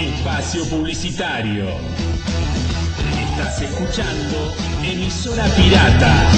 Espacio 0.00 0.64
publicitario. 0.64 1.66
Estás 3.30 3.60
escuchando 3.60 4.54
Emisora 4.82 5.44
Pirata. 5.54 6.30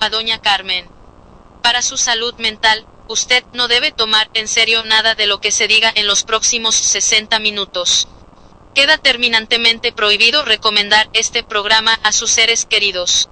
a 0.01 0.10
Doña 0.10 0.39
Carmen. 0.41 0.89
Para 1.62 1.81
su 1.81 1.98
salud 1.98 2.34
mental, 2.38 2.86
Usted 3.12 3.43
no 3.51 3.67
debe 3.67 3.91
tomar 3.91 4.29
en 4.34 4.48
serio 4.48 4.86
nada 4.86 5.15
de 5.15 5.27
lo 5.27 5.41
que 5.41 5.51
se 5.51 5.67
diga 5.67 5.91
en 5.93 6.08
los 6.08 6.24
próximos 6.24 6.75
60 6.75 7.39
minutos. 7.39 8.08
Queda 8.74 8.98
terminantemente 8.98 9.91
prohibido 9.91 10.46
recomendar 10.46 11.10
este 11.12 11.43
programa 11.43 12.00
a 12.03 12.13
sus 12.13 12.31
seres 12.31 12.65
queridos. 12.65 13.27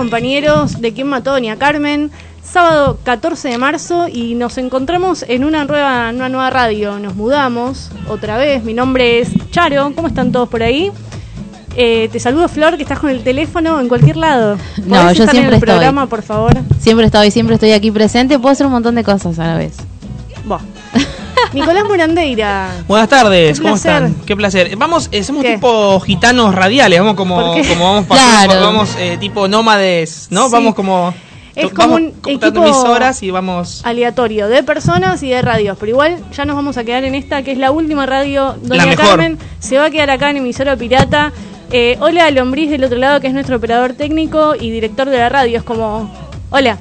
Compañeros 0.00 0.80
de 0.80 0.94
Quién 0.94 1.08
mató 1.08 1.28
a 1.28 1.32
Doña 1.34 1.56
Carmen. 1.56 2.10
Sábado 2.42 2.98
14 3.02 3.50
de 3.50 3.58
marzo 3.58 4.08
y 4.10 4.34
nos 4.34 4.56
encontramos 4.56 5.26
en 5.28 5.44
una 5.44 5.66
nueva, 5.66 6.08
una 6.08 6.30
nueva 6.30 6.48
radio. 6.48 6.98
Nos 6.98 7.16
mudamos 7.16 7.90
otra 8.08 8.38
vez. 8.38 8.64
Mi 8.64 8.72
nombre 8.72 9.18
es 9.20 9.28
Charo. 9.50 9.92
¿Cómo 9.94 10.08
están 10.08 10.32
todos 10.32 10.48
por 10.48 10.62
ahí? 10.62 10.90
Eh, 11.76 12.08
te 12.10 12.18
saludo 12.18 12.48
Flor, 12.48 12.78
que 12.78 12.82
estás 12.82 12.98
con 12.98 13.10
el 13.10 13.22
teléfono 13.22 13.78
en 13.78 13.88
cualquier 13.88 14.16
lado. 14.16 14.56
No, 14.86 15.02
¿Podés 15.02 15.18
yo 15.18 15.24
estar 15.24 15.30
siempre 15.32 15.38
en 15.40 15.46
el 15.48 15.54
estoy. 15.54 15.68
programa, 15.68 16.06
por 16.06 16.22
favor. 16.22 16.54
Siempre 16.78 17.04
estoy, 17.04 17.30
siempre 17.30 17.56
estoy 17.56 17.72
aquí 17.72 17.90
presente. 17.90 18.38
Puedo 18.38 18.52
hacer 18.52 18.64
un 18.64 18.72
montón 18.72 18.94
de 18.94 19.04
cosas 19.04 19.38
a 19.38 19.48
la 19.48 19.56
vez. 19.58 19.76
Nicolás 21.52 21.84
Morandeira. 21.88 22.70
Buenas 22.86 23.08
tardes, 23.08 23.58
Qué 23.58 23.62
¿cómo 23.62 23.74
placer. 23.74 23.92
están? 24.04 24.14
Qué 24.26 24.36
placer. 24.36 24.76
Vamos, 24.76 25.08
eh, 25.10 25.24
somos 25.24 25.42
¿Qué? 25.42 25.54
tipo 25.54 25.98
gitanos 26.00 26.54
radiales, 26.54 26.98
vamos 27.00 27.14
como, 27.16 27.36
como 27.68 27.84
vamos 27.92 28.06
pasando, 28.06 28.52
Claro. 28.52 28.66
vamos 28.66 28.94
eh, 28.98 29.16
tipo 29.18 29.48
nómades, 29.48 30.28
¿no? 30.30 30.46
Sí. 30.46 30.52
Vamos 30.52 30.74
como 30.76 31.12
Es 31.56 31.72
como 31.72 31.94
vamos 31.96 32.00
un 32.00 32.30
equipo- 32.30 32.46
emisoras 32.64 33.22
y 33.24 33.30
vamos 33.32 33.80
aleatorio 33.84 34.46
de 34.48 34.62
personas 34.62 35.22
y 35.24 35.30
de 35.30 35.42
radios, 35.42 35.76
pero 35.80 35.90
igual 35.90 36.18
ya 36.32 36.44
nos 36.44 36.54
vamos 36.54 36.76
a 36.76 36.84
quedar 36.84 37.02
en 37.02 37.16
esta 37.16 37.42
que 37.42 37.50
es 37.52 37.58
la 37.58 37.72
última 37.72 38.06
radio. 38.06 38.54
Doña 38.62 38.86
La. 38.86 38.96
Carmen 38.96 39.36
se 39.58 39.76
va 39.76 39.86
a 39.86 39.90
quedar 39.90 40.10
acá 40.10 40.30
en 40.30 40.36
emisora 40.36 40.76
pirata. 40.76 41.32
Eh, 41.72 41.96
hola 42.00 42.30
Lombriz 42.30 42.70
del 42.70 42.84
otro 42.84 42.98
lado 42.98 43.20
que 43.20 43.26
es 43.26 43.32
nuestro 43.32 43.56
operador 43.56 43.94
técnico 43.94 44.54
y 44.54 44.70
director 44.70 45.08
de 45.08 45.18
la 45.18 45.28
radio. 45.28 45.58
Es 45.58 45.64
como, 45.64 46.08
hola, 46.50 46.78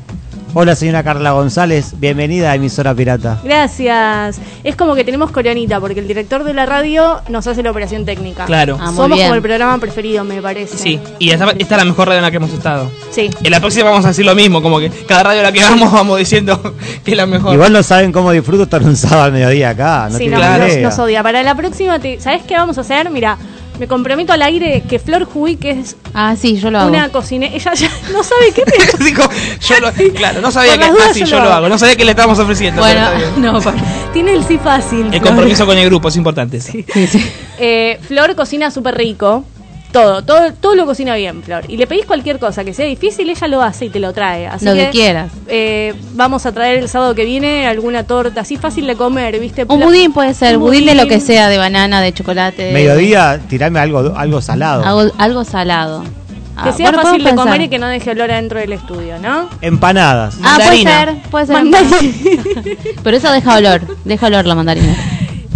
Hola, 0.55 0.75
señora 0.75 1.03
Carla 1.03 1.31
González. 1.31 1.93
Bienvenida 1.99 2.51
a 2.51 2.55
Emisora 2.55 2.93
Pirata. 2.95 3.39
gracias. 3.43 4.39
Es 4.63 4.75
como 4.75 4.95
que 4.95 5.03
tenemos 5.03 5.29
coronita 5.29 5.79
porque 5.79 5.99
el 5.99 6.07
director 6.07 6.43
de 6.43 6.55
la 6.55 6.65
radio 6.65 7.21
nos 7.29 7.45
hace 7.45 7.61
la 7.61 7.69
operación 7.69 8.03
técnica. 8.03 8.45
Claro. 8.45 8.75
Ah, 8.81 8.87
Somos 8.87 9.09
bien. 9.17 9.27
como 9.27 9.35
el 9.35 9.41
programa 9.43 9.77
preferido, 9.77 10.23
me 10.23 10.41
parece. 10.41 10.75
Sí, 10.77 10.99
y 11.19 11.29
esta, 11.29 11.51
esta 11.51 11.75
es 11.75 11.81
la 11.81 11.85
mejor 11.85 12.07
radio 12.07 12.17
en 12.17 12.23
la 12.23 12.31
que 12.31 12.37
hemos 12.37 12.51
estado. 12.51 12.89
Sí. 13.11 13.29
En 13.43 13.51
la 13.51 13.59
próxima 13.59 13.91
vamos 13.91 14.05
a 14.05 14.07
decir 14.09 14.25
lo 14.25 14.33
mismo, 14.33 14.61
como 14.63 14.79
que 14.79 14.89
cada 14.89 15.23
radio 15.23 15.41
a 15.41 15.43
la 15.43 15.51
que 15.51 15.61
vamos 15.63 15.91
vamos 15.91 16.17
diciendo 16.17 16.59
que 17.05 17.11
es 17.11 17.17
la 17.17 17.27
mejor. 17.27 17.53
Igual 17.53 17.71
no 17.71 17.83
saben 17.83 18.11
cómo 18.11 18.31
disfruto 18.31 18.63
estar 18.63 18.81
un 18.81 18.95
sábado 18.95 19.23
al 19.25 19.31
mediodía 19.31 19.69
acá. 19.69 20.07
No 20.11 20.17
sí, 20.17 20.27
no, 20.27 20.39
nos, 20.39 20.97
odia. 20.99 21.21
Para 21.21 21.43
la 21.43 21.53
próxima, 21.53 21.99
te- 21.99 22.19
¿sabes 22.19 22.41
qué 22.47 22.55
vamos 22.55 22.75
a 22.79 22.81
hacer? 22.81 23.11
Mira, 23.11 23.37
me 23.79 23.87
comprometo 23.87 24.33
al 24.33 24.41
aire 24.41 24.83
que 24.87 24.99
Flor 24.99 25.23
Juy, 25.25 25.55
que 25.55 25.71
es 25.71 25.95
Ah, 26.13 26.35
sí, 26.39 26.57
yo 26.59 26.69
lo 26.69 26.79
hago. 26.79 26.89
una 26.89 27.09
cocinera, 27.09 27.53
ella 27.55 27.73
ya 27.73 27.89
no 28.13 28.23
sabe 28.23 28.51
qué. 28.53 28.63
Dijo, 29.03 29.23
yo 29.67 29.79
lo- 29.79 30.13
claro, 30.13 30.41
no 30.41 30.51
sabía 30.51 30.77
que 30.77 30.87
dudas 30.89 31.09
así 31.11 31.21
yo 31.21 31.25
yo 31.27 31.35
lo 31.37 31.43
hago. 31.43 31.53
hago, 31.53 31.69
no 31.69 31.77
sabía 31.77 31.95
que 31.95 32.03
le 32.05 32.11
estábamos 32.11 32.37
ofreciendo. 32.39 32.81
Bueno, 32.81 33.07
no, 33.37 33.59
Tiene 34.13 34.33
el 34.33 34.43
sí 34.43 34.57
fácil. 34.57 35.05
El 35.05 35.09
Flor. 35.11 35.23
compromiso 35.23 35.65
con 35.65 35.77
el 35.77 35.85
grupo 35.85 36.09
es 36.09 36.15
importante. 36.17 36.59
sí. 36.59 36.85
sí, 36.93 37.07
sí. 37.07 37.31
Eh, 37.59 37.99
Flor 38.07 38.35
cocina 38.35 38.71
súper 38.71 38.95
rico. 38.95 39.43
Todo, 39.91 40.23
todo, 40.23 40.53
todo 40.53 40.75
lo 40.75 40.85
cocina 40.85 41.15
bien, 41.15 41.41
Flor. 41.41 41.63
Y 41.67 41.75
le 41.77 41.87
pedís 41.87 42.05
cualquier 42.05 42.37
cosa 42.37 42.63
que 42.63 42.73
sea 42.75 42.85
difícil, 42.85 43.27
ella 43.27 43.47
lo 43.47 43.63
hace 43.63 43.85
y 43.85 43.89
te 43.89 43.99
lo 43.99 44.13
trae. 44.13 44.45
Así 44.45 44.63
Lo 44.65 44.73
que 44.75 44.89
quieras. 44.91 45.31
eh, 45.47 45.95
vamos 46.13 46.45
a 46.45 46.51
traer 46.51 46.77
el 46.77 46.87
sábado 46.87 47.15
que 47.15 47.25
viene 47.25 47.65
alguna 47.65 48.03
torta 48.03 48.41
así 48.41 48.55
fácil 48.57 48.85
de 48.85 48.95
comer, 48.95 49.39
¿viste? 49.39 49.65
Un 49.67 49.79
budín 49.79 50.13
puede 50.13 50.35
ser, 50.35 50.57
un 50.57 50.63
budín 50.63 50.85
de 50.85 50.93
lo 50.93 51.07
que 51.07 51.19
sea, 51.19 51.49
de 51.49 51.57
banana, 51.57 52.01
de 52.01 52.13
chocolate. 52.13 52.71
Mediodía, 52.71 53.39
tirame 53.49 53.79
algo, 53.79 54.13
algo 54.15 54.41
salado. 54.41 54.85
Algo, 54.85 55.11
algo 55.17 55.43
salado. 55.43 56.03
Que 56.03 56.69
Ah, 56.69 56.73
sea 56.73 56.91
bueno, 56.91 57.01
fácil 57.01 57.23
de 57.23 57.29
comer 57.35 57.43
pensar. 57.53 57.61
y 57.61 57.69
que 57.69 57.79
no 57.79 57.87
deje 57.87 58.11
olor 58.11 58.31
adentro 58.31 58.59
del 58.59 58.73
estudio, 58.73 59.17
¿no? 59.17 59.49
Empanadas. 59.61 60.35
Ah, 60.43 60.57
puede 60.57 60.83
Mandarina. 60.83 61.05
ser, 61.05 61.31
puede 61.31 61.45
ser. 61.47 61.55
Mandarina. 61.55 62.61
Pero 63.03 63.17
eso 63.17 63.31
deja 63.31 63.55
olor, 63.57 63.97
deja 64.03 64.27
olor 64.27 64.45
la 64.45 64.55
mandarina. 64.55 64.93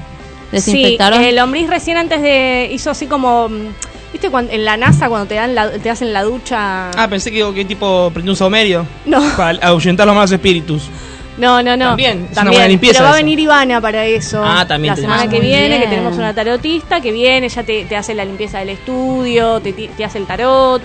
¿Desinfectaron? 0.51 1.19
Sí, 1.19 1.25
el 1.29 1.35
lombriz 1.35 1.67
recién 1.69 1.97
antes 1.97 2.21
de 2.21 2.69
hizo 2.71 2.89
así 2.91 3.07
como 3.07 3.49
mm, 3.49 3.67
¿Viste 4.13 4.29
cuando, 4.29 4.53
en 4.53 4.63
la 4.63 4.77
NASA 4.77 5.09
cuando 5.09 5.27
te 5.27 5.35
dan 5.35 5.53
la- 5.53 5.69
te 5.71 5.89
hacen 5.89 6.13
la 6.13 6.23
ducha? 6.23 6.91
Ah, 6.91 7.07
pensé 7.09 7.29
que, 7.31 7.53
que 7.53 7.65
tipo 7.65 8.09
prendió 8.13 8.31
un 8.31 8.37
saumerio. 8.37 8.85
No. 9.05 9.21
Para 9.35 9.59
ahuyentar 9.67 10.07
los 10.07 10.15
malos 10.15 10.31
espíritus. 10.31 10.83
No, 11.37 11.61
no, 11.61 11.77
no. 11.77 11.89
También, 11.89 12.27
es 12.31 12.37
una 12.37 12.49
buena 12.51 12.67
limpieza 12.67 12.93
Pero 12.99 13.03
va 13.05 13.09
a 13.11 13.13
eso. 13.17 13.23
venir 13.25 13.39
Ivana 13.39 13.79
para 13.81 14.05
eso. 14.05 14.41
Ah, 14.43 14.65
también 14.67 14.95
La 14.95 15.01
semana 15.01 15.29
que 15.29 15.39
viene, 15.39 15.79
que 15.79 15.87
tenemos 15.87 16.15
una 16.17 16.33
tarotista 16.33 16.99
que 16.99 17.11
viene, 17.11 17.47
ya 17.49 17.63
te, 17.63 17.85
te 17.85 17.95
hace 17.95 18.15
la 18.15 18.25
limpieza 18.25 18.59
del 18.59 18.69
estudio, 18.69 19.59
te, 19.61 19.71
te 19.73 20.03
hace 20.03 20.17
el 20.17 20.25
tarot. 20.25 20.81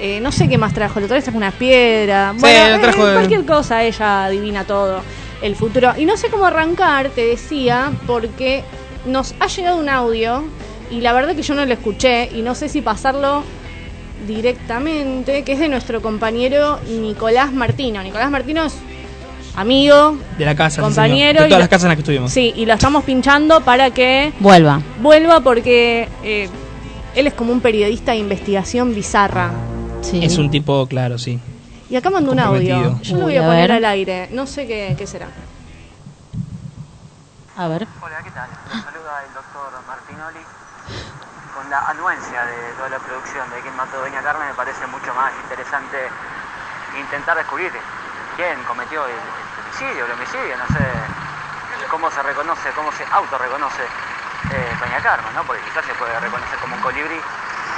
Eh, 0.00 0.20
no 0.20 0.30
sé 0.32 0.48
qué 0.48 0.56
más 0.58 0.72
trajo. 0.72 0.98
El 0.98 1.06
otro 1.06 1.16
día 1.16 1.22
trajo 1.24 1.36
una 1.38 1.50
piedra. 1.50 2.32
Sí, 2.34 2.40
bueno, 2.40 2.80
trajo 2.80 3.02
eh, 3.04 3.08
de- 3.08 3.14
cualquier 3.14 3.44
cosa, 3.44 3.82
ella 3.84 4.24
adivina 4.26 4.64
todo. 4.64 5.02
El 5.42 5.56
futuro. 5.56 5.92
Y 5.98 6.04
no 6.04 6.16
sé 6.16 6.28
cómo 6.28 6.44
arrancar, 6.46 7.08
te 7.10 7.26
decía, 7.26 7.90
porque 8.06 8.62
nos 9.06 9.34
ha 9.40 9.46
llegado 9.48 9.78
un 9.78 9.88
audio 9.88 10.44
y 10.90 11.00
la 11.00 11.12
verdad 11.12 11.34
que 11.34 11.42
yo 11.42 11.54
no 11.54 11.64
lo 11.66 11.72
escuché 11.72 12.30
y 12.34 12.42
no 12.42 12.54
sé 12.54 12.68
si 12.68 12.80
pasarlo 12.80 13.42
directamente, 14.26 15.42
que 15.44 15.52
es 15.52 15.58
de 15.58 15.68
nuestro 15.68 16.00
compañero 16.02 16.78
Nicolás 16.88 17.52
Martino. 17.52 18.02
Nicolás 18.02 18.30
Martino 18.30 18.64
es 18.64 18.74
amigo, 19.56 20.16
De 20.38 20.44
la 20.44 20.54
casa, 20.54 20.76
sí, 20.76 20.80
compañero. 20.82 21.40
señor. 21.40 21.42
De 21.42 21.46
y 21.46 21.48
todas 21.50 21.60
las 21.60 21.68
casas 21.68 21.82
en 21.84 21.88
las 21.88 21.96
que 21.96 22.00
estuvimos. 22.02 22.32
Sí, 22.32 22.52
y 22.56 22.66
lo 22.66 22.74
estamos 22.74 23.04
pinchando 23.04 23.60
para 23.60 23.90
que 23.90 24.32
Vuelva. 24.40 24.80
vuelva 25.00 25.40
porque 25.40 26.08
eh, 26.22 26.48
él 27.14 27.26
es 27.26 27.34
como 27.34 27.52
un 27.52 27.60
periodista 27.60 28.12
de 28.12 28.18
investigación 28.18 28.94
bizarra. 28.94 29.50
Sí. 30.02 30.24
Es 30.24 30.38
un 30.38 30.50
tipo, 30.50 30.86
claro, 30.86 31.18
sí. 31.18 31.38
Y 31.90 31.96
acá 31.96 32.08
mandó 32.10 32.32
un 32.32 32.38
audio. 32.40 32.98
Yo 33.02 33.16
lo 33.16 33.24
voy 33.24 33.36
a, 33.36 33.42
a 33.42 33.46
poner 33.46 33.68
ver. 33.68 33.72
al 33.78 33.84
aire. 33.84 34.28
No 34.32 34.46
sé 34.46 34.66
qué, 34.66 34.94
qué 34.96 35.06
será. 35.06 35.26
A 37.56 37.68
ver. 37.68 37.86
Hola, 38.00 38.22
¿qué 38.24 38.30
tal? 38.30 38.48
Saluda 38.70 39.20
el 39.26 39.34
doctor 39.34 39.70
Martinoli. 39.86 40.40
Con 41.54 41.68
la 41.68 41.80
anuencia 41.90 42.46
de 42.46 42.72
toda 42.78 42.88
la 42.88 42.98
producción 42.98 43.44
de 43.50 43.60
Quién 43.60 43.74
mató 43.76 43.98
a 43.98 44.06
Doña 44.06 44.22
Carmen 44.22 44.48
me 44.48 44.54
parece 44.54 44.86
mucho 44.86 45.12
más 45.12 45.32
interesante 45.42 45.98
intentar 46.98 47.36
descubrir 47.36 47.70
quién 48.36 48.62
cometió 48.64 49.06
el, 49.06 49.12
el 49.12 49.64
homicidio, 49.64 50.04
el 50.06 50.12
homicidio, 50.12 50.56
no 50.56 50.66
sé 50.68 50.84
cómo 51.90 52.10
se 52.10 52.22
reconoce, 52.22 52.70
cómo 52.70 52.92
se 52.92 53.04
autorreconoce 53.10 53.82
eh, 53.82 54.76
Doña 54.80 55.00
Carmen, 55.02 55.34
¿no? 55.34 55.44
Porque 55.44 55.62
quizás 55.62 55.84
se 55.84 55.94
puede 55.94 56.18
reconocer 56.20 56.58
como 56.60 56.76
un 56.76 56.82
colibrí. 56.82 57.20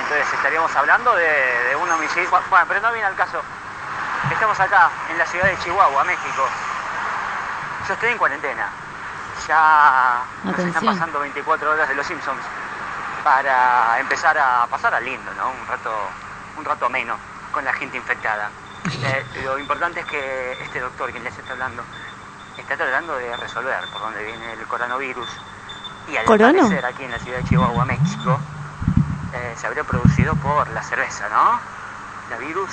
Entonces 0.00 0.32
estaríamos 0.34 0.74
hablando 0.76 1.14
de, 1.14 1.28
de 1.68 1.76
un 1.76 1.90
homicidio. 1.90 2.30
Bueno, 2.50 2.66
pero 2.68 2.80
no 2.80 2.92
viene 2.92 3.06
al 3.06 3.16
caso. 3.16 3.42
Estamos 4.30 4.58
acá, 4.60 4.90
en 5.10 5.18
la 5.18 5.26
ciudad 5.26 5.46
de 5.46 5.58
Chihuahua, 5.58 6.04
México. 6.04 6.48
Yo 7.88 7.94
estoy 7.94 8.10
en 8.10 8.18
cuarentena. 8.18 8.68
Ya 9.48 10.22
nos 10.44 10.58
están 10.58 10.84
pasando 10.84 11.18
24 11.18 11.70
horas 11.70 11.88
de 11.88 11.94
los 11.94 12.06
Simpsons 12.06 12.42
para 13.24 13.98
empezar 13.98 14.36
a 14.38 14.66
pasar 14.70 14.94
al 14.94 15.04
lindo, 15.04 15.32
¿no? 15.34 15.50
Un 15.50 15.66
rato, 15.66 15.90
un 16.56 16.64
rato 16.64 16.86
ameno 16.86 17.16
con 17.50 17.64
la 17.64 17.72
gente 17.72 17.96
infectada. 17.96 18.50
Eh, 18.84 19.24
lo 19.44 19.58
importante 19.58 20.00
es 20.00 20.06
que 20.06 20.52
este 20.62 20.80
doctor, 20.80 21.10
quien 21.12 21.22
les 21.24 21.36
está 21.36 21.52
hablando, 21.52 21.82
está 22.58 22.76
tratando 22.76 23.16
de 23.16 23.36
resolver 23.36 23.84
por 23.92 24.02
dónde 24.02 24.24
viene 24.24 24.52
el 24.54 24.66
coronavirus. 24.66 25.28
Y 26.08 26.16
al 26.16 26.24
¿Corono? 26.24 26.58
parecer 26.62 26.84
aquí 26.84 27.04
en 27.04 27.10
la 27.12 27.18
ciudad 27.18 27.38
de 27.38 27.44
Chihuahua, 27.44 27.84
México, 27.84 28.38
eh, 29.34 29.54
se 29.56 29.66
habría 29.66 29.84
producido 29.84 30.34
por 30.36 30.68
la 30.70 30.82
cerveza, 30.82 31.28
¿no? 31.28 31.60
La 32.30 32.36
virus 32.38 32.70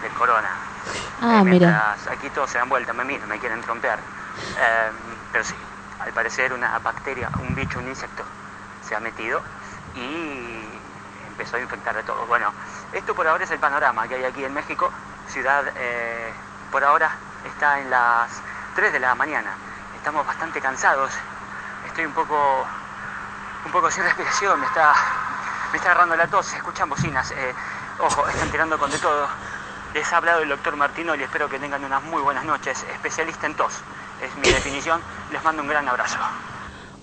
del 0.00 0.12
corona. 0.12 0.50
Ah, 1.20 1.40
Eh, 1.40 1.44
mira. 1.44 1.96
Aquí 2.10 2.30
todos 2.30 2.50
se 2.50 2.58
dan 2.58 2.68
vuelta, 2.68 2.92
me 2.92 3.04
miran, 3.04 3.28
me 3.28 3.38
quieren 3.38 3.60
trompear. 3.62 3.98
Eh, 3.98 4.90
pero 5.32 5.44
sí, 5.44 5.54
al 6.00 6.12
parecer 6.12 6.52
una 6.52 6.78
bacteria, 6.78 7.30
un 7.40 7.54
bicho, 7.54 7.78
un 7.78 7.88
insecto 7.88 8.22
se 8.86 8.94
ha 8.96 9.00
metido 9.00 9.40
y 9.94 10.64
empezó 11.28 11.56
a 11.56 11.60
infectar 11.60 11.96
a 11.96 12.02
todos. 12.02 12.26
Bueno, 12.28 12.52
esto 12.92 13.14
por 13.14 13.26
ahora 13.26 13.44
es 13.44 13.50
el 13.50 13.58
panorama 13.58 14.06
que 14.06 14.16
hay 14.16 14.24
aquí 14.24 14.44
en 14.44 14.52
México. 14.52 14.90
Ciudad 15.28 15.64
eh, 15.76 16.32
por 16.70 16.84
ahora 16.84 17.10
está 17.44 17.80
en 17.80 17.90
las 17.90 18.30
3 18.74 18.92
de 18.92 19.00
la 19.00 19.14
mañana. 19.14 19.52
Estamos 19.96 20.26
bastante 20.26 20.60
cansados. 20.60 21.12
Estoy 21.86 22.06
un 22.06 22.12
poco 22.12 22.66
un 23.64 23.72
poco 23.72 23.90
sin 23.90 24.02
respiración, 24.02 24.60
me 24.60 24.66
está 24.66 24.92
me 25.70 25.78
está 25.78 25.90
agarrando 25.92 26.16
la 26.16 26.26
tos, 26.26 26.46
se 26.46 26.56
escuchan 26.56 26.88
bocinas. 26.88 27.30
eh, 27.32 27.54
ojo, 27.98 28.28
están 28.28 28.50
tirando 28.50 28.78
con 28.78 28.90
de 28.90 28.98
todo. 28.98 29.28
Les 29.94 30.12
ha 30.12 30.16
hablado 30.16 30.40
el 30.40 30.48
doctor 30.48 30.76
Martinoli, 30.76 31.22
espero 31.22 31.48
que 31.48 31.58
tengan 31.58 31.84
unas 31.84 32.02
muy 32.02 32.22
buenas 32.22 32.44
noches. 32.44 32.82
Especialista 32.92 33.46
en 33.46 33.54
tos, 33.54 33.74
es 34.20 34.34
mi 34.36 34.50
definición. 34.50 35.00
Les 35.30 35.42
mando 35.42 35.62
un 35.62 35.68
gran 35.68 35.88
abrazo. 35.88 36.18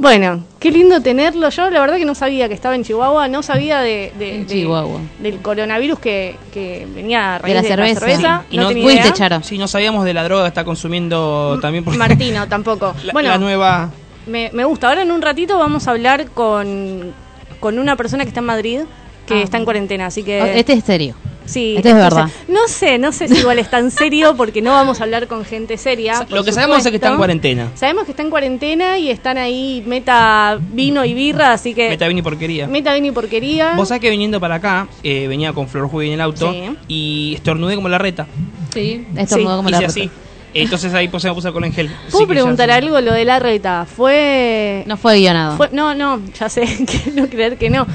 Bueno, 0.01 0.45
qué 0.61 0.71
lindo 0.71 1.01
tenerlo. 1.01 1.49
Yo 1.49 1.69
la 1.69 1.81
verdad 1.81 1.97
que 1.97 2.05
no 2.05 2.15
sabía 2.15 2.47
que 2.47 2.53
estaba 2.53 2.73
en 2.73 2.85
Chihuahua, 2.85 3.27
no 3.27 3.43
sabía 3.43 3.81
de, 3.81 4.13
de- 4.17 4.35
En 4.35 4.47
de- 4.47 4.53
Chihuahua. 4.53 5.01
del 5.19 5.39
coronavirus 5.41 5.99
que, 5.99 6.37
que 6.53 6.87
venía 6.95 7.35
a 7.35 7.39
raíz 7.39 7.53
la 7.55 7.61
de, 7.61 7.67
cerveza. 7.67 7.99
cerveza. 7.99 8.43
Y 8.49 8.55
no, 8.55 8.63
no- 8.63 8.69
tenía 8.69 8.83
Fuiste, 8.85 9.01
idea. 9.01 9.13
Charo. 9.13 9.43
Sí, 9.43 9.57
no 9.57 9.67
sabíamos 9.67 10.05
de 10.05 10.13
la 10.13 10.23
droga 10.23 10.43
que 10.43 10.47
está 10.47 10.63
consumiendo 10.63 11.59
también 11.61 11.83
porque 11.83 11.99
Martino 11.99 12.47
tampoco. 12.47 12.95
la, 13.03 13.11
bueno, 13.11 13.27
la 13.29 13.37
nueva 13.39 13.89
me, 14.25 14.49
me 14.53 14.63
gusta. 14.63 14.87
Ahora 14.87 15.01
en 15.01 15.11
un 15.11 15.21
ratito 15.21 15.59
vamos 15.59 15.85
a 15.89 15.91
hablar 15.91 16.27
con, 16.31 17.13
con 17.59 17.77
una 17.77 17.97
persona 17.97 18.23
que 18.23 18.29
está 18.29 18.39
en 18.39 18.45
Madrid 18.45 18.79
que 19.25 19.33
Ah. 19.33 19.41
está 19.43 19.57
en 19.57 19.65
cuarentena, 19.65 20.05
así 20.07 20.23
que... 20.23 20.41
Oh, 20.41 20.45
Este 20.45 20.73
es 20.73 20.83
serio. 20.85 21.13
Sí, 21.49 21.71
es 21.77 21.85
entonces, 21.85 22.03
verdad. 22.15 22.29
No 22.47 22.67
sé, 22.67 22.97
no 22.97 23.11
sé 23.11 23.27
si 23.27 23.37
igual 23.39 23.59
es 23.59 23.69
tan 23.69 23.91
serio 23.91 24.35
porque 24.35 24.61
no 24.61 24.71
vamos 24.71 25.01
a 25.01 25.03
hablar 25.03 25.27
con 25.27 25.43
gente 25.45 25.77
seria. 25.77 26.25
Lo 26.29 26.43
que 26.43 26.51
sabemos 26.51 26.85
es 26.85 26.89
que 26.89 26.95
está 26.97 27.09
en 27.09 27.17
cuarentena. 27.17 27.71
Sabemos 27.75 28.05
que 28.05 28.11
está 28.11 28.23
en 28.23 28.29
cuarentena 28.29 28.97
y 28.99 29.09
están 29.09 29.37
ahí 29.37 29.83
meta 29.85 30.59
vino 30.59 31.03
y 31.05 31.13
birra, 31.13 31.53
así 31.53 31.73
que... 31.73 31.89
Meta 31.89 32.07
vini 32.07 32.21
porquería. 32.21 32.67
Meta 32.67 32.93
vino 32.93 33.07
y 33.07 33.11
porquería. 33.11 33.73
Vos 33.75 33.87
sabés 33.87 34.01
que 34.01 34.09
viniendo 34.09 34.39
para 34.39 34.55
acá, 34.55 34.87
eh, 35.03 35.27
venía 35.27 35.53
con 35.53 35.67
Flor 35.67 35.87
Juve 35.89 36.07
en 36.07 36.13
el 36.13 36.21
auto 36.21 36.51
Sí. 36.51 36.75
y 36.87 37.33
estornudé 37.35 37.75
como 37.75 37.89
la 37.89 37.97
reta. 37.97 38.27
Sí. 38.73 39.05
Estornudó 39.15 39.57
como 39.57 39.69
la 39.69 39.77
rata. 39.79 39.89
así. 39.91 40.09
Entonces 40.53 40.93
ahí 40.95 41.07
pues, 41.09 41.21
se 41.21 41.29
me 41.29 41.35
puse 41.35 41.51
con 41.51 41.63
Ángel. 41.63 41.91
¿Puedo 42.11 42.27
preguntar 42.27 42.71
algo 42.71 42.99
lo 43.01 43.13
de 43.13 43.23
la 43.23 43.37
reta? 43.39 43.85
Fue... 43.85 44.83
No 44.87 44.97
fue 44.97 45.19
guionado. 45.19 45.57
fue- 45.57 45.69
no, 45.71 45.93
no, 45.93 46.19
ya 46.39 46.49
sé, 46.49 46.61
que 47.05 47.11
no 47.11 47.27
creer 47.27 47.57
que 47.57 47.69
no. 47.69 47.85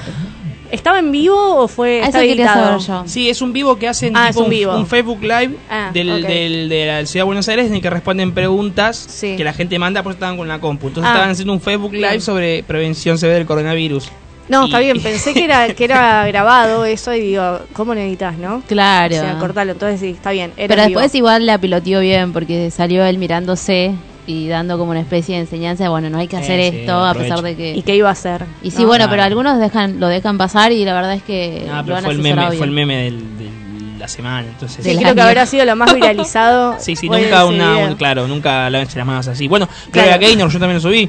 ¿Estaba 0.74 0.98
en 0.98 1.10
vivo 1.12 1.56
o 1.56 1.68
fue 1.68 2.00
Ah, 2.02 2.06
está 2.06 2.18
eso 2.22 2.28
quería 2.28 2.44
editado? 2.46 2.80
saber 2.80 3.04
yo. 3.04 3.08
Sí, 3.10 3.30
es 3.30 3.40
un 3.42 3.52
vivo 3.52 3.78
que 3.78 3.88
hacen 3.88 4.16
Ah, 4.16 4.28
tipo 4.28 4.40
es 4.40 4.44
un 4.44 4.50
vivo. 4.50 4.76
un 4.76 4.86
Facebook 4.86 5.22
Live 5.22 5.56
Ah, 5.70 5.90
del, 5.92 6.22
del- 6.22 6.68
de 6.68 6.86
la 6.86 7.06
ciudad 7.06 7.22
de 7.24 7.26
Buenos 7.26 7.48
Aires 7.48 7.66
en 7.66 7.74
el 7.74 7.80
que 7.82 7.90
responden 7.90 8.32
preguntas 8.32 8.96
Sí. 9.08 9.36
que 9.36 9.44
la 9.44 9.52
gente 9.52 9.78
manda 9.78 10.02
por 10.02 10.12
estaban 10.12 10.36
con 10.36 10.48
la 10.48 10.58
compu. 10.60 10.88
Entonces 10.88 11.08
Ah. 11.08 11.14
estaban 11.14 11.30
haciendo 11.30 11.52
un 11.52 11.60
Facebook 11.60 11.92
Live 11.92 12.08
Bien. 12.08 12.20
sobre 12.20 12.62
prevención 12.64 13.18
severa 13.18 13.38
del 13.38 13.46
coronavirus. 13.46 14.08
No, 14.46 14.62
Y- 14.62 14.66
está 14.66 14.78
bien, 14.80 15.00
pensé 15.00 15.32
que 15.32 15.44
era 15.44 15.72
que 15.72 15.84
era 15.84 16.26
grabado 16.26 16.84
eso 16.84 17.14
y 17.14 17.20
digo, 17.20 17.60
¿cómo 17.72 17.94
lo 17.94 18.00
editas, 18.00 18.36
no? 18.36 18.62
Claro. 18.68 19.16
O 19.16 19.18
sea, 19.18 19.38
cortalo, 19.38 19.72
entonces 19.72 20.00
sí, 20.00 20.08
está 20.10 20.32
bien. 20.32 20.52
era 20.58 20.68
Pero 20.68 20.87
vivo. 20.88 21.00
después 21.00 21.14
igual 21.14 21.46
la 21.46 21.56
piloteó 21.56 22.00
bien 22.00 22.32
porque 22.34 22.70
salió 22.70 23.04
él 23.06 23.16
mirándose 23.16 23.94
y 24.26 24.48
dando 24.48 24.78
como 24.78 24.90
una 24.92 25.00
especie 25.00 25.34
de 25.37 25.42
enseñanza. 25.42 25.88
Bueno, 25.88 26.08
no 26.10 26.18
hay 26.18 26.28
que 26.28 26.37
Eh, 26.37 26.40
hacer 26.40 26.60
sí, 26.72 26.78
esto 26.78 27.04
a 27.04 27.14
pesar 27.14 27.42
de 27.42 27.56
que. 27.56 27.74
¿Y 27.74 27.82
qué 27.82 27.94
iba 27.96 28.08
a 28.08 28.12
hacer? 28.12 28.44
Y 28.62 28.70
sí, 28.70 28.82
¿no? 28.82 28.88
bueno, 28.88 29.04
Claro. 29.04 29.10
pero 29.10 29.22
algunos 29.24 29.58
dejan 29.60 30.00
lo 30.00 30.08
dejan 30.08 30.38
pasar 30.38 30.72
y 30.72 30.84
la 30.84 30.94
verdad 30.94 31.14
es 31.14 31.22
que 31.22 31.66
Ah, 31.70 31.78
lo 31.78 31.84
pero 31.84 31.96
han 31.96 32.04
fue 32.04 32.12
el 32.14 32.18
meme, 32.20 32.52
fue 32.52 32.66
el 32.66 32.72
meme 32.72 32.96
del- 33.04 33.38
de 33.38 33.98
la 33.98 34.08
semana. 34.08 34.46
Entonces, 34.48 34.84
Sí, 34.84 34.96
creo 34.96 35.14
que 35.14 35.20
habrá 35.20 35.46
sido 35.46 35.64
lo 35.64 35.76
más 35.76 35.94
viralizado. 35.94 36.76
Sí, 36.80 36.96
sí, 36.96 37.08
nunca 37.08 37.44
una, 37.46 37.76
un- 37.78 37.94
claro, 37.96 38.26
nunca 38.28 38.68
la 38.70 38.80
las 38.84 39.06
manos 39.06 39.28
así. 39.28 39.48
Bueno, 39.48 39.66
Claro. 39.90 40.08
Gloria 40.10 40.18
Gaynor, 40.18 40.50
yo 40.50 40.58
también 40.58 40.76
lo 40.76 40.80
subí, 40.80 41.08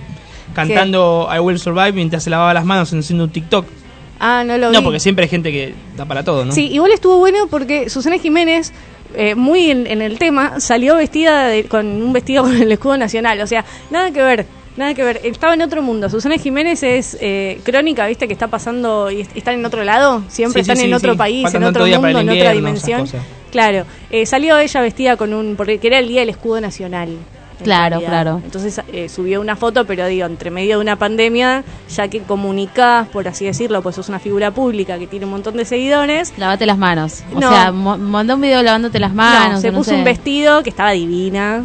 cantando 0.54 1.28
I 1.34 1.40
Will 1.40 1.60
Survive 1.60 1.94
mientras 1.94 2.24
se 2.24 2.30
lavaba 2.30 2.54
las 2.54 2.66
manos 2.66 2.92
haciendo 2.94 3.26
un 3.26 3.30
TikTok. 3.30 3.66
Ah, 4.20 4.44
no 4.46 4.58
lo 4.58 4.70
vi. 4.70 4.76
No, 4.78 4.82
porque 4.84 5.00
siempre 5.00 5.24
hay 5.24 5.30
gente 5.30 5.52
que 5.52 5.76
da 5.98 6.06
para 6.06 6.24
todo, 6.24 6.46
¿no? 6.46 6.52
Sí, 6.54 6.68
igual 6.72 6.92
estuvo 6.92 7.18
bueno 7.18 7.48
porque 7.50 7.90
Susana 7.90 8.18
Jiménez, 8.18 8.72
eh, 9.18 9.36
muy 9.36 9.72
en, 9.72 9.88
en 9.88 10.02
el 10.02 10.18
tema, 10.20 10.60
salió 10.60 10.96
vestida 10.96 11.48
de- 11.48 11.66
con 11.66 11.86
un 11.86 12.14
vestido 12.14 12.44
con 12.46 12.56
el 12.56 12.72
escudo 12.72 12.98
nacional. 12.98 13.40
O 13.42 13.48
sea, 13.48 13.66
nada 13.90 14.12
que 14.12 14.22
ver, 14.22 14.46
nada 14.78 14.94
que 14.94 15.04
ver. 15.04 15.22
Estaba 15.24 15.54
en 15.54 15.62
otro 15.62 15.82
mundo. 15.82 16.10
Susana 16.10 16.38
Jiménez 16.38 16.84
es 16.84 17.18
eh, 17.22 17.60
crónica, 17.64 18.08
¿viste? 18.08 18.28
Que 18.28 18.34
está 18.34 18.48
pasando 18.48 19.10
y 19.12 19.22
est- 19.22 19.36
están 19.36 19.56
en 19.56 19.66
otro 19.66 19.84
lado. 19.84 20.24
Siempre 20.28 20.62
Sí, 20.62 20.66
sí, 20.66 20.72
están 20.72 20.84
en 20.86 20.90
sí, 20.92 20.94
otro 20.96 21.16
país, 21.18 21.44
Faltan 21.44 21.64
en 21.64 21.70
otro 21.70 21.86
mundo, 21.86 22.20
en 22.20 22.30
otra 22.30 22.52
dimensión. 22.52 23.08
Claro, 23.52 23.86
eh, 24.12 24.26
salió 24.26 24.58
ella 24.58 24.82
vestida 24.82 25.16
con 25.16 25.34
un. 25.34 25.56
porque 25.56 25.80
era 25.82 26.00
el 26.00 26.08
día 26.10 26.20
del 26.22 26.30
escudo 26.30 26.60
nacional. 26.60 27.10
Claro, 27.64 28.00
realidad. 28.00 28.10
claro. 28.10 28.42
Entonces 28.44 28.82
eh, 28.92 29.10
subió 29.10 29.40
una 29.42 29.56
foto, 29.56 29.86
pero 29.86 30.06
digo, 30.08 30.26
entre 30.26 30.52
medio 30.52 30.78
de 30.78 30.82
una 30.82 30.96
pandemia, 30.98 31.64
ya 31.90 32.08
que 32.08 32.22
comunicás, 32.22 33.08
por 33.10 33.28
así 33.28 33.46
decirlo, 33.46 33.82
pues 33.82 33.96
sos 33.96 34.10
una 34.10 34.20
figura 34.20 34.52
pública 34.52 34.98
que 35.00 35.08
tiene 35.08 35.26
un 35.26 35.32
montón 35.32 35.56
de 35.58 35.66
seguidores, 35.66 36.34
Lavate 36.38 36.66
las 36.66 36.78
manos. 36.78 37.24
O 37.34 37.40
No. 37.40 37.50
sea, 37.50 37.72
mo- 37.72 37.98
mandó 37.98 38.36
un 38.36 38.42
video 38.42 38.62
lavándote 38.62 39.00
las 39.00 39.12
no, 39.12 39.16
manos. 39.18 39.62
se 39.62 39.72
no 39.72 39.78
puso 39.78 39.92
sé. 39.92 39.96
un 39.98 40.04
vestido 40.04 40.64
que 40.64 40.70
estaba 40.70 40.92
divina 40.92 41.64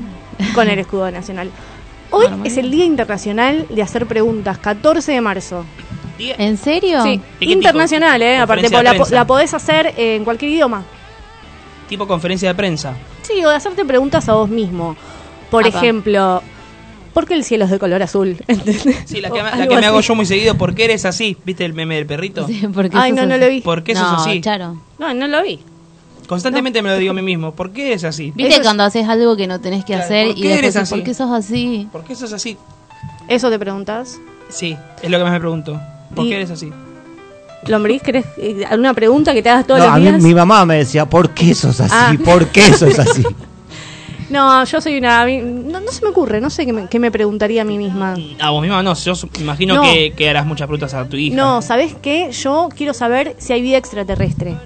con 0.54 0.68
el 0.68 0.78
escudo 0.78 1.10
nacional. 1.10 1.50
Hoy 2.12 2.26
es 2.44 2.56
el 2.56 2.70
Día 2.70 2.84
Internacional 2.84 3.66
de 3.70 3.82
Hacer 3.82 4.06
Preguntas, 4.06 4.58
14 4.58 5.12
de 5.12 5.20
marzo. 5.20 5.64
Día- 6.18 6.34
¿En 6.38 6.56
serio? 6.56 7.02
Sí, 7.02 7.20
internacional, 7.40 8.20
¿eh? 8.20 8.36
Aparte, 8.38 8.68
de 8.68 8.82
la, 8.82 8.94
la 9.10 9.26
podés 9.26 9.54
hacer 9.54 9.94
eh, 9.96 10.16
en 10.16 10.24
cualquier 10.24 10.50
idioma. 10.50 10.82
Tipo 11.88 12.06
conferencia 12.06 12.48
de 12.50 12.54
prensa. 12.54 12.94
Sí, 13.22 13.44
o 13.44 13.48
de 13.48 13.56
hacerte 13.56 13.84
preguntas 13.84 14.28
a 14.28 14.34
vos 14.34 14.48
mismo. 14.48 14.96
Por 15.50 15.66
Apa. 15.66 15.78
ejemplo, 15.78 16.42
¿por 17.12 17.26
qué 17.26 17.34
el 17.34 17.44
cielo 17.44 17.64
es 17.64 17.70
de 17.70 17.78
color 17.78 18.02
azul? 18.02 18.36
¿Entendés? 18.48 18.82
Sí, 19.06 19.20
la 19.20 19.30
que, 19.30 19.42
la 19.42 19.66
que 19.66 19.76
me 19.76 19.86
hago 19.86 20.00
yo 20.00 20.14
muy 20.14 20.26
seguido. 20.26 20.56
¿Por 20.56 20.74
qué 20.74 20.84
eres 20.84 21.04
así? 21.04 21.36
¿Viste 21.44 21.64
el 21.64 21.74
meme 21.74 21.96
del 21.96 22.06
perrito? 22.06 22.46
Sí, 22.46 22.62
porque 22.72 22.96
Ay, 22.96 23.10
sos 23.10 23.20
no, 23.20 23.26
no 23.26 23.34
así. 23.34 23.44
lo 23.44 23.50
vi. 23.50 23.60
¿Por 23.62 23.82
qué 23.82 23.94
no, 23.94 24.00
sos 24.00 24.26
así? 24.26 24.40
Charo. 24.40 24.80
No, 24.98 25.12
no 25.14 25.26
lo 25.28 25.42
vi. 25.42 25.60
Constantemente 26.26 26.80
me 26.82 26.90
lo 26.90 26.96
digo 26.96 27.10
a 27.10 27.14
mí 27.14 27.22
mismo. 27.22 27.52
¿Por 27.54 27.72
qué 27.72 27.88
eres 27.88 28.04
así? 28.04 28.32
¿Viste 28.36 28.52
Eso 28.52 28.60
es- 28.60 28.66
cuando 28.66 28.84
haces 28.84 29.08
algo 29.08 29.36
que 29.36 29.48
no 29.48 29.60
tenés 29.60 29.84
que 29.84 29.94
Claro, 29.94 30.04
hacer 30.04 30.28
¿por 30.28 30.38
y 30.38 30.42
qué 30.42 30.48
después 30.48 30.58
eres 30.64 30.76
así? 30.76 30.94
¿por 30.94 31.02
qué 31.04 31.14
sos 31.14 31.30
así? 31.32 31.88
¿Por 31.90 32.04
qué 32.04 32.14
sos 32.14 32.32
así? 32.32 32.56
¿Eso 33.26 33.50
te 33.50 33.58
preguntas? 33.58 34.20
Sí, 34.48 34.76
es 35.02 35.10
lo 35.10 35.18
que 35.18 35.24
más 35.24 35.32
me 35.32 35.40
pregunto. 35.40 35.80
¿Por 36.14 36.26
Y- 36.26 36.28
qué 36.30 36.36
eres 36.36 36.50
así? 36.50 36.70
Lombriz, 37.66 38.00
¿querés 38.02 38.24
eh, 38.38 38.64
alguna 38.68 38.94
pregunta 38.94 39.34
que 39.34 39.42
te 39.42 39.50
hagas 39.50 39.66
todos 39.66 39.80
No, 39.80 39.86
los 39.86 39.94
a 39.94 39.98
mí 39.98 40.02
días? 40.06 40.22
mi 40.22 40.34
mamá 40.34 40.64
me 40.64 40.76
decía, 40.78 41.04
¿por 41.06 41.30
qué 41.30 41.54
sos 41.54 41.78
así? 41.80 41.92
Ah. 41.94 42.14
¿Por 42.24 42.46
qué 42.46 42.62
sos 42.72 42.98
así? 42.98 43.22
No, 44.30 44.64
yo 44.64 44.80
soy 44.80 44.96
una... 44.98 45.26
No, 45.26 45.80
no 45.80 45.90
se 45.90 46.02
me 46.04 46.10
ocurre, 46.10 46.40
no 46.40 46.50
sé 46.50 46.64
qué 46.64 46.72
me, 46.72 46.86
qué 46.88 46.98
me 46.98 47.10
preguntaría 47.10 47.62
a 47.62 47.64
mí 47.64 47.76
misma. 47.78 48.14
A 48.40 48.50
vos 48.50 48.62
misma 48.62 48.82
no, 48.82 48.94
yo 48.94 49.12
imagino 49.40 49.74
No. 49.76 49.82
que, 49.82 50.12
que 50.16 50.30
harás 50.30 50.46
muchas 50.46 50.66
preguntas 50.66 50.94
a 50.94 51.04
tu 51.08 51.16
hija. 51.16 51.36
No, 51.36 51.60
¿sabés 51.62 51.94
qué? 52.00 52.30
Yo 52.32 52.68
quiero 52.76 52.94
saber 52.94 53.34
si 53.38 53.52
hay 53.52 53.62
vida 53.62 53.76
extraterrestre. 53.76 54.56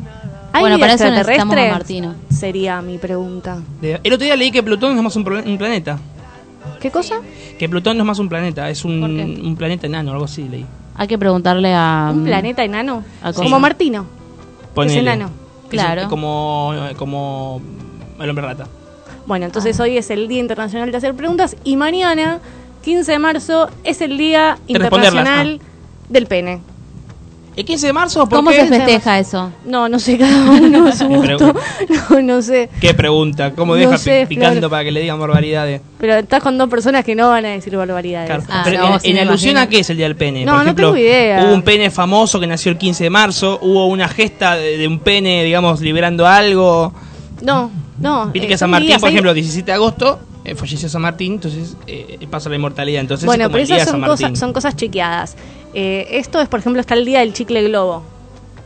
¿Hay 0.52 0.60
Bueno, 0.60 0.76
vida 0.76 0.84
para 0.86 0.94
eso 0.94 1.04
necesitamos 1.10 1.54
extraterrestre? 1.56 1.68
a 1.68 1.72
Martino. 1.72 2.14
Sería 2.30 2.82
mi 2.82 2.98
pregunta. 2.98 3.58
El 3.82 4.12
otro 4.12 4.24
día 4.24 4.36
leí 4.36 4.50
que 4.50 4.62
Plutón 4.62 4.92
no 4.92 4.98
es 4.98 5.04
más 5.04 5.16
un, 5.16 5.24
planeta. 5.24 5.98
¿Qué 6.80 6.90
cosa? 6.90 7.16
Que 7.58 7.68
Plutón 7.68 7.96
no 7.96 8.02
es 8.04 8.06
más 8.06 8.18
un 8.18 8.28
planeta, 8.28 8.68
es 8.70 8.84
un, 8.84 9.54
planeta 9.58 9.86
enano, 9.86 10.12
algo 10.12 10.24
así 10.26 10.46
leí. 10.48 10.64
Hay 10.96 11.08
que 11.08 11.18
preguntarle 11.18 11.74
a... 11.74 12.10
¿Un 12.14 12.24
planeta 12.24 12.62
enano? 12.62 13.02
a 13.22 13.32
Como. 13.32 13.58
Martino. 13.58 14.06
Ponele. 14.74 14.94
Es 14.94 15.02
enano. 15.02 15.26
Es 15.64 15.70
Claro. 15.70 16.08
como, 16.08 16.72
como 16.96 17.60
el 18.20 18.30
hombre 18.30 18.44
rata. 18.44 18.68
Bueno, 19.26 19.46
entonces 19.46 19.78
hoy 19.80 19.96
es 19.96 20.10
el 20.10 20.28
Día 20.28 20.40
Internacional 20.40 20.90
de 20.90 20.96
Hacer 20.98 21.14
Preguntas 21.14 21.56
y 21.64 21.76
mañana, 21.76 22.40
15 22.84 23.12
de 23.12 23.18
marzo, 23.18 23.68
es 23.82 24.00
el 24.02 24.18
Día 24.18 24.58
responderlas, 24.68 24.92
Internacional 25.14 25.60
del 26.10 26.26
Pene. 26.26 26.60
¿El 27.56 27.64
15 27.64 27.86
de 27.86 27.92
marzo? 27.92 28.28
¿Por 28.28 28.38
¿Cómo 28.40 28.50
qué? 28.50 28.62
se 28.62 28.66
festeja 28.66 29.18
eso? 29.20 29.52
No, 29.64 29.88
no 29.88 30.00
sé, 30.00 30.18
cada 30.18 30.50
uno 30.50 30.90
su 30.96 31.06
gusto. 31.06 31.54
No, 32.10 32.20
no 32.20 32.42
sé. 32.42 32.68
¿Qué 32.80 32.92
pregunta? 32.94 33.52
¿Cómo 33.54 33.74
No 33.74 33.78
deja 33.80 33.96
sé, 33.96 34.26
pi- 34.28 34.34
picando 34.34 34.58
Flor. 34.58 34.70
para 34.72 34.84
que 34.84 34.90
le 34.90 35.00
digan 35.00 35.20
barbaridades? 35.20 35.80
Pero 35.98 36.14
estás 36.16 36.42
con 36.42 36.58
dos 36.58 36.68
personas 36.68 37.04
que 37.04 37.14
no 37.14 37.28
van 37.30 37.44
a 37.46 37.50
decir 37.50 37.74
barbaridades. 37.76 38.26
Claro. 38.28 38.42
Ah, 38.50 38.62
Pero 38.64 38.78
no, 38.80 38.98
en, 39.02 39.18
alusión 39.18 39.52
imagino. 39.52 39.60
a 39.60 39.66
qué 39.68 39.78
es 39.78 39.88
el 39.90 39.96
día 39.96 40.06
del 40.06 40.16
pene. 40.16 40.44
No, 40.44 40.56
Por 40.56 40.64
no 40.66 40.74
tengo 40.74 40.96
idea. 40.96 41.44
Hubo 41.44 41.54
un 41.54 41.62
pene 41.62 41.90
famoso 41.92 42.40
que 42.40 42.46
nació 42.48 42.72
el 42.72 42.78
15 42.78 43.04
de 43.04 43.10
marzo. 43.10 43.60
Hubo 43.62 43.86
una 43.86 44.08
gesta 44.08 44.56
de, 44.56 44.76
de 44.76 44.88
un 44.88 44.98
pene, 44.98 45.44
digamos, 45.44 45.80
liberando 45.80 46.26
algo. 46.26 46.92
No, 47.44 47.70
no. 48.00 48.26
Viste 48.26 48.46
eh, 48.46 48.50
que 48.50 48.58
San 48.58 48.70
Martín, 48.70 48.88
días 48.88 49.00
por 49.00 49.10
ejemplo, 49.10 49.34
17 49.34 49.66
de 49.66 49.72
agosto, 49.72 50.18
eh, 50.44 50.54
falleció 50.54 50.88
San 50.88 51.02
Martín, 51.02 51.34
entonces 51.34 51.76
eh, 51.86 52.26
pasa 52.30 52.48
la 52.50 52.56
inmortalidad. 52.56 53.00
Entonces 53.00 53.26
Bueno, 53.26 53.50
pero 53.50 53.62
esas 53.62 53.88
son 53.88 54.02
cosas, 54.02 54.38
son 54.38 54.52
cosas 54.52 54.76
chequeadas. 54.76 55.36
Eh, 55.72 56.06
esto 56.12 56.40
es, 56.40 56.48
por 56.48 56.60
ejemplo, 56.60 56.80
está 56.80 56.94
el 56.94 57.04
día 57.04 57.20
del 57.20 57.32
chicle 57.32 57.62
globo. 57.64 58.02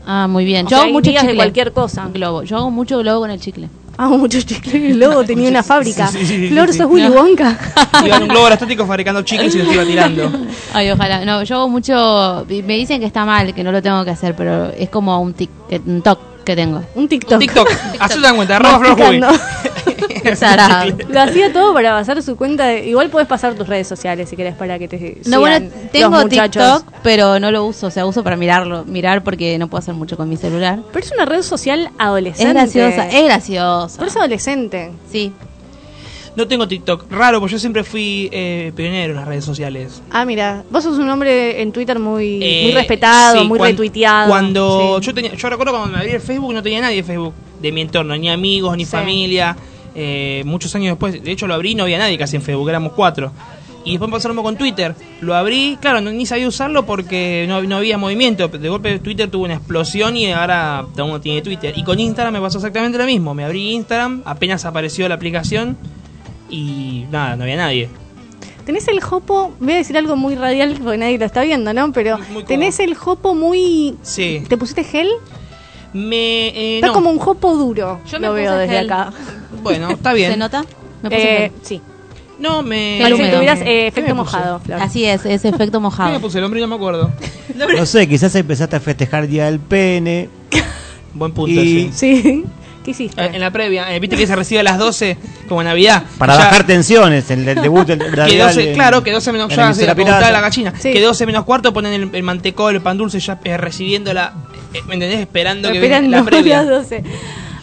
Ah, 0.05 0.27
muy 0.27 0.45
bien. 0.45 0.65
O 0.65 0.69
Yo 0.69 0.75
sea, 0.75 0.77
hago 0.79 0.87
hay 0.87 0.93
mucho 0.93 1.09
días 1.11 1.25
de 1.25 1.35
cualquier 1.35 1.71
cosa. 1.71 2.07
Globo. 2.13 2.43
Yo 2.43 2.57
hago 2.57 2.71
mucho 2.71 2.97
globo 2.99 3.21
con 3.21 3.31
el 3.31 3.39
chicle. 3.39 3.69
Hago 3.97 4.17
mucho 4.17 4.41
chicle 4.41 4.93
globo, 4.93 5.23
tenía 5.23 5.49
una 5.49 5.63
fábrica. 5.71 6.07
Sí, 6.07 6.19
sí, 6.19 6.25
sí, 6.25 6.47
Flor, 6.49 6.71
sí. 6.71 6.77
sos 6.77 6.87
Willy 6.89 7.09
No. 7.09 7.15
Wonka. 7.15 7.57
Iba 8.05 8.17
en 8.17 8.23
un 8.23 8.29
globo 8.29 8.43
aerostático 8.45 8.85
fabricando 8.85 9.21
chicles 9.23 9.53
y 9.55 9.59
los 9.59 9.73
iba 9.73 9.85
tirando. 9.85 10.31
Ay, 10.73 10.89
ojalá. 10.91 11.25
No, 11.25 11.43
yo 11.43 11.57
hago 11.57 11.69
mucho... 11.69 12.45
Me 12.47 12.77
dicen 12.77 12.99
que 12.99 13.05
está 13.05 13.25
mal, 13.25 13.53
que 13.53 13.63
no 13.63 13.71
lo 13.71 13.81
tengo 13.81 14.03
que 14.05 14.11
hacer, 14.11 14.35
pero 14.35 14.67
es 14.71 14.89
como 14.89 15.19
un 15.21 15.33
tic, 15.33 15.49
un 15.85 16.01
toc 16.01 16.19
que 16.49 16.55
tengo. 16.55 16.83
Un 16.95 17.07
TikTok. 17.07 17.33
Un 17.33 17.39
TikTok. 17.39 17.69
Haz 17.99 18.15
una 18.17 18.33
cuenta, 18.33 18.55
arroba 18.55 18.79
Flor. 18.95 20.35
Sarado. 20.35 20.91
Lo 21.09 21.21
hacía 21.21 21.53
todo 21.53 21.73
para 21.73 21.91
pasar 21.91 22.21
su 22.23 22.35
cuenta. 22.35 22.65
de- 22.65 22.87
Igual 22.87 23.09
puedes 23.09 23.27
pasar 23.27 23.53
tus 23.53 23.67
redes 23.67 23.87
sociales 23.87 24.27
si 24.29 24.35
querés 24.35 24.55
para 24.55 24.77
que 24.79 24.87
te 24.87 24.97
No, 25.25 25.37
sigan 25.37 25.39
bueno, 25.39 25.69
tengo. 25.91 26.25
TikTok, 26.27 26.83
pero 27.03 27.39
no 27.39 27.51
lo 27.51 27.65
uso, 27.65 27.87
o 27.87 27.91
sea, 27.91 28.05
uso 28.05 28.23
para 28.23 28.35
mirarlo, 28.35 28.83
mirar 28.85 29.23
porque 29.23 29.57
no 29.57 29.67
puedo 29.67 29.79
hacer 29.79 29.93
mucho 29.93 30.17
con 30.17 30.27
mi 30.29 30.37
celular. 30.37 30.79
Pero 30.91 31.05
es 31.05 31.11
una 31.11 31.25
red 31.25 31.41
social 31.41 31.91
adolescente. 31.97 32.49
Es 32.49 32.53
graciosa, 32.73 33.07
es 33.09 33.23
graciosa. 33.25 33.95
Pero 33.97 34.09
es 34.09 34.17
adolescente. 34.17 34.91
Sí. 35.11 35.31
No 36.35 36.47
tengo 36.47 36.67
TikTok. 36.67 37.11
Raro, 37.11 37.39
porque 37.39 37.53
yo 37.53 37.59
siempre 37.59 37.83
fui 37.83 38.29
eh, 38.31 38.71
pionero 38.75 39.11
en 39.11 39.15
las 39.17 39.27
redes 39.27 39.43
sociales. 39.43 40.01
Ah, 40.11 40.25
mira, 40.25 40.63
vos 40.69 40.83
sos 40.83 40.97
un 40.97 41.09
hombre 41.09 41.61
en 41.61 41.71
Twitter 41.71 41.99
muy, 41.99 42.39
Eh, 42.41 42.61
muy 42.63 42.71
respetado, 42.73 43.41
sí, 43.41 43.47
muy 43.47 43.57
cuan- 43.59 43.71
retuiteado. 43.71 44.29
Cuando 44.29 44.97
Sí. 44.99 45.05
yo 45.07 45.13
tenía, 45.13 45.33
yo 45.33 45.49
recuerdo 45.49 45.73
cuando 45.73 45.89
me 45.91 45.97
abrí 45.97 46.11
el 46.11 46.21
Facebook 46.21 46.53
no 46.53 46.63
tenía 46.63 46.81
nadie 46.81 46.97
de 46.97 47.03
Facebook 47.03 47.33
de 47.61 47.71
mi 47.71 47.81
entorno, 47.81 48.15
ni 48.15 48.29
amigos, 48.29 48.77
ni 48.77 48.85
Sí. 48.85 48.91
familia. 48.91 49.57
Eh, 49.95 50.43
muchos 50.45 50.73
años 50.75 50.91
después, 50.93 51.21
de 51.21 51.31
hecho 51.31 51.47
lo 51.47 51.55
abrí 51.55 51.71
y 51.71 51.75
no 51.75 51.83
había 51.83 51.97
nadie 51.97 52.17
casi 52.17 52.35
en 52.37 52.41
Facebook, 52.41 52.69
éramos 52.69 52.93
cuatro. 52.93 53.31
Y 53.85 53.91
después 53.91 54.11
pasó 54.11 54.27
lo 54.27 54.33
mismo 54.35 54.43
con 54.43 54.55
Twitter. 54.55 54.93
Lo 55.21 55.33
abrí, 55.35 55.77
claro, 55.81 55.99
no, 55.99 56.11
ni 56.11 56.25
sabía 56.25 56.47
usarlo 56.47 56.85
porque 56.85 57.45
no, 57.47 57.61
no 57.63 57.77
había 57.77 57.97
movimiento. 57.97 58.47
De 58.47 58.69
golpe 58.69 58.99
Twitter 58.99 59.29
tuvo 59.31 59.45
una 59.45 59.55
explosión 59.55 60.15
y 60.15 60.31
ahora 60.31 60.85
todo 60.93 61.05
el 61.05 61.11
mundo 61.11 61.21
tiene 61.21 61.41
Twitter. 61.41 61.73
Y 61.75 61.83
con 61.83 61.99
Instagram 61.99 62.33
me 62.33 62.41
pasó 62.41 62.59
exactamente 62.59 62.97
lo 62.97 63.05
mismo. 63.05 63.33
Me 63.33 63.43
abrí 63.43 63.71
Instagram, 63.71 64.21
apenas 64.25 64.63
apareció 64.65 65.07
la 65.09 65.15
aplicación 65.15 65.75
y 66.49 67.05
nada, 67.11 67.35
no 67.35 67.43
había 67.43 67.55
nadie. 67.57 67.89
Tenés 68.65 68.87
el 68.87 69.01
jopo, 69.01 69.51
voy 69.59 69.73
a 69.73 69.77
decir 69.77 69.97
algo 69.97 70.15
muy 70.15 70.35
radial 70.35 70.77
porque 70.81 70.97
nadie 70.97 71.17
lo 71.17 71.25
está 71.25 71.41
viendo, 71.41 71.73
¿no? 71.73 71.91
Pero 71.91 72.19
tenés 72.47 72.79
el 72.79 72.93
jopo 72.95 73.33
muy... 73.33 73.95
Sí. 74.03 74.43
¿Te 74.47 74.57
pusiste 74.57 74.83
gel? 74.83 75.09
Me, 75.93 76.49
eh, 76.49 76.75
Está 76.75 76.87
no. 76.87 76.93
como 76.93 77.09
un 77.09 77.17
jopo 77.17 77.55
duro. 77.55 77.99
Yo 78.05 78.19
me 78.19 78.27
lo 78.27 78.33
veo 78.33 78.55
desde 78.55 78.75
gel. 78.77 78.91
acá. 78.91 79.11
Bueno, 79.63 79.89
está 79.89 80.13
bien. 80.13 80.31
¿Se 80.33 80.37
nota? 80.37 80.63
Me 81.01 81.09
puse 81.09 81.21
Eh, 81.21 81.37
gel. 81.49 81.51
sí. 81.63 81.81
No, 82.37 82.61
me. 82.63 82.99
Parece 83.01 83.23
que 83.23 83.29
tuvieras 83.35 83.59
eh, 83.61 83.65
¿Qué 83.65 83.87
efecto 83.87 84.15
mojado, 84.15 84.59
Flor. 84.59 84.79
Así 84.81 85.03
es, 85.03 85.25
ese 85.25 85.49
efecto 85.49 85.65
¿Qué 85.65 85.77
me 85.77 85.79
mojado. 85.79 86.21
puse 86.21 86.37
el 86.37 86.43
hombre? 86.45 86.61
No 86.61 86.67
me 86.67 86.75
acuerdo. 86.75 87.11
No 87.75 87.85
sé, 87.87 88.07
quizás 88.07 88.33
empezaste 88.35 88.75
a 88.75 88.79
festejar 88.79 89.27
Día 89.27 89.45
del 89.45 89.59
Pene. 89.59 90.29
Buen 91.15 91.33
punto, 91.33 91.59
Y- 91.59 91.91
sí. 91.91 92.21
Sí. 92.21 92.45
¿Qué 92.89 93.03
hiciste? 93.03 93.21
Eh, 93.23 93.29
En 93.33 93.39
la 93.39 93.51
previa, 93.51 93.93
eh, 93.93 93.99
viste 93.99 94.17
que 94.17 94.25
se 94.25 94.35
recibe 94.35 94.61
a 94.61 94.63
las 94.63 94.79
12 94.79 95.15
como 95.47 95.61
Navidad. 95.63 96.03
Para 96.17 96.33
Ya 96.33 96.39
bajar 96.45 96.65
tensiones 96.65 97.29
en 97.29 97.47
el 97.47 97.61
debut 97.61 97.85
del 97.85 97.99
Que 97.99 98.09
radial 98.09 98.47
12, 98.47 98.69
en- 98.69 98.73
claro, 98.73 99.03
que 99.03 99.11
12 99.11 99.31
menos 99.31 99.51
en 99.51 99.57
ya, 99.57 99.67
la 99.67 99.73
se 99.75 99.85
la 100.31 100.41
gallina. 100.41 100.73
Sí. 100.79 100.91
Que 100.91 100.99
12 101.01 101.27
menos 101.27 101.45
cuarto 101.45 101.71
ponen 101.71 101.93
el, 101.93 102.09
el 102.15 102.23
mantecol, 102.23 102.73
el 102.73 102.81
pan 102.81 102.97
dulce 102.97 103.19
ya 103.19 103.39
eh, 103.43 103.57
recibiéndola, 103.57 104.33
eh, 104.73 104.81
¿me 104.87 104.95
entendés? 104.95 105.19
Esperando 105.19 105.71
que 105.71 105.79
venga 105.79 106.01
la 106.01 106.23
previa. 106.23 106.63
las 106.63 106.67
12. 106.89 107.03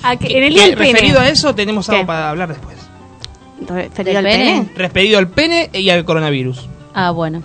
¿A 0.04 0.16
que- 0.16 0.28
Que- 0.28 0.38
en 0.38 0.44
el 0.44 0.54
día 0.54 0.62
que 0.62 0.68
del 0.70 0.78
pene. 0.78 0.92
referido 0.92 1.18
a 1.20 1.28
eso 1.28 1.54
tenemos 1.56 1.88
algo 1.88 2.02
¿Qué? 2.02 2.06
para 2.06 2.30
hablar 2.30 2.48
después. 2.50 2.76
¿Referido 3.68 4.18
al 4.18 4.24
pene? 4.24 4.68
Referido 4.76 5.18
al 5.18 5.28
pene 5.28 5.70
y 5.72 5.90
al 5.90 6.04
coronavirus. 6.04 6.68
Ah, 6.94 7.10
bueno. 7.10 7.42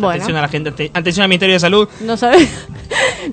Bueno. 0.00 0.14
Atención 0.22 0.36
a 0.36 0.42
la 0.42 0.48
gente, 0.48 0.70
ate- 0.70 0.90
atención 0.94 1.22
al 1.24 1.28
Ministerio 1.28 1.54
de 1.54 1.60
Salud. 1.60 1.88
No 2.00 2.16
sabes. 2.16 2.48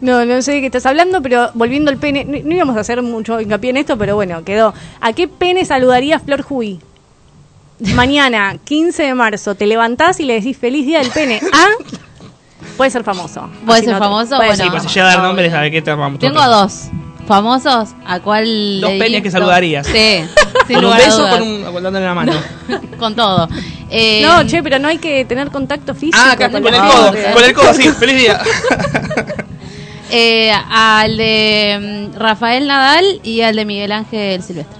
No, 0.01 0.25
no 0.25 0.41
sé 0.41 0.53
de 0.53 0.59
qué 0.59 0.65
estás 0.65 0.85
hablando, 0.85 1.21
pero 1.21 1.51
volviendo 1.53 1.89
al 1.89 1.97
pene, 1.97 2.25
no, 2.25 2.37
no 2.43 2.53
íbamos 2.53 2.75
a 2.75 2.81
hacer 2.81 3.01
mucho 3.01 3.39
hincapié 3.39 3.69
en 3.69 3.77
esto, 3.77 3.97
pero 3.97 4.15
bueno, 4.15 4.43
quedó. 4.43 4.73
¿A 4.99 5.13
qué 5.13 5.27
pene 5.29 5.63
saludaría 5.63 6.19
Flor 6.19 6.41
Juí? 6.41 6.79
Mañana, 7.93 8.57
15 8.63 9.03
de 9.03 9.13
marzo, 9.13 9.55
te 9.55 9.67
levantás 9.67 10.19
y 10.19 10.25
le 10.25 10.33
decís 10.33 10.57
feliz 10.57 10.85
día 10.85 10.99
del 10.99 11.11
pene. 11.11 11.39
¿Ah? 11.53 11.67
Puede 12.77 12.89
ser 12.91 13.03
famoso. 13.03 13.49
¿Puede 13.65 13.79
Así 13.79 13.85
ser 13.85 13.93
no 13.93 13.99
te- 13.99 14.05
famoso? 14.05 14.35
puede 14.37 14.49
Bueno. 14.49 14.63
Sí, 14.63 14.69
pues 14.69 14.83
si 14.83 14.89
llega 14.89 15.07
a 15.07 15.13
dar 15.15 15.23
nombres, 15.23 15.51
¿sabe 15.51 15.71
qué 15.71 15.81
te 15.81 15.93
vamos 15.93 16.19
Tengo 16.19 16.39
a 16.39 16.47
dos 16.47 16.85
famosos, 17.27 17.89
¿a 18.05 18.19
cuál 18.19 18.79
Dos 18.81 18.91
le 18.91 18.99
penes 18.99 19.21
que 19.23 19.31
saludarías. 19.31 19.85
Sí, 19.87 20.23
sin 20.67 20.75
Con 20.75 20.85
un 20.85 20.97
beso 20.97 21.17
dudas. 21.19 21.39
con 21.39 21.47
un, 21.47 21.83
dándole 21.83 22.05
la 22.05 22.13
mano. 22.13 22.33
Con 22.99 23.15
todo. 23.15 23.47
Eh, 23.89 24.21
No, 24.23 24.45
che, 24.47 24.63
pero 24.63 24.79
no 24.79 24.87
hay 24.87 24.97
que 24.97 25.25
tener 25.25 25.49
contacto 25.51 25.93
físico. 25.93 26.17
Ah, 26.19 26.35
con 26.37 26.55
el 26.55 26.63
codo, 26.81 27.13
con 27.33 27.43
el 27.43 27.53
codo, 27.53 27.73
sí, 27.73 27.89
feliz 27.99 28.17
día. 28.17 28.39
eh, 30.11 30.51
al 30.69 31.17
de 31.17 32.09
mm, 32.15 32.17
Rafael 32.19 32.67
Nadal 32.67 33.19
y 33.23 33.41
al 33.41 33.55
de 33.55 33.65
Miguel 33.65 33.91
Ángel 33.91 34.41
Silvestre. 34.43 34.77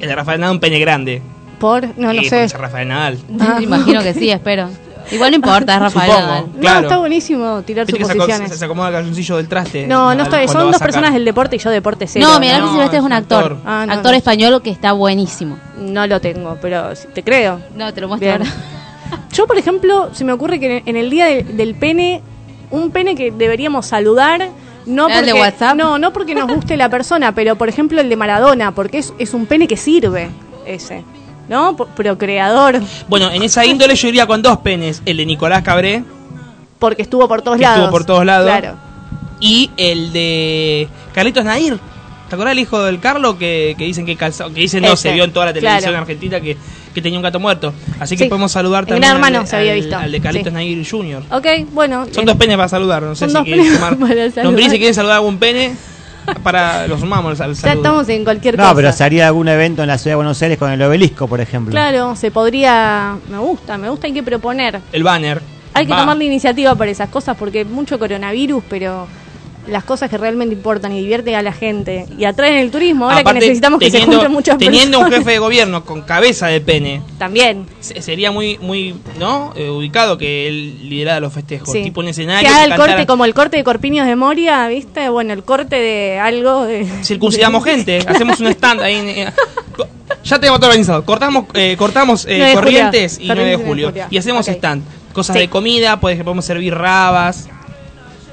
El 0.00 0.08
de 0.08 0.14
Rafael 0.16 0.40
Nadal, 0.40 0.54
un 0.56 0.60
pene 0.60 0.78
grande. 0.78 1.22
Por, 1.58 1.86
no, 1.96 2.12
no 2.12 2.20
Sí, 2.22 2.28
sé. 2.28 2.48
Rafael 2.48 2.88
Nadal. 2.88 3.18
Ah. 3.40 3.58
Imagino 3.62 4.02
que 4.02 4.14
sí, 4.14 4.30
espero. 4.30 4.68
Igual 5.10 5.30
no 5.32 5.36
importa, 5.36 5.78
Rafael 5.78 6.10
Supongo. 6.12 6.48
No, 6.54 6.60
Claro. 6.60 6.80
está 6.82 6.98
buenísimo 6.98 7.62
tirar 7.62 7.86
Viste 7.86 8.02
suposiciones. 8.02 8.50
se- 8.50 8.58
se 8.58 8.64
acomoda 8.64 8.88
el 8.88 8.94
calzoncillo 8.94 9.36
del 9.36 9.48
traste. 9.48 9.86
No, 9.86 10.14
no 10.14 10.22
estoy. 10.22 10.48
Son 10.48 10.70
dos 10.70 10.80
personas 10.80 11.12
del 11.12 11.24
deporte 11.24 11.56
y 11.56 11.58
yo 11.58 11.70
deporte 11.70 12.06
cero. 12.06 12.26
No, 12.28 12.38
Miguel 12.40 12.54
Ángel 12.56 12.66
No, 12.66 12.72
Silvestre 12.72 12.98
es 12.98 13.04
un 13.04 13.12
actor. 13.12 13.42
actor. 13.44 13.58
Ah, 13.66 13.84
no, 13.86 13.92
actor 13.92 14.12
no. 14.12 14.16
español 14.18 14.62
que 14.62 14.70
está 14.70 14.92
buenísimo. 14.92 15.58
No 15.78 16.06
lo 16.06 16.20
tengo, 16.20 16.56
pero 16.62 16.90
te 17.12 17.22
creo. 17.22 17.60
No, 17.76 17.92
te 17.92 18.00
lo 18.00 18.08
muestro 18.08 18.30
ahora. 18.32 18.44
Yo, 19.32 19.46
por 19.46 19.58
ejemplo, 19.58 20.10
se 20.12 20.24
me 20.24 20.32
ocurre 20.32 20.58
que 20.60 20.82
en 20.86 20.96
el 20.96 21.10
día 21.10 21.26
de- 21.26 21.42
del 21.42 21.74
pene, 21.74 22.22
un 22.70 22.90
pene 22.90 23.14
que 23.14 23.30
deberíamos 23.30 23.86
saludar, 23.86 24.48
no 24.86 25.08
¿El 25.08 25.14
porque, 25.14 25.32
de 25.32 25.40
WhatsApp? 25.40 25.76
no, 25.76 25.98
no 25.98 26.12
porque 26.12 26.34
nos 26.34 26.48
guste 26.48 26.76
la 26.76 26.88
persona, 26.88 27.32
pero 27.34 27.56
por 27.56 27.68
ejemplo 27.68 28.00
el 28.00 28.08
de 28.08 28.16
Maradona, 28.16 28.72
porque 28.72 28.98
es, 28.98 29.12
es 29.18 29.34
un 29.34 29.46
pene 29.46 29.68
que 29.68 29.76
sirve 29.76 30.30
ese, 30.66 31.04
¿no? 31.48 31.76
Procreador, 31.76 32.80
Bueno, 33.08 33.30
en 33.30 33.42
esa 33.42 33.64
índole 33.66 33.94
yo 33.94 34.08
iría 34.08 34.26
con 34.26 34.42
dos 34.42 34.58
penes. 34.58 35.02
El 35.06 35.16
de 35.18 35.26
Nicolás 35.26 35.62
Cabré 35.62 36.04
porque 36.78 37.02
estuvo 37.02 37.28
por 37.28 37.42
todos 37.42 37.58
lados. 37.60 37.78
estuvo 37.78 37.90
por 37.90 38.04
todos 38.04 38.24
lados. 38.24 38.46
Claro. 38.48 38.76
y 39.40 39.70
el 39.76 40.12
de 40.12 40.88
Carlitos 41.14 41.44
Nair. 41.44 41.78
¿Te 42.28 42.36
acuerdas 42.36 42.52
el 42.52 42.60
hijo 42.60 42.82
del 42.82 42.98
Carlos 42.98 43.34
que, 43.36 43.74
que 43.76 43.84
dicen 43.84 44.06
que 44.06 44.16
calza- 44.16 44.46
que 44.54 44.60
dicen 44.60 44.82
no, 44.82 44.96
se 44.96 45.12
vio 45.12 45.24
en 45.24 45.32
toda 45.32 45.46
la 45.46 45.52
televisión 45.52 45.90
claro. 45.90 45.98
argentina 45.98 46.40
que, 46.40 46.56
que 46.94 47.02
tenía 47.02 47.18
un 47.18 47.22
gato 47.22 47.38
muerto? 47.38 47.74
Así 48.00 48.16
que 48.16 48.24
Sí. 48.24 48.28
podemos 48.30 48.50
saludar 48.52 48.86
también 48.86 49.00
Gran 49.02 49.10
al, 49.10 49.16
Hermano 49.18 49.40
de- 49.40 49.46
se 49.48 49.56
había 49.56 49.72
al- 49.72 49.80
visto. 49.80 49.96
al 49.98 50.10
de 50.12 50.20
Carlitos 50.20 50.48
Sí. 50.48 50.54
Nair 50.54 50.88
Jr. 50.90 51.22
Ok, 51.30 51.46
bueno. 51.72 52.06
Son 52.10 52.24
dos 52.24 52.36
penes 52.36 52.56
para 52.56 52.68
saludar, 52.70 53.02
no 53.02 53.14
sé 53.14 53.28
Son 53.28 53.44
si 53.44 53.52
quieren. 53.52 53.66
Nombré 54.42 54.64
si 54.70 54.76
quieren 54.78 54.94
saludar 54.94 55.16
algún 55.16 55.36
pene 55.38 55.74
para 56.42 56.86
los 56.86 57.00
sumamos 57.00 57.40
al 57.40 57.50
Ya 57.54 57.60
saludo. 57.60 57.76
estamos 57.82 58.08
en 58.08 58.24
cualquier 58.24 58.56
No, 58.56 58.64
cosa. 58.64 58.74
pero 58.74 58.92
se 58.92 59.04
haría 59.04 59.26
algún 59.26 59.48
evento 59.48 59.82
en 59.82 59.88
la 59.88 59.98
ciudad 59.98 60.12
de 60.12 60.16
Buenos 60.16 60.40
Aires 60.42 60.58
con 60.58 60.70
el 60.70 60.82
obelisco, 60.82 61.26
por 61.28 61.40
ejemplo. 61.40 61.70
Claro, 61.72 62.14
se 62.16 62.30
podría. 62.30 63.16
Me 63.28 63.38
gusta, 63.38 63.78
me 63.78 63.88
gusta, 63.88 64.06
hay 64.06 64.12
que 64.12 64.22
proponer. 64.22 64.80
El 64.92 65.02
banner. 65.02 65.40
Hay 65.74 65.86
que 65.86 65.92
Va. 65.92 66.00
tomar 66.00 66.16
la 66.16 66.24
iniciativa 66.24 66.74
para 66.74 66.90
esas 66.90 67.08
cosas 67.08 67.36
porque 67.38 67.64
mucho 67.64 67.98
coronavirus, 67.98 68.62
pero 68.68 69.06
las 69.68 69.84
cosas 69.84 70.10
que 70.10 70.18
realmente 70.18 70.54
importan 70.54 70.92
y 70.92 71.00
divierten 71.00 71.34
a 71.36 71.42
la 71.42 71.52
gente 71.52 72.06
y 72.18 72.24
atraen 72.24 72.56
el 72.56 72.70
turismo, 72.70 73.04
ahora 73.04 73.18
Aparte, 73.20 73.40
que 73.40 73.46
necesitamos 73.46 73.78
que 73.78 73.86
se 73.86 73.92
teniendo- 73.92 74.16
junten 74.16 74.32
muchas 74.32 74.58
Teniendo 74.58 74.98
un 75.00 75.10
jefe 75.10 75.30
de 75.30 75.38
gobierno 75.38 75.84
con 75.84 76.02
cabeza 76.02 76.48
de 76.48 76.60
pene, 76.60 77.00
También. 77.18 77.66
se- 77.80 78.02
sería 78.02 78.32
muy, 78.32 78.58
muy, 78.58 78.94
¿no? 79.20 79.52
Eh, 79.56 79.70
ubicado 79.70 80.18
que 80.18 80.48
él 80.48 80.88
liderara 80.88 81.20
los 81.20 81.32
festejos. 81.32 81.70
Sí. 81.70 81.82
Tipo 81.84 82.00
un 82.00 82.06
Que 82.06 82.10
escenario. 82.10 82.48
haga 82.48 82.58
que 82.58 82.64
el 82.64 82.70
cantara- 82.70 82.92
corte 82.94 83.06
como 83.06 83.24
el 83.24 83.34
corte 83.34 83.56
de 83.56 83.64
Corpiños 83.64 84.06
de 84.06 84.16
Moria, 84.16 84.66
¿viste? 84.68 85.08
Bueno, 85.08 85.32
el 85.32 85.44
corte 85.44 85.76
de 85.76 86.18
algo 86.18 86.64
de... 86.64 86.84
circuncidamos 87.04 87.62
gente, 87.64 87.98
hacemos 88.06 88.40
un 88.40 88.48
stand 88.48 88.80
ahí. 88.80 88.94
en- 88.96 89.08
eh, 89.08 89.32
ya 90.24 90.38
tenemos 90.38 90.60
todo 90.60 90.70
organizado. 90.70 91.04
Cortamos, 91.04 91.46
eh, 91.54 91.76
cortamos 91.78 92.24
eh, 92.26 92.36
9 92.38 92.46
de 92.48 92.54
Corrientes 92.54 93.12
julio. 93.18 93.32
y 93.32 93.36
9 93.36 93.50
de 93.50 93.56
julio. 93.56 93.66
9 93.66 93.92
de 93.92 94.02
julio. 94.02 94.06
Y 94.10 94.18
hacemos 94.18 94.48
stand. 94.48 94.82
Cosas 95.12 95.34
Sí. 95.36 95.40
de 95.42 95.48
comida, 95.50 96.00
pues, 96.00 96.16
podemos 96.22 96.44
servir 96.44 96.74
rabas. 96.74 97.48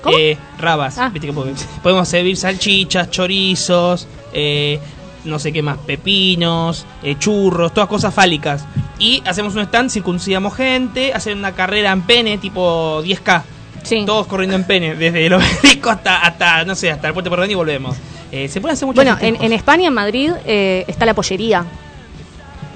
¿Cómo? 0.02 0.18
Eh, 0.18 0.38
rabas, 0.58 0.98
Ah. 0.98 1.10
viste 1.10 1.28
que 1.28 1.34
po- 1.34 1.46
podemos 1.84 2.08
servir 2.08 2.38
salchichas, 2.38 3.10
chorizos, 3.12 4.08
eh, 4.34 4.80
no 5.26 5.38
sé 5.40 5.52
qué 5.52 5.62
más, 5.62 5.78
pepinos, 5.80 6.86
eh, 7.04 7.16
churros, 7.20 7.74
todas 7.74 7.90
cosas 7.90 8.14
fálicas. 8.14 8.66
Y 9.00 9.22
hacemos 9.26 9.56
un 9.56 9.62
stand, 9.62 9.90
circuncidamos 9.90 10.54
gente, 10.56 11.14
hacen 11.14 11.38
una 11.38 11.54
carrera 11.54 11.92
en 11.92 12.02
pene, 12.04 12.38
tipo 12.38 13.02
10K. 13.04 13.44
Sí. 13.84 14.04
Todos 14.06 14.28
corriendo 14.28 14.56
en 14.56 14.64
pene, 14.66 14.96
desde 14.96 15.26
el 15.26 15.34
obelisco 15.34 15.90
hasta, 15.90 16.20
hasta, 16.22 16.66
no 16.66 16.76
sé, 16.76 16.92
hasta 16.92 17.08
el 17.08 17.14
puente 17.14 17.30
Porredón 17.30 17.52
y 17.52 17.56
volvemos. 17.56 17.96
Eh, 18.32 18.48
se 18.48 18.62
pueden 18.62 18.74
hacer 18.74 18.86
muchos 18.86 19.04
Bueno, 19.04 19.18
en, 19.22 19.42
en 19.42 19.54
España, 19.54 19.88
en 19.88 19.94
Madrid, 19.94 20.32
eh, 20.46 20.86
está 20.88 21.06
la 21.06 21.14
pollería. 21.14 21.66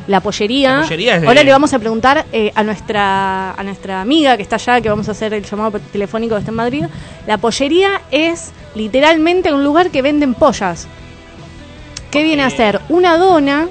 La 0.07 0.19
pollería. 0.19 0.77
La 0.77 0.81
pollería 0.83 1.15
es 1.15 1.21
de- 1.21 1.27
Ahora 1.27 1.43
le 1.43 1.51
vamos 1.51 1.73
a 1.73 1.79
preguntar 1.79 2.25
eh, 2.33 2.51
a 2.55 2.63
nuestra 2.63 3.51
a 3.51 3.63
nuestra 3.63 4.01
amiga 4.01 4.35
que 4.35 4.43
está 4.43 4.57
allá, 4.57 4.81
que 4.81 4.89
vamos 4.89 5.07
a 5.07 5.11
hacer 5.11 5.33
el 5.33 5.43
llamado 5.43 5.79
telefónico 5.79 6.35
que 6.35 6.39
está 6.39 6.51
en 6.51 6.55
Madrid. 6.57 6.85
La 7.25 7.37
pollería 7.37 8.01
es 8.11 8.51
literalmente 8.75 9.53
un 9.53 9.63
lugar 9.63 9.91
que 9.91 10.01
venden 10.01 10.33
pollas. 10.33 10.87
¿Qué 12.11 12.21
viene 12.23 12.43
a 12.43 12.49
ser? 12.49 12.81
Una 12.89 13.17
dona. 13.17 13.67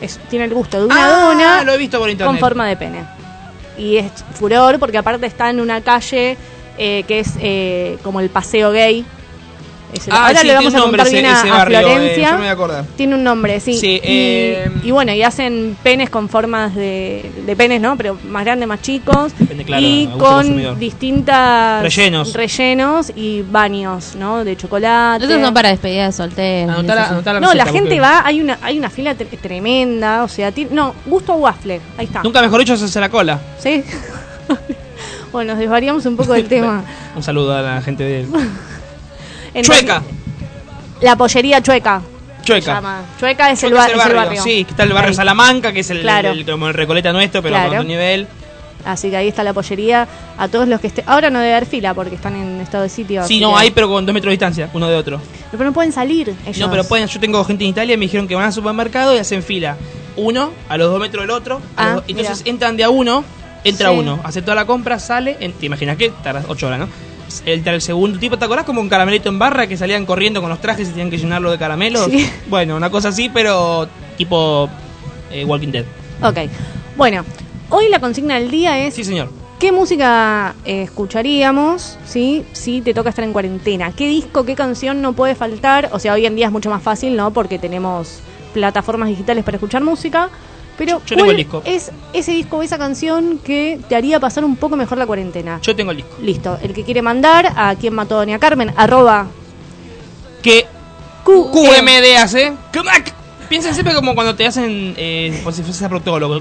es- 0.00 0.18
tiene 0.28 0.46
el 0.46 0.52
gusto 0.54 0.78
de 0.80 0.86
una 0.86 0.96
Ah, 1.06 1.20
dona 1.28 1.64
lo 1.64 1.72
he 1.72 1.78
visto 1.78 1.98
por 1.98 2.10
internet. 2.10 2.32
con 2.32 2.40
forma 2.40 2.66
de 2.66 2.76
pene. 2.76 3.04
Y 3.78 3.96
es 3.96 4.10
furor 4.34 4.78
porque 4.78 4.98
aparte 4.98 5.24
está 5.26 5.48
en 5.50 5.60
una 5.60 5.80
calle 5.82 6.36
eh, 6.76 7.04
que 7.06 7.20
es 7.20 7.30
eh, 7.40 7.96
como 8.02 8.20
el 8.20 8.28
paseo 8.28 8.72
gay. 8.72 9.04
Ese- 9.94 10.10
Ah, 10.12 10.26
ahora 10.26 10.40
sí, 10.40 10.46
le 10.46 10.54
vamos 10.54 10.72
tiene 10.72 10.76
a 10.76 10.84
un 10.84 10.90
nombre 10.92 11.02
preguntar 11.02 11.22
bien 11.22 11.24
ese- 11.24 11.34
a, 11.34 11.40
ese 11.40 11.48
a 11.50 11.58
barrio, 11.58 11.78
eh, 11.78 11.82
Florencia. 11.82 12.26
yo 12.28 12.32
me 12.34 12.38
voy 12.40 12.48
a 12.48 12.50
acordar. 12.52 12.84
Tiene 12.96 13.14
un 13.14 13.24
nombre, 13.24 13.60
sí. 13.60 13.74
Sí, 13.74 13.86
y, 13.88 14.00
eh, 14.04 14.70
y 14.82 14.90
bueno, 14.90 15.12
y 15.12 15.22
hacen 15.22 15.76
penes 15.82 16.10
con 16.10 16.28
formas 16.28 16.74
de, 16.74 17.30
de 17.46 17.56
penes, 17.56 17.80
¿no? 17.80 17.96
Pero 17.96 18.18
más 18.28 18.44
grandes, 18.44 18.68
más 18.68 18.82
chicos. 18.82 19.32
Depende, 19.38 19.64
claro, 19.64 19.82
y 19.86 20.06
consumidor. 20.18 20.70
con 20.72 20.80
distintas 20.80 21.82
Rellenos. 21.82 22.32
rellenos 22.34 23.12
y 23.14 23.42
baños, 23.42 24.14
¿no? 24.16 24.44
De 24.44 24.56
chocolate. 24.56 25.24
Esos 25.24 25.40
son 25.40 25.54
para 25.54 25.68
despedida 25.70 26.06
de 26.06 26.12
solteros. 26.12 26.74
Anotá 26.78 26.94
la- 26.94 27.00
y 27.00 27.04
eso. 27.04 27.12
anotá 27.14 27.32
la 27.34 27.40
No, 27.40 27.54
la 27.54 27.64
gente 27.66 27.80
porque- 27.80 28.00
va, 28.00 28.22
hay 28.26 28.40
una 28.40 28.58
hay 28.62 28.78
una 28.78 28.90
fila 28.90 29.14
tre- 29.16 29.38
tremenda, 29.40 30.22
o 30.24 30.28
sea, 30.28 30.50
ti- 30.52 30.68
no, 30.70 30.94
gusto 31.06 31.32
a 31.32 31.36
waffle, 31.36 31.80
ahí 31.96 32.06
está. 32.06 32.22
Nunca 32.22 32.40
mejor 32.42 32.60
dicho, 32.60 32.76
se 32.76 32.84
hace 32.86 33.00
la 33.00 33.08
cola. 33.08 33.38
¿Sí? 33.58 33.82
bueno, 35.32 35.52
nos 35.52 35.58
desvariamos 35.60 36.04
un 36.06 36.16
poco 36.16 36.32
del 36.32 36.44
tema. 36.48 36.84
Un 37.16 37.22
saludo 37.22 37.56
a 37.56 37.62
la 37.62 37.82
gente 37.82 38.04
de. 38.04 38.26
En 39.54 39.64
¡Chueca! 39.64 40.02
La 41.00 41.16
pollería 41.16 41.60
chueca. 41.62 42.02
Chueca. 42.42 43.02
Chueca 43.18 43.50
es, 43.50 43.62
el, 43.62 43.70
Chueca 43.70 43.86
es 43.86 44.06
el 44.06 44.14
barrio. 44.14 44.42
Sí, 44.42 44.66
está 44.68 44.82
el 44.82 44.92
barrio 44.92 45.08
Ahí. 45.10 45.14
Salamanca, 45.14 45.72
que 45.72 45.80
es 45.80 45.90
el, 45.90 46.02
Claro. 46.02 46.32
el- 46.32 46.44
como 46.44 46.68
el 46.68 46.74
Recoleta 46.74 47.12
nuestro, 47.12 47.42
pero 47.42 47.54
Claro. 47.54 47.68
con 47.70 47.78
otro 47.78 47.88
nivel. 47.88 48.26
Así 48.84 49.08
que 49.08 49.16
ahí 49.16 49.28
está 49.28 49.42
la 49.42 49.54
pollería. 49.54 50.06
A 50.36 50.48
todos 50.48 50.68
los 50.68 50.78
que 50.80 50.88
estén. 50.88 51.04
Ahora 51.08 51.30
no 51.30 51.38
debe 51.38 51.52
haber 51.54 51.66
fila 51.66 51.94
porque 51.94 52.16
están 52.16 52.36
en 52.36 52.60
estado 52.60 52.82
de 52.82 52.90
sitio. 52.90 53.24
Sí, 53.26 53.40
no, 53.40 53.56
hay, 53.56 53.70
pero 53.70 53.88
con 53.88 54.04
dos 54.04 54.12
metros 54.12 54.28
de 54.30 54.32
distancia, 54.32 54.68
uno 54.74 54.88
de 54.88 54.96
otro. 54.96 55.20
Pero 55.50 55.64
no 55.64 55.72
pueden 55.72 55.92
salir 55.92 56.34
ellos. 56.44 56.58
No, 56.58 56.70
pero 56.70 56.84
pueden, 56.84 57.08
yo 57.08 57.18
tengo 57.18 57.42
gente 57.44 57.64
en 57.64 57.70
Italia 57.70 57.94
y 57.94 57.96
me 57.96 58.04
dijeron 58.04 58.28
que 58.28 58.34
van 58.34 58.44
al 58.44 58.52
supermercado 58.52 59.14
y 59.14 59.18
hacen 59.18 59.42
fila. 59.42 59.76
Uno, 60.16 60.50
a 60.68 60.76
los 60.76 60.90
dos 60.90 61.00
metros 61.00 61.22
del 61.22 61.30
otro. 61.30 61.62
Ah, 61.78 61.94
los 61.94 62.04
entonces 62.08 62.38
mira. 62.40 62.50
entran 62.50 62.76
de 62.76 62.84
a 62.84 62.90
uno, 62.90 63.24
entra 63.64 63.88
Sí. 63.90 63.96
uno, 63.96 64.20
hace 64.22 64.42
toda 64.42 64.54
la 64.56 64.66
compra, 64.66 64.98
sale. 64.98 65.38
en- 65.40 65.52
te 65.52 65.64
imaginas 65.66 65.96
que 65.96 66.10
tardas 66.22 66.44
ocho 66.48 66.66
horas, 66.66 66.80
¿no? 66.80 66.88
Entra 67.46 67.74
el 67.74 67.80
segundo 67.80 68.18
tipo, 68.18 68.38
¿te 68.38 68.44
acordás 68.44 68.64
como 68.64 68.80
un 68.80 68.88
caramelito 68.88 69.28
en 69.28 69.38
barra 69.38 69.66
que 69.66 69.76
salían 69.76 70.06
corriendo 70.06 70.40
con 70.40 70.50
los 70.50 70.60
trajes 70.60 70.88
y 70.88 70.90
tenían 70.90 71.10
que 71.10 71.18
llenarlo 71.18 71.50
de 71.50 71.58
caramelos? 71.58 72.06
Sí. 72.10 72.28
Bueno, 72.48 72.76
una 72.76 72.90
cosa 72.90 73.08
así, 73.08 73.28
pero 73.28 73.88
tipo 74.16 74.68
eh, 75.30 75.44
Walking 75.44 75.68
Dead. 75.68 75.84
Ok. 76.22 76.38
Bueno, 76.96 77.24
hoy 77.70 77.88
la 77.88 78.00
consigna 78.00 78.38
del 78.38 78.50
día 78.50 78.78
es. 78.78 78.94
Sí, 78.94 79.04
señor. 79.04 79.30
¿Qué 79.58 79.72
música 79.72 80.54
eh, 80.64 80.82
escucharíamos 80.82 81.96
¿sí? 82.04 82.44
si 82.52 82.82
te 82.82 82.92
toca 82.92 83.10
estar 83.10 83.24
en 83.24 83.32
cuarentena? 83.32 83.92
¿Qué 83.92 84.08
disco, 84.08 84.44
qué 84.44 84.54
canción 84.54 85.00
no 85.00 85.14
puede 85.14 85.34
faltar? 85.34 85.88
O 85.92 85.98
sea, 85.98 86.12
hoy 86.12 86.26
en 86.26 86.36
día 86.36 86.46
es 86.46 86.52
mucho 86.52 86.70
más 86.70 86.82
fácil, 86.82 87.16
¿no? 87.16 87.32
Porque 87.32 87.58
tenemos 87.58 88.20
plataformas 88.52 89.08
digitales 89.08 89.44
para 89.44 89.56
escuchar 89.56 89.82
música. 89.82 90.28
Pero, 90.76 90.98
Yo 91.00 91.16
tengo 91.16 91.24
¿cuál 91.24 91.30
el 91.30 91.36
disco. 91.36 91.62
es 91.64 91.90
ese 92.12 92.32
disco 92.32 92.56
o 92.58 92.62
esa 92.62 92.78
canción 92.78 93.38
que 93.38 93.78
te 93.88 93.94
haría 93.96 94.18
pasar 94.20 94.44
un 94.44 94.56
poco 94.56 94.76
mejor 94.76 94.98
la 94.98 95.06
cuarentena? 95.06 95.60
Yo 95.62 95.74
tengo 95.76 95.92
el 95.92 95.98
disco. 95.98 96.16
Listo. 96.20 96.58
El 96.62 96.72
que 96.74 96.82
quiere 96.84 97.02
mandar 97.02 97.52
a 97.56 97.74
quien 97.76 97.94
mató 97.94 98.16
a 98.16 98.18
Doña 98.18 98.38
Carmen, 98.38 98.72
arroba 98.76 99.26
Que 100.42 100.66
Q 101.24 101.50
QMDAC. 101.52 102.54
¡Cumac! 102.72 103.12
Piensen 103.48 103.74
siempre 103.74 103.94
como 103.94 104.14
cuando 104.14 104.34
te 104.34 104.46
hacen, 104.46 104.94
eh, 104.96 105.38
como 105.42 105.52
si 105.54 105.62
fuese 105.62 105.88
proctólogo. 105.88 106.40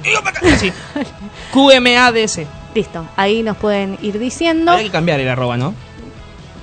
Así. 0.52 0.72
QMADC. 1.54 2.48
Listo. 2.74 3.06
Ahí 3.16 3.44
nos 3.44 3.58
pueden 3.58 3.98
ir 4.02 4.18
diciendo. 4.20 4.72
Habría 4.72 4.88
que 4.88 4.92
cambiar 4.92 5.20
el 5.20 5.30
arroba, 5.30 5.58
¿no? 5.58 5.76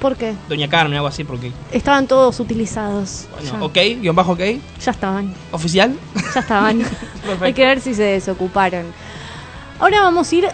¿Por 0.01 0.17
qué? 0.17 0.35
Doña 0.49 0.69
Carmen, 0.69 0.95
algo 0.97 1.09
así, 1.09 1.25
porque. 1.25 1.53
Estaban 1.73 2.07
todos 2.07 2.41
utilizados. 2.41 3.27
Bueno, 3.39 3.67
ok, 3.67 3.79
guion 4.01 4.17
bajo 4.17 4.33
ok. 4.33 4.41
ya 4.83 4.91
estaban. 4.93 5.35
Oficial. 5.53 5.95
Ya 6.35 6.41
estaban. 6.41 6.83
Hay 7.43 7.53
que 7.53 7.65
ver 7.67 7.81
si 7.81 7.95
se 7.95 8.05
desocuparon. 8.05 8.87
Ahora 9.79 10.03
vamos 10.03 10.31
a 10.33 10.35
ir 10.35 10.49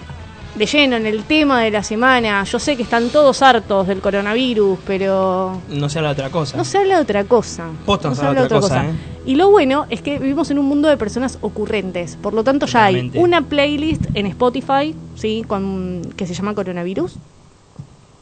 de 0.56 0.66
lleno 0.66 0.96
en 0.96 1.06
el 1.06 1.22
tema 1.24 1.60
de 1.62 1.70
la 1.70 1.82
semana. 1.82 2.42
Yo 2.44 2.58
sé 2.58 2.76
que 2.76 2.82
están 2.82 3.10
todos 3.10 3.42
hartos 3.42 3.86
del 3.86 4.00
coronavirus, 4.00 4.78
pero 4.86 5.60
No 5.68 5.88
se 5.88 5.98
habla 5.98 6.14
de 6.14 6.22
otra 6.22 6.30
cosa. 6.30 6.56
no 6.56 6.64
se 6.64 6.78
habla 6.78 6.96
de 6.96 7.02
otra 7.02 7.24
cosa. 7.24 7.66
Posta 7.84 8.08
no 8.08 8.14
se 8.14 8.24
habla 8.24 8.40
de 8.40 8.46
otra 8.46 8.60
cosa, 8.60 8.86
¿eh? 8.86 8.92
Y 9.26 9.34
lo 9.34 9.50
bueno 9.50 9.86
es 9.90 10.02
que 10.02 10.18
vivimos 10.18 10.50
en 10.50 10.58
un 10.58 10.66
mundo 10.66 10.88
de 10.88 10.96
personas 10.96 11.38
ocurrentes. 11.40 12.16
Por 12.16 12.32
lo 12.32 12.42
tanto, 12.44 12.66
ya 12.66 12.84
hay 12.86 13.10
una 13.14 13.42
playlist 13.42 14.06
en 14.14 14.26
Spotify, 14.26 14.94
¿sí? 15.16 15.44
Con, 15.46 16.02
que 16.16 16.26
se 16.26 16.34
llama 16.34 16.54
Coronavirus. 16.54 17.16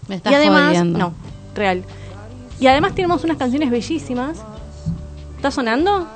Me 0.09 0.17
estás 0.17 0.33
y 0.33 0.35
además, 0.37 0.69
jodiendo. 0.69 0.99
no, 0.99 1.15
real. 1.55 1.85
Y 2.61 2.67
además 2.67 2.95
tenemos 2.95 3.25
unas 3.25 3.37
canciones 3.37 3.71
bellísimas. 3.71 4.39
¿Está 5.37 5.51
sonando? 5.51 6.09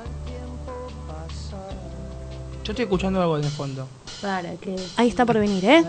Yo 2.63 2.71
estoy 2.71 2.83
escuchando 2.83 3.21
algo 3.21 3.37
en 3.37 3.43
el 3.43 3.49
fondo. 3.51 3.87
Para 4.21 4.53
que. 4.55 4.75
Ahí 4.97 5.07
está 5.09 5.25
por 5.25 5.39
venir, 5.39 5.65
¿eh? 5.65 5.83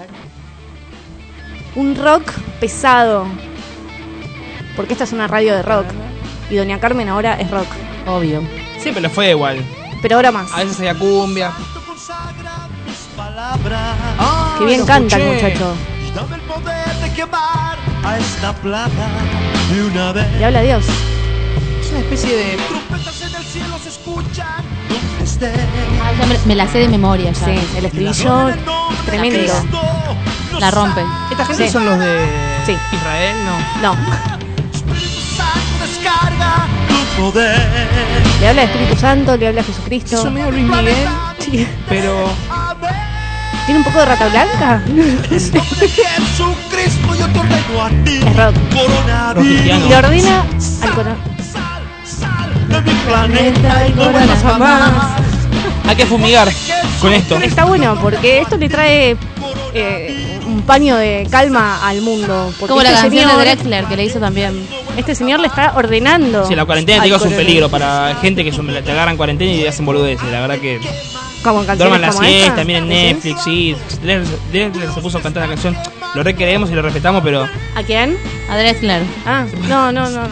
Un 1.76 1.94
rock 1.96 2.30
pesado. 2.58 3.26
Porque 4.76 4.92
esta 4.94 5.04
es 5.04 5.12
una 5.12 5.26
radio 5.26 5.54
de 5.54 5.62
rock. 5.62 5.86
Y 6.48 6.56
Doña 6.56 6.80
Carmen 6.80 7.08
ahora 7.08 7.38
es 7.40 7.50
rock. 7.50 7.68
Obvio. 8.06 8.42
Siempre 8.78 9.02
le 9.02 9.08
fue 9.08 9.30
igual. 9.30 9.64
Pero 10.02 10.16
ahora 10.16 10.30
más. 10.32 10.52
A 10.52 10.58
veces 10.58 10.78
había 10.78 10.94
cumbia. 10.98 11.52
Ah, 14.18 14.56
Qué 14.58 14.64
bien 14.64 14.86
canta 14.86 15.16
el 15.16 15.34
muchacho. 15.34 15.74
Dame 16.14 16.36
el 16.36 16.40
poder 16.42 16.94
de 17.02 17.12
quemar 17.14 17.78
a 18.04 18.18
esta 18.18 18.52
plaga 18.54 19.08
de 19.72 19.82
una 19.84 20.12
vez. 20.12 20.26
Le 20.38 20.44
habla 20.46 20.62
Dios. 20.62 20.84
Es 21.82 21.90
una 21.90 22.00
especie 22.00 22.36
de. 22.36 22.56
Trompetas 22.68 23.22
en 23.22 23.34
el 23.34 23.44
cielo 23.44 23.78
se 23.82 23.88
escuchan 23.90 24.64
donde 24.88 25.24
esté. 25.24 25.52
Ah, 26.02 26.12
ya 26.18 26.26
me, 26.26 26.38
me 26.46 26.54
la 26.54 26.66
sé 26.68 26.78
de 26.78 26.88
memoria 26.88 27.32
ya. 27.32 27.44
Sí, 27.46 27.58
el 27.76 27.84
estribillo 27.84 28.48
es 28.48 28.56
tremendo. 29.06 29.52
La 30.58 30.70
rompe. 30.70 31.02
¿Esta 31.30 31.44
gente 31.46 31.66
Sí. 31.66 31.72
son 31.72 31.84
los 31.86 31.98
de 31.98 32.18
Sí. 32.66 32.76
Israel? 32.92 33.36
No. 33.82 33.94
No, 33.94 33.98
Espíritu 34.74 35.20
Santo 35.36 35.86
descarga 35.86 36.66
tu 37.16 37.22
poder. 37.22 37.68
le 38.40 38.48
habla 38.48 38.62
a 38.62 38.64
Espíritu 38.66 38.96
Santo, 39.00 39.36
le 39.36 39.48
habla 39.48 39.60
a 39.62 39.64
Jesucristo. 39.64 40.16
Eso 40.16 40.30
medio 40.30 40.50
Luis 40.50 40.64
Miguel, 40.64 41.08
Sí. 41.38 41.66
pero. 41.88 42.28
¿Tiene 43.66 43.78
un 43.78 43.84
poco 43.84 43.98
de 44.00 44.04
rata 44.06 44.28
blanca? 44.28 44.82
Jesucristo, 45.28 47.14
yo 47.18 47.26
te 47.28 47.38
ordeno 47.38 47.82
a 47.84 47.88
ti. 48.04 48.20
Es 48.26 48.36
rock. 48.36 48.54
Coronavirus. 48.74 49.88
le 49.88 49.96
ordena 49.96 50.44
al 50.82 50.90
coro- 50.94 51.16
De 52.68 52.80
mi 52.82 52.92
planeta 53.00 53.86
y 53.86 53.90
no 53.90 53.96
Corona 53.96 54.18
vuelvas 54.18 54.42
jamás. 54.42 54.90
Hay 55.88 55.96
que 55.96 56.06
fumigar 56.06 56.48
con 57.00 57.12
esto. 57.12 57.36
Está 57.36 57.64
bueno 57.64 57.98
porque 58.00 58.40
esto 58.40 58.56
le 58.56 58.68
trae 58.68 59.16
eh, 59.74 60.38
un 60.46 60.62
paño 60.62 60.96
de 60.96 61.26
calma 61.30 61.86
al 61.86 62.00
mundo. 62.02 62.52
Como 62.60 62.82
la 62.82 62.90
este 62.90 63.02
canción 63.02 63.24
señor- 63.28 63.38
de 63.38 63.44
Drexler 63.44 63.84
que 63.86 63.96
le 63.96 64.04
hizo 64.04 64.18
también. 64.20 64.66
Este 64.96 65.14
señor 65.14 65.40
le 65.40 65.48
está 65.48 65.72
ordenando. 65.76 66.46
Sí, 66.46 66.54
la 66.54 66.64
cuarentena, 66.64 66.98
al 67.02 67.04
digo, 67.04 67.16
es 67.16 67.22
un 67.22 67.32
peligro 67.32 67.68
para 67.68 68.16
gente 68.20 68.44
que 68.44 68.52
son- 68.52 68.66
te 68.68 68.90
agarran 68.92 69.16
cuarentena 69.16 69.50
y 69.52 69.66
hacen 69.66 69.84
boludeces. 69.86 70.28
La 70.30 70.40
verdad 70.40 70.58
que. 70.58 70.80
Como 71.42 71.64
canciones 71.64 71.78
Duerman 71.78 72.00
la 72.02 72.08
como 72.08 72.22
siesta, 72.22 72.46
esta, 72.48 72.64
miren 72.64 72.88
¿decís? 72.88 73.04
Netflix, 73.14 73.42
sí. 73.44 73.76
Drexler 74.02 74.38
Drexler 74.52 74.92
se 74.92 75.00
puso 75.00 75.18
a 75.18 75.22
cantar 75.22 75.42
la 75.44 75.48
canción. 75.48 75.76
Lo 76.14 76.22
re 76.22 76.34
queremos 76.34 76.70
y 76.70 76.74
lo 76.74 76.82
respetamos, 76.82 77.22
pero. 77.22 77.48
¿A 77.74 77.82
quién? 77.82 78.16
A 78.50 78.58
Drexler. 78.58 79.02
Ah, 79.24 79.46
no, 79.68 79.92
no, 79.92 80.10
no, 80.10 80.22
no. 80.22 80.28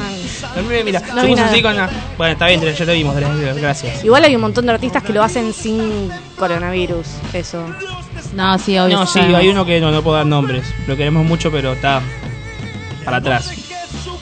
Mira, 0.85 1.01
No 1.01 1.23
se 1.23 1.29
puso 1.29 1.37
nada. 1.37 1.51
así 1.51 1.63
con 1.63 1.77
la. 1.77 1.89
Bueno, 2.17 2.33
está 2.33 2.47
bien, 2.47 2.61
ya 2.61 2.85
te 2.85 2.93
vimos, 2.93 3.15
Drexler, 3.15 3.61
gracias. 3.61 4.05
Igual 4.05 4.25
hay 4.25 4.35
un 4.35 4.43
montón 4.43 4.67
de 4.67 4.73
artistas 4.73 5.03
que 5.03 5.13
lo 5.13 5.23
hacen 5.23 5.53
sin 5.55 6.11
coronavirus. 6.37 7.07
Eso. 7.33 7.65
No, 8.35 8.59
sí, 8.59 8.79
obvio. 8.79 8.99
No, 8.99 9.07
sí, 9.07 9.21
hay 9.21 9.49
uno 9.49 9.65
que 9.65 9.81
no, 9.81 9.91
no 9.91 10.03
puedo 10.03 10.17
dar 10.17 10.27
nombres. 10.27 10.65
Lo 10.87 10.97
queremos 10.97 11.25
mucho, 11.25 11.51
pero 11.51 11.73
está 11.73 12.03
para 13.05 13.19
atrás. 13.19 13.51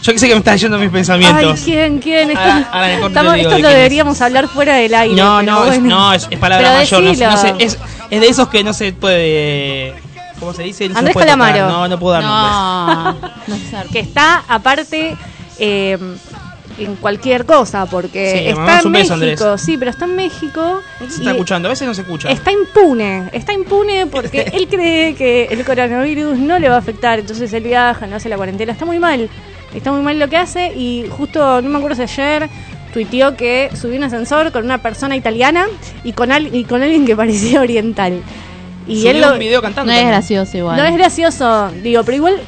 Yo 0.07 0.12
que 0.12 0.19
sé 0.21 0.29
que 0.29 0.35
me 0.35 0.38
están 0.38 0.57
yendo 0.57 0.79
mis 0.79 0.87
Ay, 0.87 0.92
pensamientos. 0.92 1.61
¿quién? 1.64 1.99
¿Quién? 1.99 2.31
Esto, 2.31 2.40
Ahora- 2.40 2.69
ahora 2.71 2.87
en 2.88 2.95
el 2.95 3.01
corte 3.01 3.12
estamos- 3.19 3.35
digo 3.35 3.42
esto 3.49 3.57
de 3.57 3.62
lo 3.62 3.69
es. 3.69 3.75
deberíamos 3.75 4.21
hablar 4.21 4.47
fuera 4.49 4.77
del 4.77 4.95
aire. 4.95 5.16
no, 5.16 5.42
no, 5.42 5.64
es, 5.73 5.81
no, 5.83 6.12
es, 6.12 6.29
es 6.31 6.38
palabra 6.38 6.69
Pero 6.69 6.79
mayor. 7.01 7.03
No, 7.03 7.31
no 7.33 7.37
sé, 7.37 7.55
es, 7.59 7.79
es 8.11 8.21
de 8.21 8.29
esos 8.29 8.49
que 8.49 8.62
no 8.62 8.73
se 8.73 8.92
puede. 8.92 9.95
¿Cómo 10.38 10.53
se 10.53 10.62
dice? 10.62 10.87
No 10.88 10.92
se 10.95 10.99
Andrés 11.01 11.14
tocar. 11.14 11.27
Calamaro. 11.29 11.69
No, 11.69 11.88
no 11.88 11.99
puedo 11.99 12.12
dar 12.21 12.23
nombres. 12.23 13.33
No, 13.83 13.90
que 13.92 13.99
está 13.99 14.45
aparte 14.49 15.16
eh, 15.59 15.99
en 16.79 16.97
cualquier 16.97 17.45
cosa, 17.47 17.87
porque 17.87 18.31
Sí, 18.33 18.49
está 18.51 18.81
en 18.83 18.92
beso, 18.92 19.16
México, 19.16 19.45
Andrés. 19.45 19.61
sí, 19.62 19.77
pero 19.79 19.90
está 19.90 20.05
en 20.05 20.14
México 20.14 20.83
No 21.01 21.11
se 21.11 21.16
está 21.16 21.31
escuchando, 21.33 21.69
a 21.69 21.71
veces 21.71 21.88
no 21.88 21.95
se 21.95 22.03
escucha. 22.03 22.29
está 22.31 22.53
impune, 22.53 23.31
está 23.33 23.53
impune 23.55 24.07
porque 24.07 24.42
él 24.53 24.69
cree 24.69 25.14
que 25.14 25.45
el 25.51 25.64
coronavirus 25.64 26.37
no 26.38 26.59
le 26.59 26.69
va 26.69 26.75
a 26.77 26.79
afectar, 26.79 27.19
entonces 27.19 27.51
él 27.55 27.62
viaja, 27.64 28.07
no 28.07 28.16
hace 28.16 28.29
la 28.29 28.37
cuarentena, 28.37 28.73
está 28.73 28.85
muy 28.85 28.99
mal, 28.99 29.31
está 29.79 29.93
muy 29.93 30.03
mal 30.03 30.19
lo 30.19 30.29
que 30.29 30.37
hace 30.37 30.73
y 30.77 31.07
justo, 31.11 31.61
no 31.62 31.69
me 31.69 31.79
acuerdo 31.79 31.97
si 31.97 32.03
ayer 32.21 32.49
tuiteó 32.93 33.37
que 33.37 33.71
subió 33.75 33.97
un 33.99 34.05
ascensor 34.05 34.53
con 34.53 34.65
una 34.65 34.79
persona 34.79 35.17
italiana 35.17 35.67
y 36.05 36.12
con, 36.12 36.33
al- 36.33 36.55
y 36.55 36.65
con 36.65 36.83
alguien 36.83 37.05
que 37.07 37.15
parecía 37.17 37.61
oriental. 37.61 38.21
Y 38.89 38.97
Subió 38.99 39.11
él 39.11 39.21
lo, 39.21 39.33
un 39.33 39.39
video 39.39 39.61
cantando. 39.61 39.93
No 39.93 39.99
es 39.99 40.07
gracioso 40.07 40.57
igual. 40.57 40.77
no 40.77 40.85
es 40.85 40.95
gracioso, 40.97 41.71
digo, 41.83 42.03
pero 42.05 42.17
igual 42.17 42.41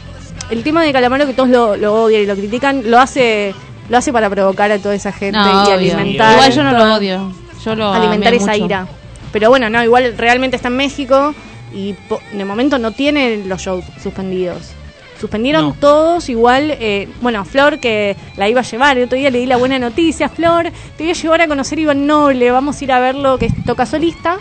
el 0.50 0.62
tema 0.62 0.82
de 0.82 0.92
Calamaro 0.92 1.26
que 1.26 1.34
todos 1.34 1.48
lo, 1.48 1.76
lo 1.76 2.02
odian 2.04 2.22
y 2.22 2.26
lo 2.26 2.34
critican, 2.36 2.90
lo 2.90 2.98
hace 2.98 3.54
lo 3.90 3.96
hace 3.96 4.12
para 4.12 4.28
provocar 4.30 4.70
a 4.70 4.78
toda 4.78 4.94
esa 4.94 5.12
gente 5.12 5.38
No, 5.38 5.64
y 5.64 5.72
obvio. 5.74 5.94
alimentar 5.96 6.32
Igual 6.34 6.52
yo 6.52 6.62
no 6.62 6.72
lo 6.72 6.94
odio. 6.94 7.32
Yo 7.64 7.74
lo 7.74 7.92
alimentar 7.92 8.32
esa 8.34 8.52
mucho. 8.52 8.64
ira. 8.66 8.86
Pero 9.32 9.48
bueno, 9.50 9.68
no, 9.70 9.82
igual 9.82 10.14
realmente 10.16 10.56
está 10.56 10.68
en 10.68 10.76
México 10.76 11.34
y 11.74 11.92
po- 11.94 12.20
de 12.32 12.44
momento 12.44 12.78
no 12.78 12.92
tiene 12.92 13.42
los 13.46 13.60
shows 13.62 13.84
suspendidos. 14.02 14.72
Suspendieron 15.20 15.68
No. 15.68 15.74
todos 15.80 16.28
igual, 16.28 16.70
eh, 16.78 17.08
bueno, 17.20 17.44
Flor 17.44 17.80
que 17.80 18.16
la 18.36 18.48
iba 18.48 18.60
a 18.60 18.64
llevar, 18.64 18.96
el 18.98 19.04
otro 19.04 19.18
día 19.18 19.30
le 19.30 19.38
di 19.40 19.46
la 19.46 19.56
buena 19.56 19.78
noticia, 19.78 20.28
Flor, 20.28 20.70
te 20.96 21.02
voy 21.04 21.10
a 21.10 21.14
llevar 21.14 21.40
a 21.42 21.48
conocer 21.48 21.78
a 21.78 21.82
Iván 21.82 22.06
Noble, 22.06 22.50
vamos 22.50 22.80
a 22.80 22.84
ir 22.84 22.92
a 22.92 23.00
verlo 23.00 23.36
que 23.38 23.50
toca 23.66 23.84
solista, 23.86 24.38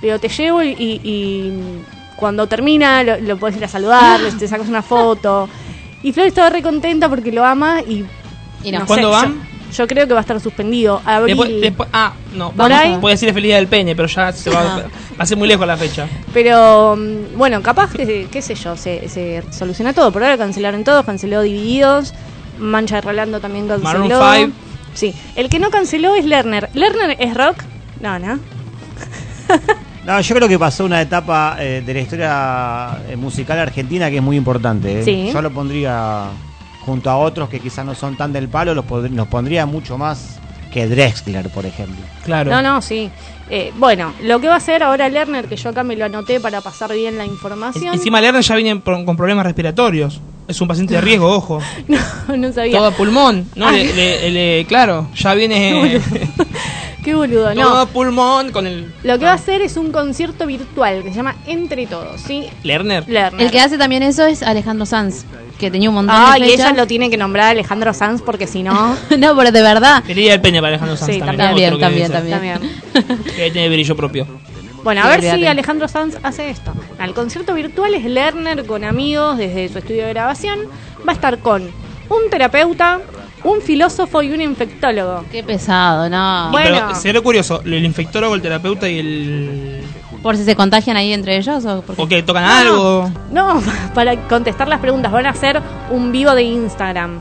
digo, 0.00 0.18
te 0.18 0.28
llevo 0.28 0.62
y, 0.62 0.68
y- 0.70 1.00
y 1.04 1.52
cuando 2.16 2.46
termina 2.46 3.02
lo, 3.02 3.20
lo 3.20 3.36
puedes 3.36 3.56
ir 3.56 3.64
a 3.64 3.68
saludar, 3.68 4.20
le- 4.20 4.32
te 4.32 4.48
sacas 4.48 4.68
una 4.68 4.82
foto. 4.82 5.48
Y 6.02 6.12
Flor 6.12 6.26
estaba 6.26 6.48
re 6.50 6.62
contenta 6.62 7.08
porque 7.08 7.32
lo 7.32 7.44
ama 7.44 7.80
y... 7.82 8.04
Y 8.62 8.72
no. 8.72 8.86
¿Cuándo 8.86 9.10
van? 9.10 9.34
Yo, 9.34 9.40
creo 9.86 10.06
que 10.06 10.14
va 10.14 10.20
a 10.20 10.22
estar 10.22 10.40
suspendido. 10.40 11.02
Abril. 11.04 11.36
Después, 11.36 11.60
después- 11.60 11.88
ah, 11.92 12.12
no, 12.34 12.52
Por 12.52 12.72
ahí. 12.72 12.96
puede 13.00 13.14
decir 13.14 13.32
feliz 13.34 13.54
del 13.54 13.66
pene, 13.66 13.94
pero 13.96 14.08
ya 14.08 14.32
se 14.32 14.50
va, 14.50 14.60
Ah. 14.60 14.78
va 15.18 15.22
a 15.22 15.26
ser 15.26 15.36
muy 15.36 15.48
lejos 15.48 15.66
la 15.66 15.76
fecha. 15.76 16.06
Pero 16.32 16.96
mm, 16.96 17.36
bueno, 17.36 17.60
capaz 17.62 17.92
que, 17.92 18.28
qué 18.30 18.40
sé 18.42 18.54
yo, 18.54 18.76
se, 18.76 19.08
se 19.08 19.42
soluciona 19.50 19.92
todo. 19.92 20.12
Por 20.12 20.22
ahora 20.22 20.38
cancelaron 20.38 20.84
todos, 20.84 21.04
canceló 21.04 21.42
Divididos, 21.42 22.14
Mancha 22.58 22.96
de 22.96 23.00
Rolando 23.02 23.40
también 23.40 23.66
canceló. 23.68 24.08
Maroon 24.08 24.10
five. 24.34 24.52
Sí, 24.94 25.12
el 25.34 25.48
que 25.48 25.58
no 25.58 25.70
canceló 25.70 26.14
es 26.14 26.24
Lerner. 26.24 26.70
¿Lerner 26.72 27.16
es 27.18 27.34
rock? 27.34 27.56
No, 28.00 28.18
no. 28.18 28.38
No, 30.04 30.20
yo 30.20 30.34
creo 30.34 30.46
que 30.48 30.58
pasó 30.58 30.84
una 30.84 31.00
etapa 31.00 31.56
eh, 31.58 31.82
de 31.84 31.94
la 31.94 32.00
historia 32.00 32.98
eh, 33.08 33.16
musical 33.16 33.58
argentina 33.58 34.10
que 34.10 34.16
es 34.16 34.22
muy 34.22 34.36
importante. 34.36 35.00
¿eh? 35.00 35.02
Sí. 35.02 35.30
Yo 35.32 35.40
lo 35.40 35.50
pondría 35.50 36.24
junto 36.84 37.10
a 37.10 37.16
otros 37.16 37.48
que 37.48 37.60
quizás 37.60 37.84
no 37.84 37.94
son 37.94 38.16
tan 38.16 38.32
del 38.32 38.48
palo, 38.48 38.74
los, 38.74 38.84
pod- 38.84 39.08
los 39.10 39.26
pondría 39.28 39.66
mucho 39.66 39.96
más 39.98 40.38
que 40.72 40.86
Drexler, 40.88 41.48
por 41.50 41.64
ejemplo. 41.66 42.04
Claro. 42.24 42.50
No, 42.50 42.60
no, 42.60 42.82
sí. 42.82 43.08
Eh, 43.48 43.72
bueno, 43.78 44.12
lo 44.22 44.40
que 44.40 44.48
va 44.48 44.54
a 44.54 44.56
hacer 44.56 44.82
ahora 44.82 45.08
Lerner, 45.08 45.46
que 45.46 45.56
yo 45.56 45.70
acá 45.70 45.84
me 45.84 45.94
lo 45.96 46.04
anoté 46.04 46.40
para 46.40 46.60
pasar 46.60 46.92
bien 46.92 47.16
la 47.16 47.24
información. 47.26 47.94
Encima 47.94 48.20
Lerner 48.20 48.42
ya 48.42 48.56
viene 48.56 48.80
con 48.82 49.16
problemas 49.16 49.44
respiratorios. 49.46 50.20
Es 50.48 50.60
un 50.60 50.68
paciente 50.68 50.94
de 50.94 51.00
riesgo, 51.00 51.28
ojo. 51.36 51.60
no, 51.88 52.36
no 52.36 52.52
sabía. 52.52 52.76
Todo 52.78 52.88
a 52.88 52.90
pulmón. 52.90 53.48
No, 53.54 53.68
Ay. 53.68 53.86
le- 53.86 53.94
le- 53.94 54.30
le- 54.30 54.64
claro, 54.66 55.08
ya 55.14 55.32
viene 55.34 56.00
Qué 57.04 57.14
boludo, 57.14 57.52
todo 57.52 57.54
no. 57.54 57.76
a 57.76 57.86
pulmón 57.86 58.50
con 58.50 58.66
el 58.66 58.92
Lo 59.02 59.18
que 59.18 59.24
va 59.26 59.32
a 59.32 59.34
hacer 59.34 59.60
es 59.62 59.76
un 59.76 59.92
concierto 59.92 60.46
virtual 60.46 61.02
que 61.02 61.10
se 61.10 61.16
llama 61.16 61.36
Entre 61.46 61.86
Todos, 61.86 62.20
¿sí? 62.20 62.48
Lerner. 62.62 63.06
Lerner. 63.08 63.42
El 63.42 63.50
que 63.50 63.60
hace 63.60 63.76
también 63.76 64.02
eso 64.02 64.24
es 64.24 64.42
Alejandro 64.42 64.86
Sanz, 64.86 65.24
que 65.58 65.70
tenía 65.70 65.90
un 65.90 65.96
montón 65.96 66.16
Ah, 66.18 66.32
de 66.38 66.46
y 66.46 66.50
fechas. 66.52 66.70
ella 66.70 66.76
lo 66.76 66.86
tiene 66.86 67.10
que 67.10 67.16
nombrar 67.18 67.50
Alejandro 67.50 67.92
Sanz 67.92 68.22
porque 68.22 68.46
si 68.46 68.62
no. 68.62 68.96
no, 69.18 69.36
pero 69.36 69.52
de 69.52 69.62
verdad. 69.62 70.02
Día 70.04 70.32
del 70.32 70.40
pene 70.40 70.60
para 70.60 70.68
Alejandro 70.68 70.96
Sanz 70.96 71.12
Sí, 71.12 71.18
también. 71.20 71.78
También, 71.78 72.10
también, 72.10 72.30
también. 72.30 72.58
Que 73.36 73.50
tiene 73.50 73.68
brillo 73.68 73.94
propio. 73.96 74.26
Bueno, 74.82 75.02
a 75.02 75.14
Sí, 75.14 75.20
ver 75.22 75.38
si. 75.38 75.46
Alejandro 75.46 75.88
Sanz 75.88 76.16
hace 76.22 76.48
esto. 76.50 76.72
Al 76.98 77.12
concierto 77.14 77.54
virtual 77.54 77.94
es 77.94 78.04
Lerner 78.04 78.66
con 78.66 78.82
amigos 78.84 79.36
desde 79.38 79.68
su 79.68 79.78
estudio 79.78 80.04
de 80.06 80.10
grabación. 80.10 80.58
Va 81.06 81.12
a 81.12 81.14
estar 81.14 81.38
con 81.38 81.62
un 81.62 82.30
terapeuta, 82.30 83.00
un 83.44 83.60
filósofo 83.60 84.22
y 84.22 84.32
un 84.32 84.40
infectólogo. 84.40 85.24
Qué 85.30 85.42
pesado, 85.42 86.08
no. 86.08 86.50
Bueno. 86.50 86.86
Pero 86.88 86.94
sería 86.94 87.20
curioso, 87.20 87.60
el 87.64 87.84
infectólogo, 87.84 88.34
el 88.34 88.42
terapeuta 88.42 88.88
y 88.88 88.98
el. 88.98 89.80
Por 90.22 90.36
si 90.36 90.44
se 90.44 90.56
contagian 90.56 90.96
ahí 90.96 91.12
entre 91.12 91.36
ellos 91.36 91.64
o 91.66 91.82
porque... 91.82 92.02
O 92.02 92.08
que 92.08 92.22
tocan 92.22 92.44
algo. 92.44 93.10
No, 93.30 93.62
para 93.94 94.16
contestar 94.26 94.68
las 94.68 94.80
preguntas 94.80 95.12
van 95.12 95.26
a 95.26 95.30
hacer 95.30 95.60
un 95.90 96.10
vivo 96.12 96.34
de 96.34 96.42
Instagram. 96.42 97.20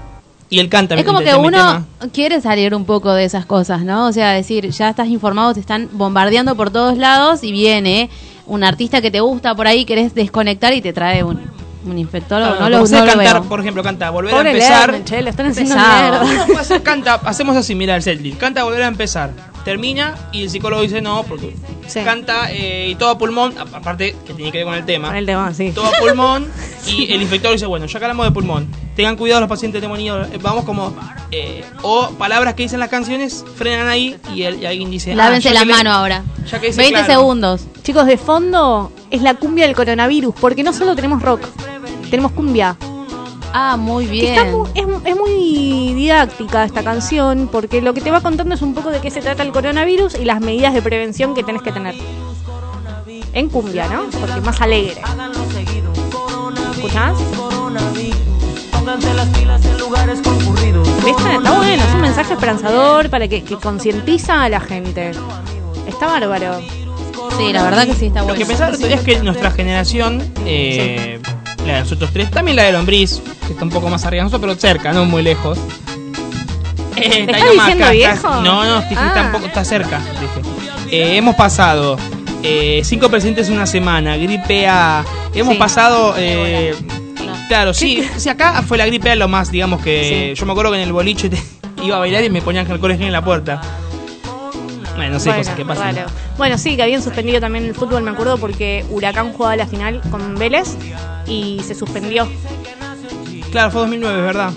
Y 0.49 0.59
él 0.59 0.69
canta. 0.69 0.95
Es 0.95 1.03
como 1.03 1.19
que 1.19 1.35
uno 1.35 1.49
tema. 1.49 1.85
quiere 2.13 2.39
salir 2.39 2.73
un 2.73 2.85
poco 2.85 3.11
de 3.13 3.25
esas 3.25 3.45
cosas, 3.45 3.83
¿no? 3.83 4.07
O 4.07 4.13
sea, 4.13 4.31
decir, 4.31 4.69
ya 4.69 4.89
estás 4.89 5.07
informado, 5.07 5.53
te 5.53 5.59
están 5.59 5.89
bombardeando 5.91 6.55
por 6.55 6.69
todos 6.69 6.97
lados 6.97 7.43
y 7.43 7.51
viene 7.51 8.09
un 8.45 8.63
artista 8.63 9.01
que 9.01 9.11
te 9.11 9.19
gusta 9.19 9.55
por 9.55 9.67
ahí, 9.67 9.83
querés 9.83 10.13
desconectar 10.13 10.73
y 10.73 10.81
te 10.81 10.93
trae 10.93 11.23
un, 11.23 11.41
un 11.85 11.97
infectólogo. 11.97 12.55
No 12.55 12.69
lo, 12.69 12.79
no 12.79 12.83
lo 12.85 13.05
cantar, 13.05 13.17
veo. 13.17 13.43
por 13.43 13.59
ejemplo, 13.59 13.83
canta 13.83 14.09
Volver 14.09 14.31
Pobre 14.31 14.49
a 14.49 14.53
empezar. 14.53 14.91
Lerner, 14.91 15.05
che, 15.05 15.21
lo 15.21 15.29
están 15.29 15.45
haciendo 15.47 15.75
mierda. 15.75 16.81
Canta, 16.83 17.15
hacemos 17.25 17.55
así, 17.55 17.75
mira 17.75 17.95
el 17.95 18.01
setlist. 18.01 18.39
Canta 18.39 18.63
Volver 18.63 18.83
a 18.83 18.87
empezar. 18.87 19.52
Termina 19.63 20.15
y 20.31 20.43
el 20.43 20.49
psicólogo 20.49 20.81
dice 20.81 21.01
no, 21.01 21.23
porque 21.23 21.55
Sí. 21.87 22.01
canta 22.03 22.51
eh, 22.51 22.89
y 22.91 22.95
todo 22.95 23.09
a 23.11 23.17
pulmón, 23.17 23.53
aparte 23.57 24.15
que 24.25 24.33
tiene 24.33 24.51
que 24.51 24.59
ver 24.59 24.67
con 24.67 24.75
el 24.75 24.85
tema. 24.85 25.07
Con 25.09 25.17
el 25.17 25.25
tema, 25.25 25.53
sí. 25.53 25.71
todo 25.73 25.85
a 25.85 25.91
pulmón 25.99 26.47
y 26.87 27.11
el 27.13 27.21
infector 27.21 27.51
dice, 27.53 27.65
bueno, 27.65 27.85
ya 27.85 27.99
que 27.99 28.05
hablamos 28.05 28.25
de 28.25 28.31
pulmón, 28.31 28.67
tengan 28.95 29.15
cuidado 29.15 29.41
los 29.41 29.49
pacientes 29.49 29.81
demoniados, 29.81 30.27
eh, 30.33 30.39
vamos 30.41 30.65
como, 30.65 30.93
eh, 31.31 31.63
o 31.81 32.09
palabras 32.11 32.53
que 32.55 32.63
dicen 32.63 32.79
las 32.79 32.89
canciones, 32.89 33.43
frenan 33.55 33.87
ahí 33.87 34.17
y, 34.33 34.43
el- 34.43 34.61
y 34.61 34.65
alguien 34.65 34.91
dice, 34.91 35.13
ah, 35.13 35.15
Lávense 35.15 35.53
la 35.53 35.63
le- 35.65 35.73
mano 35.73 35.91
ahora. 35.91 36.23
ya 36.49 36.59
que 36.59 36.67
dice, 36.67 36.77
20 36.81 36.99
claro. 37.05 37.13
segundos. 37.21 37.61
Chicos, 37.83 38.05
de 38.05 38.17
fondo 38.17 38.91
es 39.11 39.21
la 39.21 39.33
cumbia 39.35 39.65
del 39.65 39.75
coronavirus, 39.75 40.35
porque 40.39 40.63
no 40.63 40.73
solo 40.73 40.95
tenemos 40.95 41.21
rock, 41.21 41.41
tenemos 42.09 42.31
cumbia. 42.33 42.75
Ah, 43.55 43.77
muy 43.77 44.07
bien. 44.07 44.33
está 44.33 44.45
mu- 44.45 44.65
es, 44.73 44.85
es 45.05 45.15
muy 45.15 45.93
didáctica 45.93 46.63
esta 46.65 46.83
canción, 46.83 47.47
porque 47.51 47.81
lo 47.81 47.93
que 47.93 48.01
te 48.01 48.09
va 48.11 48.19
contando 48.21 48.55
es 48.55 48.61
un 48.63 48.73
poco 48.73 48.89
de 48.89 48.99
qué 48.99 49.11
se 49.11 49.21
trata 49.21 49.43
el 49.43 49.51
coronavirus 49.51 50.15
y 50.19 50.25
las 50.25 50.41
medidas 50.41 50.73
de 50.73 50.81
prevención 50.81 51.35
que 51.35 51.43
tenés 51.43 51.61
que 51.61 51.71
tener. 51.71 51.95
En 53.33 53.49
cumbia, 53.49 53.87
¿no? 53.87 54.03
Porque 54.19 54.39
es 54.39 54.43
más 54.43 54.59
alegre. 54.61 55.01
¿Escuchás? 56.75 57.13
¿Viste? 61.05 61.35
Está 61.35 61.51
bueno, 61.57 61.83
es 61.83 61.93
un 61.93 62.01
mensaje 62.01 62.33
esperanzador 62.33 63.09
para 63.09 63.27
que, 63.27 63.43
que 63.43 63.55
concientiza 63.57 64.43
a 64.43 64.49
la 64.49 64.59
gente. 64.59 65.11
Está 65.87 66.07
bárbaro. 66.07 66.59
Sí, 67.37 67.51
la 67.51 67.63
verdad 67.63 67.85
que 67.85 67.93
sí 67.95 68.07
está 68.07 68.19
Lo 68.19 68.27
bueno. 68.27 68.39
que 68.39 68.45
pensaba 68.45 68.71
es 68.75 69.01
que 69.01 69.19
nuestra 69.21 69.51
generación, 69.51 70.21
eh, 70.45 71.19
la 71.65 71.73
de 71.75 71.79
nosotros 71.81 72.09
tres, 72.13 72.29
también 72.31 72.55
la 72.57 72.63
de 72.63 72.71
Lombriz, 72.73 73.21
que 73.45 73.53
está 73.53 73.63
un 73.63 73.69
poco 73.71 73.89
más 73.89 74.05
arriba 74.05 74.21
de 74.23 74.29
nosotros, 74.29 74.55
pero 74.55 74.59
cerca, 74.73 74.91
no 74.93 75.05
muy 75.05 75.23
lejos. 75.23 75.57
Eh, 76.95 77.09
¿Me 77.09 77.19
está 77.21 77.37
estás 77.37 77.51
diciendo 77.53 77.83
acá, 77.85 77.91
viejo? 77.93 78.13
está- 78.15 78.41
no, 78.41 78.63
no, 78.63 78.81
dije, 78.81 78.95
Ah. 78.97 79.11
tampoco 79.13 79.45
está 79.45 79.65
cerca. 79.65 79.99
dije. 79.99 80.41
Eh, 80.91 81.17
hemos 81.17 81.35
pasado 81.35 81.97
eh, 82.43 82.81
cinco 82.83 83.09
presidentes 83.09 83.47
en 83.47 83.55
una 83.55 83.65
semana, 83.65 84.15
gripe 84.17 84.67
A. 84.67 85.03
Hemos 85.33 85.53
Sí. 85.53 85.59
pasado. 85.59 86.13
eh, 86.17 86.75
claro, 87.47 87.73
sí, 87.73 88.03
sí, 88.17 88.27
acá 88.29 88.61
fue 88.63 88.77
la 88.77 88.85
gripe 88.85 89.09
A 89.11 89.15
lo 89.15 89.27
más, 89.27 89.49
digamos 89.49 89.81
que. 89.81 90.33
Sí. 90.35 90.39
Yo 90.39 90.45
me 90.45 90.51
acuerdo 90.51 90.71
que 90.71 90.77
en 90.77 90.83
el 90.83 90.93
boliche 90.93 91.29
te- 91.29 91.41
iba 91.83 91.95
a 91.95 91.99
bailar 91.99 92.23
y 92.23 92.29
me 92.29 92.41
ponían 92.41 92.69
alcohol 92.69 92.91
en 92.91 93.11
la 93.11 93.23
puerta. 93.23 93.61
Bueno, 94.95 95.13
no 95.13 95.19
sé, 95.19 95.29
Bueno, 95.29 95.41
cosas 95.41 95.55
que 95.55 95.65
pasan. 95.65 95.95
raro. 95.95 96.09
Bueno, 96.37 96.57
sí, 96.57 96.75
que 96.75 96.83
habían 96.83 97.01
suspendido 97.01 97.39
también 97.39 97.65
el 97.65 97.73
fútbol, 97.75 98.03
me 98.03 98.11
acuerdo, 98.11 98.37
porque 98.37 98.85
Huracán 98.89 99.33
jugaba 99.33 99.55
la 99.55 99.65
final 99.67 100.01
con 100.11 100.35
Vélez 100.35 100.75
y 101.25 101.61
se 101.65 101.73
suspendió. 101.75 102.27
Claro, 103.51 103.71
fue 103.71 103.81
2009, 103.81 104.17
es 104.19 104.25
verdad. 104.25 104.51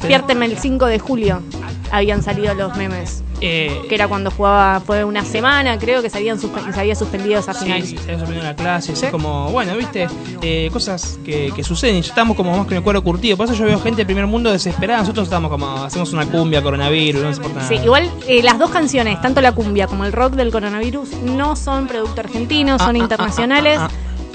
Despiértenme 0.00 0.46
el 0.46 0.58
5 0.58 0.86
de 0.86 0.98
julio. 0.98 1.42
Habían 1.90 2.22
salido 2.22 2.52
los 2.54 2.76
memes. 2.76 3.22
Eh, 3.40 3.82
Que 3.88 3.94
era 3.94 4.08
cuando 4.08 4.30
jugaba, 4.32 4.80
fue 4.80 5.04
una 5.04 5.24
semana, 5.24 5.78
creo 5.78 6.02
que 6.02 6.10
se, 6.10 6.18
habían 6.18 6.38
se 6.40 6.48
había 6.76 6.94
suspendido 6.96 7.38
esa 7.38 7.54
final. 7.54 7.80
Sí, 7.82 7.90
sí, 7.90 7.96
se 7.96 8.02
había 8.02 8.18
suspendido 8.18 8.44
la 8.44 8.56
clase, 8.56 8.92
así 8.92 9.06
como, 9.06 9.50
bueno, 9.52 9.76
viste, 9.76 10.08
Eh, 10.42 10.68
cosas 10.72 11.18
que, 11.24 11.52
que 11.54 11.62
suceden, 11.62 12.02
ya 12.02 12.08
estamos 12.08 12.36
como 12.36 12.56
más 12.56 12.66
con 12.66 12.76
el 12.76 12.82
cuero 12.82 13.02
curtido, 13.02 13.36
por 13.36 13.46
eso 13.46 13.54
yo 13.54 13.64
veo 13.64 13.78
gente 13.80 13.98
del 13.98 14.06
primer 14.06 14.26
mundo 14.26 14.50
desesperada, 14.50 15.00
nosotros 15.00 15.28
estamos 15.28 15.50
como, 15.52 15.84
hacemos 15.84 16.12
una 16.12 16.26
cumbia, 16.26 16.62
coronavirus, 16.62 17.22
no 17.22 17.28
nos 17.28 17.36
importa 17.36 17.58
nada. 17.60 17.68
Sí, 17.68 17.76
igual 17.76 18.10
eh, 18.26 18.42
las 18.42 18.58
dos 18.58 18.70
canciones, 18.70 19.20
tanto 19.22 19.40
la 19.40 19.52
cumbia 19.52 19.86
como 19.86 20.04
el 20.04 20.12
rock 20.12 20.32
del 20.34 20.50
coronavirus, 20.50 21.10
no 21.24 21.54
son 21.54 21.86
producto 21.86 22.20
argentino, 22.20 22.76
son 22.78 22.88
Ah, 22.96 22.98
ah, 22.98 22.98
internacionales. 22.98 23.78
ah, 23.80 23.88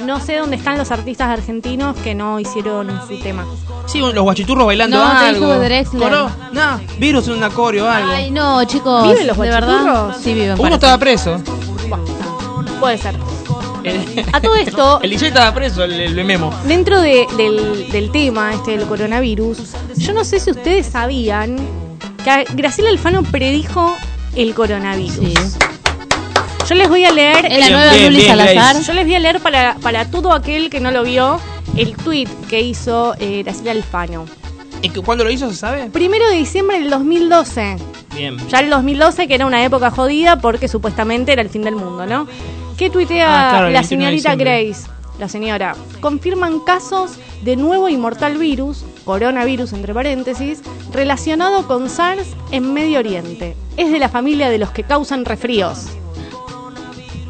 No 0.05 0.19
sé 0.19 0.37
dónde 0.37 0.55
están 0.57 0.77
los 0.77 0.91
artistas 0.91 1.29
argentinos 1.29 1.95
que 1.97 2.13
no 2.15 2.39
hicieron 2.39 2.89
su 3.07 3.17
tema. 3.19 3.45
Sí, 3.85 3.99
los 3.99 4.13
guachiturros 4.23 4.65
bailando 4.65 4.97
No, 4.97 5.05
algo. 5.09 5.53
Drexler. 5.59 6.11
No, 6.51 6.79
virus 6.99 7.27
en 7.27 7.33
un 7.35 7.43
acorio, 7.43 7.89
algo. 7.89 8.11
Ay, 8.11 8.31
no, 8.31 8.63
chicos. 8.65 9.07
¿Viven 9.07 9.27
los 9.27 9.37
¿De 9.37 9.49
verdad? 9.49 9.81
guachiturros? 9.83 10.17
Sí, 10.23 10.33
viven. 10.33 10.55
Uno 10.59 10.75
estaba 10.75 10.97
preso. 10.97 11.37
Puede 12.79 12.97
ser. 12.97 13.15
El, 13.83 14.25
A 14.31 14.39
todo 14.39 14.55
esto, 14.55 14.99
el 15.03 15.09
DJ 15.09 15.27
estaba 15.27 15.53
preso, 15.53 15.83
el, 15.83 15.91
el 15.93 16.25
memo. 16.25 16.53
dentro 16.65 17.01
de- 17.01 17.27
del, 17.35 17.91
del 17.91 18.11
tema 18.11 18.53
este 18.53 18.77
del 18.77 18.87
coronavirus, 18.87 19.57
yo 19.97 20.13
no 20.13 20.23
sé 20.23 20.39
si 20.39 20.51
ustedes 20.51 20.85
sabían 20.87 21.57
que 22.23 22.45
Graciela 22.53 22.89
Alfano 22.91 23.23
predijo 23.23 23.93
el 24.35 24.53
coronavirus. 24.55 25.15
Sí. 25.15 25.33
Yo 26.73 26.79
les 26.79 26.89
voy 26.89 27.05
a 27.05 27.11
leer. 27.11 27.43
La 27.43 27.49
Bien, 27.57 27.71
nueva 27.71 27.91
bien, 27.93 28.05
Luli 28.05 28.15
bien, 28.17 28.29
Salazar. 28.35 28.81
Yo 28.81 28.93
les 28.93 29.05
voy 29.05 29.13
a 29.13 29.19
leer 29.19 29.39
para, 29.41 29.75
para 29.75 30.09
todo 30.09 30.33
aquel 30.33 30.71
que 30.71 30.79
no 30.79 30.89
lo 30.89 31.03
vio 31.03 31.39
el 31.77 31.95
tweet 31.95 32.27
que 32.49 32.61
hizo 32.61 33.13
eh, 33.19 33.43
Graciela 33.43 33.69
Alfano. 33.73 34.25
¿Y 34.81 34.89
que 34.89 34.99
cuándo 35.01 35.23
lo 35.23 35.29
hizo, 35.29 35.47
se 35.51 35.55
sabe? 35.55 35.91
Primero 35.91 36.27
de 36.27 36.35
diciembre 36.35 36.79
del 36.79 36.89
2012. 36.89 37.75
Bien. 38.15 38.37
Ya 38.49 38.59
el 38.61 38.71
2012, 38.71 39.27
que 39.27 39.35
era 39.35 39.45
una 39.45 39.63
época 39.63 39.91
jodida 39.91 40.39
porque 40.39 40.67
supuestamente 40.67 41.31
era 41.31 41.43
el 41.43 41.49
fin 41.49 41.61
del 41.61 41.75
mundo, 41.75 42.07
¿no? 42.07 42.27
¿Qué 42.75 42.89
tuitea 42.89 43.27
Ah, 43.27 43.51
claro, 43.51 43.69
la 43.69 43.81
21 43.81 44.05
de 44.09 44.17
señorita. 44.19 44.35
Grace? 44.35 44.89
La 45.19 45.29
señora. 45.29 45.75
Confirman 46.01 46.59
casos 46.61 47.11
de 47.43 47.55
nuevo 47.55 47.87
y 47.87 47.97
mortal 47.97 48.39
virus, 48.39 48.83
coronavirus 49.05 49.73
entre 49.73 49.93
paréntesis, 49.93 50.63
relacionado 50.91 51.67
con 51.67 51.87
SARS 51.87 52.29
en 52.49 52.73
Medio 52.73 52.97
Oriente. 52.97 53.55
Es 53.77 53.91
de 53.91 53.99
la 53.99 54.09
familia 54.09 54.49
de 54.49 54.57
los 54.57 54.71
que 54.71 54.81
causan 54.81 55.23
resfríos. 55.23 55.85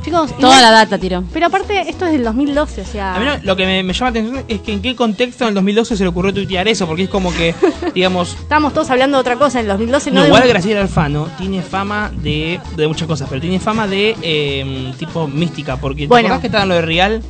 Chicos. 0.03 0.31
Toda 0.37 0.39
igual- 0.57 0.61
la 0.61 0.71
data 0.71 0.97
tiró. 0.97 1.23
Pero 1.31 1.45
aparte, 1.47 1.89
esto 1.89 2.05
es 2.05 2.11
del 2.11 2.23
2012, 2.23 2.81
o 2.81 2.85
sea. 2.85 3.15
A 3.15 3.19
mí 3.19 3.25
no- 3.25 3.37
lo 3.43 3.55
que 3.55 3.65
me, 3.65 3.83
me 3.83 3.93
llama 3.93 4.11
la 4.11 4.19
atención 4.19 4.45
es 4.47 4.59
que 4.61 4.73
en 4.73 4.81
qué 4.81 4.95
contexto 4.95 5.45
en 5.45 5.49
el 5.49 5.53
2012 5.55 5.95
se 5.97 6.03
le 6.03 6.09
ocurrió 6.09 6.33
tuitear 6.33 6.67
eso, 6.67 6.85
porque 6.87 7.03
es 7.03 7.09
como 7.09 7.31
que, 7.33 7.55
digamos, 7.95 8.33
Estábamos 8.39 8.73
todos 8.73 8.89
hablando 8.89 9.17
de 9.17 9.21
otra 9.21 9.37
cosa 9.37 9.59
en 9.59 9.65
el 9.65 9.69
2012, 9.69 10.11
no, 10.11 10.25
igual 10.25 10.43
un- 10.43 10.49
Graciela 10.49 10.81
Alfano 10.81 11.27
tiene 11.37 11.61
fama 11.61 12.11
de, 12.15 12.59
de 12.75 12.87
muchas 12.87 13.07
cosas, 13.07 13.27
pero 13.29 13.39
tiene 13.41 13.59
fama 13.59 13.87
de 13.87 14.15
eh, 14.21 14.93
tipo 14.99 15.27
mística, 15.27 15.77
porque 15.77 16.01
¿te 16.03 16.07
Bueno. 16.07 16.27
acordás 16.27 16.41
que 16.41 16.47
estaba 16.47 16.63
en 16.63 16.69
lo 16.69 16.75
de 16.75 16.81
Real 16.81 17.21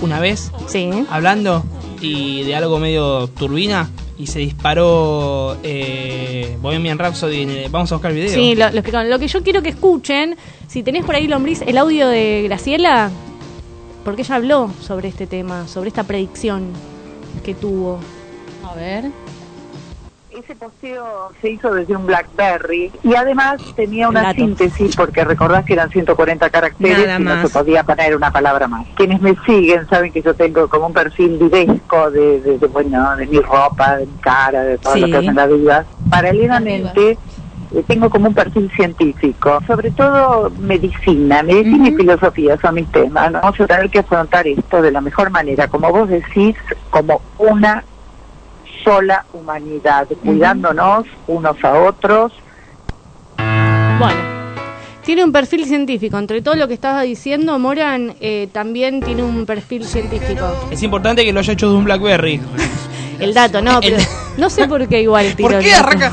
una 0.00 0.20
vez 0.20 0.50
Sí. 0.66 0.90
hablando 1.10 1.64
y 2.00 2.42
de 2.44 2.54
algo 2.56 2.78
medio 2.78 3.26
turbina 3.28 3.88
y 4.18 4.26
se 4.26 4.40
disparó 4.40 5.56
eh, 5.62 6.56
Bohemian 6.60 6.98
Rhapsody? 6.98 7.68
vamos 7.70 7.90
a 7.92 7.94
buscar 7.94 8.10
el 8.10 8.16
video. 8.18 8.34
Sí, 8.34 8.54
lo, 8.54 8.68
lo 8.70 8.78
explicaron. 8.78 9.08
Lo 9.08 9.18
que 9.18 9.28
yo 9.28 9.42
quiero 9.42 9.62
que 9.62 9.68
escuchen, 9.70 10.36
si 10.66 10.82
tenés 10.82 11.04
por 11.04 11.14
ahí, 11.14 11.28
Lombriz, 11.28 11.62
el 11.62 11.78
audio 11.78 12.08
de 12.08 12.42
Graciela, 12.44 13.10
porque 14.04 14.22
ella 14.22 14.34
habló 14.34 14.70
sobre 14.80 15.08
este 15.08 15.26
tema, 15.26 15.68
sobre 15.68 15.88
esta 15.88 16.02
predicción 16.02 16.72
que 17.44 17.54
tuvo. 17.54 18.00
A 18.64 18.74
ver. 18.74 19.10
Ese 20.38 20.54
posteo 20.54 21.30
se 21.40 21.50
hizo 21.50 21.74
desde 21.74 21.96
un 21.96 22.06
BlackBerry 22.06 22.92
y 23.02 23.14
además 23.16 23.60
tenía 23.74 24.08
una 24.08 24.32
síntesis 24.34 24.94
porque 24.94 25.24
recordás 25.24 25.64
que 25.64 25.72
eran 25.72 25.90
140 25.90 26.48
caracteres 26.50 27.06
Nada 27.06 27.18
y 27.18 27.22
no 27.24 27.34
más. 27.34 27.48
se 27.48 27.58
podía 27.58 27.82
poner 27.82 28.14
una 28.14 28.30
palabra 28.30 28.68
más. 28.68 28.86
Quienes 28.96 29.20
me 29.20 29.34
siguen 29.44 29.88
saben 29.88 30.12
que 30.12 30.22
yo 30.22 30.34
tengo 30.34 30.68
como 30.68 30.86
un 30.86 30.92
perfil 30.92 31.38
videsco 31.38 32.10
de, 32.12 32.40
de, 32.40 32.58
de, 32.58 32.66
bueno, 32.68 33.16
de 33.16 33.26
mi 33.26 33.40
ropa, 33.40 33.96
de 33.96 34.06
mi 34.06 34.12
cara, 34.20 34.62
de 34.62 34.78
todo 34.78 34.92
Sí. 34.94 35.00
lo 35.00 35.06
que 35.08 35.16
hace 35.16 35.26
en 35.26 35.34
la 35.34 35.46
vida. 35.46 35.84
Paralelamente 36.08 37.18
eh, 37.74 37.82
tengo 37.88 38.08
como 38.08 38.28
un 38.28 38.34
perfil 38.34 38.70
científico, 38.76 39.58
sobre 39.66 39.90
todo 39.90 40.50
medicina, 40.60 41.42
medicina 41.42 41.88
y 41.88 41.96
filosofía 41.96 42.56
son 42.60 42.76
mis 42.76 42.90
temas. 42.92 43.32
¿no? 43.32 43.40
Vamos 43.40 43.60
a 43.60 43.66
tener 43.66 43.90
que 43.90 43.98
afrontar 43.98 44.46
esto 44.46 44.82
de 44.82 44.92
la 44.92 45.00
mejor 45.00 45.30
manera, 45.30 45.66
como 45.66 45.90
vos 45.90 46.08
decís, 46.08 46.54
como 46.90 47.20
una 47.38 47.82
sola 48.84 49.24
humanidad, 49.32 50.06
cuidándonos 50.24 51.04
unos 51.26 51.62
a 51.64 51.74
otros. 51.80 52.32
Bueno, 53.98 54.20
tiene 55.04 55.24
un 55.24 55.32
perfil 55.32 55.64
científico. 55.66 56.18
Entre 56.18 56.42
todo 56.42 56.54
lo 56.54 56.68
que 56.68 56.74
estaba 56.74 57.02
diciendo, 57.02 57.58
Moran 57.58 58.14
eh, 58.20 58.48
también 58.52 59.00
tiene 59.00 59.22
un 59.22 59.46
perfil 59.46 59.84
científico. 59.84 60.46
Es 60.70 60.82
importante 60.82 61.24
que 61.24 61.32
lo 61.32 61.40
haya 61.40 61.52
hecho 61.52 61.70
de 61.70 61.76
un 61.76 61.84
Blackberry. 61.84 62.40
El 63.18 63.34
dato, 63.34 63.60
no, 63.60 63.80
pero 63.80 63.96
El- 63.96 64.02
no 64.36 64.48
sé 64.48 64.68
por 64.68 64.86
qué 64.86 65.02
igual 65.02 65.32
tiró 65.36 65.48
¿Por 65.48 65.58
qué 65.58 65.74
arranca? 65.74 66.12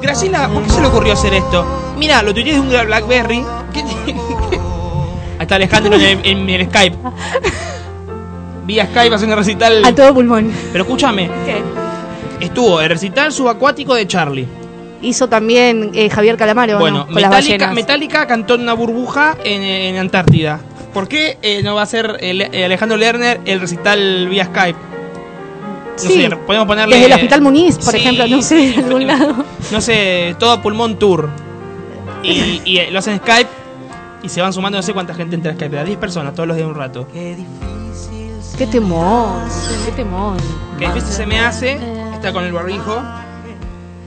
Graciela, 0.00 0.48
¿por 0.48 0.62
qué 0.62 0.70
se 0.70 0.80
le 0.80 0.86
ocurrió 0.86 1.12
hacer 1.12 1.34
esto? 1.34 1.66
Mira, 1.98 2.22
lo 2.22 2.32
tuiteé 2.32 2.54
de 2.54 2.60
un 2.60 2.68
Blackberry. 2.70 3.44
¿Qué 3.74 3.84
está 5.40 5.56
Alejandro 5.56 5.94
en 5.96 6.00
el, 6.00 6.20
en 6.26 6.48
el 6.48 6.66
Skype. 6.68 6.96
Vía 8.64 8.86
Skype 8.86 9.14
haciendo 9.14 9.36
recital. 9.36 9.84
A 9.84 9.94
todo 9.94 10.14
pulmón. 10.14 10.50
Pero 10.72 10.84
escúchame, 10.84 11.28
¿Qué? 11.44 11.62
Estuvo 12.40 12.80
el 12.80 12.88
recital 12.88 13.32
subacuático 13.32 13.94
de 13.94 14.06
Charlie. 14.06 14.46
Hizo 15.02 15.28
también 15.28 15.90
eh, 15.94 16.08
Javier 16.08 16.36
Calamaro, 16.36 16.78
bueno, 16.78 16.98
¿no? 17.00 17.06
Con 17.06 17.74
Metallica, 17.74 18.26
cantó 18.26 18.54
en 18.54 18.62
una 18.62 18.72
burbuja 18.72 19.36
en, 19.44 19.62
en 19.62 19.96
Antártida. 19.98 20.58
¿Por 20.94 21.06
qué 21.06 21.36
eh, 21.42 21.62
no 21.62 21.74
va 21.74 21.82
a 21.82 21.86
ser 21.86 22.16
el- 22.20 22.40
eh, 22.42 22.64
Alejandro 22.64 22.96
Lerner 22.96 23.40
el 23.44 23.60
recital 23.60 24.28
vía 24.28 24.46
Skype? 24.46 24.78
No 24.78 25.98
Sí, 25.98 26.22
sé, 26.22 26.30
podemos 26.46 26.66
ponerle. 26.66 26.96
Desde 26.96 27.06
el 27.06 27.12
Hospital 27.14 27.40
Muniz, 27.42 27.76
por 27.78 27.92
Sí, 27.92 27.96
ejemplo, 27.98 28.26
no 28.26 28.42
sé, 28.42 28.54
de 28.72 28.76
algún 28.84 29.06
lado. 29.06 29.34
no 29.70 29.80
sé, 29.80 30.34
todo 30.38 30.60
pulmón 30.62 30.98
tour. 30.98 31.28
Y, 32.22 32.60
y, 32.64 32.90
lo 32.90 32.98
hacen 32.98 33.14
en 33.14 33.20
Skype 33.20 33.50
y 34.22 34.28
se 34.28 34.40
van 34.42 34.52
sumando 34.52 34.78
no 34.78 34.82
sé 34.82 34.92
cuánta 34.94 35.14
gente 35.14 35.36
entra 35.36 35.52
a 35.52 35.54
Skype, 35.54 35.78
a 35.78 35.84
10 35.84 35.98
personas 35.98 36.34
todos 36.34 36.46
los 36.46 36.56
días 36.56 36.68
un 36.68 36.74
rato. 36.74 37.06
Qué 37.12 38.66
temor, 38.66 39.42
qué 39.84 39.92
temor. 39.92 40.36
Que 40.78 40.86
difícil 40.86 41.12
se 41.12 41.26
me 41.26 41.38
hace, 41.40 41.78
está 42.16 42.32
con 42.32 42.44
el 42.44 42.52
barbijo. 42.52 43.02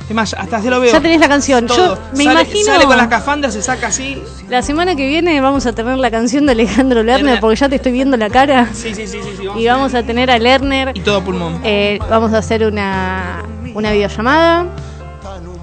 Es 0.10 0.16
más, 0.16 0.34
hasta 0.34 0.60
se 0.60 0.72
lo 0.72 0.80
veo. 0.80 0.92
Ya 0.92 1.00
tenés 1.00 1.20
la 1.20 1.28
canción. 1.30 1.68
Todo. 1.68 1.96
Yo 1.96 2.02
me 2.14 2.24
Sale- 2.24 2.42
imagino. 2.42 2.66
Sale 2.66 2.86
con 2.86 2.98
las 2.98 3.08
cafandas, 3.08 3.54
se 3.54 3.62
saca 3.62 3.88
así. 3.88 4.20
La 4.50 4.64
semana 4.64 4.96
que 4.96 5.06
viene 5.08 5.40
vamos 5.40 5.68
a 5.68 5.74
tener 5.74 5.98
la 6.00 6.10
canción 6.10 6.48
de 6.48 6.54
Alejandro 6.54 7.04
Lerner, 7.04 7.40
porque 7.40 7.56
ya 7.58 7.70
te 7.70 7.76
estoy 7.76 7.92
viendo 7.92 8.18
la 8.18 8.30
cara. 8.30 8.68
Sí, 8.74 8.96
sí, 8.96 9.06
sí, 9.06 9.20
sí. 9.22 9.30
sí, 9.38 9.44
Y 9.56 9.68
vamos 9.68 9.94
a 9.94 10.02
tener 10.02 10.32
a 10.32 10.40
Lerner. 10.40 10.92
Y 10.96 11.02
todo 11.02 11.24
pulmón. 11.24 11.60
eh, 11.64 12.00
vamos 12.10 12.34
a 12.34 12.40
hacer 12.40 12.66
una, 12.66 13.44
una 13.76 13.92
videollamada. 13.92 14.66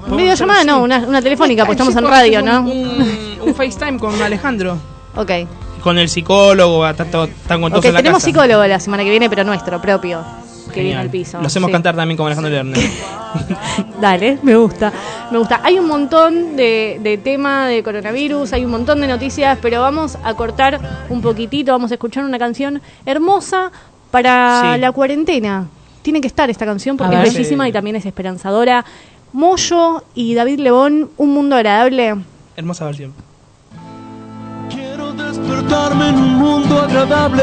Videollamada 0.09 0.63
no, 0.63 0.83
una, 0.83 0.99
una 0.99 1.21
telefónica, 1.21 1.65
porque 1.65 1.83
estamos 1.83 1.97
en 1.97 2.09
radio, 2.09 2.41
¿no? 2.43 2.61
Un, 2.61 3.55
FaceTime 3.57 3.99
con 3.99 4.21
Alejandro. 4.23 4.79
Ok. 5.17 5.31
Con 5.83 5.99
el 5.99 6.09
psicólogo, 6.11 6.87
están 6.87 7.09
con 7.11 7.71
todos 7.73 7.79
Ok, 7.79 7.85
en 7.87 7.95
la 7.95 7.99
tenemos 8.01 8.19
casa. 8.19 8.27
psicólogo 8.27 8.67
la 8.67 8.79
semana 8.79 9.03
que 9.03 9.09
viene, 9.09 9.31
pero 9.31 9.45
nuestro, 9.45 9.81
propio. 9.81 10.21
Que 10.77 10.83
viene 10.83 10.97
Genial. 10.97 11.07
al 11.07 11.11
piso. 11.11 11.41
Lo 11.41 11.47
hacemos 11.47 11.68
Sí. 11.68 11.72
cantar 11.72 11.97
también 11.97 12.16
como 12.18 12.27
Alejandro 12.27 12.51
Lerner. 12.53 12.79
Dale, 14.01 14.39
me 14.43 14.57
gusta. 14.57 14.93
Me 15.31 15.39
gusta. 15.39 15.61
Hay 15.64 15.79
un 15.79 15.89
montón 15.89 16.55
de, 16.57 17.01
de 17.03 17.16
tema 17.18 17.66
de 17.66 17.83
coronavirus, 17.83 18.53
hay 18.53 18.64
un 18.64 18.70
montón 18.70 19.01
de 19.01 19.07
noticias, 19.07 19.59
pero 19.62 19.81
vamos 19.81 20.18
a 20.22 20.35
cortar 20.35 20.79
un 21.09 21.22
poquitito, 21.22 21.72
vamos 21.72 21.91
a 21.93 21.95
escuchar 21.95 22.24
una 22.24 22.39
canción 22.39 22.83
hermosa 23.07 23.72
para 24.11 24.74
Sí. 24.74 24.81
la 24.81 24.93
cuarentena. 24.93 25.66
Tiene 26.03 26.20
que 26.20 26.27
estar 26.29 26.49
esta 26.51 26.66
canción 26.66 26.97
porque 26.97 27.16
es 27.16 27.33
bellísima 27.35 27.64
Sí. 27.64 27.70
y 27.70 27.72
también 27.72 27.97
es 27.97 28.05
esperanzadora. 28.07 28.85
Moyo 29.33 30.05
y 30.14 30.35
David 30.35 30.61
Lebón, 30.61 31.11
Un 31.16 31.33
Mundo 31.33 31.57
Agradable. 31.57 32.14
Hermosa 32.55 32.85
versión. 32.85 33.12
Quiero 34.70 35.12
despertarme 35.14 36.09
en 36.11 36.14
un 36.16 36.35
mundo 36.35 36.81
agradable. 36.81 37.43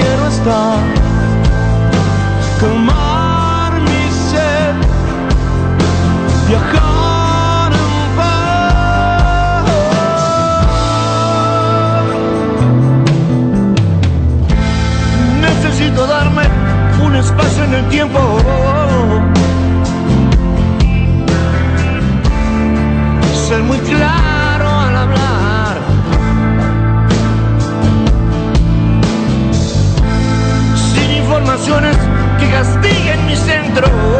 Quiero 0.00 0.26
estar. 0.28 0.78
Calmar 2.60 3.72
mi 3.80 4.02
sed, 4.30 4.74
viajar. 6.48 6.90
Necesito 15.40 16.06
darme 16.06 16.42
un 17.04 17.16
espacio 17.16 17.64
en 17.64 17.74
el 17.74 17.88
tiempo. 17.88 18.18
Informaciones 31.70 31.96
que 32.38 32.50
castiguen 32.50 33.26
mi 33.26 33.36
centro. 33.36 34.19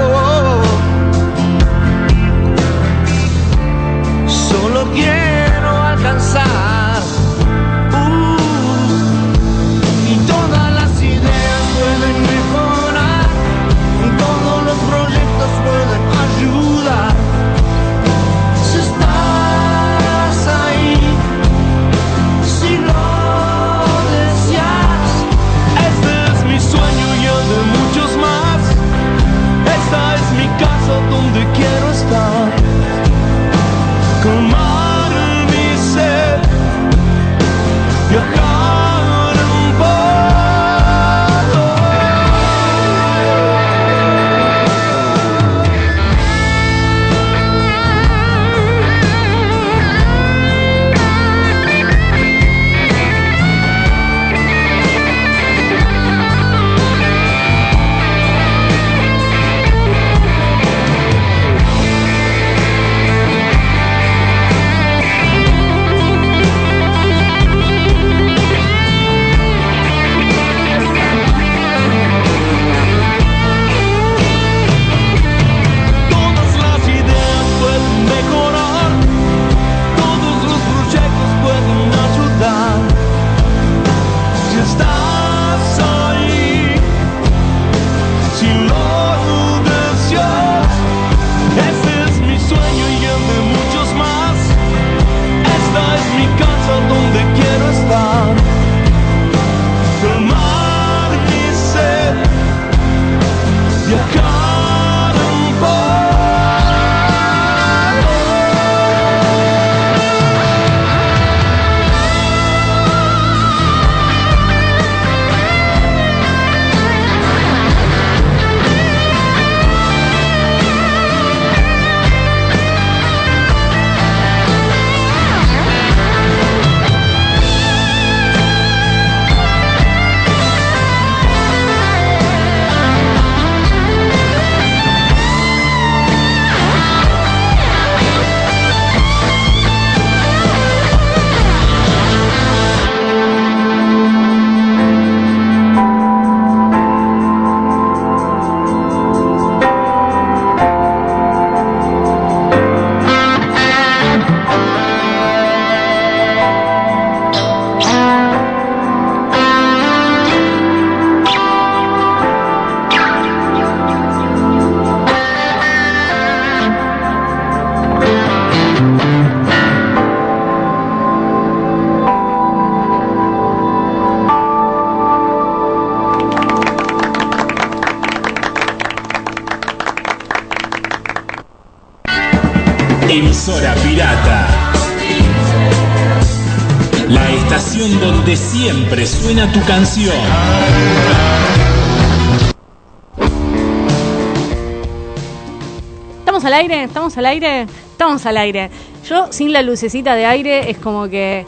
¿Estamos 196.19 196.45
al 196.45 196.55
aire? 196.55 196.85
¿Estamos 196.85 197.19
al 197.19 197.27
aire? 197.27 197.63
Estamos 197.63 198.25
al 198.25 198.37
aire. 198.39 198.71
Yo 199.07 199.31
sin 199.31 199.53
la 199.53 199.61
lucecita 199.61 200.15
de 200.15 200.25
aire 200.25 200.71
es 200.71 200.79
como 200.79 201.09
que 201.09 201.45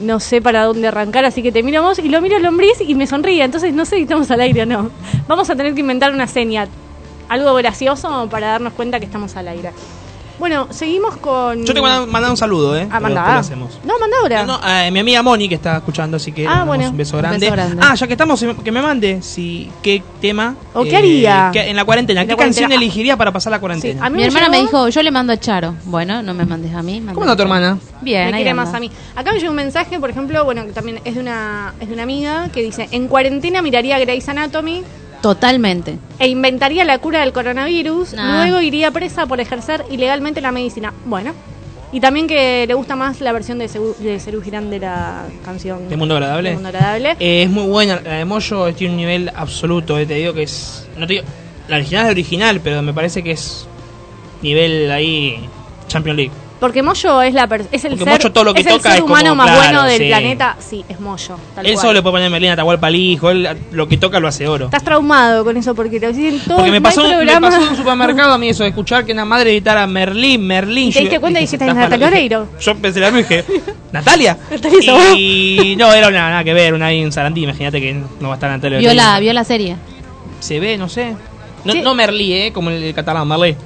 no 0.00 0.18
sé 0.18 0.40
para 0.40 0.64
dónde 0.64 0.88
arrancar, 0.88 1.26
así 1.26 1.42
que 1.42 1.52
te 1.52 1.62
miro 1.62 1.82
vos 1.82 1.98
y 1.98 2.08
lo 2.08 2.22
miro 2.22 2.36
a 2.36 2.40
Lombriz 2.40 2.80
y 2.80 2.94
me 2.94 3.06
sonríe, 3.06 3.44
entonces 3.44 3.74
no 3.74 3.84
sé 3.84 3.96
si 3.96 4.02
estamos 4.02 4.30
al 4.30 4.40
aire 4.40 4.62
o 4.62 4.66
no. 4.66 4.90
Vamos 5.28 5.50
a 5.50 5.56
tener 5.56 5.74
que 5.74 5.80
inventar 5.80 6.14
una 6.14 6.26
seña, 6.26 6.68
algo 7.28 7.52
gracioso 7.54 8.28
para 8.30 8.46
darnos 8.46 8.72
cuenta 8.72 8.98
que 8.98 9.04
estamos 9.04 9.36
al 9.36 9.48
aire. 9.48 9.72
Bueno, 10.40 10.68
seguimos 10.70 11.18
con... 11.18 11.64
Yo 11.66 11.74
te 11.74 11.80
voy 11.80 11.90
a 11.90 12.06
mandar 12.06 12.30
un 12.30 12.36
saludo, 12.36 12.74
¿eh? 12.76 12.88
Ah, 12.90 12.98
Pero 12.98 13.00
mandá. 13.02 13.20
después 13.20 13.34
lo 13.34 13.40
hacemos. 13.40 13.78
No, 13.84 13.98
manda 14.00 14.16
ahora. 14.22 14.44
No, 14.46 14.58
no, 14.58 14.68
eh, 14.68 14.90
mi 14.90 14.98
amiga 15.00 15.22
Moni 15.22 15.48
que 15.50 15.54
está 15.56 15.76
escuchando, 15.76 16.16
así 16.16 16.32
que 16.32 16.46
Ah, 16.48 16.64
bueno. 16.64 16.88
un 16.88 16.96
beso 16.96 17.16
Un 17.16 17.20
grande. 17.22 17.38
beso 17.40 17.52
grande. 17.52 17.76
Ah, 17.86 17.94
ya 17.94 18.06
que 18.06 18.14
estamos, 18.14 18.42
que 18.64 18.72
me 18.72 18.80
mande 18.80 19.20
si 19.20 19.70
qué 19.82 20.02
tema 20.20 20.54
eh, 20.58 20.66
¿O 20.72 20.82
qué 20.84 20.96
haría? 20.96 21.50
qué- 21.52 21.68
en 21.68 21.76
la 21.76 21.84
cuarentena, 21.84 22.22
En 22.22 22.28
¿qué 22.28 22.34
cuarentena. 22.34 22.68
canción 22.68 22.82
elegiría 22.82 23.18
para 23.18 23.32
pasar 23.32 23.50
la 23.50 23.60
cuarentena? 23.60 24.04
a 24.04 24.08
mí 24.08 24.16
Mi 24.16 24.22
me 24.22 24.28
hermana 24.28 24.48
me 24.48 24.60
dijo, 24.62 24.88
yo 24.88 25.02
le 25.02 25.10
mando 25.10 25.34
a 25.34 25.36
Charo. 25.38 25.74
Bueno, 25.84 26.22
no 26.22 26.32
me 26.32 26.46
mandes 26.46 26.74
a 26.74 26.82
mí. 26.82 27.02
¿Cómo 27.12 27.20
anda 27.22 27.36
tu 27.36 27.42
hermana? 27.42 27.78
Bien, 28.00 28.22
me 28.22 28.26
ahí 28.28 28.32
quiere 28.36 28.50
anda. 28.50 28.64
más 28.64 28.74
a 28.74 28.80
mí. 28.80 28.90
Acá 29.14 29.32
me 29.32 29.38
llegó 29.40 29.50
un 29.50 29.56
mensaje, 29.56 30.00
por 30.00 30.08
ejemplo, 30.08 30.42
bueno, 30.46 30.64
que 30.64 30.72
también 30.72 31.00
es 31.04 31.14
de 31.16 31.20
una 31.20 31.74
es 31.80 31.88
de 31.88 31.92
una 31.92 32.04
amiga 32.04 32.48
que 32.50 32.62
dice, 32.62 32.88
"En 32.92 33.08
cuarentena 33.08 33.60
miraría 33.60 33.98
Grey's 33.98 34.26
Anatomy 34.26 34.84
Totalmente. 35.22 35.98
e 36.18 36.28
inventaría 36.28 36.84
la 36.84 36.98
cura 36.98 37.20
del 37.20 37.32
coronavirus, 37.32 38.14
Nah. 38.14 38.42
luego 38.46 38.60
iría 38.62 38.90
presa 38.90 39.26
por 39.26 39.40
ejercer 39.40 39.84
ilegalmente 39.90 40.40
la 40.40 40.52
medicina." 40.52 40.92
Bueno, 41.04 41.32
y 41.92 42.00
también 42.00 42.26
que 42.28 42.64
le 42.68 42.74
gusta 42.74 42.94
más 42.96 43.20
la 43.20 43.32
versión 43.32 43.58
de, 43.58 43.68
Segu- 43.68 43.96
de 43.96 44.20
Serú 44.20 44.40
Girán 44.42 44.70
de 44.70 44.78
la 44.78 45.24
canción 45.44 45.88
¿De 45.88 45.96
Mundo 45.96 46.14
Agradable? 46.16 46.48
de 46.50 46.54
Mundo 46.54 46.68
Agradable. 46.68 47.16
Eh, 47.18 47.42
es 47.42 47.50
muy 47.50 47.66
buena, 47.66 48.00
la 48.00 48.14
de 48.14 48.24
Moyo 48.24 48.72
tiene 48.74 48.92
un 48.94 48.96
nivel 48.98 49.30
absoluto, 49.34 49.98
eh, 49.98 50.06
te 50.06 50.14
digo 50.14 50.32
que 50.32 50.44
es... 50.44 50.86
No 50.96 51.06
te 51.06 51.14
digo, 51.14 51.24
la 51.68 51.76
original 51.76 52.06
es 52.06 52.10
original, 52.12 52.60
pero 52.62 52.80
me 52.82 52.92
parece 52.94 53.22
que 53.22 53.32
es 53.32 53.66
nivel 54.42 54.90
ahí 54.90 55.48
Champions 55.88 56.16
League. 56.16 56.32
Porque 56.60 56.82
Moyo 56.82 57.22
es 57.22 57.32
la 57.34 57.44
es 57.72 57.84
el 57.84 57.90
Porque 57.92 58.04
ser, 58.04 58.12
Moyo 58.12 58.32
todo 58.32 58.44
lo 58.44 58.54
que 58.54 58.60
es 58.60 58.66
el 58.66 58.72
toca 58.74 58.90
ser 58.90 58.98
es 58.98 59.00
como, 59.02 59.14
humano 59.14 59.34
más 59.34 59.46
claro, 59.46 59.60
bueno 59.62 59.82
del 59.84 59.98
sí. 59.98 60.06
planeta, 60.08 60.56
sí, 60.58 60.84
es 60.88 61.00
Moyo, 61.00 61.36
tal 61.54 61.64
él 61.66 61.72
cual. 61.72 61.80
solo 61.82 61.92
le 61.94 62.02
puede 62.02 62.12
poner 62.16 62.30
Melina 62.30 62.52
Atahualpa 62.52 62.86
al 62.88 62.94
hijo, 62.96 63.30
él 63.30 63.48
lo 63.72 63.88
que 63.88 63.96
toca 63.96 64.20
lo 64.20 64.28
hace 64.28 64.46
oro. 64.46 64.66
Estás 64.66 64.84
traumado 64.84 65.42
con 65.42 65.56
eso 65.56 65.74
porque 65.74 65.98
te 65.98 66.12
dicen 66.12 66.38
todo 66.46 66.58
Porque 66.58 66.70
me 66.70 66.80
pasó, 66.82 67.02
me 67.08 67.40
pasó 67.40 67.62
en 67.62 67.68
un 67.70 67.76
supermercado 67.76 68.32
a 68.34 68.38
mí 68.38 68.50
eso 68.50 68.62
de 68.62 68.68
escuchar 68.68 69.04
que 69.06 69.12
una 69.12 69.24
madre 69.24 69.52
gritara 69.52 69.86
Merlín, 69.86 70.46
Merlín. 70.46 70.90
Y 70.90 70.92
te 70.92 71.00
diste 71.00 71.18
cuenta 71.18 71.40
y 71.40 71.44
dijiste, 71.44 71.64
Natalia 71.64 71.98
mal". 72.06 72.12
Oreiro". 72.12 72.46
Yo 72.60 72.74
pensé 72.76 73.00
la 73.00 73.10
misma 73.10 73.20
y 73.34 73.36
dije, 73.38 73.44
¿Natalia? 73.92 74.36
Natalia 74.50 75.14
y 75.16 75.74
no, 75.78 75.92
era 75.92 76.08
una, 76.08 76.28
nada 76.30 76.44
que 76.44 76.52
ver, 76.52 76.74
una 76.74 76.86
ahí 76.86 77.00
en 77.00 77.10
Sarandí, 77.10 77.42
imagínate 77.44 77.80
que 77.80 77.94
no 78.20 78.28
va 78.28 78.34
a 78.34 78.36
estar 78.36 78.50
Natalia 78.50 78.78
Vio 78.78 78.90
Oreiro. 78.90 79.02
la, 79.10 79.18
vio 79.18 79.32
la 79.32 79.44
serie. 79.44 79.76
Se 80.40 80.60
ve, 80.60 80.76
no 80.76 80.88
sé. 80.90 81.14
No, 81.64 81.72
Sí. 81.72 81.80
no 81.82 81.94
Merlí, 81.94 82.32
¿eh? 82.32 82.52
Como 82.52 82.70
el 82.70 82.94
catalán, 82.94 83.26
Merlí. 83.28 83.56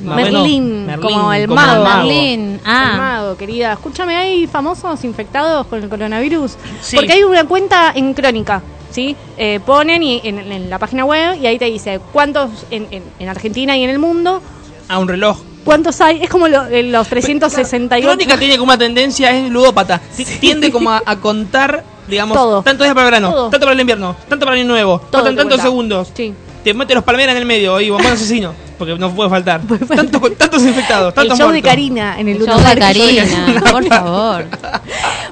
No, 0.00 0.14
Merlín, 0.16 0.86
Merlín, 0.86 1.00
como 1.02 1.32
el 1.32 1.46
como 1.48 1.60
mago. 1.60 1.84
Merlín. 1.84 2.60
Ah. 2.64 2.88
El 2.92 2.98
mago, 2.98 3.36
querida. 3.36 3.72
Escúchame, 3.72 4.16
¿hay 4.16 4.46
famosos 4.46 5.02
infectados 5.04 5.66
con 5.66 5.82
el 5.82 5.88
coronavirus? 5.88 6.56
Sí. 6.82 6.96
Porque 6.96 7.12
hay 7.12 7.22
una 7.22 7.44
cuenta 7.44 7.92
en 7.94 8.12
Crónica, 8.12 8.60
¿sí? 8.90 9.16
Eh, 9.36 9.60
ponen 9.64 10.02
y, 10.02 10.20
en, 10.24 10.38
en 10.52 10.68
la 10.70 10.78
página 10.78 11.04
web 11.04 11.38
y 11.40 11.46
ahí 11.46 11.58
te 11.58 11.66
dice 11.66 12.00
cuántos 12.12 12.50
en, 12.70 12.86
en- 12.90 13.04
en 13.18 13.28
Argentina 13.28 13.76
y 13.76 13.84
en 13.84 13.90
el 13.90 13.98
mundo, 13.98 14.42
A 14.88 14.98
un 14.98 15.08
reloj. 15.08 15.38
cuántos 15.64 16.00
hay. 16.00 16.22
Es 16.22 16.28
como 16.28 16.48
lo- 16.48 16.66
eh, 16.66 16.82
los 16.82 17.08
368. 17.08 18.06
Crónica 18.06 18.36
tiene 18.38 18.58
como 18.58 18.70
una 18.72 18.78
tendencia, 18.78 19.30
es 19.30 19.50
ludópata. 19.50 20.00
Ti- 20.16 20.24
Tiende 20.24 20.70
como 20.72 20.90
a, 20.90 21.02
a 21.06 21.16
contar, 21.16 21.82
digamos, 22.08 22.36
Todo. 22.36 22.62
tantos 22.62 22.84
días 22.84 22.94
para 22.94 23.06
el 23.06 23.12
verano, 23.12 23.30
Todo. 23.32 23.50
tanto 23.50 23.64
para 23.64 23.74
el 23.74 23.80
invierno, 23.80 24.16
tanto 24.28 24.44
para 24.44 24.56
el 24.56 24.62
año 24.62 24.70
nuevo, 24.72 24.98
Todo 25.10 25.22
tantos 25.24 25.44
cuenta. 25.46 25.62
segundos. 25.62 26.10
Sí. 26.14 26.34
Te 26.62 26.72
mete 26.74 26.94
los 26.94 27.04
palmeras 27.04 27.34
en 27.36 27.42
el 27.42 27.46
medio 27.46 27.78
y 27.80 27.90
bombón 27.90 28.12
asesino, 28.12 28.52
porque 28.78 28.96
no 28.96 29.10
puede 29.14 29.30
faltar. 29.30 29.60
Tantos, 29.62 30.36
tantos 30.36 30.62
infectados, 30.62 31.08
El 31.08 31.14
tantos 31.14 31.38
show 31.38 31.50
de. 31.50 31.62
Karina 31.62 32.18
en 32.18 32.28
el 32.28 32.34
El 32.36 32.40
Luna 32.40 32.58
show 32.58 32.74
de. 32.74 32.80
Karina, 32.80 33.62
por 33.70 33.84
favor. 33.86 34.44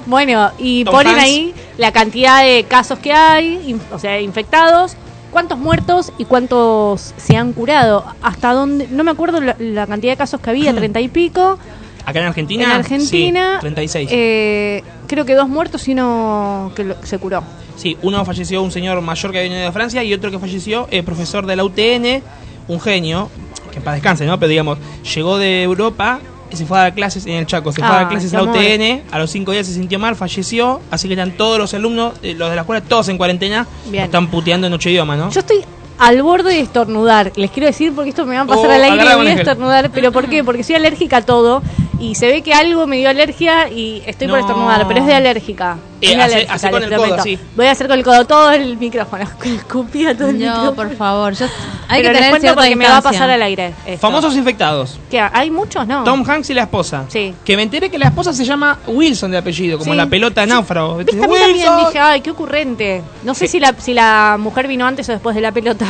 Bueno, 0.05 0.51
y 0.57 0.83
Tom 0.83 0.93
ponen 0.95 1.13
Hanks. 1.13 1.23
ahí 1.23 1.53
la 1.77 1.91
cantidad 1.91 2.43
de 2.43 2.65
casos 2.65 2.99
que 2.99 3.13
hay, 3.13 3.77
o 3.91 3.99
sea, 3.99 4.19
infectados, 4.19 4.95
cuántos 5.31 5.57
muertos 5.57 6.11
y 6.17 6.25
cuántos 6.25 7.13
se 7.17 7.37
han 7.37 7.53
curado. 7.53 8.05
Hasta 8.21 8.53
dónde, 8.53 8.87
no 8.91 9.03
me 9.03 9.11
acuerdo 9.11 9.39
la, 9.39 9.55
la 9.59 9.87
cantidad 9.87 10.13
de 10.13 10.17
casos 10.17 10.41
que 10.41 10.49
había, 10.49 10.73
treinta 10.75 10.99
y 10.99 11.07
pico. 11.07 11.57
Acá 12.05 12.19
en 12.19 12.25
Argentina, 12.25 12.65
En 12.65 12.71
Argentina, 12.71 13.51
sí, 13.55 13.59
36. 13.61 14.09
eh, 14.11 14.83
creo 15.07 15.23
que 15.25 15.35
dos 15.35 15.47
muertos 15.47 15.87
y 15.87 15.93
uno 15.93 16.71
que 16.75 16.83
lo- 16.83 16.95
se 17.05 17.17
curó. 17.17 17.41
Sí, 17.77 17.97
uno 18.01 18.23
falleció 18.25 18.61
un 18.61 18.71
señor 18.71 18.99
mayor 19.01 19.31
que 19.31 19.37
había 19.39 19.49
venido 19.49 19.65
de 19.67 19.71
Francia 19.71 20.03
y 20.03 20.13
otro 20.13 20.29
que 20.29 20.37
falleció, 20.37 20.87
eh, 20.91 21.01
profesor 21.01 21.45
de 21.45 21.55
la 21.55 21.63
UTN, 21.63 22.21
un 22.67 22.79
genio, 22.79 23.29
que 23.71 23.81
paz 23.81 23.95
descanse, 23.95 24.25
¿no? 24.25 24.39
Pero 24.39 24.49
digamos, 24.49 24.77
llegó 25.15 25.37
de 25.37 25.63
Europa 25.63 26.19
y 26.51 26.55
se 26.55 26.65
fue 26.65 26.77
a 26.77 26.81
dar 26.83 26.93
clases 26.93 27.25
en 27.25 27.33
el 27.33 27.45
Chaco, 27.47 27.71
se 27.71 27.79
fue 27.81 27.87
a 27.89 27.91
Ah, 27.91 27.95
dar 28.01 28.09
clases 28.09 28.31
qué 28.31 28.37
en 28.37 28.45
la 28.45 28.51
amor. 28.51 28.61
UTN, 28.63 29.01
a 29.11 29.19
los 29.19 29.31
cinco 29.31 29.51
días 29.51 29.65
se 29.65 29.73
sintió 29.73 29.97
mal, 29.99 30.15
falleció, 30.15 30.81
así 30.91 31.07
que 31.07 31.15
están 31.15 31.31
todos 31.31 31.57
los 31.57 31.73
alumnos, 31.73 32.13
eh, 32.21 32.35
los 32.37 32.49
de 32.49 32.55
la 32.55 32.61
escuela, 32.61 32.81
todos 32.81 33.09
en 33.09 33.17
cuarentena, 33.17 33.65
Bien. 33.87 34.03
están 34.03 34.27
puteando 34.29 34.67
en 34.67 34.73
ocho 34.73 34.89
idiomas, 34.89 35.17
¿no? 35.17 35.29
Yo 35.31 35.39
estoy 35.39 35.65
al 35.97 36.21
borde 36.21 36.51
de 36.53 36.59
estornudar. 36.59 37.31
Les 37.35 37.49
quiero 37.51 37.67
decir 37.67 37.93
porque 37.93 38.09
esto 38.09 38.25
me 38.25 38.35
va 38.35 38.41
a 38.41 38.45
pasar 38.45 38.65
Oh, 38.67 38.71
al 38.71 38.83
aire 38.83 39.03
y 39.11 39.15
voy 39.15 39.27
a 39.27 39.33
estornudar. 39.33 39.89
¿Pero 39.91 40.11
por 40.11 40.27
qué? 40.29 40.43
Porque 40.43 40.63
soy 40.63 40.75
alérgica 40.75 41.17
a 41.17 41.21
todo 41.21 41.61
y 41.99 42.15
se 42.15 42.27
ve 42.27 42.41
que 42.41 42.53
algo 42.53 42.85
me 42.87 42.97
dio 42.97 43.09
alergia 43.09 43.69
y 43.69 44.03
estoy 44.05 44.27
por 44.27 44.39
estornudar, 44.39 44.87
pero 44.87 44.99
es 45.01 45.05
de 45.07 45.13
alérgica. 45.15 45.77
Eh, 46.11 46.21
hace- 46.21 46.47
hace 46.49 46.69
con 46.69 46.83
el 46.83 46.89
codo. 46.95 47.17
Voy 47.55 47.65
a 47.67 47.71
hacer 47.71 47.87
con 47.87 47.97
el 47.97 48.03
codo 48.03 48.25
todo 48.25 48.51
el 48.51 48.77
micrófono. 48.77 49.23
Escupía 49.43 50.15
todo 50.17 50.29
el 50.29 50.39
No, 50.39 50.45
micrófono. 50.45 50.73
por 50.75 50.95
favor. 50.95 51.33
Yo, 51.33 51.45
hay 51.87 52.01
pero 52.01 52.09
que 52.13 52.15
tener 52.15 52.29
cuento 52.31 52.53
porque 52.55 52.75
me 52.75 52.87
va 52.87 52.97
a 52.97 53.01
pasar 53.01 53.29
al 53.29 53.41
aire. 53.41 53.73
esto. 53.85 53.99
Famosos 53.99 54.35
infectados. 54.35 54.99
¿Qué? 55.09 55.19
¿Hay 55.19 55.49
muchos? 55.49 55.87
No. 55.87 56.03
Tom 56.03 56.23
Hanks 56.29 56.49
y 56.49 56.53
la 56.53 56.63
esposa. 56.63 57.05
Sí. 57.07 57.33
Que 57.45 57.55
me 57.55 57.63
enteré 57.63 57.89
que 57.89 57.97
la 57.97 58.07
esposa 58.07 58.33
se 58.33 58.43
llama 58.45 58.79
Wilson 58.87 59.31
de 59.31 59.37
apellido, 59.37 59.77
como 59.77 59.91
Sí. 59.93 59.97
la 59.97 60.07
pelota 60.07 60.45
náufrago. 60.45 60.97
¿Viste? 60.97 61.13
A 61.13 61.27
mí 61.27 61.33
Wilson. 61.33 61.63
también 61.65 61.87
dije, 61.87 61.99
ay, 61.99 62.21
qué 62.21 62.31
ocurrente. 62.31 63.01
No 63.23 63.33
sé 63.33 63.47
si 63.47 63.59
la, 63.59 63.73
si 63.77 63.93
la 63.93 64.37
mujer 64.39 64.67
vino 64.67 64.85
antes 64.85 65.07
o 65.09 65.11
después 65.13 65.35
de 65.35 65.41
la 65.41 65.51
pelota. 65.51 65.85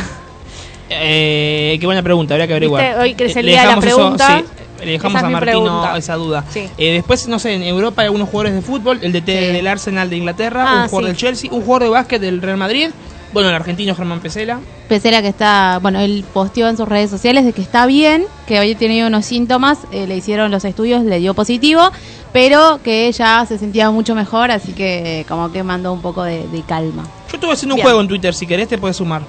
Eh, 0.90 1.76
qué 1.80 1.86
buena 1.86 2.02
pregunta, 2.02 2.34
habría 2.34 2.46
que 2.46 2.52
averiguar. 2.52 2.98
Hoy 2.98 3.14
que 3.14 3.24
es 3.26 3.36
el 3.36 3.46
Le 3.46 3.52
día 3.52 3.62
de 3.62 3.66
la 3.68 3.72
eso, 3.72 3.80
pregunta. 3.80 4.38
sí, 4.38 4.44
le 4.84 4.92
dejamos 4.92 5.18
Esa 5.18 5.26
a 5.26 5.30
Martino 5.30 5.60
pregunta. 5.62 5.96
esa 5.98 6.14
duda. 6.16 6.44
Sí. 6.50 6.68
Eh, 6.78 6.92
después, 6.94 7.26
no 7.28 7.38
sé, 7.38 7.54
en 7.54 7.62
Europa 7.62 8.02
hay 8.02 8.06
algunos 8.06 8.28
jugadores 8.28 8.54
de 8.54 8.62
fútbol, 8.62 8.98
el 9.02 9.12
DT 9.12 9.26
Sí. 9.26 9.52
del 9.52 9.66
Arsenal 9.66 10.10
de 10.10 10.16
Inglaterra, 10.16 10.64
Ah, 10.66 10.82
un 10.84 10.88
jugador 10.88 11.08
del 11.08 11.16
Chelsea, 11.16 11.50
un 11.52 11.62
jugador 11.62 11.82
de 11.84 11.88
básquet 11.90 12.20
del 12.20 12.40
Real 12.42 12.56
Madrid, 12.56 12.90
bueno, 13.32 13.48
el 13.48 13.54
argentino 13.54 13.94
Germán 13.94 14.20
Pesela. 14.20 14.60
Pesera 14.88 15.22
que 15.22 15.28
está, 15.28 15.78
bueno, 15.82 15.98
él 15.98 16.24
posteó 16.32 16.68
en 16.68 16.76
sus 16.76 16.86
redes 16.88 17.10
sociales 17.10 17.44
de 17.44 17.52
que 17.52 17.62
está 17.62 17.86
bien, 17.86 18.26
que 18.46 18.58
había 18.58 18.76
tenido 18.76 19.08
unos 19.08 19.24
síntomas, 19.26 19.78
eh, 19.90 20.06
le 20.06 20.16
hicieron 20.16 20.50
los 20.50 20.64
estudios, 20.64 21.02
le 21.04 21.18
dio 21.18 21.34
positivo, 21.34 21.90
pero 22.32 22.80
que 22.84 23.10
ya 23.10 23.44
se 23.46 23.58
sentía 23.58 23.90
mucho 23.90 24.14
mejor, 24.14 24.50
así 24.50 24.72
que 24.72 25.24
como 25.28 25.50
que 25.50 25.62
mandó 25.62 25.92
un 25.92 26.00
poco 26.02 26.22
de, 26.22 26.46
de 26.48 26.62
calma. 26.62 27.04
Yo 27.30 27.36
estuve 27.36 27.52
haciendo 27.52 27.74
un 27.74 27.78
Bien. 27.78 27.86
juego 27.86 28.00
en 28.02 28.08
Twitter, 28.08 28.34
si 28.34 28.46
querés 28.46 28.68
te 28.68 28.78
puedes 28.78 28.96
sumar. 28.98 29.22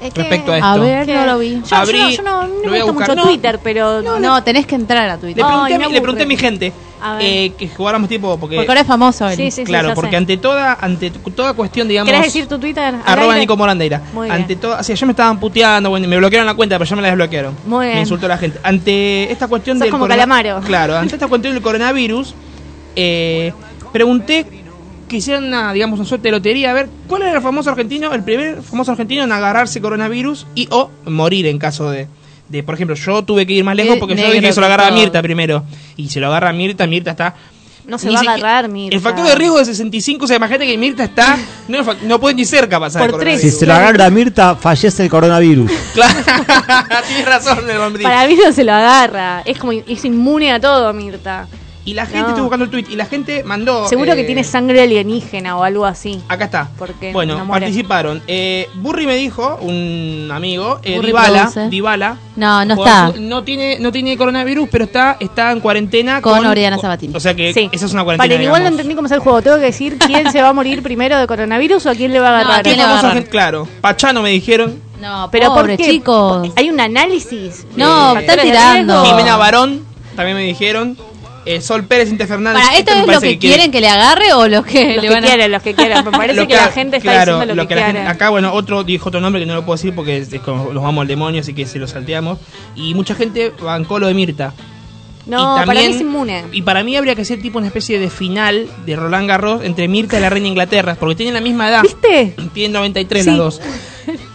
Es 0.00 0.14
que- 0.14 0.20
Respecto 0.22 0.52
a 0.52 0.56
esto. 0.56 0.66
A 0.68 0.76
ver, 0.78 1.06
no 1.08 1.26
lo 1.26 1.38
vi. 1.38 1.50
Yo, 1.56 1.60
yo 1.62 1.76
Abrí- 1.76 1.98
no, 1.98 2.10
yo 2.10 2.22
no, 2.22 2.42
no 2.42 2.48
lo 2.48 2.60
me 2.62 2.68
voy 2.68 2.78
a 2.78 2.82
gusta 2.84 2.92
buscar. 2.92 3.08
mucho 3.10 3.14
No. 3.16 3.22
Twitter, 3.30 3.60
pero 3.62 4.02
No, 4.18 4.42
tenés 4.42 4.66
que 4.66 4.74
entrar 4.74 5.08
a 5.08 5.18
Twitter. 5.18 5.36
Le 5.38 5.44
pregunté, 5.44 5.66
Ay, 5.66 5.72
a 5.74 5.78
me 5.78 5.86
mi, 5.88 5.92
le 5.92 6.00
pregunté 6.00 6.22
a 6.22 6.26
mi 6.26 6.34
aburre. 6.34 6.46
gente 6.48 6.72
A 7.02 7.14
ver. 7.16 7.22
eh, 7.26 7.52
que 7.58 7.68
jugáramos 7.68 8.08
tipo 8.08 8.38
porque, 8.38 8.56
Porque 8.56 8.70
ahora 8.70 8.80
es 8.80 8.86
famoso 8.86 9.28
él. 9.28 9.36
Sí, 9.36 9.50
sí, 9.50 9.62
sí, 9.62 9.64
claro, 9.64 9.88
ya 9.88 9.94
porque 9.94 10.10
sé. 10.12 10.16
ante 10.16 10.36
toda 10.38 10.78
ante 10.80 11.10
toda 11.10 11.52
cuestión, 11.52 11.86
digamos, 11.88 12.10
¿Querés 12.10 12.24
decir 12.26 12.46
tu 12.46 12.58
Twitter? 12.58 12.82
al 12.94 13.02
arroba 13.04 13.34
aire? 13.34 13.40
Nico 13.40 13.56
Morandeira. 13.56 14.00
Muy 14.14 14.28
bien. 14.28 14.40
Ante 14.40 14.56
todo, 14.56 14.74
así, 14.74 14.92
ayer 14.92 15.06
me 15.06 15.12
estaban 15.12 15.38
puteando, 15.38 15.90
bueno, 15.90 16.08
me 16.08 16.16
bloquearon 16.16 16.46
la 16.46 16.54
cuenta, 16.54 16.78
pero 16.78 16.88
ya 16.88 16.96
me 16.96 17.02
la 17.02 17.08
desbloquearon. 17.08 17.54
Muy 17.66 17.84
bien. 17.86 17.96
Me 17.96 18.00
insultó 18.00 18.26
la 18.26 18.38
gente. 18.38 18.58
Ante 18.62 19.30
esta 19.30 19.48
cuestión 19.48 19.76
Sos 19.76 19.82
del 19.84 19.90
como 19.90 20.04
corona- 20.04 20.14
Calamaro. 20.16 20.60
Claro, 20.66 20.96
ante 20.96 21.14
esta 21.14 21.28
cuestión 21.28 21.52
del 21.52 21.62
coronavirus, 21.62 22.34
eh, 22.96 23.52
pregunté 23.92 24.46
que 25.10 25.16
hicieran 25.16 25.42
una, 25.42 25.72
digamos, 25.72 25.98
una 25.98 26.08
suerte 26.08 26.28
de 26.28 26.32
lotería, 26.32 26.70
a 26.70 26.72
ver, 26.72 26.88
¿cuál 27.08 27.22
era 27.22 27.34
el 27.34 27.42
famoso 27.42 27.68
argentino, 27.68 28.14
el 28.14 28.22
primer 28.22 28.62
famoso 28.62 28.92
argentino 28.92 29.24
en 29.24 29.32
agarrarse 29.32 29.80
coronavirus 29.80 30.46
y 30.54 30.68
o 30.70 30.88
morir 31.04 31.46
en 31.46 31.58
caso 31.58 31.90
de, 31.90 32.06
de 32.48 32.62
por 32.62 32.76
ejemplo, 32.76 32.94
yo 32.94 33.24
tuve 33.24 33.44
que 33.44 33.54
ir 33.54 33.64
más 33.64 33.74
lejos 33.74 33.96
porque 33.98 34.14
yo 34.14 34.24
dije 34.28 34.40
que 34.40 34.52
se 34.52 34.60
lo 34.60 34.66
agarra 34.66 34.86
a. 34.86 34.90
Mirta 34.92 35.20
primero. 35.20 35.64
Y 35.96 36.08
se 36.08 36.20
lo 36.20 36.28
agarra 36.28 36.50
a 36.50 36.52
Mirta, 36.52 36.86
Mirta 36.86 37.10
está... 37.10 37.34
No 37.88 37.98
se 37.98 38.08
va 38.08 38.18
a 38.18 38.20
agarrar, 38.20 38.68
Mirta. 38.68 38.94
El 38.94 39.02
factor 39.02 39.26
de 39.26 39.34
riesgo 39.34 39.58
de 39.58 39.64
65, 39.64 40.24
o 40.24 40.28
sea, 40.28 40.36
imagínate 40.36 40.64
que 40.64 40.78
Mirta 40.78 41.02
está... 41.02 41.36
No, 41.66 41.80
no 42.04 42.20
puede 42.20 42.36
ni 42.36 42.44
cerca 42.44 42.78
pasar 42.78 43.02
Por 43.02 43.14
el 43.14 43.20
tres. 43.20 43.40
Si 43.40 43.50
se 43.50 43.66
lo 43.66 43.74
agarra 43.74 44.08
Mirta, 44.10 44.54
fallece 44.54 45.02
el 45.02 45.10
coronavirus. 45.10 45.72
Claro, 45.92 46.14
tienes 47.08 47.26
razón, 47.26 47.68
el 47.68 47.78
hombre. 47.78 48.04
Para 48.04 48.28
mí 48.28 48.36
no 48.36 48.52
se 48.52 48.62
lo 48.62 48.72
agarra. 48.72 49.42
Es 49.44 49.58
como 49.58 49.72
es 49.72 50.04
inmune 50.04 50.52
a 50.52 50.60
todo, 50.60 50.92
Mirta. 50.92 51.48
Y 51.84 51.94
la 51.94 52.04
gente, 52.04 52.20
No. 52.20 52.28
estoy 52.28 52.42
buscando 52.42 52.64
el 52.66 52.70
tweet, 52.70 52.84
y 52.90 52.96
la 52.96 53.06
gente 53.06 53.42
mandó. 53.42 53.88
Seguro 53.88 54.14
que 54.14 54.20
eh, 54.20 54.24
tiene 54.24 54.44
sangre 54.44 54.82
alienígena 54.82 55.56
o 55.56 55.64
algo 55.64 55.86
así. 55.86 56.20
Acá 56.28 56.44
está. 56.44 56.68
Porque 56.78 57.10
Bueno, 57.12 57.38
no 57.38 57.48
participaron. 57.48 58.22
Eh, 58.26 58.68
Burry 58.74 59.06
me 59.06 59.16
dijo, 59.16 59.56
un 59.62 60.28
amigo, 60.32 60.78
eh, 60.82 60.98
produce. 61.00 61.68
Dybala, 61.70 62.16
No, 62.36 62.64
no 62.66 62.74
está. 62.74 63.12
No 63.18 63.42
tiene, 63.44 63.78
no 63.80 63.90
tiene 63.92 64.16
coronavirus, 64.18 64.68
pero 64.70 64.84
está, 64.84 65.16
está 65.20 65.52
en 65.52 65.60
cuarentena 65.60 66.20
Con 66.20 66.44
Oriana 66.46 66.76
Sabatini. 66.78 67.14
O 67.16 67.20
sea 67.20 67.34
que 67.34 67.52
Sí. 67.54 67.68
esa 67.72 67.86
es 67.86 67.92
una 67.94 68.04
cuarentena. 68.04 68.34
Vale, 68.34 68.44
igual 68.44 68.62
no 68.62 68.68
entendí 68.68 68.94
cómo 68.94 69.06
es 69.06 69.12
el 69.12 69.20
juego. 69.20 69.40
Tengo 69.40 69.56
que 69.56 69.62
decir 69.64 69.96
quién 69.98 70.30
se 70.30 70.42
va 70.42 70.50
a 70.50 70.52
morir 70.52 70.82
primero 70.82 71.18
de 71.18 71.26
coronavirus 71.26 71.86
o 71.86 71.90
a 71.90 71.94
quién 71.94 72.12
le 72.12 72.20
va 72.20 72.28
a 72.28 72.40
agarrar. 72.40 72.62
¿quién 72.62 72.74
¿Qué 72.74 72.80
le 72.80 72.84
va 72.84 72.88
a 72.88 72.96
famoso 72.96 73.06
agarrar? 73.06 73.16
gente? 73.22 73.30
Claro. 73.30 73.68
Pachano 73.80 74.20
me 74.22 74.30
dijeron. 74.30 74.80
No, 75.00 75.28
Pero 75.32 75.46
pobre, 75.54 75.76
¿por 75.76 75.84
qué? 75.86 75.90
chicos. 75.92 76.50
Hay 76.56 76.68
un 76.68 76.78
análisis. 76.78 77.66
No, 77.74 78.14
de 78.14 78.20
está 78.20 78.36
tirando. 78.36 79.02
Jimena 79.06 79.36
Barón, 79.38 79.82
también 80.14 80.36
me 80.36 80.42
dijeron. 80.44 80.96
Eh, 81.46 81.60
Sol 81.62 81.84
Pérez, 81.84 82.10
Inter 82.10 82.26
Fernández. 82.28 82.62
Para, 82.62 82.78
¿esto 82.78 82.92
es 82.92 82.98
lo 83.06 83.20
que 83.20 83.38
quiere- 83.38 83.38
quieren 83.38 83.70
que 83.72 83.80
le 83.80 83.88
agarre 83.88 84.32
o 84.34 84.46
lo 84.46 84.62
que 84.62 84.94
Los 84.94 84.96
le 84.96 85.00
que 85.08 85.14
van 85.14 85.24
a 85.24 85.26
quieren, 85.26 85.52
los 85.52 85.62
que 85.62 85.74
quieran. 85.74 86.04
Me 86.04 86.10
parece 86.12 86.34
Lo 86.40 86.46
que, 86.46 86.54
la 86.54 86.66
gente 86.68 86.98
está 86.98 87.12
diciendo 87.24 87.54
lo, 87.54 87.66
que, 87.66 87.74
la 87.74 87.80
gente- 87.82 87.92
quieren. 87.92 88.08
acá, 88.08 88.28
bueno, 88.28 88.52
otro 88.52 88.84
dijo 88.84 89.08
otro 89.08 89.20
nombre 89.22 89.40
que 89.40 89.46
no 89.46 89.54
lo 89.54 89.64
puedo 89.64 89.76
decir 89.76 89.94
porque 89.94 90.18
es, 90.18 90.32
es 90.32 90.40
como 90.42 90.70
los 90.72 90.82
vamos 90.82 91.00
al 91.02 91.08
demonio, 91.08 91.40
así 91.40 91.54
que 91.54 91.64
se 91.66 91.78
lo 91.78 91.88
salteamos. 91.88 92.38
Y 92.76 92.92
mucha 92.94 93.14
gente 93.14 93.52
bancó 93.62 93.98
lo 93.98 94.06
de 94.06 94.14
Mirta. 94.14 94.52
No, 95.26 95.38
y 95.56 95.60
para 95.60 95.60
mí 95.60 95.66
también- 95.78 95.90
es 95.94 96.00
inmune. 96.00 96.44
Y 96.52 96.62
para 96.62 96.82
mí 96.84 96.96
habría 96.96 97.14
que 97.14 97.24
ser 97.24 97.40
tipo 97.40 97.58
una 97.58 97.68
especie 97.68 97.98
de 97.98 98.10
final 98.10 98.68
de 98.84 98.96
Roland 98.96 99.28
Garros 99.28 99.62
entre 99.64 99.86
Mirta 99.88 100.18
y 100.18 100.20
la 100.20 100.28
reina 100.30 100.48
Inglaterra, 100.48 100.96
porque 101.00 101.14
tienen 101.14 101.34
la 101.34 101.40
misma 101.40 101.68
edad. 101.68 101.82
¿Viste? 101.82 102.34
Tienen 102.52 102.72
93 102.72 103.24
Sí. 103.24 103.30
las 103.30 103.38
dos. 103.38 103.60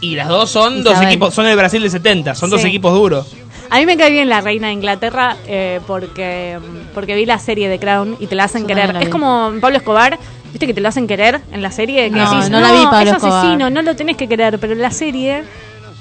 Y 0.01 0.15
las 0.15 0.27
dos 0.27 0.49
son 0.49 0.83
dos 0.83 1.01
equipos, 1.01 1.33
son 1.33 1.45
el 1.47 1.55
Brasil 1.57 1.81
de 1.83 1.89
70, 1.89 2.33
son 2.35 2.49
dos 2.49 2.63
equipos 2.63 2.93
duros. 2.93 3.27
A 3.75 3.79
mí 3.79 3.85
me 3.85 3.97
cae 3.97 4.09
bien 4.09 4.29
la 4.29 4.39
reina 4.39 4.67
de 4.67 4.73
Inglaterra 4.73 5.35
eh, 5.47 5.81
porque, 5.85 6.57
porque 6.93 7.13
vi 7.13 7.25
la 7.25 7.39
serie 7.39 7.67
de 7.67 7.77
Crown 7.77 8.15
y 8.21 8.27
te 8.27 8.35
la 8.35 8.45
hacen 8.45 8.61
Yo 8.61 8.67
querer. 8.67 8.93
la 8.93 9.01
Es 9.01 9.09
como 9.09 9.51
Pablo 9.59 9.75
Escobar, 9.75 10.17
viste 10.51 10.65
que 10.65 10.73
te 10.73 10.79
lo 10.79 10.87
hacen 10.87 11.07
querer 11.07 11.41
en 11.51 11.61
la 11.61 11.71
serie. 11.71 12.05
Que 12.09 12.15
No, 12.15 12.31
decís, 12.31 12.49
no 12.49 12.61
la 12.61 12.71
vi, 12.71 12.83
Pablo 12.85 13.09
es 13.11 13.15
Escobar". 13.17 13.39
asesino, 13.45 13.69
no 13.69 13.81
lo 13.81 13.93
tenés 13.97 14.15
que 14.15 14.29
querer, 14.29 14.59
pero 14.59 14.71
en 14.71 14.81
la 14.81 14.91
serie 14.91 15.43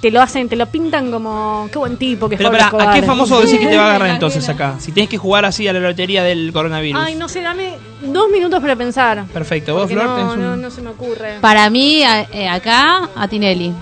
te 0.01 0.13
lo 0.13 0.23
hacen, 0.23 0.49
te 0.49 0.55
lo 0.55 0.67
pintan 0.67 1.11
como 1.11 1.69
qué 1.73 1.79
buen 1.79 1.97
tipo 1.97 2.29
que 2.29 2.37
es 2.37 2.39
Pero 2.39 2.51
Pablo 2.51 2.59
pará, 2.61 2.67
Escobar. 2.69 2.89
¿a 2.91 3.01
qué 3.01 3.03
famoso 3.05 3.41
decís 3.41 3.59
que 3.59 3.67
te 3.67 3.77
va 3.77 3.87
a 3.87 3.89
agarrar 3.89 4.11
entonces 4.15 4.49
acá? 4.49 4.77
Si 4.79 4.93
tienes 4.93 5.11
que 5.11 5.19
jugar 5.19 5.45
así 5.45 5.67
a 5.67 5.73
la 5.73 5.81
lotería 5.81 6.23
del 6.23 6.53
coronavirus. 6.53 7.03
Ay, 7.05 7.17
no 7.17 7.29
sé, 7.29 7.41
dame 7.41 7.73
dos 8.03 8.29
minutos 8.31 8.61
para 8.61 8.77
pensar. 8.77 9.25
Perfecto, 9.33 9.75
vos, 9.75 9.91
Flor, 9.91 10.05
no, 10.05 10.15
tenés 10.15 10.33
un- 10.35 10.43
no, 10.43 10.57
no 10.57 10.71
se 10.71 10.81
me 10.81 10.91
ocurre. 10.91 11.39
Para 11.41 11.69
mí, 11.71 12.05
a- 12.05 12.23
eh, 12.33 12.47
acá, 12.49 13.09
a 13.17 13.27
Tinelli. 13.27 13.73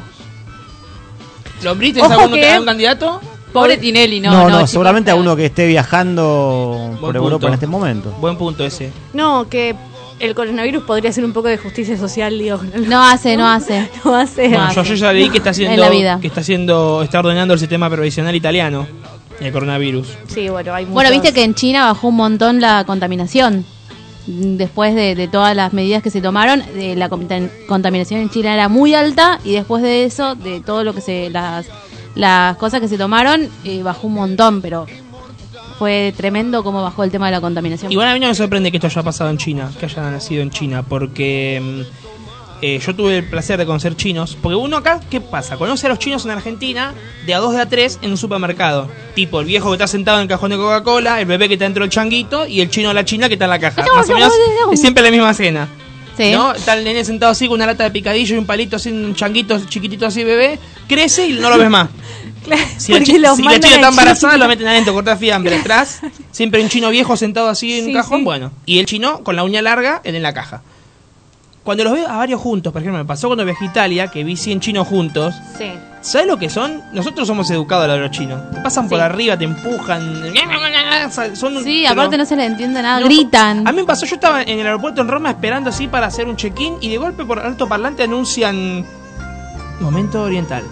¿Lombriz 1.62 1.92
tenés 1.94 2.10
Ojo 2.10 2.20
algún, 2.22 2.38
que- 2.38 2.48
algún 2.50 2.66
candidato? 2.66 3.20
Pobre 3.52 3.76
Tinelli, 3.76 4.20
no, 4.20 4.30
No, 4.30 4.36
no. 4.44 4.48
no, 4.48 4.56
chicos, 4.58 4.70
seguramente 4.70 5.10
a 5.10 5.14
uno 5.14 5.36
que 5.36 5.46
esté 5.46 5.66
viajando 5.66 6.96
por 7.00 7.14
Europa 7.16 7.48
en 7.48 7.54
este 7.54 7.66
momento. 7.66 8.10
Buen 8.20 8.36
punto 8.36 8.64
ese. 8.64 8.90
No, 9.12 9.48
que 9.48 9.74
el 10.20 10.34
coronavirus 10.34 10.84
podría 10.84 11.12
ser 11.12 11.24
un 11.24 11.32
poco 11.32 11.48
de 11.48 11.58
justicia 11.58 11.96
social, 11.96 12.38
digo. 12.38 12.58
No 12.86 13.02
hace, 13.02 13.36
no 13.36 13.46
hace. 13.48 13.88
No 14.04 14.14
hace. 14.16 14.44
No 14.48 14.56
Bueno, 14.56 14.64
hace. 14.66 14.74
yo, 14.76 14.82
yo 14.84 14.94
ya 14.94 15.12
leí 15.12 15.28
que 15.30 15.38
está 15.38 15.50
haciendo, 15.50 15.74
En 15.74 15.80
la 15.80 15.90
vida. 15.90 16.18
que 16.20 16.28
está 16.28 16.40
haciendo, 16.40 17.02
está 17.02 17.18
ordenando 17.20 17.54
el 17.54 17.60
sistema 17.60 17.90
previsional 17.90 18.34
italiano, 18.34 18.86
el 19.40 19.52
coronavirus. 19.52 20.08
Sí, 20.28 20.48
bueno, 20.48 20.72
hay 20.74 20.84
Bueno, 20.86 21.10
muchos- 21.10 21.22
viste 21.22 21.34
que 21.38 21.44
en 21.44 21.54
China 21.54 21.86
bajó 21.86 22.08
un 22.08 22.16
montón 22.16 22.60
la 22.60 22.84
contaminación. 22.84 23.64
Después 24.24 24.94
de, 24.94 25.16
de 25.16 25.26
todas 25.26 25.56
las 25.56 25.72
medidas 25.72 26.00
que 26.00 26.08
se 26.10 26.20
tomaron, 26.20 26.62
eh, 26.76 26.94
la 26.96 27.10
contam- 27.10 27.50
contaminación 27.66 28.20
en 28.20 28.30
China 28.30 28.54
era 28.54 28.68
muy 28.68 28.94
alta 28.94 29.40
y 29.44 29.52
después 29.54 29.82
de 29.82 30.04
eso, 30.04 30.36
de 30.36 30.60
todo 30.60 30.84
lo 30.84 30.94
que 30.94 31.00
se. 31.00 31.28
las, 31.28 31.66
las 32.14 32.56
cosas 32.56 32.80
que 32.80 32.88
se 32.88 32.98
tomaron, 32.98 33.48
eh, 33.64 33.82
bajó 33.82 34.06
un 34.06 34.14
montón, 34.14 34.60
pero 34.60 34.86
fue 35.78 36.12
tremendo 36.16 36.62
cómo 36.62 36.82
bajó 36.82 37.04
el 37.04 37.10
tema 37.10 37.26
de 37.26 37.32
la 37.32 37.40
contaminación. 37.40 37.90
Igual 37.90 38.08
a 38.08 38.14
mí 38.14 38.20
no 38.20 38.28
me 38.28 38.34
sorprende 38.34 38.70
que 38.70 38.76
esto 38.76 38.86
haya 38.86 39.02
pasado 39.02 39.30
en 39.30 39.38
China, 39.38 39.70
que 39.78 39.86
haya 39.86 40.10
nacido 40.10 40.42
en 40.42 40.50
China, 40.50 40.82
porque 40.82 41.60
mm, 41.60 42.02
eh, 42.62 42.78
yo 42.78 42.94
tuve 42.94 43.18
el 43.18 43.24
placer 43.24 43.58
de 43.58 43.66
conocer 43.66 43.96
chinos. 43.96 44.38
Porque 44.40 44.54
uno 44.54 44.76
acá, 44.76 45.00
¿qué 45.10 45.20
pasa? 45.20 45.56
Conoce 45.56 45.86
a 45.86 45.88
los 45.88 45.98
chinos 45.98 46.24
en 46.24 46.30
Argentina 46.30 46.94
de 47.26 47.34
a 47.34 47.38
dos 47.38 47.52
de 47.52 47.60
a 47.60 47.66
tres 47.66 47.98
en 48.02 48.12
un 48.12 48.16
supermercado. 48.16 48.88
Tipo 49.14 49.40
el 49.40 49.46
viejo 49.46 49.70
que 49.70 49.74
está 49.74 49.88
sentado 49.88 50.18
en 50.18 50.22
el 50.22 50.28
cajón 50.28 50.50
de 50.50 50.56
Coca-Cola, 50.56 51.20
el 51.20 51.26
bebé 51.26 51.48
que 51.48 51.54
está 51.54 51.64
dentro 51.64 51.82
del 51.82 51.90
changuito 51.90 52.46
y 52.46 52.60
el 52.60 52.70
chino 52.70 52.90
o 52.90 52.92
la 52.92 53.04
china 53.04 53.26
que 53.26 53.34
está 53.34 53.46
en 53.46 53.50
la 53.50 53.58
caja. 53.58 53.84
Más 53.94 54.08
o 54.08 54.14
menos 54.14 54.32
es 54.70 54.80
siempre 54.80 55.02
la 55.02 55.10
misma 55.10 55.34
cena. 55.34 55.68
Sí. 56.16 56.32
¿No? 56.32 56.52
Está 56.52 56.74
el 56.74 56.84
nene 56.84 57.04
sentado 57.04 57.32
así 57.32 57.46
con 57.46 57.54
una 57.56 57.66
lata 57.66 57.84
de 57.84 57.90
picadillo 57.90 58.34
y 58.34 58.38
un 58.38 58.46
palito 58.46 58.76
así, 58.76 58.90
un 58.90 59.14
changuito 59.14 59.58
chiquitito 59.66 60.06
así, 60.06 60.24
bebé. 60.24 60.58
Crece 60.88 61.26
y 61.26 61.32
no 61.34 61.50
lo 61.50 61.58
ves 61.58 61.70
más. 61.70 61.88
Si 62.76 62.92
la, 62.92 62.98
los 62.98 63.06
si 63.08 63.18
la 63.18 63.34
mandan 63.36 63.60
chica 63.60 63.74
está 63.76 63.88
embarazada, 63.88 64.36
lo 64.36 64.48
meten 64.48 64.66
adentro, 64.66 64.92
corta 64.92 65.16
fiambre 65.16 65.54
atrás. 65.54 66.00
Siempre 66.32 66.60
un 66.60 66.68
chino 66.68 66.90
viejo 66.90 67.16
sentado 67.16 67.48
así 67.48 67.78
en 67.78 67.86
un 67.86 67.92
cajón, 67.92 68.18
sí. 68.18 68.24
bueno. 68.24 68.50
Y 68.66 68.80
el 68.80 68.86
chino 68.86 69.22
con 69.22 69.36
la 69.36 69.44
uña 69.44 69.62
larga 69.62 70.00
en 70.02 70.20
la 70.20 70.34
caja. 70.34 70.60
Cuando 71.62 71.84
los 71.84 71.92
veo 71.92 72.08
a 72.08 72.16
varios 72.16 72.40
juntos, 72.40 72.72
por 72.72 72.82
ejemplo, 72.82 72.98
me 72.98 73.04
pasó 73.04 73.28
cuando 73.28 73.44
viajé 73.44 73.64
a 73.64 73.68
Italia, 73.68 74.08
que 74.08 74.24
vi 74.24 74.36
100 74.36 74.58
chinos 74.60 74.88
juntos. 74.88 75.34
Sí. 75.56 75.70
¿Sabes 76.02 76.26
lo 76.26 76.36
que 76.36 76.50
son? 76.50 76.82
Nosotros 76.92 77.28
somos 77.28 77.48
educados 77.50 77.88
a 77.88 77.96
los 77.96 78.10
chinos. 78.10 78.40
Te 78.52 78.60
pasan 78.60 78.88
por 78.88 79.00
arriba, 79.00 79.36
te 79.38 79.44
empujan. 79.44 80.22
Son, 81.34 81.62
Sí, 81.62 81.84
pero- 81.88 81.92
aparte 82.00 82.18
no 82.18 82.24
se 82.26 82.34
le 82.36 82.44
entiende 82.44 82.82
nada, 82.82 83.00
no, 83.00 83.06
gritan. 83.06 83.66
A 83.66 83.72
mí 83.72 83.78
me 83.80 83.84
pasó, 83.86 84.04
yo 84.06 84.16
estaba 84.16 84.42
en 84.42 84.58
el 84.58 84.66
aeropuerto 84.66 85.00
en 85.00 85.08
Roma 85.08 85.30
esperando 85.30 85.70
así 85.70 85.86
para 85.88 86.06
hacer 86.08 86.26
un 86.26 86.36
check-in 86.36 86.74
y 86.80 86.88
de 86.90 86.98
golpe 86.98 87.24
por 87.24 87.38
alto 87.38 87.68
parlante 87.68 88.02
anuncian... 88.02 88.84
Momento 89.80 90.22
oriental. 90.22 90.62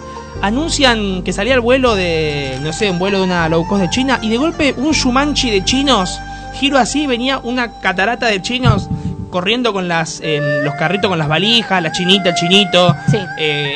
Anuncian 0.41 1.21
que 1.23 1.33
salía 1.33 1.53
el 1.53 1.59
vuelo 1.61 1.95
de, 1.95 2.57
no 2.61 2.73
sé, 2.73 2.89
un 2.89 2.97
vuelo 2.99 3.19
de 3.19 3.23
una 3.25 3.47
low 3.49 3.67
cost 3.67 3.81
de 3.81 3.89
China 3.89 4.19
y 4.21 4.29
de 4.29 4.37
golpe 4.37 4.73
un 4.77 4.91
Shumanchi 4.91 5.49
de 5.51 5.63
chinos, 5.63 6.19
giro 6.55 6.77
así, 6.77 7.07
venía 7.07 7.39
una 7.39 7.79
catarata 7.79 8.27
de 8.27 8.41
chinos 8.41 8.89
corriendo 9.29 9.71
con 9.73 9.87
las 9.87 10.19
en 10.21 10.63
los 10.65 10.73
carritos 10.75 11.09
con 11.09 11.19
las 11.19 11.27
valijas, 11.27 11.81
la 11.81 11.91
chinita, 11.91 12.29
el 12.29 12.35
chinito, 12.35 12.95
Sí. 13.09 13.17
eh, 13.37 13.75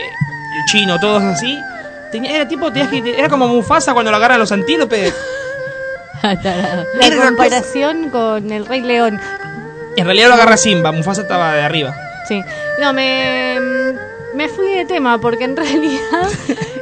el 0.65 0.71
chino, 0.71 0.99
todos 0.99 1.21
así. 1.23 1.59
Tenía, 2.11 2.31
era 2.35 2.47
tipo, 2.47 2.71
tenías 2.71 2.89
que- 2.89 3.17
era 3.19 3.29
como 3.29 3.47
Mufasa 3.47 3.93
cuando 3.93 4.11
lo 4.11 4.17
agarran 4.17 4.39
los 4.39 4.51
antílopes. 4.51 5.13
La 6.23 7.25
comparación 7.25 8.09
con 8.09 8.51
el 8.51 8.65
Rey 8.65 8.81
León. 8.81 9.19
En 9.97 10.05
realidad 10.05 10.29
lo 10.29 10.33
agarra 10.35 10.57
Simba, 10.57 10.91
Mufasa 10.91 11.21
estaba 11.21 11.53
de 11.55 11.61
arriba. 11.61 11.95
Sí. 12.27 12.43
No, 12.79 12.93
me, 12.93 13.59
me 14.33 14.49
fui 14.49 14.67
de 14.73 14.85
tema 14.85 15.19
porque 15.19 15.43
en 15.43 15.55
realidad 15.57 16.29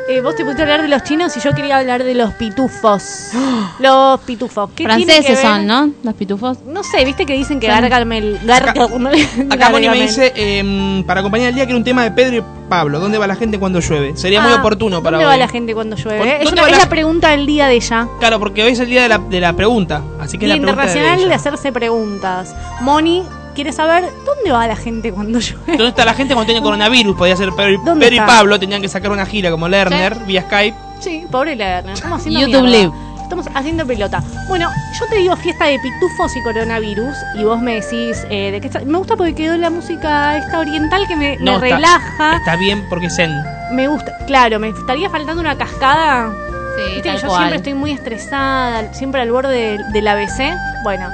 eh, 0.10 0.22
vos 0.22 0.36
te 0.36 0.44
pusiste 0.44 0.62
a 0.62 0.66
hablar 0.66 0.82
de 0.82 0.88
los 0.90 1.04
chinos 1.04 1.36
y 1.38 1.40
yo 1.40 1.54
quería 1.54 1.78
hablar 1.78 2.04
de 2.04 2.14
los 2.14 2.34
pitufos. 2.34 3.30
Los 3.80 4.20
pitufos. 4.22 4.70
¿Qué 4.76 4.84
que 4.84 4.90
Franceses 4.90 5.40
son, 5.40 5.66
¿no? 5.66 5.90
Los 6.04 6.14
pitufos. 6.14 6.60
No 6.66 6.84
sé, 6.84 7.04
viste 7.06 7.26
que 7.26 7.34
dicen 7.34 7.60
que 7.60 7.68
Son- 7.68 7.82
Gargamel. 7.82 8.38
Acá- 8.50 8.74
Gargamel. 8.74 9.28
Acá 9.50 9.70
Moni 9.72 9.90
me 9.90 10.02
dice, 10.02 10.32
em, 10.36 11.04
para 11.06 11.22
acompañar 11.22 11.50
el 11.50 11.56
día, 11.56 11.66
quiero 11.66 11.78
un 11.78 11.84
tema 11.84 12.04
de 12.04 12.12
Pedro 12.12 12.38
y 12.38 12.44
Pablo. 12.70 13.00
¿Dónde 13.00 13.18
va 13.18 13.26
la 13.28 13.36
gente 13.36 13.58
cuando 13.60 13.80
llueve? 13.80 14.16
Sería 14.16 14.42
muy 14.42 14.52
Ah, 14.54 14.58
oportuno 14.60 15.02
para 15.02 15.18
¿Dónde 15.18 15.26
hoy. 15.26 15.32
va 15.32 15.38
la 15.38 15.48
gente 15.48 15.74
cuando 15.74 15.96
llueve? 15.96 16.20
¿Dónde 16.20 16.44
Es, 16.44 16.52
una- 16.52 16.68
es 16.70 16.78
la- 16.78 16.90
pregunta 16.90 17.30
del 17.32 17.46
día 17.46 17.68
de 17.68 17.76
ella. 17.76 18.08
Claro, 18.20 18.40
porque 18.40 18.64
hoy 18.64 18.74
es 18.74 18.80
el 18.80 18.88
día 18.90 19.04
de 19.04 19.10
la, 19.10 19.18
de 19.18 19.40
la 19.40 19.54
pregunta. 19.54 20.02
Así 20.20 20.38
que 20.38 20.48
la 20.48 20.56
pregunta 20.56 20.84
internacional 20.84 21.28
de 21.30 21.34
hacerse 21.36 21.72
preguntas. 21.72 22.56
Moni 22.82 23.24
quiere 23.54 23.72
saber 23.72 24.06
dónde 24.26 24.52
va 24.52 24.68
la 24.68 24.76
gente 24.76 25.12
cuando 25.12 25.40
llueve. 25.40 25.66
¿Dónde 25.78 25.88
está 25.90 26.06
la 26.06 26.14
gente 26.14 26.34
cuando 26.34 26.52
tiene 26.52 26.62
coronavirus? 26.64 27.16
Podía 27.16 27.36
ser 27.36 27.52
Pedro, 27.54 27.72
y-. 28.12 28.18
Pablo, 28.20 28.60
tenían 28.60 28.82
que 28.82 28.90
sacar 28.90 29.12
una 29.12 29.26
gira 29.26 29.52
como 29.52 29.68
Lerner 29.68 30.16
vía 30.26 30.42
Skype. 30.44 30.78
Sí, 31.00 31.26
pobre 31.32 31.56
Lerner. 31.56 31.94
Estamos 31.94 32.20
haciendo 32.20 32.40
YouTube. 32.42 32.66
Live. 32.68 32.92
Estamos 33.22 33.48
haciendo 33.56 33.86
pelota. 33.88 34.22
Bueno, 34.48 34.70
yo 35.00 35.06
te 35.08 35.16
digo 35.16 35.36
fiesta 35.38 35.66
de 35.66 35.80
pitufos 35.80 36.36
y 36.36 36.44
coronavirus 36.44 37.16
y 37.40 37.44
vos 37.44 37.60
me 37.60 37.76
decís 37.82 38.26
eh, 38.30 38.52
de 38.52 38.62
qué 38.62 38.68
está- 38.68 38.82
Me 38.82 38.98
gusta 38.98 39.16
porque 39.16 39.34
quedó 39.34 39.58
la 39.58 39.70
música 39.72 40.38
esta 40.38 40.60
oriental 40.60 41.08
que 41.08 41.16
me, 41.16 41.38
me 41.38 41.44
No, 41.46 41.54
está- 41.54 41.62
relaja. 41.78 42.36
Está 42.38 42.56
bien 42.58 42.86
porque 42.90 43.08
es 43.08 43.16
Zen. 43.16 43.32
Me 43.72 43.88
gusta. 43.88 44.12
Claro, 44.28 44.60
me 44.60 44.70
estaría 44.70 45.10
faltando 45.10 45.42
una 45.42 45.58
cascada. 45.58 46.32
Sí, 46.76 46.94
Viste 46.96 47.10
que 47.12 47.18
yo 47.18 47.28
cual. 47.28 47.38
siempre 47.40 47.58
estoy 47.58 47.74
muy 47.74 47.92
estresada, 47.92 48.94
siempre 48.94 49.22
al 49.22 49.32
borde 49.32 49.78
del, 49.78 49.92
del 49.94 50.08
ABC. 50.08 50.54
Bueno, 50.84 51.08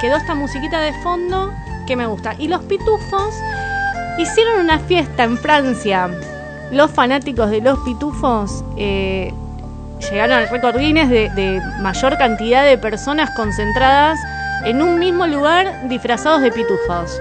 quedó 0.00 0.16
esta 0.16 0.34
musiquita 0.34 0.80
de 0.80 0.92
fondo 1.02 1.52
que 1.88 1.96
me 1.96 2.06
gusta. 2.06 2.34
Y 2.38 2.46
los 2.48 2.62
pitufos 2.64 3.34
hicieron 4.18 4.60
una 4.60 4.78
fiesta 4.78 5.24
en 5.24 5.36
Francia. 5.38 6.08
Los 6.70 6.90
fanáticos 6.90 7.50
de 7.50 7.60
los 7.62 7.78
pitufos 7.80 8.62
eh, 8.76 9.32
llegaron 10.10 10.36
al 10.36 10.48
récord 10.50 10.76
Guinness 10.78 11.08
de, 11.08 11.30
de 11.30 11.60
mayor 11.80 12.16
cantidad 12.18 12.64
de 12.64 12.76
personas 12.78 13.30
concentradas 13.30 14.18
en 14.64 14.82
un 14.82 14.98
mismo 14.98 15.26
lugar 15.26 15.88
disfrazados 15.88 16.42
de 16.42 16.52
pitufos. 16.52 17.20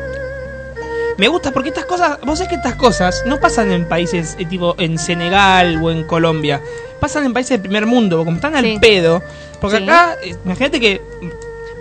Me 1.18 1.28
gusta 1.30 1.52
porque 1.52 1.70
estas 1.70 1.86
cosas, 1.86 2.20
vos 2.24 2.38
sabés 2.38 2.50
que 2.50 2.56
estas 2.56 2.76
cosas 2.76 3.24
no 3.26 3.40
pasan 3.40 3.72
en 3.72 3.88
países 3.88 4.36
eh, 4.38 4.46
tipo 4.46 4.76
en 4.78 5.00
Senegal 5.00 5.80
o 5.82 5.90
en 5.90 6.04
Colombia, 6.04 6.62
pasan 7.00 7.26
en 7.26 7.34
países 7.34 7.52
del 7.52 7.62
primer 7.62 7.88
mundo, 7.88 8.18
como 8.24 8.36
están 8.36 8.56
al 8.56 8.64
Sí. 8.66 8.78
pedo. 8.80 9.24
Porque 9.60 9.78
Sí. 9.78 9.84
acá, 9.84 10.16
eh, 10.24 10.36
imagínate 10.46 10.80
que 10.80 11.02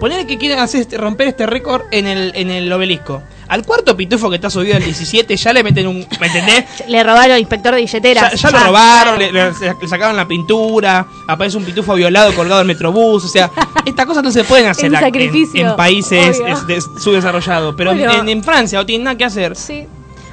poner 0.01 0.27
que 0.27 0.39
quieren 0.39 0.59
hacer 0.59 0.83
este- 0.83 0.97
romper 0.99 1.29
este 1.29 1.47
récord 1.47 1.83
en 1.91 2.07
el, 2.07 2.33
en 2.35 2.51
el 2.51 2.73
obelisco. 2.73 3.23
Al 3.49 3.65
cuarto 3.65 3.97
pitufo 3.97 4.29
que 4.29 4.37
está 4.37 4.51
subido 4.51 4.77
al 4.77 4.83
17 4.83 5.37
ya 5.37 5.53
le 5.53 5.63
meten 5.63 5.87
un, 5.87 6.05
¿me 6.21 6.27
entendés? 6.27 6.65
Le 6.89 7.03
robaron 7.05 7.33
al 7.33 7.39
inspector 7.39 7.75
de 7.75 7.81
billeteras. 7.83 8.33
Ya, 8.33 8.51
ya 8.51 8.59
lo 8.59 8.65
robaron, 8.67 9.19
le, 9.21 9.31
le- 9.33 9.53
le 9.53 9.89
sacaron 9.89 10.17
la 10.17 10.27
pintura, 10.27 11.07
aparece 11.29 11.57
un 11.57 11.65
pitufo 11.65 11.95
violado 11.95 12.35
colgado 12.35 12.59
del 12.59 12.67
metrobús, 12.67 13.25
o 13.25 13.29
sea, 13.29 13.51
Estas 13.85 14.05
cosas 14.05 14.25
no 14.25 14.33
se 14.33 14.43
pueden 14.43 14.67
hacer 14.67 14.87
En 14.87 14.93
en, 14.97 15.77
países 15.77 16.43
subdesarrollados, 17.01 17.75
pero 17.77 17.93
en- 17.93 18.11
en, 18.11 18.29
en 18.29 18.43
Francia 18.43 18.79
no 18.81 18.87
tienen 18.87 19.05
nada 19.05 19.17
que 19.17 19.25
hacer. 19.25 19.55
Sí. 19.57 19.87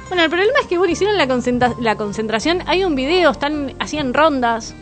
Bueno, 0.08 0.24
el 0.24 0.28
problema 0.30 0.52
es 0.60 0.66
que 0.66 0.76
bueno, 0.76 0.92
hicieron 0.92 1.16
la, 1.16 1.26
concentra- 1.28 1.74
la 1.80 1.96
concentración. 1.96 2.62
Hay 2.66 2.84
un 2.84 2.94
video, 2.94 3.30
están 3.30 3.74
hacían 3.80 4.12
rondas. 4.12 4.74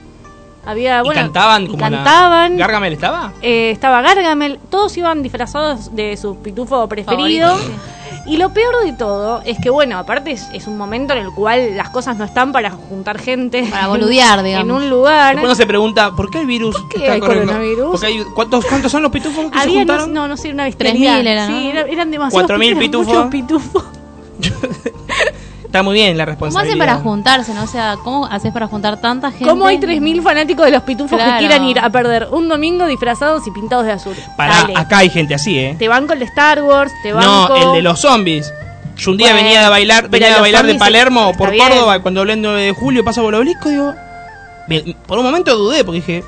Había, 0.65 1.01
y 1.01 1.05
bueno, 1.05 1.21
cantaban 1.21 1.65
y 1.65 1.69
como 1.69 1.83
la- 1.83 1.91
cantaban. 1.91 2.57
¿Gargamel 2.57 2.93
estaba? 2.93 3.33
Eh, 3.43 3.71
estaba 3.73 4.01
Gargamel, 4.01 4.61
todos 4.71 4.97
iban 4.97 5.23
disfrazados 5.23 5.95
de 5.95 6.17
su 6.17 6.37
pitufo 6.37 6.89
preferido. 6.89 7.49
Favorito, 7.57 7.73
Y 8.25 8.37
lo 8.37 8.53
peor 8.55 8.85
de 8.85 8.93
todo 8.93 9.43
es 9.45 9.59
que, 9.59 9.69
bueno, 9.71 9.99
aparte 9.99 10.31
es, 10.31 10.47
es 10.53 10.69
un 10.69 10.79
momento 10.79 11.13
en 11.15 11.19
el 11.19 11.33
cual 11.33 11.77
las 11.77 11.91
cosas 11.91 12.17
no 12.17 12.25
están 12.25 12.53
para 12.53 12.71
juntar 12.71 13.19
gente. 13.19 13.65
Para 13.69 13.89
boludear, 13.89 14.45
digamos. 14.45 14.65
En 14.69 14.71
un 14.85 14.89
lugar. 14.89 15.35
Después 15.35 15.47
uno 15.51 15.55
se 15.57 15.67
pregunta, 15.67 16.13
¿por 16.15 16.31
qué 16.31 16.39
el 16.39 16.47
virus 16.47 16.77
qué 16.89 16.99
está 16.99 17.13
hay 17.15 17.21
corriendo? 17.21 17.47
coronavirus? 17.53 17.91
Porque 17.91 18.07
hay- 18.07 18.25
¿cuántos, 18.33 18.65
¿Cuántos 18.67 18.93
son 18.93 19.03
los 19.03 19.11
pitufos 19.11 19.47
que 19.51 19.59
se 19.59 19.65
Había, 19.65 19.75
no, 19.75 19.81
juntaron? 19.81 20.13
no, 20.15 20.29
no 20.29 20.37
sé, 20.37 20.53
una 20.53 20.69
3.000 20.69 20.77
bestialidad. 20.79 21.21
era, 21.27 21.49
¿no? 21.49 21.59
Sí, 21.59 21.67
era- 21.71 21.81
eran 21.89 22.11
demasiados 22.13 22.49
4.000 22.49 22.67
eran 22.69 22.79
pitufos. 22.79 23.27
pitufos. 23.27 23.85
Está 25.73 25.83
muy 25.83 25.95
bien 25.95 26.19
la 26.19 26.25
¿Cómo 26.27 26.33
responsabilidad. 26.33 26.69
hacen 26.75 26.79
para 26.79 26.97
juntarse? 27.03 27.55
¿no? 27.55 27.63
O 27.63 27.67
sea, 27.67 27.97
¿cómo 28.05 28.27
haces 28.27 28.53
para 28.53 28.67
juntar 28.67 29.01
tanta 29.01 29.31
gente? 29.31 29.47
¿Cómo 29.47 29.65
hay 29.67 29.79
3.000 29.79 30.21
fanáticos 30.23 30.67
de 30.67 30.71
los 30.73 30.83
pitufos 30.83 31.17
Claro. 31.17 31.33
que 31.33 31.39
quieran 31.39 31.65
ir 31.65 31.79
a 31.79 31.89
perder 31.89 32.29
un 32.31 32.47
domingo 32.47 32.87
disfrazados 32.87 33.47
y 33.47 33.51
pintados 33.53 33.87
de 33.87 33.93
azul? 33.93 34.15
Pará, 34.37 34.55
Dale. 34.63 34.75
acá 34.77 34.99
hay 34.99 35.09
gente 35.09 35.35
así, 35.35 35.59
¿eh? 35.59 35.75
Te 35.79 35.89
banco 35.89 36.13
el 36.13 36.19
de 36.19 36.27
Star 36.27 36.63
Wars, 36.63 36.93
te 37.03 37.15
banco... 37.15 37.57
No, 37.59 37.71
el 37.71 37.73
de 37.77 37.81
los 37.83 37.99
zombies. 38.01 38.53
Yo 38.99 39.13
un 39.13 39.17
día 39.17 39.29
Bueno, 39.33 39.45
venía 39.47 39.67
a 39.67 39.71
bailar, 39.71 40.11
venía 40.11 40.37
a 40.37 40.41
bailar 40.43 40.67
de 40.67 40.75
Palermo 40.75 41.33
por 41.39 41.51
bien. 41.51 41.67
Córdoba 41.67 41.97
y 41.97 42.01
cuando 42.01 42.21
hablé 42.21 42.35
el 42.35 42.43
9 42.43 42.61
de 42.61 42.73
julio 42.73 43.03
paso 43.03 43.23
por 43.23 43.33
el 43.33 43.39
obelisco, 43.41 43.71
digo. 43.71 43.95
me- 44.69 44.95
Por 45.07 45.17
un 45.19 45.25
momento 45.25 45.57
dudé 45.57 45.85
porque 45.85 46.01
dije, 46.01 46.23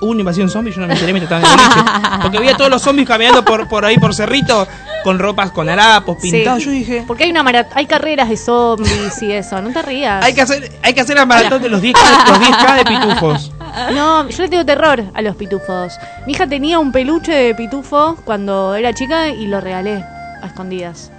hubo 0.00 0.10
una 0.10 0.20
invasión 0.20 0.48
zombie, 0.50 0.72
yo 0.72 0.80
no 0.80 0.86
me 0.86 0.94
enteré 0.94 1.12
mientras 1.12 1.42
estaba 1.42 1.54
en 1.54 1.60
el 1.60 1.66
boliche. 1.66 2.18
Porque 2.22 2.38
veía 2.38 2.56
todos 2.56 2.70
los 2.70 2.82
zombies 2.82 3.06
caminando 3.08 3.44
por, 3.44 3.68
por 3.68 3.84
ahí 3.84 3.98
por 3.98 4.14
Cerrito 4.14 4.66
con 5.04 5.18
ropas 5.18 5.50
con 5.52 5.68
harapos, 5.68 6.16
Sí. 6.20 6.30
pintados. 6.32 6.64
Yo 6.64 6.70
dije, 6.70 7.04
Porque 7.06 7.24
hay 7.24 7.30
una 7.30 7.42
marat- 7.42 7.68
hay 7.74 7.86
carreras 7.86 8.28
de 8.28 8.36
zombies 8.36 9.22
y 9.22 9.32
eso, 9.32 9.60
no 9.62 9.70
te 9.72 9.82
rías. 9.82 10.24
hay 10.24 10.34
que 10.34 10.42
hacer, 10.42 10.70
hay 10.82 10.92
que 10.94 11.00
hacer 11.00 11.16
la 11.16 11.26
maratón 11.26 11.62
de 11.62 11.68
los 11.68 11.80
10K, 11.80 12.28
los 12.28 12.38
10K 12.40 12.74
de 12.76 12.84
pitufos. 12.84 13.52
No, 13.94 14.28
yo 14.28 14.42
le 14.42 14.48
tengo 14.48 14.64
terror 14.64 15.04
a 15.14 15.22
los 15.22 15.36
pitufos. 15.36 15.92
Mi 16.26 16.32
hija 16.32 16.46
tenía 16.46 16.78
un 16.78 16.90
peluche 16.92 17.32
de 17.32 17.54
pitufo 17.54 18.16
cuando 18.24 18.74
era 18.74 18.92
chica 18.92 19.28
y 19.28 19.46
lo 19.46 19.60
regalé 19.60 20.04
a 20.42 20.46
escondidas. 20.46 21.10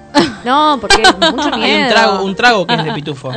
No, 0.43 0.77
porque 0.81 1.03
mucho 1.31 1.49
miedo. 1.57 1.63
Hay 1.63 1.83
un 1.83 1.89
trago, 1.89 2.23
un 2.23 2.35
trago 2.35 2.67
que 2.67 2.73
es 2.75 2.83
de 2.83 2.93
pitufo. 2.93 3.31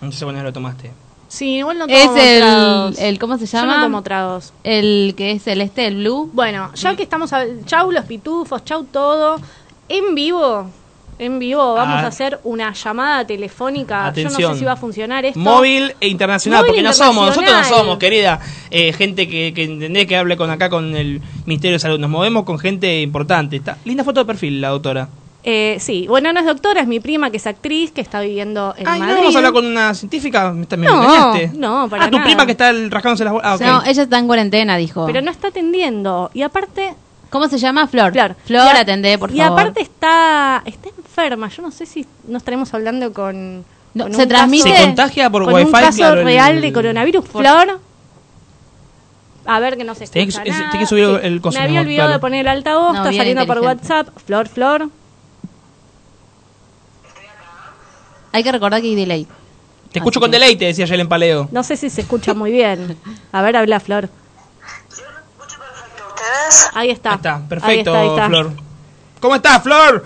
No 0.00 0.12
sé 0.12 0.24
cuándo 0.24 0.42
lo 0.42 0.52
tomaste. 0.52 0.92
Sí, 1.30 1.58
igual 1.58 1.78
no 1.78 1.86
tomo 1.86 1.96
Es 1.96 2.10
el, 2.24 2.38
tragos. 2.40 2.98
el, 2.98 3.18
¿cómo 3.20 3.38
se 3.38 3.46
Yo 3.46 3.52
llama? 3.58 3.76
no 3.78 3.82
tomo 3.84 4.02
tragos. 4.02 4.52
El 4.64 5.14
que 5.16 5.30
es 5.30 5.42
celeste, 5.44 5.86
el 5.86 5.96
blue. 5.98 6.28
Bueno, 6.32 6.70
ya 6.74 6.96
que 6.96 7.04
estamos... 7.04 7.32
A... 7.32 7.44
Chau 7.66 7.92
los 7.92 8.04
pitufos, 8.04 8.64
chau 8.64 8.82
todo. 8.84 9.40
En 9.88 10.16
vivo, 10.16 10.68
en 11.20 11.38
vivo 11.38 11.74
vamos 11.74 11.96
Ah. 12.00 12.04
a 12.04 12.06
hacer 12.08 12.40
una 12.42 12.72
llamada 12.72 13.24
telefónica. 13.26 14.12
Yo 14.12 14.22
no 14.24 14.28
Atención. 14.28 14.52
sé 14.54 14.58
si 14.58 14.64
va 14.64 14.72
a 14.72 14.76
funcionar 14.76 15.24
esto. 15.24 15.38
Móvil 15.38 15.94
e 16.00 16.08
internacional, 16.08 16.60
Móvil 16.62 16.68
porque 16.70 16.82
no 16.82 16.92
somos, 16.92 17.26
nosotros 17.28 17.52
no 17.52 17.64
somos, 17.64 17.98
querida 17.98 18.40
eh, 18.70 18.92
gente 18.92 19.28
que, 19.28 19.52
que 19.54 19.62
entendés 19.64 20.06
que 20.08 20.16
hable 20.16 20.36
con 20.36 20.50
acá 20.50 20.68
con 20.68 20.96
el 20.96 21.20
Ministerio 21.46 21.76
de 21.76 21.78
Salud. 21.80 21.98
Nos 22.00 22.10
movemos 22.10 22.42
con 22.44 22.58
gente 22.58 23.00
importante. 23.02 23.54
Está, 23.56 23.78
linda 23.84 24.02
foto 24.02 24.18
de 24.20 24.26
perfil, 24.26 24.60
la 24.60 24.70
doctora. 24.70 25.08
Eh, 25.42 25.78
sí, 25.80 26.06
bueno, 26.06 26.32
no 26.34 26.40
es 26.40 26.44
doctora, 26.46 26.82
es 26.82 26.86
mi 26.86 27.00
prima 27.00 27.30
que 27.30 27.38
es 27.38 27.46
actriz, 27.46 27.92
que 27.92 28.02
está 28.02 28.20
viviendo 28.20 28.74
en 28.76 28.86
Ay, 28.86 29.00
¿no 29.00 29.06
Madrid. 29.06 29.20
vamos 29.20 29.34
a 29.34 29.38
hablar 29.38 29.52
con 29.54 29.64
una 29.66 29.94
científica? 29.94 30.52
¿Me, 30.52 30.66
me 30.76 30.86
No, 30.86 31.02
engañaste? 31.02 31.52
no, 31.58 31.88
para 31.88 32.04
Ah, 32.04 32.10
tu 32.10 32.16
nada. 32.18 32.26
prima 32.28 32.44
que 32.44 32.52
está 32.52 32.68
el- 32.68 32.90
rascándose 32.90 33.24
las 33.24 33.32
bolas. 33.32 33.48
Ah, 33.50 33.54
ok. 33.54 33.60
No, 33.62 33.82
ella 33.90 34.02
está 34.02 34.18
en 34.18 34.26
cuarentena, 34.26 34.76
dijo. 34.76 35.06
Pero 35.06 35.22
no 35.22 35.30
está 35.30 35.48
atendiendo. 35.48 36.30
Y 36.34 36.42
aparte, 36.42 36.94
¿Cómo 37.30 37.46
se 37.46 37.58
llama? 37.58 37.86
Flor. 37.86 38.10
Flor. 38.12 38.34
Flor, 38.44 38.66
Y 38.74 38.76
a- 38.76 38.80
atendé, 38.80 39.16
por 39.16 39.30
y 39.30 39.38
favor. 39.38 39.60
aparte 39.60 39.80
está, 39.82 40.62
está 40.66 40.88
enferma. 40.88 41.48
Yo 41.48 41.62
no 41.62 41.70
sé 41.70 41.86
si 41.86 42.04
no 42.26 42.36
estaremos 42.38 42.74
hablando 42.74 43.12
con. 43.12 43.64
No, 43.94 44.04
con 44.04 44.14
se 44.14 44.26
transmite- 44.26 44.76
¿Se 44.76 44.82
contagia 44.84 45.30
por 45.30 45.44
con 45.44 45.54
wifi? 45.54 45.66
un 45.66 45.72
caso 45.72 45.96
Claro, 45.98 46.20
el- 46.20 46.26
real 46.26 46.60
de 46.60 46.72
coronavirus. 46.72 47.24
Por- 47.28 47.42
Flor. 47.42 47.80
A 49.46 49.60
ver 49.60 49.76
que 49.76 49.84
no 49.84 49.94
se 49.94 50.06
Tenés 50.06 50.28
escucha 50.34 50.42
que- 50.44 50.50
nada. 50.50 50.70
tenés 50.72 50.80
que 50.80 50.86
subir 50.88 51.20
el 51.24 51.40
coso, 51.40 51.58
Me 51.58 51.64
había 51.64 51.80
olvidado 51.80 52.08
claro. 52.08 52.12
de 52.14 52.18
poner 52.20 52.40
el 52.40 52.48
altavoz. 52.48 52.92
No, 52.94 53.04
está 53.04 53.16
saliendo 53.16 53.46
por. 53.46 53.58
WhatsApp. 53.60 54.08
Flor, 54.26 54.48
Flor. 54.48 54.88
Hay 58.32 58.42
que 58.42 58.52
recordar 58.52 58.80
que 58.80 58.88
hay 58.88 58.94
delay. 58.94 59.26
Te 59.92 59.98
escucho 59.98 60.20
con 60.20 60.30
deleite, 60.30 60.66
decía 60.66 60.86
Yelen 60.86 61.08
Paleo. 61.08 61.48
No 61.50 61.62
sé 61.64 61.76
si 61.76 61.90
se 61.90 62.02
escucha 62.02 62.32
muy 62.34 62.52
bien. 62.52 62.96
A 63.32 63.42
ver, 63.42 63.56
habla 63.56 63.80
Flor. 63.80 64.08
¿Ustedes? 66.08 66.68
Ahí 66.74 66.90
está. 66.90 67.10
Ahí 67.10 67.16
está, 67.16 67.34
Ahí 67.36 67.42
perfecto, 67.48 67.90
está, 67.90 68.00
ahí 68.00 68.08
está. 68.08 68.26
Flor. 68.28 68.52
¿Cómo 69.20 69.34
estás, 69.34 69.62
Flor? 69.62 70.04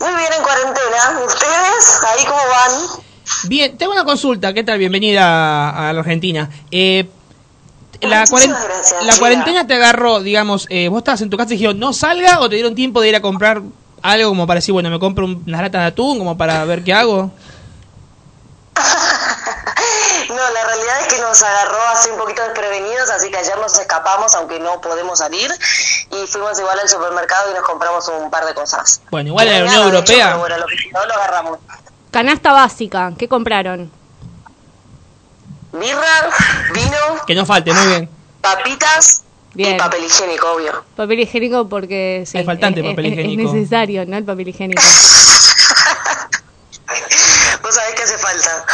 Muy 0.00 0.08
bien 0.10 0.32
en 0.36 0.42
cuarentena. 0.42 1.20
¿Ustedes? 1.26 2.00
¿Ahí 2.06 2.24
cómo 2.24 2.38
van? 2.38 3.02
Bien, 3.48 3.76
tengo 3.76 3.92
una 3.92 4.04
consulta. 4.04 4.52
¿Qué 4.54 4.62
tal? 4.64 4.78
Bienvenida 4.78 5.24
a, 5.70 5.88
a 5.88 5.92
la 5.92 6.00
Argentina. 6.00 6.48
Eh, 6.70 7.08
la, 8.00 8.20
Muchísimas 8.20 8.30
cuaren- 8.30 8.64
gracias, 8.64 9.04
la 9.06 9.16
cuarentena 9.16 9.66
te 9.66 9.74
agarró, 9.74 10.20
digamos, 10.20 10.66
eh, 10.70 10.88
vos 10.88 10.98
estabas 10.98 11.20
en 11.22 11.30
tu 11.30 11.36
casa 11.36 11.52
y 11.52 11.56
dijeron, 11.56 11.78
no 11.80 11.92
salga 11.92 12.38
o 12.40 12.48
te 12.48 12.54
dieron 12.54 12.74
tiempo 12.76 13.00
de 13.00 13.08
ir 13.08 13.16
a 13.16 13.20
comprar 13.22 13.60
algo 14.02 14.30
como 14.30 14.46
para 14.46 14.58
decir, 14.58 14.72
bueno, 14.72 14.90
me 14.90 14.98
compro 14.98 15.24
un- 15.24 15.42
unas 15.46 15.60
latas 15.62 15.82
de 15.82 15.86
atún 15.88 16.18
como 16.18 16.36
para 16.38 16.64
ver 16.64 16.84
qué 16.84 16.92
hago. 16.94 17.30
No, 20.28 20.34
la 20.50 20.64
realidad 20.66 21.00
es 21.00 21.06
que 21.14 21.20
nos 21.22 21.42
agarró 21.42 21.78
así 21.94 22.10
un 22.10 22.18
poquito 22.18 22.42
desprevenidos, 22.42 23.08
así 23.10 23.30
que 23.30 23.38
ayer 23.38 23.56
nos 23.58 23.78
escapamos, 23.78 24.34
aunque 24.34 24.60
no 24.60 24.78
podemos 24.80 25.18
salir, 25.20 25.50
y 26.10 26.26
fuimos 26.26 26.58
igual 26.58 26.78
al 26.78 26.88
supermercado 26.88 27.50
y 27.50 27.54
nos 27.54 27.62
compramos 27.62 28.06
un 28.08 28.30
par 28.30 28.44
de 28.44 28.52
cosas. 28.54 29.00
Bueno, 29.10 29.28
igual 29.30 29.46
en 29.48 29.52
la 29.54 29.58
Unión 29.64 29.74
hecho, 29.74 29.84
Europea. 29.88 30.36
bueno, 30.36 30.58
lo 30.58 30.66
que 30.66 30.74
no 30.92 31.06
lo 31.06 31.14
agarramos. 31.14 31.58
Canasta 32.10 32.52
básica. 32.52 33.12
¿Qué 33.18 33.26
compraron? 33.26 33.90
Birra, 35.72 36.30
vino, 36.74 36.96
Que 37.26 37.34
no 37.34 37.46
falte, 37.46 37.72
muy 37.72 37.86
bien. 37.86 38.10
papitas 38.42 39.22
Bien. 39.58 39.74
y 39.74 39.78
papel 39.78 40.04
higiénico, 40.04 40.52
obvio. 40.52 40.72
Papel 40.96 41.20
higiénico 41.20 41.68
porque 41.68 42.22
sí, 42.26 42.38
Hay 42.38 42.44
faltante 42.44 42.80
es- 42.80 42.86
papel 42.86 43.06
es- 43.06 43.12
higiénico. 43.12 43.48
Es 43.48 43.54
necesario, 43.54 44.06
¿no? 44.06 44.16
El 44.16 44.24
papel 44.24 44.48
higiénico. 44.48 44.80
Vos 47.62 47.74
sabés 47.74 47.94
que 47.96 48.02
hace 48.02 48.18
falta. 48.18 48.64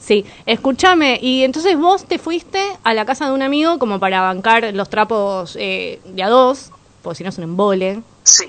Sí, 0.00 0.24
escúchame, 0.44 1.18
y 1.20 1.42
entonces 1.42 1.76
vos 1.76 2.04
te 2.04 2.18
fuiste 2.18 2.60
a 2.84 2.94
la 2.94 3.04
casa 3.04 3.26
de 3.26 3.32
un 3.32 3.42
amigo 3.42 3.78
como 3.78 3.98
para 3.98 4.20
bancar 4.20 4.72
los 4.72 4.88
trapos 4.88 5.56
eh, 5.58 6.00
de 6.04 6.22
a 6.22 6.28
dos, 6.28 6.70
porque 7.02 7.16
si 7.18 7.24
no 7.24 7.30
es 7.30 7.38
un 7.38 7.44
embole. 7.44 8.02
Sí. 8.22 8.44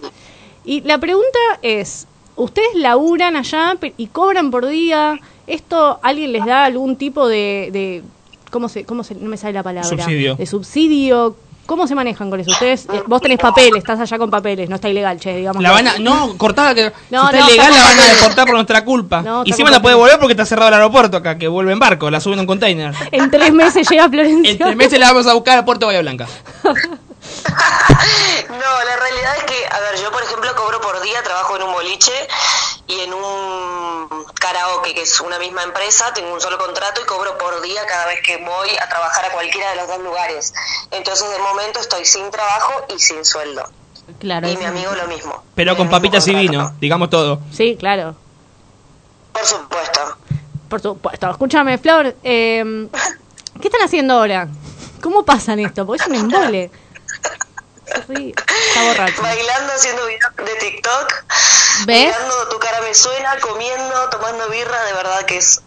Y 0.65 0.81
la 0.81 0.99
pregunta 0.99 1.39
es, 1.63 2.05
¿ustedes 2.35 2.75
laburan 2.75 3.35
allá 3.35 3.75
pe- 3.79 3.93
y 3.97 4.07
cobran 4.07 4.51
por 4.51 4.67
día? 4.67 5.19
¿Esto 5.47 5.99
alguien 6.03 6.31
les 6.33 6.45
da 6.45 6.65
algún 6.65 6.95
tipo 6.97 7.27
de... 7.27 7.69
de 7.71 8.03
¿Cómo 8.51 8.69
se, 8.69 8.85
cómo 8.85 9.03
se, 9.03 9.15
no 9.15 9.27
me 9.29 9.37
sale 9.37 9.53
la 9.53 9.63
palabra? 9.63 9.89
Subsidio. 9.89 10.35
De 10.35 10.45
subsidio. 10.45 11.35
¿Cómo 11.67 11.85
se 11.85 11.95
manejan 11.95 12.29
con 12.29 12.39
eso? 12.39 12.49
Ustedes, 12.49 12.87
eh, 12.91 13.03
vos 13.05 13.21
tenés 13.21 13.37
papeles, 13.37 13.77
estás 13.77 13.99
allá 13.99 14.17
con 14.17 14.29
papeles, 14.29 14.69
no 14.69 14.75
está 14.75 14.87
ilegal, 14.87 15.19
che, 15.19 15.35
digamos. 15.35 15.61
La 15.61 15.71
van 15.71 15.87
a, 15.87 15.99
no, 15.99 16.37
cortada 16.37 16.73
que 16.73 16.93
No, 17.11 17.29
si 17.29 17.35
está 17.35 17.39
no, 17.39 17.49
ilegal 17.49 17.73
la 17.73 17.83
van 17.83 17.99
a 17.99 18.05
deportar 18.05 18.45
por 18.45 18.55
nuestra 18.55 18.85
culpa. 18.85 19.21
No, 19.21 19.43
y 19.45 19.49
encima 19.51 19.69
la 19.69 19.81
puede 19.81 19.95
volver 19.95 20.17
porque 20.17 20.31
está 20.31 20.45
cerrado 20.45 20.69
el 20.69 20.75
aeropuerto 20.75 21.17
acá, 21.17 21.37
que 21.37 21.49
vuelve 21.49 21.73
en 21.73 21.79
barco, 21.79 22.09
la 22.09 22.21
suben 22.21 22.39
en 22.39 22.41
un 22.41 22.47
container. 22.47 22.93
En 23.11 23.29
tres 23.29 23.53
meses 23.53 23.87
llega 23.89 24.05
a 24.05 24.09
Florencia. 24.09 24.51
En 24.51 24.57
tres 24.57 24.75
meses 24.77 24.97
la 24.97 25.07
vamos 25.11 25.27
a 25.27 25.33
buscar 25.33 25.57
a 25.57 25.65
Puerto 25.65 25.85
Bahía 25.87 26.01
Blanca. 26.01 26.25
No, 28.49 28.83
la 28.85 28.95
realidad 28.95 29.37
es 29.37 29.43
que, 29.43 29.65
a 29.69 29.79
ver, 29.79 29.99
yo 30.01 30.11
por 30.11 30.23
ejemplo 30.23 30.55
cobro 30.55 30.81
por 30.81 31.01
día, 31.01 31.21
trabajo 31.23 31.55
en 31.57 31.63
un 31.63 31.73
boliche 31.73 32.11
y 32.87 32.99
en 33.01 33.13
un 33.13 34.25
karaoke, 34.39 34.93
que 34.93 35.01
es 35.01 35.19
una 35.21 35.39
misma 35.39 35.63
empresa, 35.63 36.13
tengo 36.13 36.33
un 36.33 36.41
solo 36.41 36.57
contrato 36.57 37.01
y 37.01 37.05
cobro 37.05 37.37
por 37.37 37.61
día 37.61 37.85
cada 37.87 38.07
vez 38.07 38.21
que 38.21 38.37
voy 38.37 38.69
a 38.81 38.87
trabajar 38.87 39.25
a 39.25 39.31
cualquiera 39.31 39.71
de 39.71 39.75
los 39.77 39.87
dos 39.87 39.99
lugares. 39.99 40.53
Entonces, 40.91 41.29
de 41.29 41.39
momento 41.39 41.79
estoy 41.79 42.05
sin 42.05 42.29
trabajo 42.31 42.85
y 42.95 42.99
sin 42.99 43.23
sueldo. 43.25 43.63
Claro. 44.19 44.47
y 44.47 44.55
mi 44.55 44.63
amigo 44.63 44.91
lo 44.95 45.07
mismo. 45.07 45.43
Pero 45.53 45.75
con 45.75 45.89
papitas 45.89 46.25
y 46.29 46.33
vino, 46.33 46.73
digamos 46.79 47.09
todo. 47.09 47.41
Sí, 47.51 47.75
claro. 47.77 48.15
Por 49.33 49.45
supuesto. 49.45 50.01
Por 50.69 50.81
supuesto. 50.81 51.29
Escúchame, 51.29 51.77
Flor, 51.77 52.15
eh, 52.23 52.87
¿qué 53.61 53.67
están 53.67 53.81
haciendo 53.81 54.13
ahora? 54.13 54.47
¿Cómo 55.01 55.23
pasan 55.23 55.59
esto? 55.59 55.85
Porque 55.85 56.03
es 56.03 56.07
un 56.07 56.15
embole. 56.15 56.71
Está 57.87 58.83
borracho. 58.83 59.21
Bailando, 59.21 59.73
haciendo 59.73 60.05
videos 60.05 60.35
de 60.35 60.55
TikTok. 60.55 61.13
¿Ves? 61.85 62.05
Mirando 62.05 62.49
tu 62.49 62.59
cara 62.59 62.81
me 62.81 62.93
suena, 62.93 63.39
comiendo, 63.39 64.09
tomando 64.09 64.49
birra, 64.49 64.83
de 64.83 64.93
verdad 64.93 65.25
que 65.25 65.37
es 65.37 65.61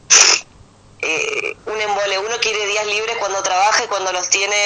eh, 1.03 1.57
un 1.67 1.81
embole. 1.81 2.19
Uno 2.19 2.37
quiere 2.41 2.67
días 2.67 2.87
libres 2.87 3.17
cuando 3.19 3.43
trabaja 3.43 3.85
y 3.85 3.87
cuando 3.89 4.13
los 4.13 4.29
tiene 4.29 4.57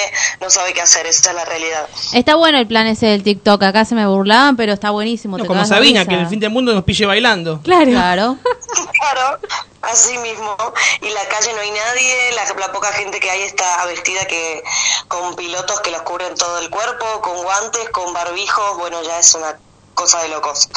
no 0.41 0.49
sabe 0.49 0.73
qué 0.73 0.81
hacer, 0.81 1.05
esa 1.05 1.29
es 1.29 1.35
la 1.35 1.45
realidad. 1.45 1.87
Está 2.13 2.35
bueno 2.35 2.57
el 2.57 2.67
plan 2.67 2.87
ese 2.87 3.07
del 3.07 3.23
TikTok. 3.23 3.61
Acá 3.63 3.85
se 3.85 3.95
me 3.95 4.05
burlaban, 4.07 4.55
pero 4.55 4.73
está 4.73 4.91
buenísimo. 4.91 5.37
No, 5.37 5.43
te 5.43 5.47
como 5.47 5.65
Sabina, 5.65 6.05
que 6.05 6.15
el 6.15 6.27
fin 6.27 6.39
del 6.39 6.49
mundo 6.49 6.73
nos 6.73 6.83
pille 6.83 7.05
bailando. 7.05 7.61
Claro. 7.63 7.91
Claro. 7.91 8.37
Claro, 8.99 9.39
Así 9.81 10.17
mismo, 10.17 10.57
y 11.01 11.09
la 11.09 11.27
calle 11.29 11.53
no 11.53 11.61
hay 11.61 11.69
nadie, 11.69 12.15
la, 12.33 12.59
la 12.59 12.71
poca 12.71 12.91
gente 12.93 13.19
que 13.19 13.29
hay 13.29 13.43
está 13.43 13.85
vestida 13.85 14.25
que 14.25 14.63
con 15.07 15.35
pilotos 15.35 15.79
que 15.81 15.91
los 15.91 16.01
cubren 16.01 16.33
todo 16.33 16.57
el 16.57 16.71
cuerpo, 16.71 17.05
con 17.21 17.43
guantes, 17.43 17.89
con 17.91 18.11
barbijos, 18.11 18.77
bueno, 18.79 19.03
ya 19.03 19.19
es 19.19 19.35
una 19.35 19.59
cosa 19.93 20.23
de 20.23 20.29
locos. 20.29 20.69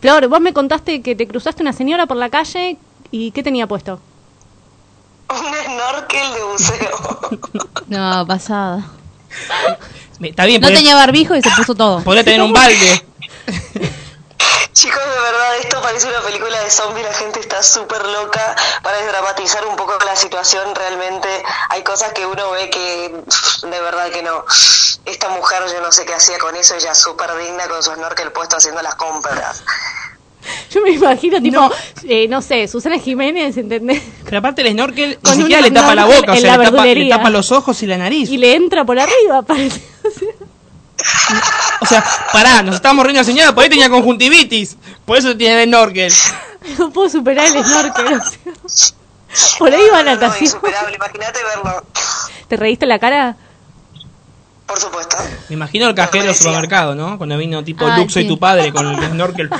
Flor, 0.00 0.28
vos 0.28 0.40
me 0.40 0.52
contaste 0.52 1.02
que 1.02 1.16
te 1.16 1.26
cruzaste 1.26 1.62
una 1.62 1.72
señora 1.72 2.06
por 2.06 2.16
la 2.16 2.30
calle 2.30 2.76
y 3.10 3.32
¿qué 3.32 3.42
tenía 3.42 3.66
puesto? 3.66 4.00
Un 5.28 5.54
snorkel 5.64 6.34
de 6.34 6.42
buceo. 6.44 7.20
No, 7.88 8.26
pasada. 8.26 8.84
Está 10.20 10.44
bien, 10.44 10.60
No 10.60 10.68
tenía 10.68 10.96
barbijo 10.96 11.36
y 11.36 11.42
se 11.42 11.50
puso 11.50 11.74
todo. 11.74 12.02
podría 12.02 12.24
tener 12.24 12.42
un 12.42 12.52
balde. 12.52 13.06
Chicos, 14.72 15.02
de 15.02 15.20
verdad, 15.20 15.56
esto 15.60 15.80
parece 15.80 16.08
una 16.08 16.20
película 16.20 16.60
de 16.60 16.68
zombies, 16.70 17.06
la 17.06 17.14
gente 17.14 17.40
está 17.40 17.62
súper 17.62 18.04
loca 18.04 18.56
para 18.82 18.98
desdramatizar 18.98 19.64
un 19.66 19.76
poco 19.76 19.96
la 20.04 20.14
situación, 20.16 20.74
realmente 20.74 21.28
hay 21.70 21.82
cosas 21.82 22.12
que 22.12 22.26
uno 22.26 22.50
ve 22.50 22.68
que 22.68 23.14
de 23.68 23.80
verdad 23.80 24.10
que 24.10 24.22
no. 24.22 24.44
Esta 25.06 25.28
mujer 25.30 25.62
yo 25.72 25.80
no 25.80 25.92
sé 25.92 26.04
qué 26.04 26.14
hacía 26.14 26.38
con 26.38 26.56
eso, 26.56 26.74
ella 26.74 26.94
súper 26.94 27.34
digna 27.36 27.68
con 27.68 27.82
su 27.82 27.94
snorkel 27.94 28.32
puesto 28.32 28.56
haciendo 28.56 28.82
las 28.82 28.96
compras. 28.96 29.62
Yo 30.70 30.80
me 30.82 30.90
imagino, 30.90 31.40
tipo, 31.40 31.70
eh, 32.04 32.26
no 32.28 32.42
sé, 32.42 32.68
Susana 32.68 32.98
Jiménez, 32.98 33.56
¿entendés? 33.56 34.02
Pero 34.24 34.38
aparte 34.38 34.62
el 34.62 34.72
snorkel 34.72 35.18
Con 35.22 35.36
ni 35.36 35.42
siquiera 35.42 35.62
le 35.62 35.70
tapa 35.70 35.94
la 35.94 36.04
boca, 36.04 36.32
o 36.32 36.36
sea, 36.36 36.56
la 36.56 36.64
le 36.64 36.70
tapa, 36.70 36.86
le 36.86 37.08
tapa 37.08 37.30
los 37.30 37.52
ojos 37.52 37.82
y 37.82 37.86
la 37.86 37.96
nariz. 37.98 38.28
Y 38.30 38.38
le 38.38 38.54
entra 38.54 38.84
por 38.84 38.98
arriba, 38.98 39.42
parece. 39.46 39.82
O 41.80 41.86
sea, 41.86 42.04
pará, 42.32 42.62
nos 42.62 42.76
estábamos 42.76 43.04
riendo 43.04 43.22
señora, 43.22 43.54
por 43.54 43.64
ahí 43.64 43.70
tenía 43.70 43.90
conjuntivitis. 43.90 44.76
Por 45.04 45.18
eso 45.18 45.36
tiene 45.36 45.62
el 45.62 45.68
snorkel. 45.68 46.12
No 46.78 46.90
puedo 46.90 47.08
superar 47.08 47.46
el 47.46 47.64
snorkel. 47.64 48.20
o 48.64 48.68
sea. 48.68 48.96
Por 49.58 49.72
ahí 49.72 49.88
va 49.92 50.02
No, 50.02 50.10
no, 50.10 50.10
natación. 50.14 50.44
insuperable, 50.44 50.96
imagínate 50.96 51.38
verlo, 51.44 51.84
¿Te 52.48 52.56
reíste 52.56 52.86
la 52.86 52.98
cara? 52.98 53.36
Por 54.66 54.78
supuesto. 54.78 55.16
Me 55.48 55.54
imagino 55.54 55.88
el 55.88 55.94
cajero 55.94 56.26
del 56.26 56.34
supermercado, 56.34 56.94
¿no? 56.94 57.18
Cuando 57.18 57.38
vino 57.38 57.62
tipo 57.62 57.86
Ay, 57.86 58.00
Luke, 58.00 58.12
soy 58.12 58.22
sí. 58.22 58.28
tu 58.28 58.38
padre 58.38 58.72
con 58.72 58.86
el 58.86 59.10
snorkel. 59.10 59.50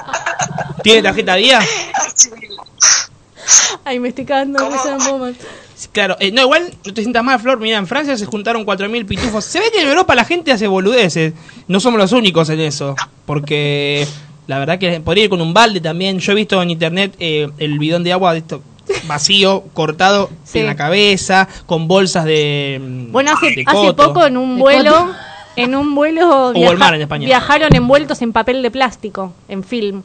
¿Tiene 0.82 1.02
tarjeta 1.02 1.34
día? 1.34 1.60
Ay, 3.84 4.00
me 4.00 4.08
estoy 4.08 4.24
cagando 4.24 4.58
no. 4.58 5.32
Claro, 5.92 6.16
eh, 6.20 6.32
no, 6.32 6.42
igual 6.42 6.74
no 6.84 6.94
te 6.94 7.02
sientas 7.02 7.22
mal, 7.22 7.38
Flor. 7.38 7.60
Mira, 7.60 7.78
en 7.78 7.86
Francia 7.86 8.16
se 8.16 8.26
juntaron 8.26 8.64
4.000 8.64 9.06
pitufos. 9.06 9.44
Se 9.44 9.60
ve 9.60 9.66
que 9.72 9.80
en 9.80 9.88
Europa 9.88 10.14
la 10.14 10.24
gente 10.24 10.52
hace 10.52 10.66
boludeces. 10.66 11.34
No 11.68 11.80
somos 11.80 11.98
los 11.98 12.12
únicos 12.12 12.48
en 12.50 12.60
eso. 12.60 12.96
Porque 13.26 14.06
la 14.46 14.58
verdad 14.58 14.78
que 14.78 15.00
podría 15.00 15.24
ir 15.24 15.30
con 15.30 15.40
un 15.40 15.54
balde 15.54 15.80
también. 15.80 16.18
Yo 16.18 16.32
he 16.32 16.34
visto 16.34 16.60
en 16.62 16.70
internet 16.70 17.14
eh, 17.18 17.48
el 17.58 17.78
bidón 17.78 18.04
de 18.04 18.12
agua 18.12 18.32
de 18.32 18.38
esto, 18.40 18.62
vacío, 19.04 19.64
cortado 19.74 20.30
Sí. 20.44 20.60
en 20.60 20.66
la 20.66 20.76
cabeza, 20.76 21.48
con 21.66 21.88
bolsas 21.88 22.24
de. 22.24 22.78
mm, 22.80 23.12
Bueno, 23.12 23.32
hace, 23.32 23.50
de 23.50 23.64
hace 23.66 23.92
poco 23.94 24.26
en 24.26 24.36
un 24.36 24.58
vuelo, 24.58 25.12
en 25.56 25.74
un 25.74 25.94
vuelo 25.94 26.48
O 26.48 26.52
Walmart 26.52 26.94
en 26.96 27.02
España. 27.02 27.26
viajaron 27.26 27.74
envueltos 27.74 28.22
en 28.22 28.32
papel 28.32 28.62
de 28.62 28.70
plástico, 28.70 29.32
en 29.48 29.64
film. 29.64 30.02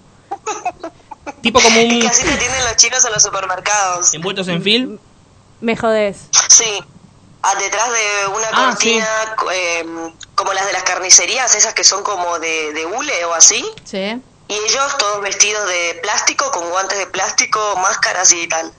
Tipo 1.42 1.60
como 1.60 1.76
Es 1.78 1.92
un. 1.94 2.02
que 2.02 2.08
así 2.08 2.24
te 2.24 2.34
atienden 2.34 2.64
los 2.66 2.76
chinos 2.78 3.04
en 3.06 3.12
los 3.14 3.24
supermercados. 3.24 4.14
envueltos 4.14 4.48
en 4.48 4.62
film. 4.62 4.98
Me 5.60 5.76
jodés. 5.76 6.28
Sí, 6.50 6.66
ah, 7.44 7.54
detrás 7.60 7.88
de 7.90 8.28
una 8.36 8.48
Ah, 8.54 8.70
cortina 8.72 9.08
eh, 9.54 9.86
como 10.36 10.54
las 10.54 10.66
de 10.66 10.74
las 10.74 10.84
carnicerías, 10.84 11.54
esas 11.56 11.74
que 11.74 11.84
son 11.84 12.04
como 12.04 12.40
de, 12.40 12.74
de 12.74 12.86
hule 12.86 13.26
o 13.26 13.34
así. 13.34 13.64
Sí. 13.84 14.20
Y 14.52 14.54
ellos 14.54 14.97
todos 14.99 15.22
vestidos 15.22 15.66
de 15.66 16.02
plástico, 16.02 16.52
con 16.52 16.70
guantes 16.70 16.97
de 16.97 17.08
plástico, 17.08 17.60
máscaras 17.82 18.34
y 18.34 18.47
tal. 18.49 18.70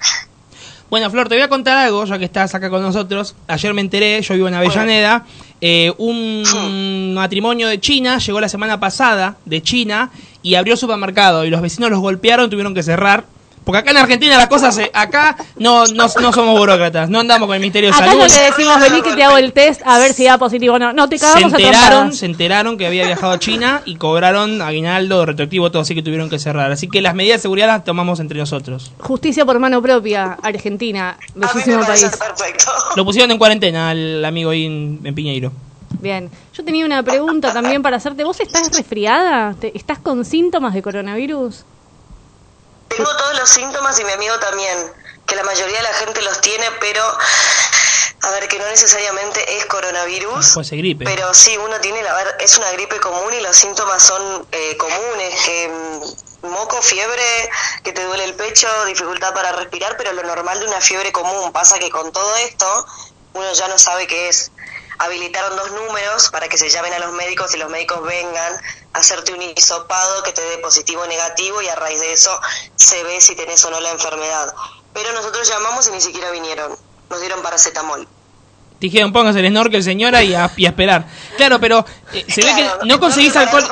Bueno, 0.91 1.11
Flor, 1.11 1.31
te 1.31 1.35
voy 1.35 1.43
a 1.43 1.49
contar 1.49 1.79
algo, 1.79 2.05
ya 2.05 2.19
que 2.19 2.27
estás 2.27 2.55
acá 2.55 2.69
con 2.69 2.83
nosotros. 2.83 3.35
Ayer 3.49 3.73
me 3.73 3.81
enteré, 3.81 4.21
yo 4.21 4.35
vivo 4.35 4.49
en 4.49 4.53
Avellaneda, 4.53 5.25
eh, 5.63 5.91
un 5.97 7.15
matrimonio 7.15 7.69
de 7.69 7.81
China 7.81 8.19
llegó 8.19 8.39
la 8.39 8.51
semana 8.51 8.79
pasada 8.81 9.37
de 9.47 9.63
China 9.63 10.11
y 10.43 10.57
abrió 10.57 10.77
supermercado 10.77 11.47
y 11.47 11.49
los 11.49 11.63
vecinos 11.63 11.89
los 11.89 12.01
golpearon, 12.01 12.51
tuvieron 12.51 12.75
que 12.75 12.83
cerrar. 12.83 13.25
Porque 13.65 13.79
acá 13.79 13.93
en 13.93 13.97
Argentina 13.99 14.37
la 14.37 14.49
cosa 14.49 14.73
se... 14.73 14.91
Acá 14.93 15.37
no, 15.57 15.87
no, 15.87 16.09
no 16.21 16.33
somos 16.33 16.59
burócratas, 16.59 17.09
no 17.09 17.21
andamos 17.21 17.47
con 17.47 17.55
el 17.55 17.61
Ministerio 17.61 17.91
de 17.91 17.95
Acá 17.95 18.07
Salud. 18.07 18.21
no 18.23 18.27
le 18.27 18.41
decimos, 18.43 18.81
vení 18.81 19.03
que 19.03 19.13
te 19.15 19.23
hago 19.23 19.37
el 19.39 19.53
test 19.53 19.83
a 19.85 19.99
ver 19.99 20.13
si 20.15 20.25
da 20.25 20.37
positivo 20.37 20.75
o 20.75 20.79
no. 20.81 20.93
No, 20.93 21.09
te 21.09 21.17
se 21.19 21.25
cagamos 21.27 21.53
a 21.53 21.57
enteraron, 21.57 21.81
trompadas. 21.91 22.19
se 22.19 22.27
enteraron 22.27 22.77
que 22.77 22.87
había 22.89 23.05
viajado 23.07 23.33
a 23.33 23.39
China 23.39 23.83
y 23.85 23.95
cobraron 23.97 24.61
aguinaldo, 24.63 25.25
retroactivo, 25.27 25.71
todo, 25.71 25.83
así 25.83 25.95
que 25.95 26.03
tuvieron 26.03 26.29
que 26.29 26.39
cerrar. 26.41 26.73
Así 26.73 26.89
que 26.89 27.01
las 27.03 27.15
medidas 27.15 27.39
de 27.39 27.43
seguridad 27.43 27.69
las 27.69 27.85
tomamos 27.85 28.19
entre 28.19 28.39
nosotros. 28.39 28.91
Justicia 28.99 29.45
por 29.47 29.59
mano 29.61 29.81
propia, 29.81 30.37
Argentina. 30.43 31.17
A 31.41 31.53
Bellísimo 31.53 31.85
país. 31.87 32.03
perfecto. 32.03 32.65
Lo 32.97 33.05
pusieron 33.05 33.31
en 33.31 33.39
cuarentena 33.39 33.91
al 33.91 34.25
amigo 34.25 34.51
ahí 34.51 34.67
en, 34.67 35.01
en 35.05 35.15
Piñeiro. 35.15 35.53
Bien. 36.01 36.31
Yo 36.57 36.65
tenía 36.65 36.85
una 36.85 37.03
pregunta 37.03 37.53
también 37.53 37.81
para 37.83 37.99
hacerte. 37.99 38.25
¿Vos 38.25 38.41
estás 38.41 38.77
resfriada? 38.77 39.55
¿Te- 39.55 39.71
¿Estás 39.77 39.99
con 39.99 40.25
síntomas 40.25 40.75
de 40.75 40.83
coronavirus? 40.83 41.65
Tengo 42.97 43.17
todos 43.17 43.39
los 43.39 43.49
síntomas 43.49 43.99
y 43.99 44.05
mi 44.05 44.13
amigo 44.13 44.39
también, 44.39 44.93
que 45.27 45.37
la 45.37 45.45
mayoría 45.45 45.79
de 45.79 45.83
la 45.83 45.95
gente 45.95 46.21
los 46.23 46.41
tiene, 46.41 46.67
pero 46.81 47.03
a 48.23 48.31
ver, 48.31 48.47
que 48.49 48.59
no 48.59 48.67
necesariamente 48.67 49.57
es 49.57 49.67
coronavirus. 49.67 50.53
Puede 50.55 50.69
ser 50.69 50.79
gripe. 50.79 51.05
Pero 51.05 51.35
sí, 51.35 51.57
uno 51.57 51.81
tiene, 51.81 52.03
la 52.03 52.15
ver, 52.15 52.37
es 52.39 52.57
una 52.57 52.71
gripe 52.73 53.01
común 53.01 53.35
y 53.35 53.41
los 53.41 53.57
síntomas 53.57 54.03
son 54.03 54.47
eh, 54.53 54.77
comunes, 54.77 55.41
que 55.45 55.69
mm, 55.69 56.49
moco, 56.49 56.81
fiebre, 56.83 57.51
que 57.83 57.93
te 57.93 58.05
duele 58.05 58.25
el 58.25 58.35
pecho, 58.35 58.69
dificultad 58.85 59.35
para 59.35 59.53
respirar, 59.53 59.97
pero 59.97 60.13
lo 60.13 60.23
normal 60.23 60.61
de 60.61 60.67
una 60.67 60.81
fiebre 60.81 61.11
común. 61.11 61.51
Pasa 61.51 61.79
que 61.81 61.91
con 61.91 62.13
todo 62.13 62.37
esto, 62.37 62.87
uno 63.35 63.53
ya 63.55 63.67
no 63.69 63.79
sabe 63.79 64.07
qué 64.07 64.29
es. 64.29 64.53
Habilitaron 64.99 65.57
dos 65.57 65.73
números 65.73 66.31
para 66.31 66.49
que 66.49 66.59
se 66.59 66.69
llamen 66.69 66.93
a 66.93 66.99
los 66.99 67.13
médicos 67.13 67.55
y 67.55 67.59
los 67.59 67.71
médicos 67.71 68.03
vengan 68.03 68.53
a 68.93 68.99
hacerte 68.99 69.33
un 69.33 69.43
hisopado 69.43 70.23
que 70.23 70.33
te 70.33 70.43
dé 70.43 70.59
positivo 70.59 71.03
o 71.03 71.07
negativo 71.07 71.63
y 71.63 71.69
a 71.69 71.75
raíz 71.75 72.01
de 72.01 72.13
eso 72.13 72.31
se 72.77 73.03
ve 73.05 73.21
si 73.21 73.35
tenés 73.35 73.65
o 73.65 73.71
no 73.71 73.81
la 73.81 73.91
enfermedad. 73.91 74.55
Pero 74.93 75.13
nosotros 75.13 75.49
llamamos 75.49 75.89
y 75.89 75.93
ni 75.93 76.01
siquiera 76.01 76.31
vinieron. 76.31 76.77
Nos 77.11 77.21
dieron 77.21 77.43
paracetamol. 77.43 78.07
Dijeron, 78.83 79.13
póngase 79.13 79.39
el 79.39 79.49
snorkel, 79.49 79.81
señora, 79.81 80.25
y 80.25 80.35
a, 80.35 80.51
y 80.57 80.67
a 80.67 80.71
esperar. 80.71 81.07
Claro, 81.37 81.61
pero 81.61 81.87
eh, 82.13 82.25
se 82.27 82.43
ve 82.43 82.53
que 82.57 82.69
no 82.85 82.99
conseguís 82.99 83.37
alcohol, 83.37 83.63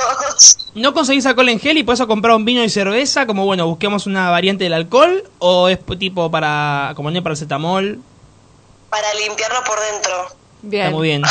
no 0.77 0.95
conseguís 0.95 1.27
alcohol 1.27 1.49
en 1.49 1.59
gel 1.59 1.79
y 1.79 1.83
por 1.83 1.95
eso 1.95 2.07
compraron 2.07 2.45
vino 2.45 2.63
y 2.63 2.71
cerveza, 2.71 3.27
como 3.27 3.45
bueno, 3.45 3.67
busquemos 3.67 4.07
una 4.07 4.31
variante 4.31 4.63
del 4.63 4.73
alcohol, 4.73 5.29
o 5.41 5.69
es 5.69 5.81
tipo 5.99 6.31
para, 6.31 6.93
como 6.95 7.11
no 7.11 7.23
paracetamol. 7.25 7.99
Para 8.89 9.15
limpiarnos 9.15 9.63
por 9.63 9.81
dentro. 9.81 10.40
Bien. 10.63 10.87
Está 10.87 10.97
muy 10.97 11.09
bien. 11.09 11.23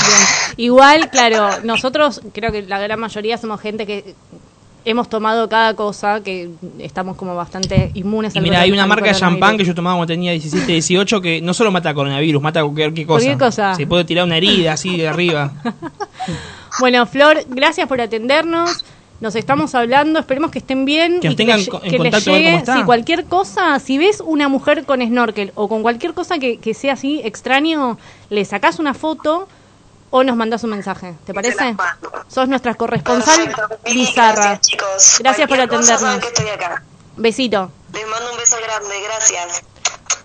Igual, 0.57 1.09
claro, 1.09 1.61
nosotros 1.63 2.21
creo 2.34 2.51
que 2.51 2.63
la 2.63 2.80
gran 2.80 2.99
mayoría 2.99 3.38
somos 3.38 3.61
gente 3.61 3.86
que 3.86 4.15
hemos 4.86 5.09
tomado 5.09 5.49
cada 5.49 5.75
cosa, 5.75 6.21
que 6.23 6.49
estamos 6.80 7.17
como 7.17 7.36
bastante 7.36 7.91
inmunes 7.93 8.36
Y 8.36 8.41
mira, 8.41 8.61
hay 8.61 8.71
una 8.71 8.86
marca 8.86 9.07
de 9.07 9.15
champán 9.15 9.57
que 9.57 9.65
yo 9.65 9.75
tomaba 9.75 9.97
cuando 9.97 10.13
tenía 10.13 10.32
17, 10.32 10.65
18 10.65 11.21
que 11.21 11.41
no 11.41 11.53
solo 11.53 11.71
mata 11.71 11.93
coronavirus, 11.93 12.41
mata 12.41 12.63
cualquier 12.63 12.93
cosa. 12.93 13.05
Cualquier 13.05 13.38
cosa. 13.38 13.75
Se 13.75 13.86
puede 13.86 14.05
tirar 14.05 14.25
una 14.25 14.38
herida 14.38 14.73
así 14.73 14.97
de 14.97 15.07
arriba. 15.07 15.51
Bueno, 16.80 17.05
Flor, 17.05 17.43
gracias 17.49 17.89
por 17.89 17.99
atendernos. 17.99 18.86
Nos 19.22 19.36
estamos 19.36 19.76
hablando, 19.76 20.20
esperemos 20.20 20.49
que 20.49 20.59
estén 20.59 20.86
bien 20.86 21.20
Que 21.20 21.28
y 21.28 21.36
les- 21.36 21.67
en 21.67 21.82
que 21.91 21.99
les 21.99 22.26
llegue 22.26 22.45
cómo 22.51 22.57
está. 22.59 22.78
si 22.78 22.84
cualquier 22.84 23.26
cosa, 23.26 23.78
si 23.80 23.97
ves 23.97 24.22
una 24.26 24.47
mujer 24.47 24.86
con 24.86 25.01
snorkel 25.05 25.51
o 25.55 25.67
con 25.67 25.82
cualquier 25.82 26.13
cosa 26.13 26.39
que, 26.39 26.57
que 26.57 26.74
sea 26.74 26.93
así 26.93 27.20
extraño, 27.26 27.97
le 28.30 28.45
sacás 28.45 28.80
una 28.80 28.93
foto 28.93 29.49
o 30.09 30.24
nos 30.24 30.38
mandás 30.38 30.63
un 30.63 30.70
mensaje, 30.72 31.15
¿te 31.26 31.34
parece? 31.34 31.76
Sos 32.30 32.47
nuestra 32.47 32.76
corresponsal 32.76 33.36
Perfecto. 33.45 33.78
Bizarra. 33.93 34.34
Gracias, 34.36 34.61
chicos. 34.61 35.15
Gracias 35.20 35.49
por 35.49 35.59
atendernos. 35.59 35.99
saben 35.99 36.22
que 36.22 36.28
estoy 36.28 36.47
acá. 36.47 36.84
Besito. 37.17 37.72
Les 37.93 38.07
mando 38.07 38.32
un 38.32 38.38
beso 38.38 38.55
grande, 38.63 38.95
gracias. 39.03 39.63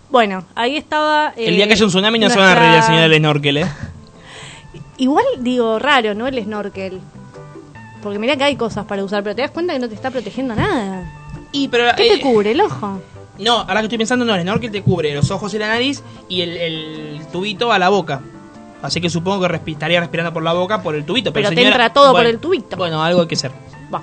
Bueno, 0.08 0.44
ahí 0.54 0.76
estaba. 0.76 1.32
El 1.36 1.54
eh, 1.54 1.56
día 1.56 1.66
que 1.66 1.72
haya 1.72 1.84
un 1.84 1.90
tsunami 1.90 2.18
no 2.20 2.30
se 2.30 2.38
van 2.38 2.50
a 2.50 2.54
reír 2.54 2.82
señora 2.84 3.08
del 3.08 3.18
snorkel, 3.18 3.56
¿eh? 3.56 3.66
Igual 4.98 5.24
digo 5.40 5.80
raro, 5.80 6.14
¿no? 6.14 6.28
El 6.28 6.40
snorkel. 6.44 7.00
Porque 8.04 8.20
mira 8.20 8.36
que 8.36 8.44
hay 8.44 8.54
cosas 8.56 8.84
para 8.84 9.02
usar, 9.02 9.24
pero 9.24 9.34
te 9.34 9.42
das 9.42 9.50
cuenta 9.50 9.72
que 9.72 9.80
no 9.80 9.88
te 9.88 9.94
está 9.96 10.10
protegiendo 10.12 10.54
nada. 10.54 11.10
Y, 11.50 11.66
pero, 11.68 11.84
¿Qué 11.96 12.06
eh, 12.06 12.16
te 12.18 12.20
cubre? 12.20 12.52
¿El 12.52 12.60
ojo? 12.60 13.00
No, 13.40 13.54
ahora 13.60 13.80
que 13.80 13.86
estoy 13.86 13.98
pensando, 13.98 14.24
no, 14.24 14.34
el 14.36 14.42
snorkel 14.42 14.70
te 14.70 14.82
cubre 14.82 15.12
los 15.14 15.30
ojos 15.32 15.52
y 15.54 15.58
la 15.58 15.66
nariz 15.68 16.02
y 16.28 16.42
el, 16.42 16.56
el 16.56 17.20
tubito 17.32 17.72
a 17.72 17.78
la 17.80 17.88
boca. 17.88 18.20
Así 18.82 19.00
que 19.00 19.08
supongo 19.10 19.48
que 19.48 19.70
estaría 19.72 19.98
respirando 19.98 20.32
por 20.32 20.42
la 20.42 20.52
boca 20.52 20.82
por 20.82 20.94
el 20.94 21.04
tubito. 21.04 21.32
Pero 21.32 21.48
te 21.48 21.54
señora- 21.56 21.70
entra 21.74 21.92
todo 21.92 22.12
por 22.12 22.26
el 22.26 22.38
tubito. 22.38 22.76
Bueno, 22.76 23.02
algo 23.02 23.22
hay 23.22 23.26
que 23.26 23.34
hacer. 23.34 23.50
Va. 23.92 24.02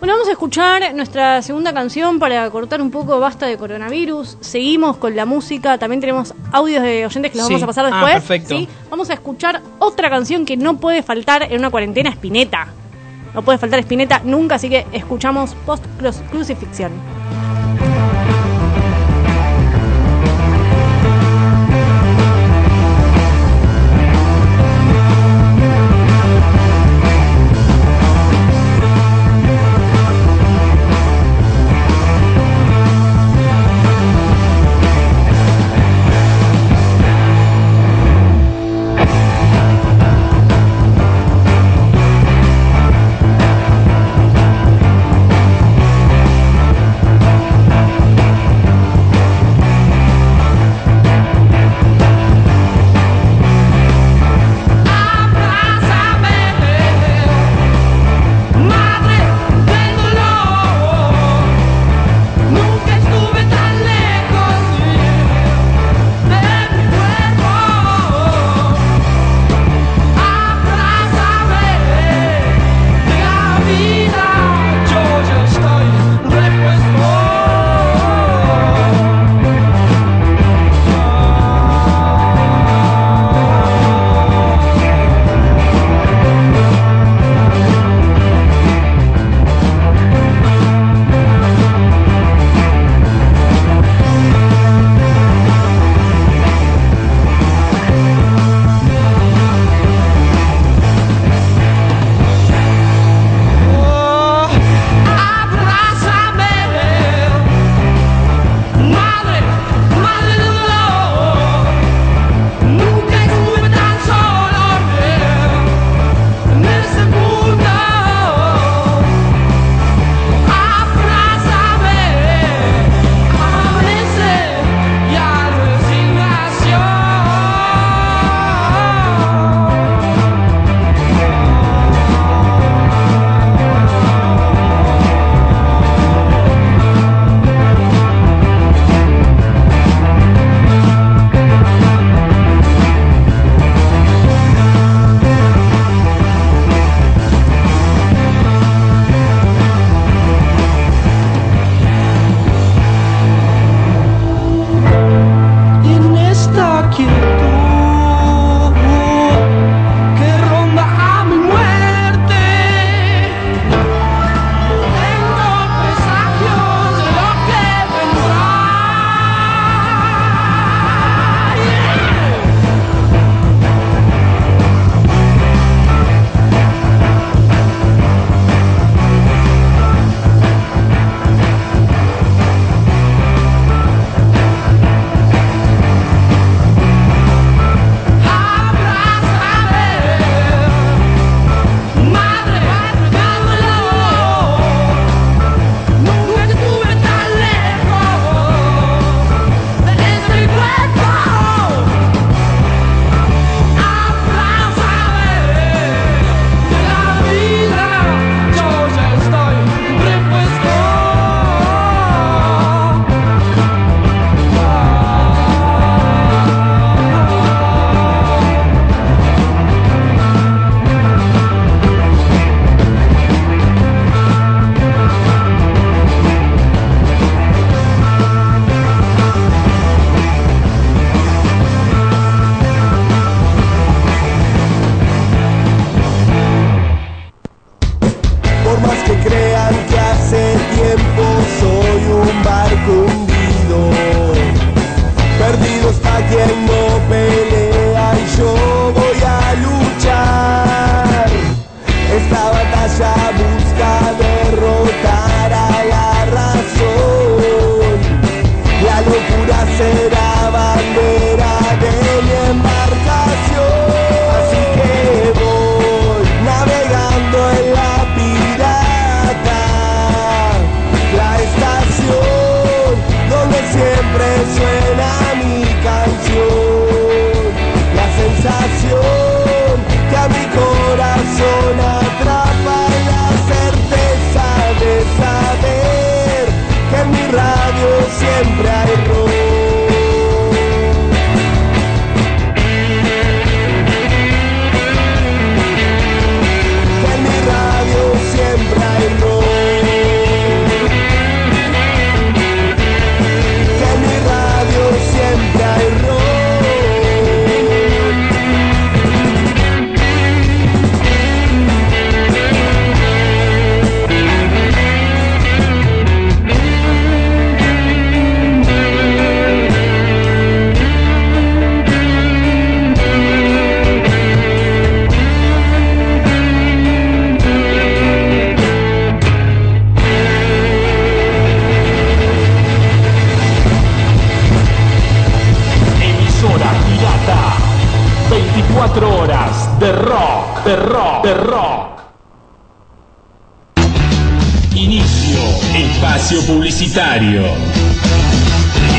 Bueno, 0.00 0.14
vamos 0.14 0.28
a 0.28 0.32
escuchar 0.32 0.94
nuestra 0.94 1.40
segunda 1.40 1.72
canción 1.72 2.18
para 2.18 2.50
cortar 2.50 2.82
un 2.82 2.90
poco 2.90 3.20
basta 3.20 3.46
de 3.46 3.56
coronavirus. 3.56 4.36
Seguimos 4.40 4.96
con 4.98 5.16
la 5.16 5.24
música. 5.24 5.78
También 5.78 6.00
tenemos 6.00 6.34
audios 6.52 6.82
de 6.82 7.06
oyentes 7.06 7.32
que 7.32 7.38
los 7.38 7.46
Sí. 7.46 7.54
vamos 7.54 7.62
a 7.62 7.66
pasar 7.68 7.86
Ah, 7.86 7.90
después. 7.90 8.14
perfecto. 8.14 8.48
¿sí? 8.58 8.68
Vamos 8.90 9.08
a 9.08 9.14
escuchar 9.14 9.62
otra 9.78 10.10
canción 10.10 10.44
que 10.44 10.56
no 10.58 10.76
puede 10.78 11.02
faltar 11.02 11.44
en 11.44 11.58
una 11.58 11.70
cuarentena, 11.70 12.10
Spinetta. 12.10 12.66
No 13.34 13.42
puede 13.42 13.58
faltar 13.58 13.80
Spinetta 13.80 14.20
nunca, 14.24 14.54
así 14.54 14.70
que 14.70 14.86
escuchamos 14.92 15.54
Post 15.66 15.84
Crucifixión. 16.30 16.92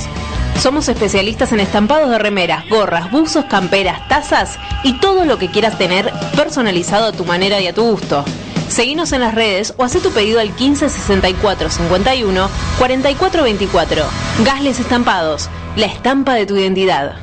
Somos 0.59 0.87
especialistas 0.89 1.51
en 1.51 1.59
estampados 1.59 2.09
de 2.09 2.17
remeras, 2.17 2.67
gorras, 2.69 3.11
buzos, 3.11 3.45
camperas, 3.45 4.07
tazas 4.07 4.57
y 4.83 4.93
todo 4.93 5.25
lo 5.25 5.37
que 5.37 5.49
quieras 5.49 5.77
tener 5.77 6.11
personalizado 6.35 7.07
a 7.07 7.11
tu 7.11 7.25
manera 7.25 7.59
y 7.59 7.67
a 7.67 7.73
tu 7.73 7.83
gusto. 7.83 8.25
Seguinos 8.67 9.11
en 9.11 9.21
las 9.21 9.35
redes 9.35 9.73
o 9.77 9.83
haz 9.83 9.93
tu 9.93 10.11
pedido 10.11 10.39
al 10.39 10.55
15 10.55 10.89
64 10.89 11.69
51 11.69 12.49
44 12.79 13.43
24. 13.43 14.03
Gasles 14.43 14.79
Estampados, 14.79 15.49
la 15.75 15.85
estampa 15.85 16.33
de 16.33 16.45
tu 16.45 16.55
identidad. 16.55 17.17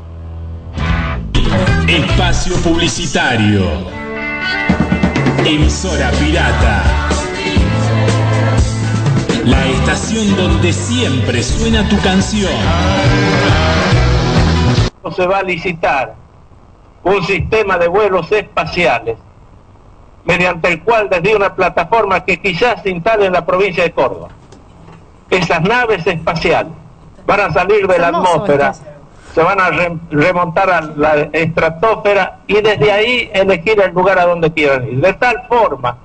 Espacio 1.87 2.55
publicitario. 2.57 3.65
Emisora 5.45 6.11
pirata. 6.11 6.83
La 9.45 9.65
estación 9.67 10.35
donde 10.37 10.71
siempre 10.71 11.43
suena 11.43 11.87
tu 11.89 11.99
canción. 12.01 12.51
se 15.15 15.27
va 15.27 15.39
a 15.39 15.43
licitar 15.43 16.15
un 17.03 17.23
sistema 17.25 17.77
de 17.77 17.87
vuelos 17.87 18.31
espaciales 18.31 19.17
mediante 20.23 20.69
el 20.69 20.81
cual 20.81 21.09
desde 21.09 21.35
una 21.35 21.53
plataforma 21.53 22.23
que 22.23 22.39
quizás 22.41 22.81
se 22.81 22.89
instale 22.89 23.25
en 23.25 23.33
la 23.33 23.45
provincia 23.45 23.83
de 23.83 23.91
Córdoba. 23.91 24.29
Esas 25.29 25.61
naves 25.61 26.07
espaciales 26.07 26.71
van 27.27 27.41
a 27.41 27.53
salir 27.53 27.85
de 27.85 27.99
la 27.99 28.07
atmósfera, 28.07 28.73
se 29.35 29.41
van 29.43 29.59
a 29.59 29.69
re- 29.69 29.97
remontar 30.09 30.69
a 30.71 30.81
la 30.81 31.15
estratosfera 31.33 32.39
y 32.47 32.61
desde 32.61 32.91
ahí 32.91 33.29
elegir 33.33 33.79
el 33.81 33.91
lugar 33.93 34.17
a 34.19 34.25
donde 34.25 34.51
quieran 34.53 34.87
ir. 34.87 35.01
De 35.01 35.13
tal 35.13 35.43
forma 35.49 35.97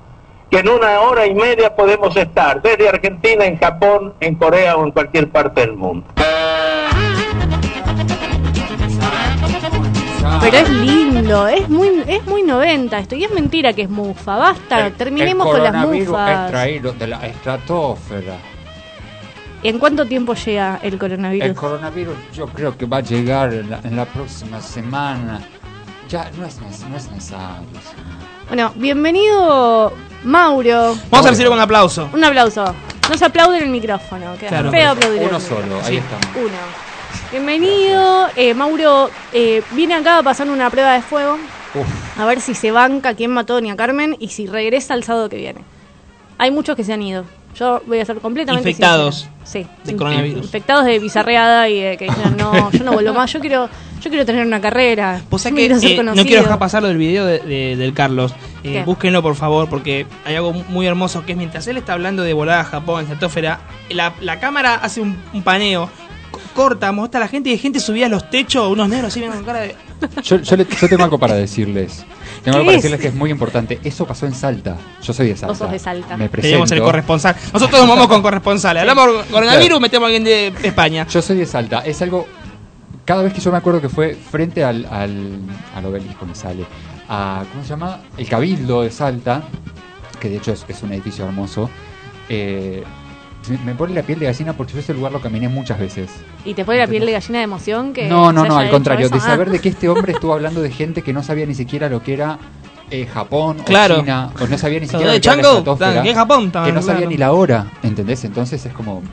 que 0.49 0.59
en 0.59 0.67
una 0.69 0.99
hora 1.01 1.25
y 1.27 1.33
media 1.33 1.75
podemos 1.75 2.15
estar 2.15 2.61
desde 2.61 2.89
Argentina, 2.89 3.45
en 3.45 3.57
Japón, 3.57 4.13
en 4.19 4.35
Corea 4.35 4.75
o 4.77 4.83
en 4.85 4.91
cualquier 4.91 5.29
parte 5.29 5.61
del 5.61 5.73
mundo. 5.75 6.05
Pero 10.41 10.57
es 10.57 10.69
lindo, 10.69 11.47
es 11.47 11.67
muy, 11.69 12.03
es 12.07 12.25
muy 12.25 12.43
90 12.43 12.97
esto. 12.99 13.15
Y 13.15 13.23
es 13.25 13.31
mentira 13.31 13.73
que 13.73 13.83
es 13.83 13.89
mufa. 13.89 14.37
Basta, 14.37 14.89
terminemos 14.91 15.45
el 15.47 15.51
con 15.53 15.63
las 15.63 15.71
coronavirus 15.73 16.03
es 16.05 16.09
mufas. 16.09 16.49
traído 16.51 16.93
de 16.93 17.07
la 17.07 17.27
estratosfera. 17.27 18.37
¿En 19.61 19.77
cuánto 19.79 20.05
tiempo 20.05 20.33
llega 20.35 20.79
el 20.81 20.97
coronavirus? 20.97 21.49
El 21.49 21.55
coronavirus 21.55 22.15
yo 22.33 22.47
creo 22.47 22.77
que 22.77 22.85
va 22.85 22.97
a 22.97 23.01
llegar 23.01 23.53
en 23.53 23.69
la, 23.69 23.79
en 23.83 23.95
la 23.97 24.05
próxima 24.05 24.61
semana. 24.61 25.41
Ya 26.07 26.31
no 26.37 26.45
es, 26.45 26.59
neces- 26.61 26.87
no 26.87 26.95
es 26.95 27.11
necesario. 27.11 27.67
Bueno, 28.49 28.71
bienvenido 28.75 29.93
Mauro. 30.23 30.95
Vamos 31.09 31.25
a 31.25 31.29
recibirlo 31.29 31.51
con 31.51 31.59
un 31.59 31.63
aplauso. 31.63 32.09
Un 32.13 32.23
aplauso. 32.23 32.65
No 33.09 33.17
se 33.17 33.25
aplaude 33.25 33.57
en 33.57 33.63
el 33.63 33.69
micrófono. 33.69 34.35
Queda 34.37 34.49
Claro. 34.49 34.71
feo 34.71 34.91
aplaudir 34.91 35.21
en 35.21 35.27
Uno 35.27 35.37
el 35.37 35.43
solo, 35.43 35.81
ahí 35.83 35.97
estamos. 35.97 36.25
Uno. 36.35 36.57
Bienvenido. 37.31 38.27
Eh, 38.35 38.53
Mauro 38.53 39.09
eh, 39.33 39.61
viene 39.71 39.95
acá 39.95 40.17
a 40.19 40.23
pasar 40.23 40.49
una 40.49 40.69
prueba 40.69 40.93
de 40.93 41.01
fuego. 41.01 41.37
A 42.17 42.25
ver 42.25 42.41
si 42.41 42.55
se 42.55 42.71
banca 42.71 43.13
quién 43.13 43.31
mató 43.31 43.53
a 43.53 43.55
Doña 43.57 43.75
Carmen 43.75 44.15
y 44.19 44.29
si 44.29 44.47
regresa 44.47 44.95
el 44.95 45.03
sábado 45.03 45.29
que 45.29 45.37
viene. 45.37 45.61
Hay 46.39 46.51
muchos 46.51 46.75
que 46.75 46.83
se 46.83 46.93
han 46.93 47.01
ido. 47.01 47.25
Yo 47.57 47.81
voy 47.87 47.99
a 47.99 48.05
ser 48.05 48.17
completamente 48.19 48.69
Infectados 48.69 49.15
sincera. 49.15 49.35
Sí. 49.43 49.67
de 49.83 49.95
coronavirus. 49.97 50.43
Infectados 50.45 50.85
de 50.85 50.99
bizarreada 50.99 51.67
y 51.69 51.79
de 51.81 51.97
que 51.97 52.05
dijeron, 52.09 52.37
no, 52.37 52.71
yo 52.71 52.83
no 52.83 52.93
vuelvo 52.93 53.13
más. 53.13 53.31
Yo 53.33 53.39
quiero, 53.39 53.67
yo 54.01 54.09
quiero 54.09 54.25
tener 54.25 54.45
una 54.45 54.61
carrera. 54.61 55.21
Yo 55.31 55.37
que 55.37 55.53
quiero 55.55 55.75
eh, 55.77 56.03
no 56.03 56.23
quiero 56.25 56.43
dejar 56.43 56.59
pasar 56.59 56.81
lo 56.83 56.87
del 56.87 56.97
video 56.97 57.25
de- 57.25 57.39
de- 57.39 57.75
del 57.75 57.93
Carlos. 57.93 58.33
Eh, 58.63 58.83
búsquenlo 58.85 59.21
por 59.21 59.35
favor, 59.35 59.69
porque 59.69 60.05
hay 60.25 60.35
algo 60.35 60.51
muy 60.53 60.85
hermoso 60.85 61.25
que 61.25 61.31
es 61.33 61.37
mientras 61.37 61.65
él 61.67 61.77
está 61.77 61.93
hablando 61.93 62.23
de 62.23 62.33
volada 62.33 62.61
a 62.61 62.65
Japón, 62.65 63.01
estratosfera, 63.03 63.59
la, 63.89 64.13
la 64.21 64.39
cámara 64.39 64.75
hace 64.75 64.99
un, 65.01 65.17
un 65.33 65.43
paneo, 65.43 65.89
corta, 66.49 66.91
muestra 66.91 67.19
a 67.19 67.23
la 67.23 67.27
gente 67.27 67.49
y 67.49 67.53
hay 67.53 67.57
gente 67.57 67.79
subida 67.79 68.05
a 68.07 68.09
los 68.09 68.29
techos, 68.29 68.69
unos 68.71 68.87
negros 68.89 69.07
así 69.09 69.19
vienen 69.19 69.37
con 69.37 69.45
cara 69.45 69.59
de. 69.61 69.75
Yo, 70.23 70.37
yo, 70.37 70.55
le- 70.55 70.65
yo 70.65 70.87
tengo 70.89 71.03
algo 71.03 71.17
para 71.19 71.33
decirles. 71.35 72.05
Tengo 72.43 72.57
algo 72.57 72.63
¿Qué 72.63 72.65
para 72.67 72.77
es? 72.77 72.83
decirles 72.83 73.01
que 73.01 73.07
es 73.07 73.13
muy 73.15 73.31
importante. 73.31 73.79
Eso 73.83 74.05
pasó 74.05 74.25
en 74.25 74.33
Salta. 74.33 74.77
Yo 75.01 75.11
soy 75.13 75.27
de 75.27 75.33
Salta. 75.35 75.47
Vos 75.47 75.57
sos 75.57 75.71
de 75.71 75.79
Salta. 75.79 76.15
Me 76.17 76.29
Tenemos 76.29 76.63
el 76.63 76.77
presento. 76.77 76.83
corresponsal. 76.85 77.35
Nosotros 77.53 77.79
nos 77.81 77.89
vamos 77.89 78.07
con 78.07 78.21
corresponsales. 78.21 78.81
Hablamos 78.81 79.07
con 79.07 79.25
coronavirus, 79.31 79.79
metemos 79.81 80.05
a 80.05 80.07
alguien 80.07 80.23
de 80.23 80.53
España. 80.63 81.05
Yo 81.09 81.21
soy 81.21 81.37
de 81.37 81.45
Salta. 81.45 81.79
Es 81.79 82.01
algo. 82.01 82.27
Cada 83.05 83.23
vez 83.23 83.33
que 83.33 83.41
yo 83.41 83.51
me 83.51 83.57
acuerdo 83.57 83.81
que 83.81 83.89
fue 83.89 84.15
frente 84.15 84.63
al, 84.63 84.85
al, 84.85 85.39
al 85.75 85.85
obelisco, 85.85 86.25
me 86.25 86.35
sale. 86.35 86.63
A, 87.09 87.43
¿Cómo 87.51 87.63
se 87.63 87.69
llama? 87.69 88.01
El 88.17 88.27
Cabildo 88.29 88.83
de 88.83 88.91
Salta, 88.91 89.41
que 90.19 90.29
de 90.29 90.37
hecho 90.37 90.51
es, 90.53 90.63
es 90.67 90.83
un 90.83 90.93
edificio 90.93 91.25
hermoso. 91.25 91.69
eh, 92.29 92.83
me- 93.57 93.75
pone 93.75 93.93
la 93.93 94.03
piel 94.03 94.19
de 94.19 94.25
gallina 94.27 94.53
porque 94.53 94.73
yo 94.73 94.79
ese 94.79 94.93
lugar 94.93 95.11
lo 95.11 95.21
caminé 95.21 95.49
muchas 95.49 95.79
veces. 95.79 96.09
Y 96.45 96.53
te 96.53 96.63
pone 96.65 96.77
la 96.79 96.87
piel 96.87 97.05
de 97.05 97.11
gallina 97.13 97.39
de 97.39 97.43
emoción 97.45 97.93
que 97.93 98.07
No, 98.07 98.31
no, 98.31 98.45
no, 98.45 98.57
al 98.57 98.69
contrario. 98.69 99.05
eso. 99.07 99.15
De 99.15 99.21
Ah. 99.21 99.25
saber 99.25 99.49
de 99.49 99.59
que 99.59 99.69
este 99.69 99.89
hombre 99.89 100.11
estuvo 100.13 100.33
hablando 100.33 100.61
de 100.61 100.71
gente 100.71 101.01
que 101.01 101.13
no 101.13 101.23
sabía 101.23 101.45
ni 101.45 101.55
siquiera 101.55 101.89
lo 101.89 102.01
que 102.03 102.13
era 102.13 102.37
eh, 102.91 103.05
Japón 103.05 103.57
Claro. 103.65 103.95
o 103.95 103.99
China, 103.99 104.31
o 104.41 104.47
no 104.47 104.57
sabía 104.57 104.79
ni 104.79 104.87
siquiera 104.87 105.13
lo 105.13 105.21
que 105.21 105.29
era 105.29 105.93
la 105.93 106.01
¿qué 106.03 106.13
Japón? 106.15 106.51
Que 106.51 106.71
no 106.71 106.81
sabía 106.81 106.95
claro. 107.01 107.09
ni 107.11 107.17
la 107.17 107.31
hora, 107.33 107.67
¿entendés? 107.83 108.23
Entonces 108.25 108.65
es 108.65 108.73
como... 108.73 109.03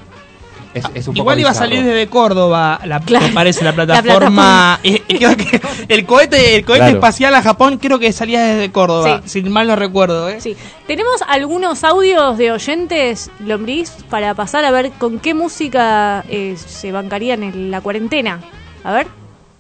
Es, 0.77 0.85
es 0.95 1.09
un 1.09 1.15
poco 1.15 1.23
Igual 1.23 1.41
iba 1.41 1.51
a 1.51 1.55
salir 1.55 1.83
desde 1.83 2.07
Córdoba, 2.09 2.79
la, 2.85 3.01
Claro. 3.01 3.27
parece, 3.33 3.65
la 3.65 3.71
La 3.73 3.77
plataforma. 3.77 4.79
el 4.83 6.07
cohete, 6.07 6.57
el 6.57 6.65
cohete 6.67 6.81
Claro. 6.85 6.95
espacial 6.97 7.35
a 7.35 7.41
Japón 7.43 7.79
creo 7.79 7.99
que 7.99 8.13
salía 8.13 8.45
desde 8.45 8.71
Córdoba, 8.71 9.23
Sí. 9.25 9.41
si 9.43 9.49
mal 9.49 9.67
no 9.67 9.77
recuerdo. 9.77 10.29
¿eh? 10.29 10.41
Sí. 10.41 10.55
Tenemos 10.87 11.23
algunos 11.29 11.83
audios 11.83 12.37
de 12.37 12.53
oyentes, 12.53 13.31
Lombriz, 13.41 13.91
para 14.11 14.35
pasar 14.35 14.65
a 14.67 14.71
ver 14.71 14.93
con 14.99 15.19
qué 15.19 15.33
música 15.33 16.25
eh, 16.29 16.57
se 16.59 16.93
bancarían 16.93 17.43
en 17.43 17.71
la 17.71 17.81
cuarentena. 17.81 18.41
A 18.85 18.93
ver, 18.93 19.07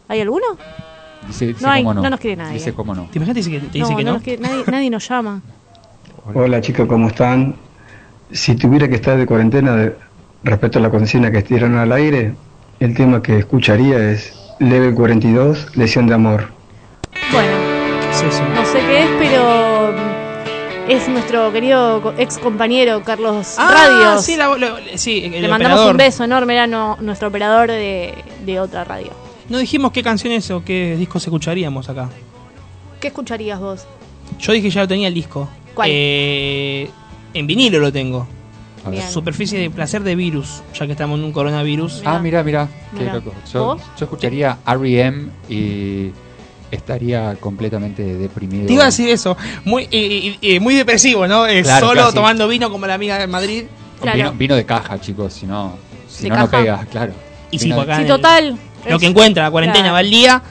¿hay 0.08 0.20
alguno? 0.20 0.44
Dice, 1.26 1.46
dice 1.46 1.64
No 1.64 1.70
hay, 1.70 1.82
cómo 1.82 1.94
no. 1.94 2.02
no 2.02 2.10
nos 2.10 2.20
quiere 2.20 2.36
nadie. 2.36 2.52
Dice 2.54 2.74
cómo 2.74 2.94
no. 2.94 3.08
¿Te 3.10 3.18
imaginas 3.18 3.48
que 3.48 3.58
te 3.58 3.66
dice 3.78 3.90
no, 3.90 3.96
que 3.96 4.04
no 4.04 4.10
no? 4.10 4.14
nos 4.16 4.22
quiere- 4.22 4.42
nadie, 4.42 4.64
nadie 4.66 4.90
nos 4.90 5.08
llama. 5.08 5.40
Hola 6.34 6.60
chicos, 6.60 6.86
¿cómo 6.86 7.08
están? 7.08 7.54
Si 8.30 8.54
tuviera 8.56 8.86
que 8.88 8.96
estar 8.96 9.16
de 9.16 9.24
cuarentena 9.26 9.74
de- 9.76 9.96
respecto 10.46 10.78
a 10.78 10.82
la 10.82 10.90
consigna 10.90 11.30
que 11.30 11.38
estiraron 11.38 11.76
al 11.76 11.92
aire, 11.92 12.34
el 12.80 12.94
tema 12.94 13.22
que 13.22 13.38
escucharía 13.38 14.10
es 14.10 14.32
Level 14.60 14.94
42, 14.94 15.76
Lesión 15.76 16.06
de 16.06 16.14
Amor. 16.14 16.48
Bueno, 17.32 17.50
Sí, 18.12 18.24
sí. 18.30 18.42
no 18.54 18.64
sé 18.64 18.78
qué 18.78 19.02
es, 19.02 19.08
pero 19.18 19.94
es 20.88 21.08
nuestro 21.08 21.52
querido 21.52 22.00
co- 22.00 22.14
ex 22.16 22.38
compañero 22.38 23.02
Carlos 23.04 23.56
Ah, 23.58 23.70
Radios. 23.72 24.24
sí, 24.24 24.36
la- 24.36 24.56
lo- 24.56 24.76
sí, 24.94 25.24
el 25.24 25.42
Le 25.42 25.48
mandamos 25.48 25.78
operador. 25.80 25.90
un 25.92 25.96
beso 25.98 26.24
enorme, 26.24 26.54
era 26.54 26.66
no- 26.66 26.96
nuestro 27.00 27.28
operador 27.28 27.68
de, 27.70 28.14
de 28.44 28.60
otra 28.60 28.84
radio. 28.84 29.10
No 29.48 29.58
dijimos 29.58 29.92
qué 29.92 30.02
canciones 30.02 30.50
o 30.50 30.64
qué 30.64 30.96
discos 30.96 31.24
escucharíamos 31.24 31.88
acá. 31.88 32.08
¿Qué 33.00 33.08
escucharías 33.08 33.60
vos? 33.60 33.86
Yo 34.38 34.52
dije 34.52 34.68
que 34.68 34.70
ya 34.74 34.82
lo 34.82 34.88
tenía 34.88 35.08
el 35.08 35.14
disco. 35.14 35.48
¿Cuál? 35.74 35.88
Eh, 35.92 36.90
en 37.34 37.46
vinilo 37.46 37.78
lo 37.78 37.92
tengo. 37.92 38.26
Superficie 39.10 39.58
de 39.58 39.70
placer 39.70 40.02
de 40.02 40.14
virus, 40.16 40.62
ya 40.74 40.86
que 40.86 40.92
estamos 40.92 41.18
en 41.18 41.24
un 41.24 41.32
coronavirus. 41.32 42.02
Ah, 42.04 42.18
mira, 42.18 42.42
mira, 42.42 42.68
qué 42.94 43.00
Mirá. 43.00 43.14
loco. 43.14 43.32
Yo, 43.52 43.76
yo 43.76 44.04
escucharía 44.04 44.58
R.E.M. 44.66 45.28
y 45.48 46.10
estaría 46.70 47.36
completamente 47.36 48.02
deprimido. 48.16 48.66
Te 48.66 48.72
iba 48.72 48.82
a 48.82 48.86
decir 48.86 49.08
eso, 49.08 49.36
muy, 49.64 49.88
y- 49.90 50.36
y- 50.40 50.54
y 50.56 50.60
muy 50.60 50.74
depresivo, 50.74 51.26
¿no? 51.26 51.46
Eh, 51.46 51.62
Claro, 51.62 51.88
solo 51.88 52.02
casi. 52.02 52.14
tomando 52.14 52.48
vino 52.48 52.70
como 52.70 52.86
la 52.86 52.94
amiga 52.94 53.18
de 53.18 53.26
Madrid. 53.26 53.64
Claro. 54.00 54.16
Vino, 54.16 54.32
vino 54.32 54.54
de 54.56 54.66
caja, 54.66 55.00
chicos, 55.00 55.32
si 55.32 55.46
no, 55.46 55.76
si 56.08 56.28
no, 56.28 56.36
no 56.36 56.50
pega, 56.50 56.84
claro. 56.90 57.12
Y 57.50 57.70
acá 57.72 57.98
Sí, 57.98 58.04
total. 58.06 58.58
Lo 58.88 58.98
que 58.98 59.06
encuentra, 59.06 59.44
la 59.44 59.50
cuarentena 59.50 59.84
Claro. 59.84 59.92
va 59.94 59.98
al 60.00 60.10
día, 60.10 60.42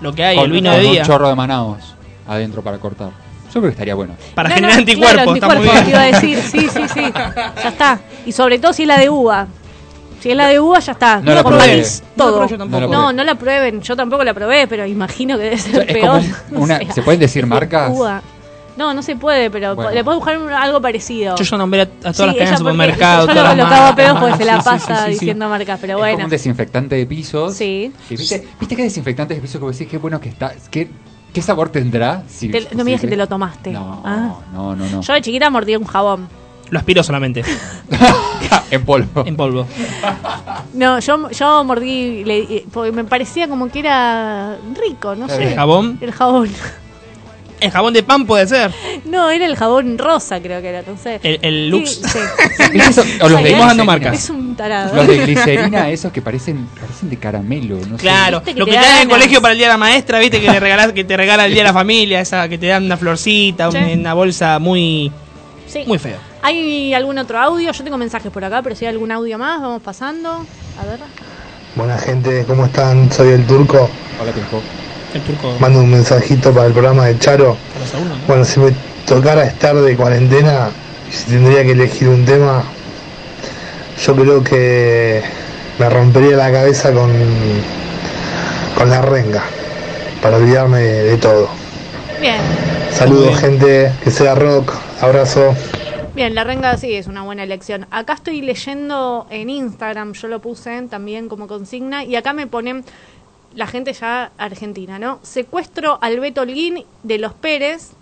lo 0.00 0.12
que 0.14 0.24
hay, 0.24 0.36
con, 0.36 0.44
el 0.46 0.52
vino 0.52 0.70
con 0.70 0.80
de 0.80 0.86
un 0.86 0.92
día. 0.92 1.02
chorro 1.04 1.28
de 1.28 1.34
manaos 1.34 1.94
adentro 2.28 2.62
para 2.62 2.78
cortar. 2.78 3.10
Yo 3.52 3.60
creo 3.60 3.62
que 3.64 3.68
estaría 3.70 3.94
bueno. 3.94 4.14
Para 4.34 4.48
No, 4.48 4.54
generar 4.54 4.74
no, 4.76 4.80
anticuerpos, 4.80 5.12
claro, 5.14 5.34
está 5.34 5.46
muy 5.48 5.68
anticuerpos, 5.68 5.86
bien. 5.86 5.88
iba 5.90 6.02
a 6.02 6.06
decir, 6.06 6.38
sí, 6.42 6.68
sí, 6.72 6.88
sí. 6.94 7.12
Ya 7.62 7.68
está. 7.68 8.00
Y 8.26 8.32
sobre 8.32 8.58
todo 8.58 8.72
si 8.72 8.82
es 8.82 8.88
la 8.88 8.98
de 8.98 9.10
uva. 9.10 9.46
Si 10.20 10.30
es 10.30 10.36
la 10.36 10.46
de 10.48 10.60
uva, 10.60 10.78
ya 10.78 10.92
está. 10.92 11.20
No 11.20 11.34
la 11.34 11.42
probé. 11.42 11.84
todo. 12.16 12.46
No 12.46 12.46
la 12.46 12.46
probé 12.46 12.48
yo 12.50 12.58
tampoco. 12.58 12.80
No 12.80 12.80
la 12.80 12.86
No, 12.86 13.02
probé. 13.02 13.14
no 13.14 13.24
la 13.24 13.34
prueben. 13.34 13.82
Yo 13.82 13.96
tampoco 13.96 14.24
la 14.24 14.34
probé, 14.34 14.66
pero 14.68 14.86
imagino 14.86 15.36
que 15.36 15.42
debe 15.44 15.58
ser 15.58 15.80
Es 15.90 15.92
peor. 15.96 16.22
como 16.48 16.62
una- 16.64 16.76
O 16.80 16.84
sea, 16.84 16.92
¿Se 16.92 17.02
pueden 17.02 17.20
decir 17.20 17.44
marcas? 17.46 17.90
uva. 17.92 18.22
No, 18.74 18.94
no 18.94 19.02
se 19.02 19.16
puede, 19.16 19.50
pero 19.50 19.74
Bueno. 19.74 19.90
le 19.90 20.02
puedes 20.02 20.16
buscar 20.18 20.38
un- 20.38 20.50
algo 20.50 20.80
parecido. 20.80 21.36
Yo 21.36 21.44
ya 21.44 21.56
nombré 21.58 21.80
a, 21.82 21.84
a 21.84 21.86
todas 21.86 22.16
Sí, 22.16 22.22
las 22.24 22.34
cadenas 22.36 22.50
de 22.52 22.56
supermercado. 22.56 23.26
Yo 23.26 23.34
lo, 23.34 23.54
lo 23.54 23.68
cago 23.68 23.84
a 23.86 23.94
pedos 23.94 24.18
porque 24.18 24.36
se 24.38 24.44
la 24.46 24.62
pasa 24.62 24.78
sí, 24.78 24.94
sí, 24.94 25.04
sí. 25.04 25.10
diciendo 25.20 25.48
marcas, 25.50 25.78
pero 25.78 25.92
Es 25.92 25.96
como 25.96 26.08
bueno. 26.08 26.24
un 26.24 26.30
desinfectante 26.30 26.94
de 26.96 27.04
pisos. 27.04 27.54
Sí. 27.54 27.92
¿viste, 28.08 28.48
¿Viste 28.58 28.74
qué 28.76 28.82
desinfectante 28.84 29.34
de 29.34 29.40
pisos 29.42 29.58
que 29.58 29.64
vos 29.66 29.76
decís 29.76 29.90
qué 29.90 29.98
bueno 29.98 30.18
que 30.20 30.30
está? 30.30 30.52
¿Qué, 30.70 30.88
qué 31.32 31.42
sabor 31.42 31.68
tendrá? 31.70 32.22
Si- 32.28 32.48
Te- 32.50 32.68
no 32.72 32.78
me 32.78 32.90
digas 32.90 33.00
que 33.00 33.08
te 33.08 33.16
lo 33.16 33.26
tomaste. 33.26 33.70
No, 33.72 34.02
Ah. 34.04 34.34
no, 34.52 34.76
no, 34.76 34.86
no. 34.88 35.00
Yo 35.00 35.12
de 35.12 35.20
chiquita 35.22 35.50
mordí 35.50 35.74
un 35.76 35.84
jabón. 35.84 36.28
Lo 36.70 36.78
aspiro 36.78 37.02
solamente, 37.02 37.44
en 38.70 38.84
polvo. 38.84 39.24
en 39.26 39.36
polvo. 39.36 39.66
No, 40.72 40.98
yo, 41.00 41.30
yo 41.30 41.64
mordí 41.64 42.24
le- 42.24 42.38
eh, 42.56 42.66
porque 42.72 42.92
me 42.92 43.04
parecía 43.04 43.46
como 43.48 43.68
que 43.68 43.80
era 43.80 44.56
rico, 44.80 45.14
no 45.14 45.28
sé. 45.28 45.48
¿El 45.48 45.54
jabón? 45.54 45.98
El 46.00 46.12
jabón. 46.12 46.48
El 47.60 47.70
jabón 47.70 47.92
de 47.92 48.02
pan 48.02 48.26
puede 48.26 48.46
ser. 48.48 48.72
No, 49.04 49.30
era 49.30 49.46
el 49.46 49.54
jabón 49.54 49.96
rosa, 49.98 50.40
creo 50.40 50.60
que 50.62 50.68
era. 50.70 50.82
No 50.82 50.96
sé. 50.96 51.20
El, 51.22 51.38
el 51.42 51.68
Lux. 51.68 52.00
Sí. 52.02 52.18
O 53.22 53.28
los 53.28 53.38
de 53.38 53.42
Seguimos 53.44 53.66
dando 53.66 53.84
marcas. 53.84 54.14
Es 54.14 54.30
un 54.30 54.41
tarado. 54.56 54.94
Los 54.94 55.06
de 55.06 55.18
glicerina, 55.18 55.88
esos 55.90 56.12
que 56.12 56.22
parecen, 56.22 56.66
parecen 56.80 57.10
de 57.10 57.16
caramelo, 57.16 57.76
no 57.76 57.96
sé. 57.96 58.02
Claro, 58.02 58.38
lo 58.38 58.42
te 58.42 58.54
que 58.54 58.60
da 58.60 58.66
te 58.66 58.86
dan 58.86 58.96
en 58.96 59.02
el 59.02 59.08
colegio 59.08 59.40
para 59.42 59.52
el 59.52 59.58
día 59.58 59.68
de 59.68 59.72
la 59.74 59.78
maestra, 59.78 60.18
viste 60.18 60.40
que 60.40 60.48
te 60.48 60.60
regalas, 60.60 60.92
que 60.92 61.04
te 61.04 61.16
regala 61.16 61.46
el 61.46 61.52
día 61.52 61.62
de 61.62 61.68
la 61.68 61.72
familia, 61.72 62.20
esa 62.20 62.48
que 62.48 62.58
te 62.58 62.66
dan 62.66 62.84
una 62.84 62.96
florcita, 62.96 63.70
Sí. 63.70 63.78
una, 63.78 64.14
bolsa 64.14 64.58
muy 64.58 65.10
Sí. 65.66 65.84
muy 65.86 65.98
feo. 65.98 66.16
¿Hay 66.42 66.92
algún 66.94 67.18
otro 67.18 67.38
audio? 67.38 67.72
Yo 67.72 67.84
tengo 67.84 67.96
mensajes 67.98 68.30
por 68.32 68.44
acá, 68.44 68.62
pero 68.62 68.74
si 68.74 68.84
hay 68.84 68.90
algún 68.92 69.12
audio 69.12 69.38
más, 69.38 69.60
vamos 69.60 69.82
pasando. 69.82 70.44
A 70.80 70.86
ver. 70.86 71.00
Buena 71.74 71.96
gente, 71.98 72.44
¿cómo 72.46 72.66
están? 72.66 73.10
Soy 73.12 73.28
el 73.28 73.46
Turco. 73.46 73.88
Hola, 74.20 74.32
Pinjo. 74.32 74.60
El 75.14 75.20
turco. 75.22 75.56
Mando 75.60 75.80
un 75.80 75.90
mensajito 75.90 76.52
para 76.52 76.66
el 76.66 76.72
programa 76.72 77.06
de 77.06 77.18
Charo. 77.18 77.56
Bueno, 78.26 78.44
si 78.44 78.60
me 78.60 78.72
tocara 79.06 79.44
estar 79.44 79.74
de 79.76 79.96
cuarentena 79.96 80.70
si 81.10 81.24
tendría 81.30 81.62
que 81.62 81.72
elegir 81.72 82.08
un 82.08 82.24
tema, 82.24 82.64
yo 83.98 84.16
creo 84.16 84.44
que 84.44 85.22
me 85.78 85.88
rompería 85.88 86.36
la 86.36 86.52
cabeza 86.52 86.92
con, 86.92 87.10
con 88.76 88.90
la 88.90 89.02
renga, 89.02 89.42
para 90.20 90.36
olvidarme 90.36 90.80
de, 90.80 91.02
de 91.04 91.16
todo. 91.18 91.48
Bien. 92.20 92.40
Saludos 92.92 93.28
bien. 93.28 93.38
gente, 93.38 93.92
que 94.04 94.10
sea 94.10 94.34
rock, 94.34 94.72
abrazo. 95.00 95.54
Bien, 96.14 96.34
la 96.34 96.44
renga 96.44 96.76
sí 96.76 96.92
es 96.92 97.06
una 97.06 97.22
buena 97.22 97.42
elección. 97.42 97.86
Acá 97.90 98.12
estoy 98.12 98.42
leyendo 98.42 99.26
en 99.30 99.48
Instagram, 99.48 100.12
yo 100.12 100.28
lo 100.28 100.40
puse 100.40 100.82
también 100.90 101.28
como 101.28 101.48
consigna, 101.48 102.04
y 102.04 102.16
acá 102.16 102.34
me 102.34 102.46
ponen 102.46 102.84
la 103.54 103.66
gente 103.66 103.92
ya 103.92 104.30
argentina, 104.38 104.98
¿no? 104.98 105.20
Secuestro 105.22 105.98
al 106.02 106.20
Beto 106.20 106.42
Holguín 106.42 106.84
de 107.02 107.18
los 107.18 107.32
Pérez 107.32 107.92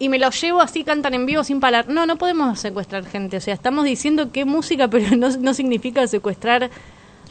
y 0.00 0.08
me 0.08 0.18
lo 0.18 0.30
llevo 0.30 0.60
así, 0.60 0.82
cantan 0.82 1.14
en 1.14 1.26
vivo 1.26 1.44
sin 1.44 1.60
parar. 1.60 1.88
No, 1.88 2.06
no 2.06 2.16
podemos 2.16 2.58
secuestrar 2.58 3.04
gente, 3.04 3.36
o 3.36 3.40
sea, 3.40 3.54
estamos 3.54 3.84
diciendo 3.84 4.32
qué 4.32 4.44
música, 4.44 4.88
pero 4.90 5.14
no, 5.16 5.28
no 5.28 5.54
significa 5.54 6.04
secuestrar 6.08 6.70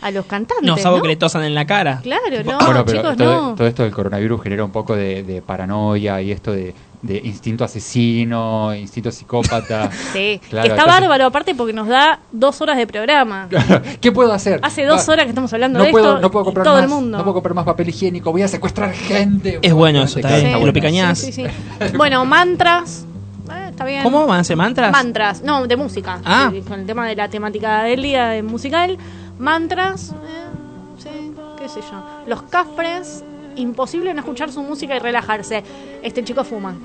a 0.02 0.12
los 0.12 0.26
cantantes. 0.28 0.66
No, 0.66 0.78
¿no? 0.78 0.82
salvo 0.82 1.02
que 1.02 1.10
le 1.10 1.16
tosan 1.18 1.44
en 1.44 1.56
la 1.56 1.66
cara. 1.66 2.00
Claro, 2.02 2.44
no, 2.46 2.58
bueno, 2.60 2.86
pero 2.86 3.02
chicos, 3.02 3.18
todo, 3.18 3.50
no. 3.50 3.56
todo 3.56 3.68
esto 3.68 3.84
del 3.84 3.92
coronavirus 3.92 4.44
genera 4.44 4.64
un 4.64 4.72
poco 4.72 4.96
de, 4.96 5.24
de 5.24 5.42
paranoia 5.42 6.22
y 6.22 6.32
esto 6.32 6.54
de, 6.54 6.74
de 7.02 7.18
instinto 7.24 7.64
asesino, 7.64 8.76
instinto 8.76 9.10
psicópata. 9.12 9.90
Sí, 10.14 10.42
Claro, 10.50 10.68
que 10.68 10.74
está 10.74 10.86
bárbaro 10.86 11.26
aparte 11.26 11.56
porque 11.56 11.72
nos 11.72 11.88
da 11.88 12.20
dos 12.32 12.60
horas 12.62 12.76
de 12.78 12.86
programa. 12.88 13.48
¿Qué 14.02 14.12
puedo 14.12 14.34
hacer? 14.34 14.60
Hace 14.64 14.84
dos 14.86 15.08
Va, 15.08 15.14
horas 15.14 15.26
que 15.26 15.30
estamos 15.30 15.54
hablando 15.54 15.80
no 15.80 15.86
de 15.86 15.92
puedo, 15.92 16.10
esto 16.10 16.22
no 16.22 16.32
puedo 16.32 16.46
comprar 16.46 16.64
todo 16.66 16.76
más, 16.76 16.84
el 16.84 16.90
mundo. 16.90 17.18
No 17.18 17.24
puedo 17.24 17.34
comprar 17.36 17.54
más 17.56 17.66
papel 17.66 17.90
higiénico, 17.90 18.32
voy 18.32 18.42
a 18.42 18.48
secuestrar 18.48 18.92
gente. 18.94 19.60
Es 19.62 19.74
bueno 19.74 20.04
eso, 20.04 20.20
está 20.20 20.36
bien. 20.38 20.58
Sí, 20.60 20.66
Lo 20.66 20.74
picañás. 20.74 21.20
sí, 21.20 21.32
sí, 21.32 21.46
sí. 21.46 21.98
Bueno, 21.98 22.26
mantras. 22.26 23.06
eh, 23.50 23.68
está 23.70 23.86
bien. 23.86 24.04
¿Cómo 24.04 24.28
van 24.28 24.40
a 24.40 24.42
hacer 24.42 24.58
mantras? 24.58 24.92
Mantras, 24.92 25.42
no, 25.42 25.66
de 25.68 25.76
música. 25.78 26.20
Ah. 26.26 26.50
Sí, 26.52 26.62
Con 26.62 26.82
el 26.82 26.86
tema 26.86 27.08
de 27.08 27.16
la 27.16 27.30
temática 27.30 27.84
del 27.84 28.02
día 28.02 28.28
de 28.30 28.44
musical. 28.44 28.98
Mantras, 29.38 30.10
eh, 30.12 30.98
sí, 30.98 31.32
qué 31.58 31.70
sé 31.70 31.80
yo. 31.80 32.04
Los 32.28 32.42
cafres, 32.44 33.24
imposible 33.60 34.14
no 34.14 34.20
escuchar 34.22 34.52
su 34.52 34.62
música 34.64 34.96
y 34.96 35.00
relajarse. 35.00 35.64
Este 36.02 36.24
chico 36.24 36.44
fuma. 36.44 36.76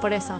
Por 0.00 0.12
eso. 0.12 0.38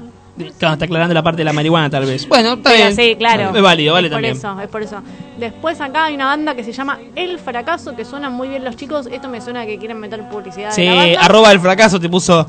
Claro, 0.58 0.72
está 0.72 0.86
aclarando 0.86 1.12
la 1.12 1.22
parte 1.22 1.38
de 1.38 1.44
la 1.44 1.52
marihuana 1.52 1.90
tal 1.90 2.06
vez. 2.06 2.26
Bueno, 2.26 2.54
está 2.54 2.70
Pero 2.70 2.76
bien. 2.84 2.96
Sí, 2.96 3.14
claro. 3.16 3.54
Es 3.54 3.62
válido, 3.62 3.92
vale 3.92 4.06
es 4.06 4.10
por 4.12 4.16
también. 4.16 4.36
eso, 4.38 4.60
es 4.62 4.68
por 4.68 4.82
eso. 4.82 5.02
Después 5.38 5.78
acá 5.82 6.06
hay 6.06 6.14
una 6.14 6.26
banda 6.26 6.54
que 6.54 6.64
se 6.64 6.72
llama 6.72 6.98
El 7.14 7.38
Fracaso, 7.38 7.94
que 7.94 8.06
suenan 8.06 8.32
muy 8.32 8.48
bien 8.48 8.64
los 8.64 8.74
chicos. 8.76 9.06
Esto 9.12 9.28
me 9.28 9.42
suena 9.42 9.66
que 9.66 9.76
quieren 9.76 10.00
meter 10.00 10.26
publicidad 10.30 10.70
Sí, 10.72 10.80
de 10.82 10.88
la 10.88 10.94
banda. 10.94 11.20
arroba 11.20 11.52
el 11.52 11.60
fracaso 11.60 12.00
te 12.00 12.08
puso. 12.08 12.46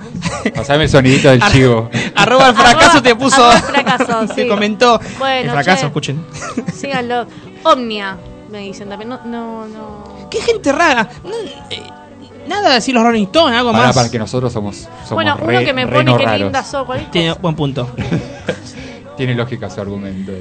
Pasame 0.56 0.84
el 0.84 0.90
sonidito 0.90 1.30
del 1.32 1.41
Ar- 1.44 1.52
chivo. 1.52 1.90
arroba 2.16 2.49
el 2.49 2.56
fracaso 2.56 2.88
Arroba- 2.99 3.02
te 3.03 3.16
puso. 3.18 3.44
arroba 3.44 3.56
el 3.58 3.64
fracaso, 3.64 4.28
te 4.36 4.44
sí. 4.44 4.48
comentó. 4.48 5.02
Bueno, 5.20 5.40
el 5.41 5.49
fracaso, 5.52 5.82
che. 5.82 5.88
escuchen. 5.88 6.26
Síganlo. 6.74 7.26
Omnia, 7.64 8.16
me 8.49 8.60
dicen 8.60 8.88
también. 8.88 9.10
No, 9.10 9.20
no, 9.26 9.68
no. 9.68 10.30
Qué 10.30 10.40
gente 10.41 10.72
rara. 10.72 11.10
No, 11.26 11.32
eh, 11.70 11.84
nada 12.52 12.69
de 12.69 12.76
decir 12.76 12.94
los 12.94 13.03
Rolling 13.03 13.23
Stones, 13.26 13.57
algo 13.57 13.72
Para, 13.72 13.88
más. 13.88 13.95
para 13.95 14.10
que 14.11 14.19
nosotros 14.19 14.53
somos, 14.53 14.78
somos 14.78 15.10
bueno, 15.11 15.36
re, 15.38 15.57
uno 15.57 15.65
que 15.65 15.73
me 15.73 15.88
pone 15.88 16.03
no 16.03 16.18
que 16.18 16.26
linda 16.38 16.64
cualquier 16.86 17.10
Tiene 17.11 17.34
buen 17.34 17.56
punto. 17.56 17.90
Tiene 19.18 19.36
lógica 19.36 19.69
su 19.69 19.82
argumento. 19.82 20.32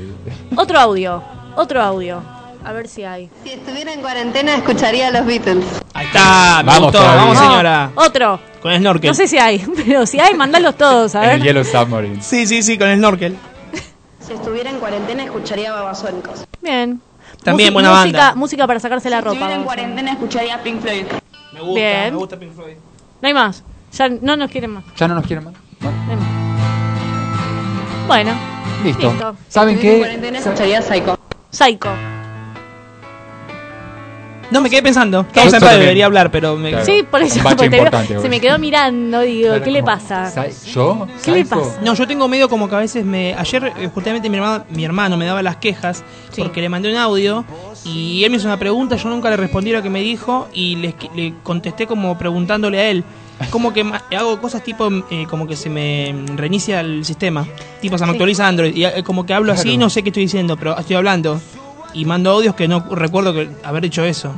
Otro 0.56 0.78
audio, 0.78 1.22
otro 1.56 1.82
audio. 1.82 2.22
A 2.64 2.72
ver 2.72 2.88
si 2.88 3.04
hay. 3.04 3.30
Si 3.42 3.50
estuviera 3.52 3.92
en 3.92 4.00
cuarentena 4.02 4.54
escucharía 4.54 5.08
a 5.08 5.10
los 5.10 5.24
Beatles. 5.24 5.64
Ahí 5.94 6.06
está, 6.06 6.58
me 6.62 6.72
Vamos 6.72 6.92
gustó. 6.92 7.02
Vamos, 7.02 7.34
No, 7.34 7.40
señora. 7.42 7.90
Otro. 7.94 8.40
Con 8.60 8.72
el 8.72 8.78
snorkel. 8.80 9.08
No 9.08 9.14
sé 9.14 9.26
si 9.28 9.38
hay, 9.38 9.58
pero 9.86 10.04
si 10.06 10.20
hay, 10.20 10.34
mandalos 10.34 10.76
todos, 10.76 11.14
a 11.14 11.24
En 11.24 11.30
el 11.30 11.38
ver. 11.38 11.46
Yellow 11.48 11.64
Submarine. 11.64 12.22
Sí, 12.22 12.46
sí, 12.46 12.62
sí, 12.62 12.76
con 12.78 12.88
el 12.88 12.98
snorkel. 12.98 13.36
Si 14.20 14.34
estuviera 14.34 14.70
en 14.70 14.78
cuarentena 14.78 15.24
escucharía 15.24 15.70
a 15.72 15.74
Babasónicos. 15.80 16.44
Bien. 16.62 17.00
También 17.42 17.70
Musi- 17.70 17.72
buena 17.72 17.90
música, 17.90 18.18
banda. 18.18 18.34
Música 18.36 18.66
para 18.66 18.78
sacarse 18.78 19.10
la 19.10 19.20
ropa. 19.22 19.40
vamos. 19.40 19.64
cuarentena 19.64 20.12
escucharía 20.12 20.54
a 20.54 20.62
Pink 20.62 20.80
Floyd. 20.82 21.04
Me 21.60 21.66
gusta, 21.66 21.80
Bien. 21.80 22.14
me 22.14 22.18
gusta 22.18 22.38
Pink 22.38 22.52
Floyd. 22.54 22.76
No 23.20 23.28
hay 23.28 23.34
más. 23.34 23.62
Ya 23.92 24.08
no 24.08 24.36
nos 24.36 24.50
quieren 24.50 24.70
más. 24.70 24.84
¿Ya 24.96 25.08
no 25.08 25.14
nos 25.14 25.26
quieren 25.26 25.44
más? 25.44 25.54
Bueno. 28.06 28.32
Listo. 28.82 29.10
Listo. 29.10 29.36
¿Saben 29.48 29.78
qué? 29.78 29.98
cuarentena 29.98 30.38
escucharía 30.38 30.80
Psycho. 30.80 31.18
Psycho. 31.50 31.90
No, 34.50 34.60
me 34.60 34.68
quedé 34.70 34.82
pensando. 34.82 35.24
También. 35.32 35.60
debería 35.80 36.06
hablar, 36.06 36.30
pero 36.30 36.56
me... 36.56 36.84
Sí, 36.84 37.04
por 37.08 37.22
eso 37.22 37.40
te- 37.56 38.20
se 38.20 38.28
me 38.28 38.40
quedó 38.40 38.58
mirando, 38.58 39.20
digo, 39.20 39.54
¿qué 39.62 39.70
le 39.70 39.82
pasa? 39.82 40.32
¿Yo? 40.72 41.06
¿Qué 41.24 41.30
le 41.32 41.44
pasa? 41.44 41.80
No, 41.84 41.94
yo 41.94 42.06
tengo 42.06 42.26
medio 42.28 42.48
como 42.48 42.68
que 42.68 42.74
a 42.74 42.78
veces 42.78 43.04
me... 43.04 43.34
Ayer 43.34 43.72
eh, 43.78 43.88
justamente 43.94 44.28
mi 44.28 44.36
hermano, 44.38 44.64
mi 44.70 44.84
hermano 44.84 45.16
me 45.16 45.24
daba 45.26 45.42
las 45.42 45.56
quejas 45.56 46.02
Sí. 46.30 46.42
porque 46.42 46.60
le 46.60 46.68
mandé 46.68 46.90
un 46.90 46.96
audio 46.96 47.44
y 47.84 48.22
él 48.22 48.30
me 48.30 48.36
hizo 48.36 48.46
una 48.46 48.56
pregunta, 48.58 48.94
yo 48.96 49.08
nunca 49.08 49.30
le 49.30 49.36
respondí 49.36 49.72
lo 49.72 49.82
que 49.82 49.90
me 49.90 50.00
dijo 50.00 50.48
y 50.54 50.76
le, 50.76 51.34
contesté 51.42 51.86
como 51.88 52.16
preguntándole 52.18 52.78
a 52.78 52.88
él. 52.90 53.02
Como 53.50 53.72
que 53.72 53.82
ma- 53.84 54.02
hago 54.16 54.40
cosas 54.40 54.62
tipo 54.62 54.88
eh, 55.10 55.26
como 55.30 55.46
que 55.48 55.56
se 55.56 55.70
me 55.70 56.14
reinicia 56.36 56.80
el 56.80 57.04
sistema. 57.04 57.46
Tipo 57.80 57.96
se 57.98 58.04
me 58.04 58.10
Sí. 58.10 58.14
actualiza 58.16 58.46
Android 58.46 58.76
y 58.76 58.84
eh, 58.84 59.02
como 59.02 59.24
que 59.26 59.32
hablo 59.34 59.52
así, 59.52 59.70
Claro. 59.70 59.80
no 59.80 59.90
sé 59.90 60.02
qué 60.02 60.10
estoy 60.10 60.24
diciendo, 60.24 60.56
pero 60.56 60.78
estoy 60.78 60.96
hablando. 60.96 61.40
Y 61.94 62.04
mando 62.04 62.30
audios 62.30 62.54
que 62.54 62.68
no 62.68 62.80
recuerdo 62.90 63.32
que 63.34 63.48
haber 63.64 63.82
dicho 63.82 64.04
eso. 64.04 64.32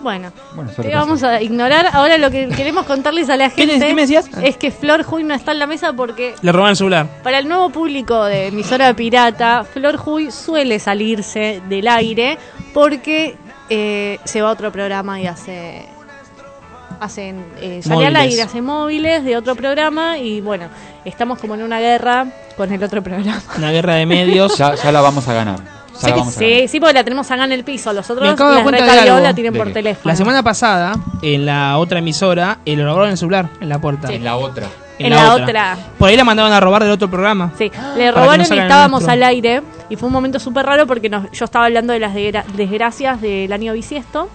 Bueno, 0.00 0.32
Bueno, 0.56 0.70
te 0.72 0.92
vamos 0.92 1.22
a 1.22 1.40
ignorar. 1.40 1.88
Ahora 1.92 2.18
lo 2.18 2.28
que 2.30 2.48
queremos 2.56 2.86
contarles 2.86 3.30
a 3.30 3.36
la 3.36 3.50
¿Qué 3.50 3.66
gente 3.68 3.86
qué 3.86 3.94
me 3.94 4.02
decías? 4.02 4.28
es 4.42 4.56
que 4.56 4.72
Flor 4.72 5.06
Huy 5.08 5.22
no 5.22 5.32
está 5.32 5.52
en 5.52 5.60
la 5.60 5.68
mesa 5.68 5.92
porque 5.92 6.34
Le 6.42 6.50
robaron 6.50 6.70
el 6.70 6.76
celular. 6.76 7.06
para 7.22 7.38
el 7.38 7.46
nuevo 7.48 7.70
público 7.70 8.24
de 8.24 8.48
emisora 8.48 8.92
pirata, 8.94 9.62
Flor 9.64 10.00
Huy 10.04 10.32
suele 10.32 10.80
salirse 10.80 11.62
del 11.68 11.86
aire 11.86 12.36
porque 12.74 13.36
eh, 13.70 14.18
se 14.24 14.42
va 14.42 14.48
a 14.48 14.52
otro 14.52 14.72
programa 14.72 15.20
y 15.20 15.28
hace 15.28 15.86
hacen 16.98 17.44
eh, 17.60 17.80
sale 17.82 18.06
al 18.06 18.16
aire, 18.16 18.42
hace 18.42 18.60
móviles 18.62 19.24
de 19.24 19.36
otro 19.36 19.54
programa 19.56 20.18
y 20.18 20.40
bueno, 20.40 20.66
estamos 21.04 21.38
como 21.38 21.54
en 21.54 21.62
una 21.62 21.80
guerra 21.80 22.26
con 22.56 22.72
el 22.72 22.82
otro 22.82 23.02
programa. 23.02 23.40
Una 23.56 23.70
guerra 23.70 23.94
de 23.94 24.06
medios. 24.06 24.56
Ya, 24.58 24.74
ya 24.74 24.90
la 24.92 25.00
vamos 25.00 25.26
a 25.28 25.32
ganar. 25.34 25.60
Vamos 25.92 26.04
a 26.04 26.08
ganar. 26.10 26.32
sí, 26.32 26.68
sí, 26.68 26.80
porque 26.80 26.94
la 26.94 27.04
tenemos 27.04 27.30
acá 27.30 27.44
en 27.44 27.52
el 27.52 27.64
piso. 27.64 27.92
Los 27.92 28.08
otros 28.10 28.26
Me 28.26 28.32
acabo 28.32 28.50
de 28.50 28.56
dar 28.56 28.64
las 28.64 28.70
cuenta 28.72 28.84
de 28.84 28.90
recayó, 28.92 29.14
algo. 29.14 29.24
la 29.26 29.34
tienen 29.34 29.52
¿De 29.52 29.58
por 29.58 29.68
qué? 29.68 29.74
teléfono. 29.74 30.10
La 30.12 30.16
semana 30.16 30.42
pasada, 30.42 30.94
en 31.22 31.46
la 31.46 31.78
otra 31.78 31.98
emisora, 31.98 32.58
eh, 32.64 32.76
le 32.76 32.84
robaron 32.84 33.10
el 33.10 33.18
celular 33.18 33.48
en 33.60 33.68
la 33.68 33.78
puerta. 33.80 34.08
Sí. 34.08 34.14
En 34.14 34.24
la 34.24 34.36
otra. 34.36 34.66
En 34.98 35.10
la 35.10 35.34
otra. 35.34 35.76
Por 35.98 36.08
ahí 36.08 36.16
la 36.16 36.22
mandaban 36.24 36.52
a 36.52 36.60
robar 36.60 36.82
del 36.84 36.92
otro 36.92 37.10
programa. 37.10 37.52
Sí, 37.58 37.70
Para 37.70 37.94
le 37.94 37.98
que 38.04 38.06
no 38.06 38.12
robaron 38.12 38.40
y 38.40 38.44
salgan 38.44 38.64
en 38.66 38.70
estábamos 38.70 39.00
nuestro. 39.00 39.12
al 39.12 39.22
aire 39.24 39.62
y 39.88 39.96
fue 39.96 40.06
un 40.06 40.12
momento 40.12 40.38
súper 40.38 40.64
raro 40.66 40.86
porque 40.86 41.08
nos- 41.08 41.30
yo 41.32 41.44
estaba 41.44 41.64
hablando 41.66 41.92
de 41.92 41.98
las 41.98 42.14
desgra- 42.14 42.44
desgracias 42.54 43.20
del 43.20 43.52
año 43.52 43.72
bisiesto 43.72 44.28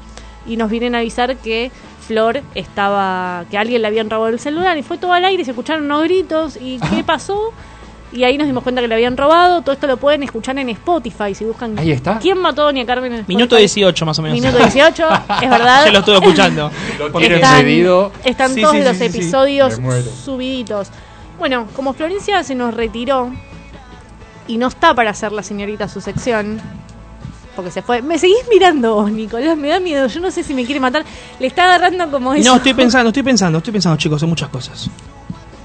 y 0.45 0.57
nos 0.57 0.69
vienen 0.69 0.95
a 0.95 0.99
avisar 0.99 1.37
que 1.37 1.71
Flor 2.05 2.41
estaba, 2.55 3.45
que 3.49 3.57
a 3.57 3.61
alguien 3.61 3.81
le 3.81 3.87
habían 3.87 4.09
robado 4.09 4.29
el 4.29 4.39
celular 4.39 4.77
y 4.77 4.83
fue 4.83 4.97
todo 4.97 5.13
al 5.13 5.23
aire, 5.25 5.43
se 5.45 5.51
escucharon 5.51 5.85
unos 5.85 6.03
gritos 6.03 6.57
y 6.59 6.79
¿qué 6.89 7.03
pasó? 7.03 7.53
Y 8.11 8.23
ahí 8.23 8.37
nos 8.37 8.47
dimos 8.47 8.63
cuenta 8.63 8.81
que 8.81 8.87
le 8.87 8.95
habían 8.95 9.17
robado, 9.17 9.61
todo 9.61 9.73
esto 9.73 9.85
lo 9.85 9.97
pueden 9.97 10.23
escuchar 10.23 10.57
en 10.57 10.69
Spotify 10.69 11.35
si 11.35 11.43
buscan 11.43 11.77
Ahí 11.77 11.91
está. 11.91 12.19
¿Quién 12.19 12.37
mató 12.37 12.61
a 12.61 12.65
Doña 12.65 12.85
Carmen 12.85 13.13
en? 13.13 13.25
Minuto 13.27 13.57
18 13.57 14.05
más 14.05 14.17
o 14.19 14.21
menos. 14.21 14.39
Minuto 14.39 14.57
18, 14.57 15.07
es 15.41 15.49
verdad. 15.49 15.85
Ya 15.85 15.91
lo 15.91 15.99
estuve 15.99 16.15
escuchando. 16.15 16.71
Están, 17.17 18.11
están 18.23 18.53
Sí, 18.53 18.61
todos 18.61 18.75
sí, 18.75 18.83
los 18.83 18.97
sí, 18.97 19.03
episodios 19.05 19.79
subiditos. 20.23 20.87
Bueno, 21.37 21.67
como 21.75 21.93
Florencia 21.93 22.43
se 22.43 22.55
nos 22.55 22.73
retiró 22.73 23.31
y 24.47 24.57
no 24.57 24.67
está 24.67 24.93
para 24.93 25.11
hacer 25.11 25.33
la 25.33 25.43
señorita 25.43 25.89
su 25.89 25.99
sección, 25.99 26.61
porque 27.55 27.71
se 27.71 27.81
fue. 27.81 28.01
Me 28.01 28.17
seguís 28.17 28.47
mirando 28.49 28.95
vos, 28.95 29.11
Nicolás, 29.11 29.57
me 29.57 29.67
da 29.67 29.79
miedo. 29.79 30.07
Yo 30.07 30.21
no 30.21 30.31
sé 30.31 30.43
si 30.43 30.53
me 30.53 30.65
quiere 30.65 30.79
matar. 30.79 31.03
Le 31.39 31.47
está 31.47 31.65
agarrando 31.65 32.09
como 32.09 32.33
eso. 32.33 32.49
No, 32.49 32.55
estoy 32.55 32.73
pensando, 32.73 33.09
estoy 33.09 33.23
pensando, 33.23 33.57
estoy 33.57 33.73
pensando, 33.73 33.97
chicos, 33.97 34.23
en 34.23 34.29
muchas 34.29 34.49
cosas. 34.49 34.89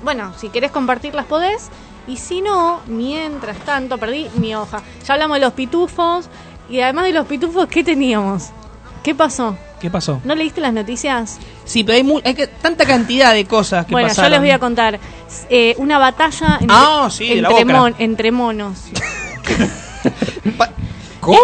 Bueno, 0.03 0.33
si 0.37 0.49
querés 0.49 0.73
compartirlas 0.73 1.27
podés. 1.27 1.71
Y 2.07 2.17
si 2.17 2.41
no, 2.41 2.81
mientras 2.87 3.57
tanto, 3.59 3.99
perdí 3.99 4.29
mi 4.37 4.55
hoja. 4.55 4.83
Ya 5.07 5.15
hablamos 5.15 5.37
de 5.37 5.41
los 5.41 5.53
pitufos. 5.53 6.29
Y 6.69 6.81
además 6.81 7.05
de 7.05 7.13
los 7.13 7.27
pitufos, 7.27 7.67
¿qué 7.67 7.85
teníamos? 7.85 8.51
¿Qué 9.03 9.15
pasó? 9.15 9.57
¿Qué 9.81 9.91
pasó? 9.91 10.21
¿No 10.25 10.35
leíste 10.35 10.61
las 10.61 10.73
noticias? 10.73 11.39
Sí, 11.65 11.83
pero 11.85 11.97
hay, 11.97 12.05
mu- 12.05 12.21
hay 12.25 12.35
que, 12.35 12.47
tanta 12.47 12.87
cantidad 12.87 13.33
de 13.35 13.45
cosas 13.47 13.85
que 13.87 13.93
Bueno, 13.93 14.09
pasaron. 14.09 14.31
yo 14.31 14.35
les 14.35 14.41
voy 14.41 14.51
a 14.51 14.59
contar. 14.61 15.01
Eh, 15.51 15.75
una 15.79 15.99
batalla 15.99 16.59
entre, 16.61 16.69
Ah, 16.71 17.09
sí, 17.11 17.33
entre, 17.33 17.65
mon- 17.65 17.95
entre 17.99 18.31
monos. 18.31 18.79
¿Cómo? 21.21 21.37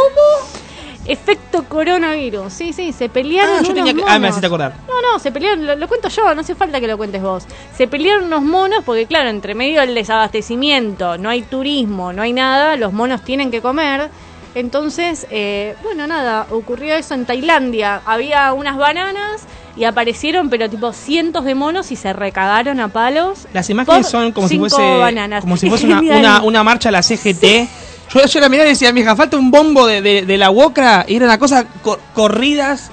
Efecto 1.09 1.64
coronavirus. 1.64 2.52
Sí, 2.52 2.72
sí, 2.72 2.93
se 2.93 3.09
pelearon 3.09 3.56
Ah, 3.56 3.62
yo 3.62 3.70
unos 3.72 3.74
tenía 3.74 3.93
que... 3.94 4.01
monos. 4.01 4.14
Ah, 4.14 4.18
me 4.18 4.28
haciste 4.28 4.47
acordar. 4.47 4.74
No, 4.86 5.12
no, 5.12 5.18
se 5.18 5.32
pelearon, 5.32 5.66
lo, 5.66 5.74
lo 5.74 5.89
cuento 5.89 6.09
yo, 6.09 6.35
no 6.35 6.43
hace 6.43 6.55
falta 6.55 6.80
que 6.80 6.86
lo 6.86 6.97
cuentes 6.98 7.22
vos. 7.22 7.44
Se 7.76 7.89
pelearon 7.89 8.24
unos 8.24 8.43
monos 8.43 8.85
porque, 8.85 9.06
claro, 9.06 9.30
entre 9.30 9.55
medio 9.55 9.80
del 9.80 9.94
desabastecimiento, 9.94 11.18
no 11.18 11.30
hay 11.30 11.43
turismo, 11.43 12.12
no 12.12 12.22
hay 12.22 12.32
nada, 12.32 12.76
los 12.76 12.93
monos 12.93 13.22
tienen 13.22 13.51
que 13.51 13.60
comer. 13.60 14.10
Entonces, 14.55 15.26
eh, 15.30 15.76
bueno, 15.82 16.06
nada, 16.06 16.47
ocurrió 16.51 16.94
eso 16.94 17.14
en 17.14 17.26
Tailandia. 17.26 18.01
Había 18.05 18.52
unas 18.52 18.76
bananas 18.76 19.43
y 19.76 19.85
aparecieron, 19.85 20.51
pero 20.51 20.68
tipo 20.68 20.93
cientos 20.93 21.44
de 21.44 21.55
monos 21.55 21.93
y 21.93 21.97
se 21.97 22.12
recagaron 22.12 22.80
a 22.80 22.89
palos. 22.89 23.47
Las 23.52 23.70
imágenes 23.70 24.09
son 24.09 24.32
como 24.32 24.48
si 24.48 24.59
fuese 24.59 24.82
bananas. 24.98 25.43
como 25.43 25.56
si 25.56 25.68
fuese 25.70 25.86
una, 25.86 26.01
una, 26.01 26.43
una 26.43 26.64
marcha 26.64 26.89
a 26.89 26.93
la 26.93 27.02
CGT. 27.02 27.68
Yo, 28.14 28.24
yo 28.26 28.40
la 28.40 28.48
miraba 28.48 28.68
y 28.68 28.72
decía, 28.72 28.93
mija, 28.93 29.14
falta 29.16 29.36
un 29.36 29.51
bombo 29.51 29.86
de, 29.86 30.01
de, 30.02 30.22
de 30.22 30.39
la 30.39 30.51
Wokra. 30.51 31.05
Y 31.09 31.16
era 31.16 31.26
una 31.26 31.39
cosa 31.39 31.66
cor- 31.82 32.01
corridas. 32.14 32.90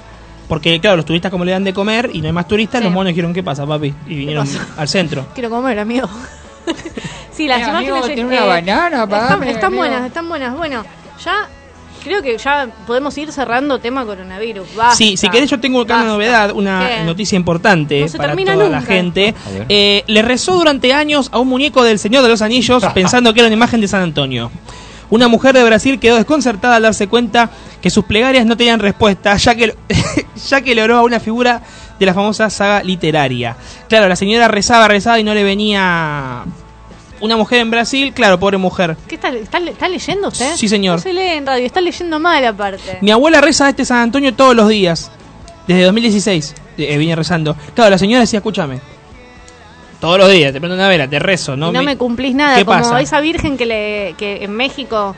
Porque, 0.48 0.78
claro, 0.80 0.96
los 0.96 1.04
turistas 1.06 1.30
como 1.30 1.44
le 1.44 1.52
dan 1.52 1.64
de 1.64 1.72
comer 1.74 2.10
y 2.12 2.20
no 2.20 2.26
hay 2.28 2.32
más 2.32 2.46
turistas, 2.46 2.80
Sí. 2.80 2.84
los 2.84 2.92
monos 2.92 3.08
dijeron, 3.10 3.32
¿qué 3.34 3.42
pasa, 3.42 3.66
papi? 3.66 3.92
Y 4.06 4.14
vinieron 4.14 4.46
al 4.76 4.88
centro. 4.88 5.26
Quiero 5.34 5.50
comer, 5.50 5.78
amigo. 5.78 6.08
sí, 7.32 7.46
las 7.48 7.58
Eh, 7.58 7.62
imágenes 7.62 7.90
amigo, 7.92 8.06
eh, 8.06 8.14
tiene 8.14 8.36
una 8.36 8.44
banana, 8.44 8.86
están, 9.04 9.08
pagame, 9.08 9.50
están 9.50 9.64
amigo. 9.66 9.80
buenas, 9.82 10.06
están 10.06 10.28
buenas. 10.28 10.56
Bueno, 10.56 10.84
ya 11.24 11.48
creo 12.04 12.22
que 12.22 12.38
ya 12.38 12.68
podemos 12.86 13.16
ir 13.18 13.32
cerrando 13.32 13.80
tema 13.80 14.04
coronavirus. 14.06 14.72
Basta. 14.76 14.94
Sí, 14.96 15.16
si 15.16 15.28
querés 15.28 15.50
yo 15.50 15.58
tengo 15.58 15.80
acá 15.80 15.96
una 15.96 16.04
novedad, 16.04 16.52
una 16.52 16.88
¿Qué? 16.88 17.04
noticia 17.04 17.34
importante 17.34 18.00
No 18.02 18.08
se 18.08 18.16
para 18.16 18.28
termina 18.28 18.54
toda 18.54 18.68
la 18.68 18.78
nunca. 18.80 18.92
gente. 18.92 19.34
A 19.44 19.50
ver. 19.50 19.66
Eh, 19.68 20.04
le 20.06 20.22
rezó 20.22 20.54
durante 20.54 20.92
años 20.92 21.28
a 21.32 21.40
un 21.40 21.48
muñeco 21.48 21.82
del 21.82 21.98
Señor 21.98 22.22
de 22.22 22.28
los 22.28 22.42
Anillos 22.42 22.84
pensando 22.94 23.34
que 23.34 23.40
era 23.40 23.48
una 23.48 23.56
imagen 23.56 23.80
de 23.80 23.88
San 23.88 24.02
Antonio. 24.02 24.52
Una 25.10 25.28
mujer 25.28 25.54
de 25.54 25.64
Brasil 25.64 26.00
quedó 26.00 26.16
desconcertada 26.16 26.76
al 26.76 26.82
darse 26.82 27.08
cuenta 27.08 27.50
que 27.80 27.90
sus 27.90 28.04
plegarias 28.04 28.46
no 28.46 28.56
tenían 28.56 28.80
respuesta, 28.80 29.36
ya 29.36 29.54
que, 29.54 29.74
ya 30.48 30.60
que 30.60 30.74
le 30.74 30.82
oró 30.82 30.96
a 30.96 31.02
una 31.02 31.20
figura 31.20 31.62
de 31.98 32.06
la 32.06 32.14
famosa 32.14 32.50
saga 32.50 32.82
literaria. 32.82 33.56
Claro, 33.88 34.08
la 34.08 34.16
señora 34.16 34.48
rezaba, 34.48 34.88
rezaba 34.88 35.18
y 35.20 35.24
no 35.24 35.34
le 35.34 35.44
venía 35.44 36.44
una 37.20 37.36
mujer 37.36 37.60
en 37.60 37.70
Brasil, 37.70 38.12
claro, 38.12 38.38
pobre 38.38 38.58
mujer. 38.58 38.96
¿Qué 39.08 39.14
está, 39.14 39.28
está, 39.30 39.58
está 39.58 39.88
leyendo 39.88 40.28
usted? 40.28 40.56
Sí, 40.56 40.68
señor. 40.68 40.96
No 40.96 41.02
se 41.02 41.12
lee 41.12 41.36
en 41.36 41.46
radio, 41.46 41.64
está 41.64 41.80
leyendo 41.80 42.18
mal 42.18 42.44
aparte. 42.44 42.98
Mi 43.00 43.10
abuela 43.10 43.40
reza 43.40 43.66
a 43.66 43.70
este 43.70 43.84
San 43.84 43.98
Antonio 43.98 44.34
todos 44.34 44.54
los 44.54 44.68
días. 44.68 45.10
Desde 45.66 45.82
2016 45.84 46.54
eh, 46.78 46.98
vine 46.98 47.16
rezando. 47.16 47.56
Claro, 47.74 47.90
la 47.90 47.98
señora 47.98 48.20
decía, 48.20 48.38
escúchame. 48.38 48.80
Todos 50.00 50.18
los 50.18 50.30
días, 50.30 50.52
te 50.52 50.60
prendo 50.60 50.74
una 50.76 50.88
vela, 50.88 51.08
te 51.08 51.18
rezo. 51.18 51.56
No, 51.56 51.70
y 51.70 51.72
no 51.72 51.80
me- 51.80 51.86
me 51.92 51.96
cumplís 51.96 52.34
nada, 52.34 52.56
¿Qué 52.58 52.64
como 52.64 52.78
pasa? 52.78 53.00
esa 53.00 53.20
virgen 53.20 53.56
que 53.56 53.66
le 53.66 54.14
que 54.18 54.44
en 54.44 54.52
México 54.52 55.14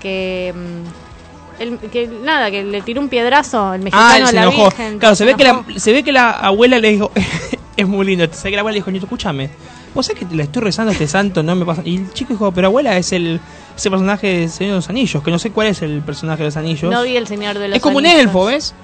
que 0.00 0.52
mm, 0.56 1.62
el- 1.62 1.78
que 1.90 2.08
nada, 2.08 2.50
que 2.50 2.64
le 2.64 2.80
tiró 2.82 3.00
un 3.00 3.08
piedrazo 3.08 3.74
el 3.74 3.82
mexicano 3.82 4.04
Ah, 4.08 4.14
a 4.14 4.18
él 4.18 4.26
se 4.26 4.32
la 4.34 4.42
enojó. 4.42 4.64
virgen. 4.64 4.98
Claro, 4.98 5.14
se 5.14 5.24
ve, 5.24 5.34
que 5.34 5.44
la, 5.44 5.64
se 5.76 5.92
ve 5.92 6.02
que 6.02 6.12
la 6.12 6.30
abuela 6.30 6.78
le 6.78 6.90
dijo, 6.92 7.12
es 7.76 7.86
muy 7.86 8.06
lindo, 8.06 8.26
se 8.32 8.44
ve 8.44 8.50
que 8.50 8.56
la 8.56 8.60
abuela 8.60 8.72
le 8.74 8.78
dijo, 8.78 8.90
Nieto, 8.90 9.06
escúchame, 9.06 9.50
vos 9.94 10.06
sabés 10.06 10.26
que 10.26 10.34
le 10.34 10.42
estoy 10.44 10.62
rezando 10.62 10.90
a 10.90 10.92
este 10.94 11.06
santo, 11.06 11.42
no 11.42 11.54
me 11.54 11.64
pasa... 11.66 11.82
Y 11.84 11.96
el 11.98 12.12
chico 12.12 12.32
dijo, 12.32 12.50
pero 12.52 12.68
abuela 12.68 12.96
es 12.96 13.12
el 13.12 13.38
ese 13.76 13.90
personaje 13.90 14.26
de 14.26 14.48
Señor 14.48 14.72
de 14.72 14.76
los 14.76 14.88
Anillos, 14.90 15.22
que 15.22 15.30
no 15.30 15.38
sé 15.38 15.50
cuál 15.50 15.68
es 15.68 15.80
el 15.82 16.00
personaje 16.02 16.42
de 16.42 16.48
los 16.48 16.56
Anillos. 16.56 16.90
No 16.92 17.02
vi 17.04 17.16
el 17.16 17.26
señor 17.26 17.58
de 17.58 17.68
los 17.68 17.76
es 17.76 17.82
como 17.82 17.98
un 17.98 18.04
Anillos. 18.06 18.22
elfo, 18.24 18.44
¿ves? 18.46 18.74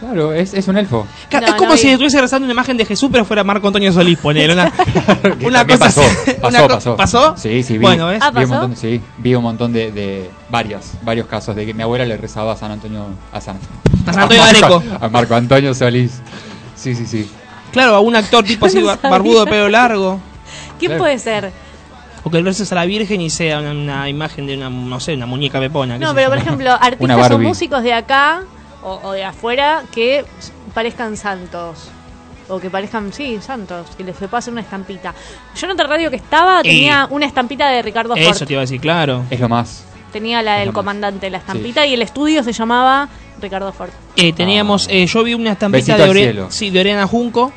Claro, 0.00 0.32
es, 0.32 0.54
es 0.54 0.68
un 0.68 0.78
elfo. 0.78 1.06
No, 1.32 1.38
es 1.40 1.54
como 1.54 1.70
no 1.70 1.76
si 1.76 1.86
vi. 1.88 1.92
estuviese 1.94 2.20
rezando 2.20 2.44
una 2.44 2.52
imagen 2.52 2.76
de 2.76 2.84
Jesús, 2.84 3.08
pero 3.10 3.24
fuera 3.24 3.42
Marco 3.42 3.66
Antonio 3.66 3.92
Solís, 3.92 4.16
poner 4.18 4.50
una, 4.50 4.72
una 5.44 5.64
¿Qué 5.66 5.76
cosa 5.76 5.78
pasó? 5.78 6.02
Pasó, 6.40 6.48
Una 6.48 6.60
co- 6.60 6.68
pasó. 6.68 6.96
¿Pasó? 6.96 7.36
Sí, 7.36 7.62
sí, 7.64 7.74
vi. 7.74 7.78
Bueno, 7.80 8.06
¿ves? 8.06 8.20
Ah, 8.22 8.30
vi 8.30 8.44
un 8.44 8.50
montón, 8.50 8.76
sí, 8.76 9.00
vi 9.18 9.34
un 9.34 9.42
montón 9.42 9.72
de, 9.72 9.90
de 9.90 10.30
varios, 10.50 10.92
varios 11.02 11.26
casos 11.26 11.56
de 11.56 11.66
que 11.66 11.74
mi 11.74 11.82
abuela 11.82 12.04
le 12.04 12.16
rezaba 12.16 12.52
a 12.52 12.56
San 12.56 12.70
Antonio, 12.70 13.06
a 13.32 13.40
San, 13.40 13.56
A 14.06 14.12
San 14.12 14.22
Antonio 14.22 14.42
Marco, 14.44 14.76
Areco. 14.76 15.04
a 15.04 15.08
Marco 15.08 15.34
Antonio 15.34 15.74
Solís. 15.74 16.20
Sí, 16.76 16.94
sí, 16.94 17.04
sí. 17.04 17.28
Claro, 17.72 17.96
a 17.96 18.00
un 18.00 18.14
actor 18.14 18.44
tipo 18.44 18.66
así, 18.66 18.78
No 18.80 18.96
barbudo 19.02 19.44
de 19.46 19.50
pelo 19.50 19.68
largo. 19.68 20.20
¿Quién 20.78 20.90
Claro. 20.90 21.02
puede 21.02 21.18
ser? 21.18 21.50
O 22.22 22.30
que 22.30 22.40
reces 22.40 22.70
a 22.70 22.74
la 22.76 22.84
Virgen 22.84 23.20
y 23.20 23.30
sea 23.30 23.58
una, 23.58 23.72
una 23.72 24.08
imagen 24.08 24.46
de 24.46 24.56
una, 24.56 24.70
no 24.70 25.00
sé, 25.00 25.14
una 25.14 25.26
muñeca 25.26 25.58
pepona. 25.58 25.98
No, 25.98 26.14
pero 26.14 26.28
por 26.28 26.38
ejemplo, 26.38 26.70
artistas 26.80 27.30
o 27.32 27.38
músicos 27.38 27.82
de 27.82 27.94
acá 27.94 28.42
o, 28.82 29.00
o 29.02 29.12
de 29.12 29.24
afuera 29.24 29.82
que 29.92 30.24
parezcan 30.74 31.16
santos. 31.16 31.88
O 32.50 32.58
que 32.58 32.70
parezcan, 32.70 33.12
sí, 33.12 33.38
santos, 33.42 33.88
que 33.94 34.04
les 34.04 34.16
pase 34.16 34.50
una 34.50 34.62
estampita. 34.62 35.12
Yo 35.54 35.66
en 35.66 35.72
otra 35.72 35.86
radio 35.86 36.08
que 36.08 36.16
estaba 36.16 36.62
tenía 36.62 37.06
una 37.10 37.26
estampita 37.26 37.68
de 37.68 37.82
Ricardo 37.82 38.14
Eso 38.16 38.32
Ford. 38.38 38.46
te 38.46 38.52
iba 38.54 38.60
a 38.60 38.64
decir, 38.64 38.80
claro. 38.80 39.24
Es 39.28 39.38
lo 39.38 39.50
más. 39.50 39.84
Tenía 40.12 40.40
la 40.40 40.56
del 40.60 40.72
comandante, 40.72 41.28
la 41.28 41.36
estampita, 41.38 41.84
y 41.84 41.92
el 41.92 42.00
estudio 42.00 42.42
se 42.42 42.54
llamaba 42.54 43.06
Ricardo 43.42 43.70
Ford. 43.74 43.90
Eh, 44.16 44.32
teníamos, 44.32 44.86
eh, 44.90 45.04
yo 45.06 45.22
vi 45.24 45.34
una 45.34 45.52
estampita 45.52 45.96
Besito 45.98 46.14
de, 46.14 46.32
Ore- 46.32 46.46
sí, 46.50 46.70
de 46.70 46.80
Oriana 46.80 47.06
Junco. 47.06 47.52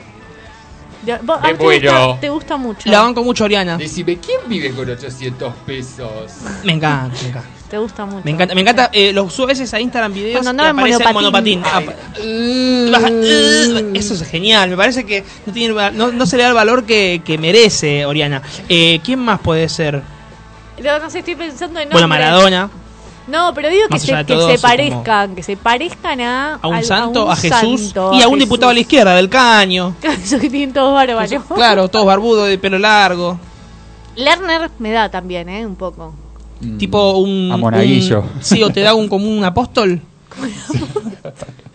De- 1.04 1.18
vos- 1.20 1.42
te, 1.42 1.54
gusta, 1.54 2.20
te 2.20 2.30
gusta 2.30 2.58
mucho. 2.58 2.90
La 2.92 3.00
banco 3.02 3.24
mucho 3.24 3.46
Oriana. 3.46 3.78
Decime, 3.78 4.18
¿quién 4.18 4.42
vive 4.48 4.72
con 4.72 4.90
800 4.90 5.54
pesos? 5.66 6.34
Me 6.66 6.74
encanta, 6.74 7.16
me 7.22 7.30
encanta. 7.30 7.50
Te 7.72 7.78
gusta 7.78 8.06
mucho. 8.06 8.22
Me 8.26 8.32
encanta, 8.32 8.54
me 8.54 8.60
encanta. 8.62 8.90
Eh, 8.92 9.14
lo 9.14 9.30
subo 9.30 9.46
a 9.46 9.48
veces 9.48 9.74
a 9.74 9.80
Instagram 9.80 10.14
videos 10.14 10.42
Cuando 10.44 10.50
y 10.50 10.68
andaba 10.68 10.88
en 10.88 10.94
el 10.94 11.00
monopatín. 11.14 11.62
monopatín. 11.62 11.64
Ah, 11.66 11.82
baja, 12.92 13.12
uh, 13.14 13.96
eso 13.96 14.14
es 14.14 14.24
genial. 14.30 14.70
Me 14.70 14.76
parece 14.76 15.06
que 15.06 15.24
no, 15.46 15.54
tiene, 15.54 15.74
no, 15.94 16.12
no 16.12 16.26
se 16.26 16.36
le 16.36 16.44
da 16.44 16.50
el 16.50 16.56
valor 16.56 16.84
que, 16.84 17.22
que 17.24 17.38
merece 17.38 18.06
Oriana. 18.06 18.42
Eh, 18.68 19.00
¿Quién 19.06 19.20
más 19.20 19.40
puede 19.40 19.70
ser? 19.70 20.04
No, 20.84 21.00
no 21.00 21.10
sé, 21.10 21.20
estoy 21.20 21.36
pensando 21.36 21.80
en 21.80 21.90
Bueno. 21.90 22.10
Maradona. 22.10 22.70
No, 23.28 23.54
pero 23.54 23.70
digo 23.70 23.88
que 23.88 24.00
se, 24.00 24.14
de 24.16 24.26
que 24.26 24.34
todo, 24.34 24.48
se 24.50 24.56
eso 24.56 24.62
como- 24.68 24.72
parezcan, 24.74 25.36
que 25.36 25.44
se 25.44 25.56
parezcan 25.56 26.20
a... 26.20 26.56
A 26.56 26.68
un 26.68 26.76
al- 26.76 26.84
santo, 26.84 27.26
un 27.28 27.32
a, 27.32 27.36
Jesús 27.38 27.82
santo, 27.82 28.12
y 28.16 28.22
a 28.22 28.28
un 28.28 28.38
diputado 28.40 28.72
a 28.72 28.74
la 28.74 28.80
izquierda, 28.82 29.16
del 29.16 29.30
caño. 29.30 29.96
Eso 30.24 30.40
que 30.40 30.50
tienen 30.50 30.74
todos 30.74 30.94
bárbaros. 30.94 31.42
Claro, 31.56 31.88
todos 31.88 32.06
barbudos, 32.06 32.50
de 32.50 32.58
pelo 32.58 32.78
largo. 32.80 33.40
Lerner 34.16 34.70
me 34.80 34.92
da 34.92 35.10
también, 35.10 35.48
¿eh? 35.48 35.66
Un 35.66 35.78
poco. 35.78 36.14
Tipo 36.78 37.18
un. 37.18 37.52
A 37.52 37.58
Monaguillo. 37.58 38.22
un- 38.22 38.44
sí, 38.44 38.62
o 38.64 38.70
te 38.70 38.82
da 38.82 38.94
un 38.94 39.08
como 39.08 39.28
un 39.30 39.44
apóstol. 39.44 40.00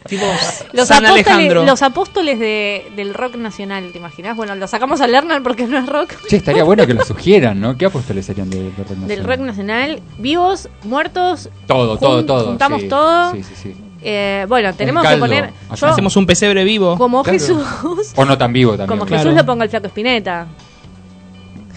tipo 0.09 0.25
Los 0.73 0.89
San 0.89 1.05
apóstoles, 1.05 1.27
Alejandro. 1.27 1.65
los 1.65 1.83
apóstoles 1.83 2.39
de, 2.39 2.91
del 2.97 3.13
rock 3.13 3.37
nacional, 3.37 3.91
¿te 3.93 3.99
imaginas? 3.99 4.37
Bueno, 4.37 4.55
lo 4.55 4.67
sacamos 4.69 5.01
a 5.01 5.07
Lerner 5.07 5.43
porque 5.43 5.67
no 5.67 5.79
es 5.79 5.87
rock. 5.87 6.15
Che, 6.29 6.37
estaría 6.37 6.63
bueno 6.65 6.87
que 6.87 6.95
lo 6.95 7.05
sugieran, 7.05 7.61
¿no? 7.61 7.77
¿Qué 7.77 7.87
apóstoles 7.87 8.25
serían 8.25 8.49
de, 8.51 8.63
de 8.65 8.71
rock 8.71 8.79
nacional? 8.91 9.09
Del 9.09 9.25
rock 9.25 9.39
nacional, 9.41 10.03
vivos, 10.19 10.69
muertos. 10.85 11.51
Todo, 11.67 11.99
todo, 11.99 12.19
jun- 12.21 12.27
todo. 12.27 12.47
Juntamos 12.47 12.81
sí. 12.83 12.89
todo. 12.89 13.33
Sí, 13.33 13.43
sí, 13.43 13.55
sí. 13.63 13.75
Eh, 14.03 14.47
bueno, 14.49 14.73
tenemos 14.75 15.03
caldo. 15.03 15.17
que 15.17 15.21
poner. 15.21 15.53
Yo, 15.75 15.87
Hacemos 15.89 16.17
un 16.17 16.27
pesebre 16.27 16.63
vivo. 16.65 16.97
como 16.97 17.23
Claro. 17.25 17.39
Jesús. 17.39 17.65
O 18.15 18.25
no 18.25 18.39
tan 18.39 18.53
vivo 18.53 18.71
también. 18.73 18.89
Como 18.89 19.05
Claro. 19.07 19.23
Jesús 19.25 19.35
le 19.37 19.43
pongo 19.45 19.65
el 19.65 19.71
flaco 19.71 19.87
Espineta. 19.89 20.47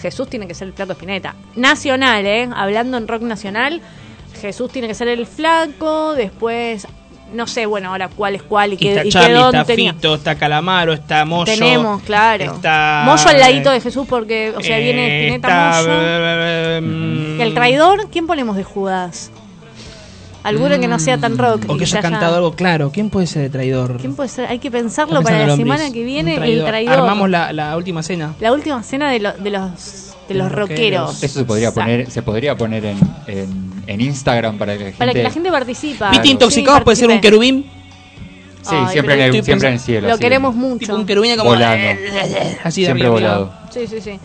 Jesús 0.00 0.28
tiene 0.28 0.46
que 0.46 0.54
ser 0.54 0.68
el 0.68 0.74
flaco 0.74 0.92
Espineta. 0.92 1.34
Nacional, 1.56 2.24
¿eh? 2.26 2.48
Hablando 2.54 2.96
en 2.96 3.06
rock 3.08 3.22
nacional, 3.22 3.80
Jesús 4.40 4.70
tiene 4.70 4.88
que 4.88 4.94
ser 4.94 5.08
el 5.08 5.26
flaco. 5.26 6.14
Después, 6.14 6.86
no 7.32 7.46
sé, 7.46 7.66
bueno, 7.66 7.90
ahora 7.90 8.08
cuál 8.08 8.34
es 8.34 8.42
cuál 8.42 8.72
y 8.72 8.76
qué, 8.76 8.88
está 8.90 9.00
y 9.02 9.04
qué 9.04 9.10
Charlie, 9.10 9.34
don 9.34 9.54
está 9.54 9.64
tenía. 9.64 9.92
Fito, 9.94 10.14
está 10.14 10.34
Calamaro, 10.36 10.92
está 10.92 11.24
Moyo. 11.24 11.44
Tenemos, 11.52 12.02
claro. 12.02 12.44
Está. 12.44 13.02
Moyo 13.04 13.28
al 13.28 13.38
ladito 13.38 13.70
de 13.70 13.80
Jesús 13.80 14.06
porque, 14.08 14.52
o 14.56 14.60
sea, 14.60 14.78
viene 14.78 15.06
eh, 15.06 15.20
Espineta, 15.26 15.48
está, 15.48 15.82
Moyo. 15.82 16.00
eh, 16.02 16.80
mm, 16.82 17.40
El 17.40 17.54
traidor, 17.54 18.08
¿quién 18.10 18.26
ponemos 18.26 18.56
de 18.56 18.64
Judas? 18.64 19.30
Alguno 20.42 20.78
que 20.80 20.88
no 20.88 20.98
sea 20.98 21.18
tan 21.18 21.36
rock. 21.36 21.64
O 21.68 21.76
que 21.76 21.84
haya 21.84 22.00
cantado 22.00 22.36
algo 22.36 22.52
claro. 22.54 22.90
¿Quién 22.92 23.10
puede 23.10 23.26
ser 23.26 23.44
el 23.44 23.50
traidor? 23.50 23.98
¿Quién 23.98 24.14
puede 24.16 24.28
ser? 24.28 24.46
Hay 24.48 24.58
que 24.58 24.70
pensarlo 24.70 25.22
para 25.22 25.46
la 25.46 25.56
semana 25.56 25.90
que 25.92 26.02
viene. 26.04 26.36
Un 26.38 26.42
El 26.44 26.64
traidor. 26.64 26.94
Armamos 27.00 27.28
la, 27.30 27.52
la 27.52 27.76
última 27.76 28.02
cena. 28.02 28.34
La 28.40 28.52
última 28.52 28.82
cena 28.82 29.10
de, 29.10 29.20
lo- 29.20 29.32
de 29.32 29.50
los 29.50 30.06
de 30.28 30.34
los 30.36 30.50
rockeros. 30.52 31.00
rockeros. 31.10 31.22
Eso 31.24 31.38
se 31.40 31.44
podría 31.44 31.68
Exacto. 31.68 31.80
poner, 31.90 32.10
se 32.10 32.22
podría 32.22 32.56
poner 32.56 32.84
en, 32.84 32.98
en, 33.26 33.72
en 33.86 34.00
Instagram 34.00 34.56
para 34.58 34.72
que 34.74 34.78
la 34.78 34.84
gente. 34.86 34.98
Para 34.98 35.12
que 35.12 35.22
la 35.24 35.30
gente 35.30 35.50
participa. 35.50 36.10
Viste 36.10 36.26
Sí, 36.26 36.32
intoxicados 36.32 36.82
puede 36.84 36.96
ser 36.96 37.08
un 37.10 37.20
querubín. 37.20 37.66
Sí, 38.62 38.76
Ay, 38.78 38.92
siempre, 38.92 39.14
en 39.14 39.34
el, 39.34 39.42
siempre 39.42 39.68
en 39.68 39.74
el 39.74 39.80
cielo. 39.80 40.08
Lo 40.08 40.14
sí. 40.16 40.20
queremos 40.20 40.54
Tipo 40.54 40.66
mucho. 40.68 40.94
un 40.96 41.06
querubín 41.06 41.36
como. 41.36 41.50
Volando. 41.50 42.00
Así 42.62 42.82
de 42.82 42.86
Siempre 42.86 43.06
arriba, 43.06 43.08
volado. 43.10 43.52
Sí, 43.70 43.86
sí, 43.86 44.00
sí. 44.00 44.20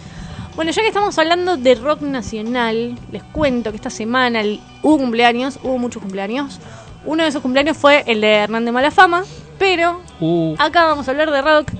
Bueno, 0.56 0.72
ya 0.72 0.82
que 0.82 0.88
estamos 0.88 1.18
hablando 1.20 1.58
de 1.58 1.76
rock 1.76 2.02
nacional, 2.02 2.98
les 3.12 3.24
cuento 3.24 3.72
que 3.72 3.76
esta 3.76 3.90
semana 3.90 4.40
el- 4.42 4.62
hubo 4.82 4.98
cumpleaños, 4.98 5.60
hubo 5.64 5.78
muchos 5.78 6.02
cumpleaños. 6.02 6.60
Uno 7.06 7.24
de 7.24 7.30
esos 7.30 7.42
cumpleaños 7.42 7.76
fue 7.78 8.04
el 8.08 8.22
de 8.22 8.32
Hernán 8.36 8.64
de 8.66 8.72
Malafama, 8.72 9.24
pero 9.60 10.02
Uh, 10.22 10.56
acá 10.58 10.86
vamos 10.86 11.08
a 11.08 11.12
hablar 11.12 11.30
de 11.30 11.42
rock 11.42 11.72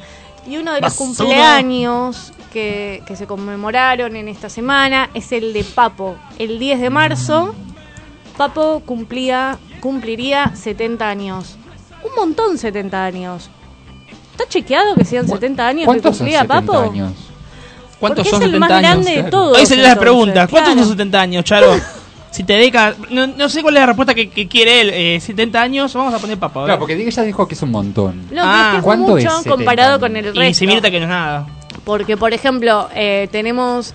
y 0.46 0.58
uno 0.58 0.74
de 0.74 0.82
los 0.82 0.92
Basura. 0.92 1.18
cumpleaños 1.18 2.34
que, 2.52 3.02
que 3.08 3.16
se 3.16 3.26
conmemoraron 3.28 4.16
en 4.18 4.28
esta 4.28 4.50
semana 4.50 5.10
es 5.14 5.32
el 5.32 5.54
de 5.54 5.64
Papo. 5.64 6.18
El 6.38 6.60
10 6.60 6.82
de 6.82 6.90
marzo, 6.90 7.56
Papo 8.38 8.82
cumplía, 8.86 9.58
cumpliría 9.80 10.54
70 10.54 11.08
años. 11.10 11.58
Un 12.04 12.14
montón 12.16 12.58
70 12.58 13.06
años. 13.06 13.50
¿Está 14.32 14.48
chequeado 14.50 14.96
que 14.96 15.06
sean 15.06 15.28
70 15.28 15.66
años 15.66 15.80
que 15.82 15.86
¿Cuántos 15.86 16.18
son 16.18 16.26
cumplía 16.28 16.42
70 16.42 16.62
Papo? 16.74 16.78
años? 16.92 17.14
¿Cuántos 18.00 18.28
son 18.28 18.42
es 18.42 18.46
el 18.48 18.52
70 18.54 18.60
más 18.60 18.72
años? 18.72 18.82
grande 19.06 19.24
de 19.24 19.30
todos. 19.32 19.58
Ahí 19.58 19.66
sería 19.66 19.84
la 19.84 19.90
entonces, 19.90 20.12
pregunta. 20.12 20.48
¿Cuántos 20.48 20.74
claro. 20.74 20.88
son 20.88 20.98
70 20.98 21.22
años, 21.22 21.46
Charo? 21.46 21.76
si 22.32 22.44
te 22.44 22.54
dedica. 22.54 22.94
No, 23.10 23.28
no 23.28 23.50
sé 23.50 23.62
cuál 23.62 23.76
es 23.78 23.82
la 23.82 23.86
respuesta 23.86 24.14
que, 24.14 24.30
que 24.30 24.48
quiere 24.48 24.82
él. 24.82 24.90
Eh, 24.94 25.20
70 25.22 25.62
años, 25.62 25.94
vamos 25.94 26.14
a 26.14 26.20
poner 26.20 26.38
ver. 26.38 26.52
Claro, 26.52 26.80
porque 26.80 26.94
ella 26.94 27.24
dijo 27.24 27.48
que 27.48 27.56
es 27.56 27.62
un 27.62 27.72
montón. 27.72 28.28
No, 28.32 28.42
Ah, 28.44 28.54
que 28.54 28.68
es 28.68 28.72
que 28.72 28.78
es 28.78 28.84
¿cuánto 28.84 29.08
mucho 29.14 29.28
es 29.28 29.34
70 29.34 29.50
comparado 29.50 30.00
con 30.00 30.16
el 30.18 30.26
y 30.26 30.32
resto. 30.32 30.54
si 30.60 30.68
Mirta 30.68 30.92
que 30.92 31.00
no 31.00 31.06
es 31.06 31.10
nada. 31.10 31.48
Porque, 31.86 32.18
por 32.18 32.34
ejemplo, 32.34 32.90
eh, 32.94 33.30
tenemos 33.32 33.94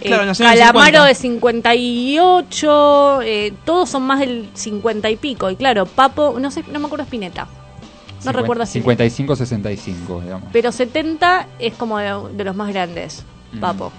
eh, 0.00 0.08
Claro, 0.08 0.32
Calamaro 0.36 1.04
50. 1.04 1.06
de 1.06 1.14
58, 1.14 3.22
eh, 3.22 3.52
todos 3.64 3.88
son 3.90 4.02
más 4.02 4.18
del 4.20 4.48
50 4.54 5.10
y 5.10 5.16
pico. 5.16 5.50
Y 5.50 5.56
claro, 5.56 5.86
Papo, 5.86 6.36
no 6.40 6.50
sé, 6.50 6.64
no 6.72 6.78
me 6.80 6.86
acuerdo 6.86 7.04
Spinetta. 7.04 7.46
No 8.24 8.32
recuerdo 8.32 8.66
si. 8.66 8.80
55-65, 8.82 10.22
digamos. 10.22 10.48
Pero 10.52 10.72
70 10.72 11.46
es 11.58 11.74
como 11.74 11.98
de, 11.98 12.14
de 12.36 12.44
los 12.44 12.54
más 12.56 12.68
grandes, 12.72 13.24
Mm. 13.52 13.60
Papo. 13.60 13.92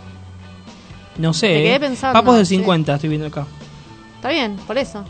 No 1.17 1.33
sé. 1.33 1.47
Me 1.47 1.53
quedé 1.63 1.75
eh. 1.75 1.79
pensando, 1.79 2.17
Papos 2.17 2.37
del 2.37 2.45
sí. 2.45 2.55
50, 2.55 2.95
estoy 2.95 3.09
viendo 3.09 3.27
acá. 3.27 3.45
Está 4.15 4.29
bien, 4.29 4.55
por 4.67 4.77
eso. 4.77 5.03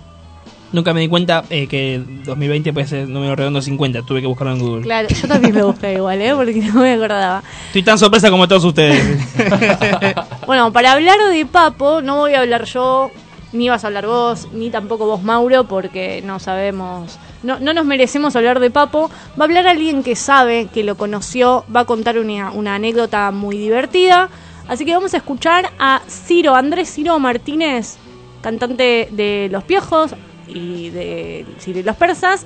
Nunca 0.72 0.94
me 0.94 1.02
di 1.02 1.10
cuenta 1.10 1.44
eh, 1.50 1.68
que 1.68 2.02
2020 2.24 2.72
puede 2.72 2.88
ser 2.88 3.08
número 3.10 3.36
redondo 3.36 3.62
50. 3.62 4.04
Tuve 4.04 4.22
que 4.22 4.28
buscarlo 4.28 4.54
en 4.54 4.60
Google. 4.60 4.82
Claro, 4.84 5.10
yo 5.10 5.28
también 5.28 5.54
me 5.54 5.64
busqué 5.64 5.94
igual, 5.94 6.22
¿eh? 6.22 6.34
Porque 6.34 6.54
no 6.74 6.82
me 6.82 6.94
acordaba. 6.94 7.44
Estoy 7.68 7.84
tan 7.84 8.00
sorpresa 8.00 8.30
como 8.32 8.48
todos 8.48 8.64
ustedes. 8.64 9.00
Bueno, 10.48 10.74
para 10.74 10.94
hablar 10.94 11.18
de 11.32 11.46
Papo, 11.46 12.02
no 12.02 12.18
voy 12.18 12.34
a 12.34 12.42
hablar 12.42 12.66
yo, 12.66 13.12
ni 13.54 13.70
vas 13.70 13.84
a 13.84 13.88
hablar 13.88 14.08
vos, 14.08 14.48
ni 14.54 14.70
tampoco 14.70 15.06
vos, 15.06 15.22
Mauro, 15.24 15.66
porque 15.66 16.22
no 16.26 16.40
sabemos, 16.40 17.18
no, 17.44 17.60
no 17.60 17.74
nos 17.74 17.86
merecemos 17.86 18.36
hablar 18.36 18.60
de 18.60 18.70
Papo. 18.70 19.10
Va 19.40 19.44
a 19.44 19.48
hablar 19.48 19.68
alguien 19.68 20.04
que 20.04 20.16
sabe, 20.16 20.68
que 20.74 20.84
lo 20.84 20.96
conoció, 20.96 21.66
va 21.74 21.82
a 21.82 21.86
contar 21.86 22.18
una, 22.18 22.76
anécdota 22.76 23.32
muy 23.32 23.58
divertida. 23.58 24.30
Así 24.68 24.86
que 24.86 24.94
vamos 24.94 25.14
a 25.14 25.18
escuchar 25.18 25.72
a 25.80 26.02
Ciro, 26.08 26.56
Andrés 26.56 26.94
Ciro 26.94 27.18
Martínez, 27.20 27.98
cantante 28.42 29.10
de 29.12 29.50
Los 29.52 29.64
Piojos 29.64 30.16
y 30.48 30.90
de 30.90 31.46
Ciro 31.60 31.82
los 31.84 31.96
Persas, 31.96 32.46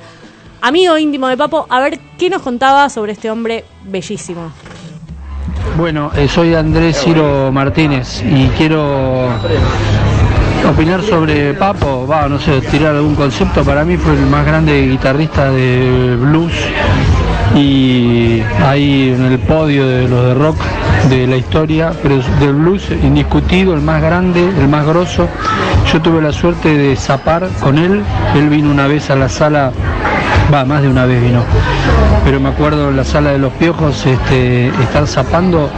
amigo 0.62 0.98
íntimo 0.98 1.28
de 1.28 1.38
Papo, 1.38 1.68
a 1.70 1.80
ver 1.80 2.00
qué 2.18 2.30
nos 2.30 2.42
contaba 2.42 2.90
sobre 2.90 3.12
este 3.12 3.30
hombre 3.30 3.66
bellísimo. 3.84 4.52
Bueno, 5.78 6.10
eh, 6.16 6.28
soy 6.28 6.56
Andrés 6.56 7.02
Ciro 7.04 7.52
Martínez 7.52 8.24
y 8.24 8.48
quiero 8.58 9.30
opinar 10.70 11.02
sobre 11.02 11.54
Papo, 11.54 12.08
va, 12.08 12.28
no 12.28 12.40
sé, 12.40 12.62
tirar 12.62 12.96
algún 12.96 13.16
concepto. 13.16 13.64
Para 13.64 13.84
mí 13.84 13.98
fue 13.98 14.14
el 14.14 14.26
más 14.26 14.46
grande 14.46 14.88
guitarrista 14.88 15.52
de 15.52 16.18
blues 16.20 16.54
y 17.56 18.42
ahí 18.66 19.14
en 19.16 19.26
el 19.26 19.40
podio 19.40 19.88
de 19.88 20.08
los 20.08 20.26
de 20.26 20.34
rock 20.34 20.58
de 21.10 21.28
la 21.28 21.38
historia, 21.38 21.94
pero 22.02 22.20
del 22.40 22.54
blues 22.54 22.90
indiscutido, 23.04 23.74
el 23.74 23.82
más 23.82 24.02
grande, 24.02 24.42
el 24.42 24.68
más 24.68 24.86
grosso. 24.86 25.28
Yo 25.92 26.02
tuve 26.02 26.22
la 26.22 26.34
suerte 26.34 26.76
de 26.76 26.96
zapar 26.96 27.48
con 27.62 27.78
él, 27.78 28.04
él 28.36 28.50
vino 28.50 28.72
una 28.72 28.88
vez 28.88 29.10
a 29.10 29.16
la 29.16 29.30
sala, 29.30 29.72
va, 30.54 30.66
más 30.66 30.82
de 30.82 30.90
una 30.90 31.06
vez 31.06 31.22
vino, 31.22 31.44
pero 32.24 32.40
me 32.40 32.50
acuerdo 32.50 32.90
en 32.90 32.98
la 32.98 33.04
sala 33.04 33.32
de 33.32 33.38
los 33.38 33.54
piojos 33.54 34.06
este, 34.06 34.68
estar 34.68 35.08
zapando 35.08 35.70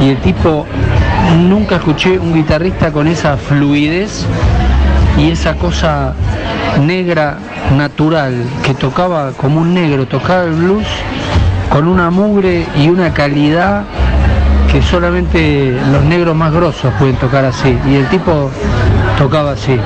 y 0.00 0.10
el 0.10 0.16
tipo, 0.18 0.66
nunca 1.32 1.76
escuché 1.76 2.18
un 2.18 2.32
guitarrista 2.32 2.92
con 2.92 3.06
esa 3.08 3.36
fluidez 3.36 4.26
y 5.18 5.30
esa 5.30 5.54
cosa 5.54 6.14
negra 6.80 7.38
natural 7.76 8.34
que 8.62 8.74
tocaba 8.74 9.32
como 9.32 9.60
un 9.60 9.74
negro, 9.74 10.06
tocaba 10.06 10.44
el 10.44 10.52
blues 10.52 10.86
con 11.70 11.88
una 11.88 12.10
mugre 12.10 12.66
y 12.76 12.88
una 12.88 13.12
calidad 13.12 13.84
que 14.70 14.82
solamente 14.82 15.76
los 15.92 16.04
negros 16.04 16.34
más 16.34 16.52
grosos 16.52 16.92
pueden 16.98 17.16
tocar 17.16 17.44
así. 17.44 17.78
Y 17.88 17.96
el 17.96 18.08
tipo 18.08 18.50
tocaba 19.18 19.52
así 19.52 19.78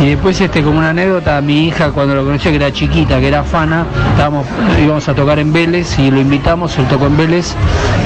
y 0.00 0.10
después 0.10 0.40
este 0.40 0.62
como 0.62 0.78
una 0.78 0.90
anécdota 0.90 1.40
mi 1.40 1.66
hija 1.66 1.90
cuando 1.90 2.14
lo 2.14 2.24
conocí 2.24 2.48
que 2.50 2.56
era 2.56 2.72
chiquita 2.72 3.18
que 3.18 3.28
era 3.28 3.42
fana 3.42 3.84
estábamos 4.10 4.46
íbamos 4.82 5.08
a 5.08 5.14
tocar 5.14 5.38
en 5.38 5.52
Vélez 5.52 5.98
y 5.98 6.10
lo 6.10 6.20
invitamos 6.20 6.78
él 6.78 6.86
tocó 6.86 7.06
en 7.06 7.16
Vélez 7.16 7.54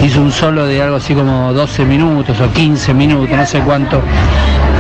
hizo 0.02 0.20
un 0.22 0.32
solo 0.32 0.66
de 0.66 0.80
algo 0.80 0.96
así 0.96 1.14
como 1.14 1.52
12 1.52 1.84
minutos 1.84 2.40
o 2.40 2.50
15 2.50 2.94
minutos 2.94 3.36
no 3.36 3.46
sé 3.46 3.60
cuánto 3.60 4.00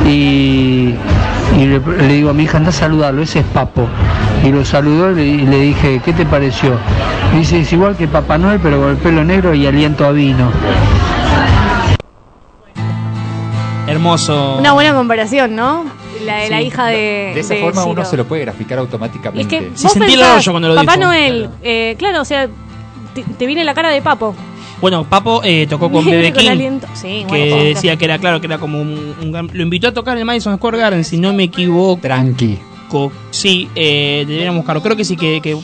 y, 0.06 0.94
y 1.58 1.66
le, 1.66 1.80
le 1.80 2.14
digo 2.14 2.30
a 2.30 2.32
mi 2.32 2.44
hija 2.44 2.56
anda 2.56 2.70
a 2.70 2.72
saludarlo 2.72 3.22
ese 3.22 3.40
es 3.40 3.46
Papo 3.46 3.86
y 4.42 4.50
lo 4.50 4.64
saludó 4.64 5.12
y 5.12 5.14
le, 5.14 5.24
y 5.24 5.46
le 5.46 5.58
dije 5.60 6.00
¿qué 6.04 6.12
te 6.12 6.24
pareció? 6.26 6.76
Y 7.34 7.38
dice 7.38 7.60
es 7.60 7.72
igual 7.72 7.96
que 7.96 8.08
Papá 8.08 8.38
Noel 8.38 8.58
pero 8.62 8.80
con 8.80 8.90
el 8.90 8.96
pelo 8.96 9.22
negro 9.22 9.54
y 9.54 9.66
aliento 9.66 10.06
a 10.06 10.12
vino 10.12 10.50
Hermoso. 13.86 14.56
Una 14.58 14.72
buena 14.72 14.94
comparación, 14.94 15.56
¿no? 15.56 15.84
La 16.24 16.36
de 16.38 16.50
la 16.50 16.58
Sí, 16.60 16.64
hija 16.66 16.86
de. 16.86 16.96
De 17.34 17.40
esa 17.40 17.54
de 17.54 17.60
forma 17.60 17.84
uno 17.84 17.94
Ciro. 18.02 18.10
se 18.10 18.16
lo 18.16 18.24
puede 18.26 18.42
graficar 18.42 18.78
automáticamente. 18.78 19.56
es 19.56 19.62
que 19.62 19.70
Sí, 19.76 19.82
vos 19.84 19.92
sentí 19.92 20.12
el 20.12 20.18
pensás, 20.20 20.30
orgullo 20.36 20.52
cuando 20.52 20.68
lo 20.68 20.74
Papá 20.76 20.92
dijo. 20.96 21.04
Noel, 21.06 21.50
eh, 21.62 21.94
claro, 21.98 22.20
o 22.20 22.24
sea, 22.24 22.48
te, 23.14 23.22
te 23.22 23.46
viene 23.46 23.64
la 23.64 23.74
cara 23.74 23.90
de 23.90 24.00
Papo. 24.02 24.34
Bueno, 24.80 25.04
Papo 25.04 25.42
eh, 25.44 25.66
tocó 25.68 25.90
con 25.92 26.04
Bebe 26.10 26.32
King. 26.32 26.48
aliento. 26.48 26.86
Sí, 26.94 27.24
que 27.28 27.48
bueno, 27.50 27.64
decía 27.64 27.96
que 27.96 28.04
era 28.04 28.18
claro 28.18 28.40
que 28.40 28.46
era 28.46 28.58
como 28.58 28.80
un, 28.80 29.14
un 29.22 29.30
gran- 29.32 29.50
lo 29.52 29.62
invitó 29.62 29.88
a 29.88 29.92
tocar 29.92 30.14
en 30.14 30.20
el 30.20 30.24
Madison 30.24 30.56
Square 30.56 30.78
Garden 30.78 31.04
si 31.04 31.18
no 31.18 31.32
me 31.32 31.44
equivoco 31.44 32.00
Tranqui. 32.02 32.58
sí 33.30 33.68
eh, 33.74 34.24
deberíamos 34.26 34.58
buscarlo 34.58 34.82
creo 34.82 34.96
que 34.96 35.04
sí 35.04 35.16
que, 35.16 35.40
que 35.40 35.56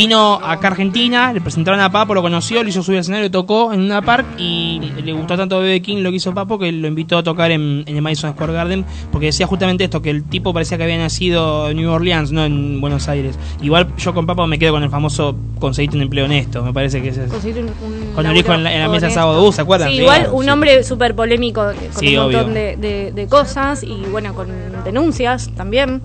vino 0.00 0.40
acá 0.42 0.68
a 0.68 0.70
Argentina 0.70 1.30
le 1.32 1.42
presentaron 1.42 1.78
a 1.80 1.90
Papo 1.92 2.14
lo 2.14 2.22
conoció 2.22 2.62
lo 2.62 2.68
hizo 2.70 2.82
subir 2.82 2.96
al 2.96 3.00
escenario 3.02 3.30
tocó 3.30 3.70
en 3.74 3.80
una 3.82 4.00
park 4.00 4.26
y 4.38 4.80
le 5.02 5.12
gustó 5.12 5.36
tanto 5.36 5.56
a 5.56 5.58
Bebe 5.58 5.82
King 5.82 5.98
lo 5.98 6.08
que 6.10 6.16
hizo 6.16 6.32
Papo 6.32 6.58
que 6.58 6.72
lo 6.72 6.88
invitó 6.88 7.18
a 7.18 7.22
tocar 7.22 7.50
en, 7.50 7.84
en 7.86 7.96
el 7.96 8.00
Madison 8.00 8.32
Square 8.32 8.54
Garden 8.54 8.86
porque 9.12 9.26
decía 9.26 9.46
justamente 9.46 9.84
esto 9.84 10.00
que 10.00 10.08
el 10.08 10.24
tipo 10.24 10.54
parecía 10.54 10.78
que 10.78 10.84
había 10.84 10.96
nacido 10.96 11.68
en 11.68 11.76
New 11.76 11.90
Orleans 11.90 12.32
no 12.32 12.46
en 12.46 12.80
Buenos 12.80 13.08
Aires 13.08 13.38
igual 13.60 13.88
yo 13.98 14.14
con 14.14 14.26
Papo 14.26 14.46
me 14.46 14.58
quedo 14.58 14.72
con 14.72 14.82
el 14.82 14.88
famoso 14.90 15.36
conseguiste 15.58 15.96
un 15.98 16.02
empleo 16.04 16.24
honesto 16.24 16.62
me 16.64 16.72
parece 16.72 17.02
que 17.02 17.08
ese 17.10 17.24
es 17.24 17.30
Conseguir 17.30 17.62
un, 17.62 17.68
un 17.86 18.12
Cuando 18.14 18.32
lo 18.32 18.38
dijo 18.38 18.54
en 18.54 18.64
la- 18.64 18.72
en 18.74 18.80
la 18.80 18.88
mesa 18.88 19.10
sábado, 19.10 19.46
uh, 19.46 19.52
¿se 19.52 19.60
acuerdan? 19.60 19.90
Sí, 19.90 19.96
igual 19.98 20.28
un 20.32 20.48
hombre 20.48 20.82
súper 20.82 21.14
polémico 21.14 21.62
con 21.92 22.00
Sí, 22.00 22.16
un 22.16 22.22
montón 22.22 22.44
obvio. 22.46 22.54
de, 22.54 22.76
de- 22.78 23.12
de 23.12 23.26
cosas 23.26 23.82
y 23.82 23.96
bueno, 24.10 24.34
con 24.34 24.48
denuncias 24.84 25.50
también, 25.56 26.00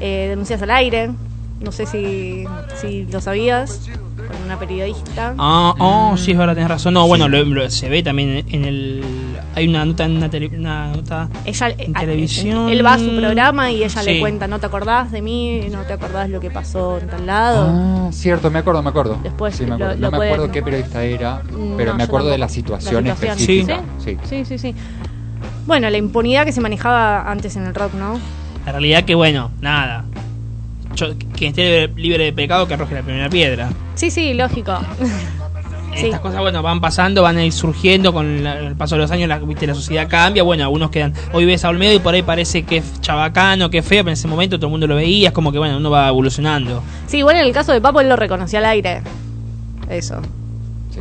eh, 0.00 0.26
denuncias 0.28 0.60
al 0.60 0.70
aire. 0.72 1.10
No 1.60 1.72
sé 1.72 1.86
si, 1.86 2.44
si 2.80 3.04
lo 3.06 3.20
sabías, 3.20 3.88
con 4.16 4.42
una 4.44 4.58
periodista. 4.58 5.34
Ah, 5.38 5.74
oh, 5.78 6.16
sí, 6.16 6.30
es 6.32 6.38
verdad, 6.38 6.54
tenés 6.54 6.68
razón. 6.68 6.94
No, 6.94 7.06
bueno, 7.08 7.28
lo- 7.28 7.42
lo- 7.44 7.68
se 7.70 7.88
ve 7.88 8.02
también 8.02 8.44
en 8.50 8.64
el. 8.64 9.02
Hay 9.56 9.66
una 9.66 9.84
nota 9.84 10.04
en 10.04 10.16
una, 10.18 10.30
tele- 10.30 10.56
una 10.56 10.92
nota 10.92 11.28
Ella, 11.44 11.70
en 11.70 11.90
eh, 11.90 11.98
televisión. 11.98 12.68
Él 12.68 12.86
va 12.86 12.94
a 12.94 12.98
su 12.98 13.10
programa 13.16 13.72
y 13.72 13.82
ella 13.82 14.02
Sí. 14.02 14.06
le 14.12 14.20
cuenta, 14.20 14.46
¿no 14.46 14.60
te 14.60 14.66
acordás 14.66 15.10
de 15.10 15.20
mí? 15.20 15.62
¿No 15.72 15.80
te 15.82 15.94
acordás 15.94 16.30
lo 16.30 16.38
que 16.38 16.48
pasó 16.50 16.98
en 16.98 17.08
tal 17.08 17.26
lado? 17.26 17.66
Ah, 17.68 18.08
cierto, 18.12 18.52
me 18.52 18.60
acuerdo, 18.60 18.80
me 18.84 18.90
acuerdo. 18.90 19.18
Después 19.20 19.56
Sí, 19.56 19.64
me 19.64 19.70
lo- 19.70 19.74
acuerdo. 19.76 19.94
lo 19.96 20.00
no 20.00 20.10
me 20.12 20.16
pueden- 20.16 20.32
acuerdo 20.34 20.52
qué 20.52 20.62
periodista 20.62 21.02
era, 21.02 21.42
No, 21.50 21.76
pero 21.76 21.94
me 21.94 22.04
acuerdo 22.04 22.28
de 22.28 22.38
la 22.38 22.48
situación, 22.48 23.02
La 23.04 23.14
situación. 23.16 23.32
específica. 23.40 23.80
Sí. 23.98 24.16
Sí, 24.28 24.44
sí, 24.44 24.58
sí. 24.58 24.74
Bueno, 25.66 25.90
la 25.90 25.98
impunidad 25.98 26.44
que 26.44 26.52
se 26.52 26.60
manejaba 26.60 27.28
antes 27.28 27.56
en 27.56 27.66
el 27.66 27.74
rock, 27.74 27.94
¿no? 27.94 28.18
La 28.64 28.72
realidad 28.72 29.04
que, 29.04 29.16
bueno, 29.16 29.50
nada. 29.60 30.04
Yo, 30.98 31.14
quien 31.36 31.50
esté 31.50 31.88
libre 31.96 32.24
de 32.24 32.32
pecado 32.32 32.66
que 32.66 32.74
arroje 32.74 32.94
la 32.94 33.02
primera 33.02 33.28
piedra. 33.30 33.68
Sí, 33.94 34.10
sí, 34.10 34.34
lógico. 34.34 34.76
Sí. 35.96 36.04
Estas 36.06 36.20
cosas, 36.20 36.40
bueno, 36.40 36.62
van 36.62 36.80
pasando, 36.80 37.22
van 37.22 37.38
a 37.38 37.44
ir 37.44 37.52
surgiendo 37.52 38.12
con 38.12 38.44
la- 38.44 38.58
el 38.60 38.76
paso 38.76 38.94
de 38.94 39.00
los 39.00 39.10
años, 39.10 39.26
la, 39.28 39.38
viste, 39.38 39.66
la 39.66 39.74
sociedad 39.74 40.06
cambia, 40.06 40.44
bueno, 40.44 40.62
algunos 40.62 40.90
quedan, 40.90 41.12
hoy 41.32 41.44
ves 41.44 41.64
a 41.64 41.70
Olmedo 41.70 41.92
y 41.92 41.98
por 41.98 42.14
ahí 42.14 42.22
parece 42.22 42.62
que 42.62 42.76
es 42.76 43.00
chabacano, 43.00 43.68
que 43.68 43.78
es 43.78 43.84
feo, 43.86 44.04
pero 44.04 44.10
en 44.10 44.12
ese 44.12 44.28
momento 44.28 44.58
todo 44.58 44.66
el 44.66 44.70
mundo 44.72 44.86
lo 44.86 44.94
veía, 44.94 45.28
es 45.28 45.34
como 45.34 45.50
que, 45.50 45.58
bueno, 45.58 45.76
uno 45.78 45.90
va 45.90 46.06
evolucionando. 46.08 46.84
Sí, 47.08 47.16
igual 47.16 47.36
en 47.36 47.46
el 47.46 47.52
caso 47.52 47.72
de 47.72 47.80
Papo 47.80 48.00
él 48.00 48.08
lo 48.08 48.14
reconoció 48.14 48.60
al 48.60 48.66
aire. 48.66 49.00
Eso. 49.90 50.20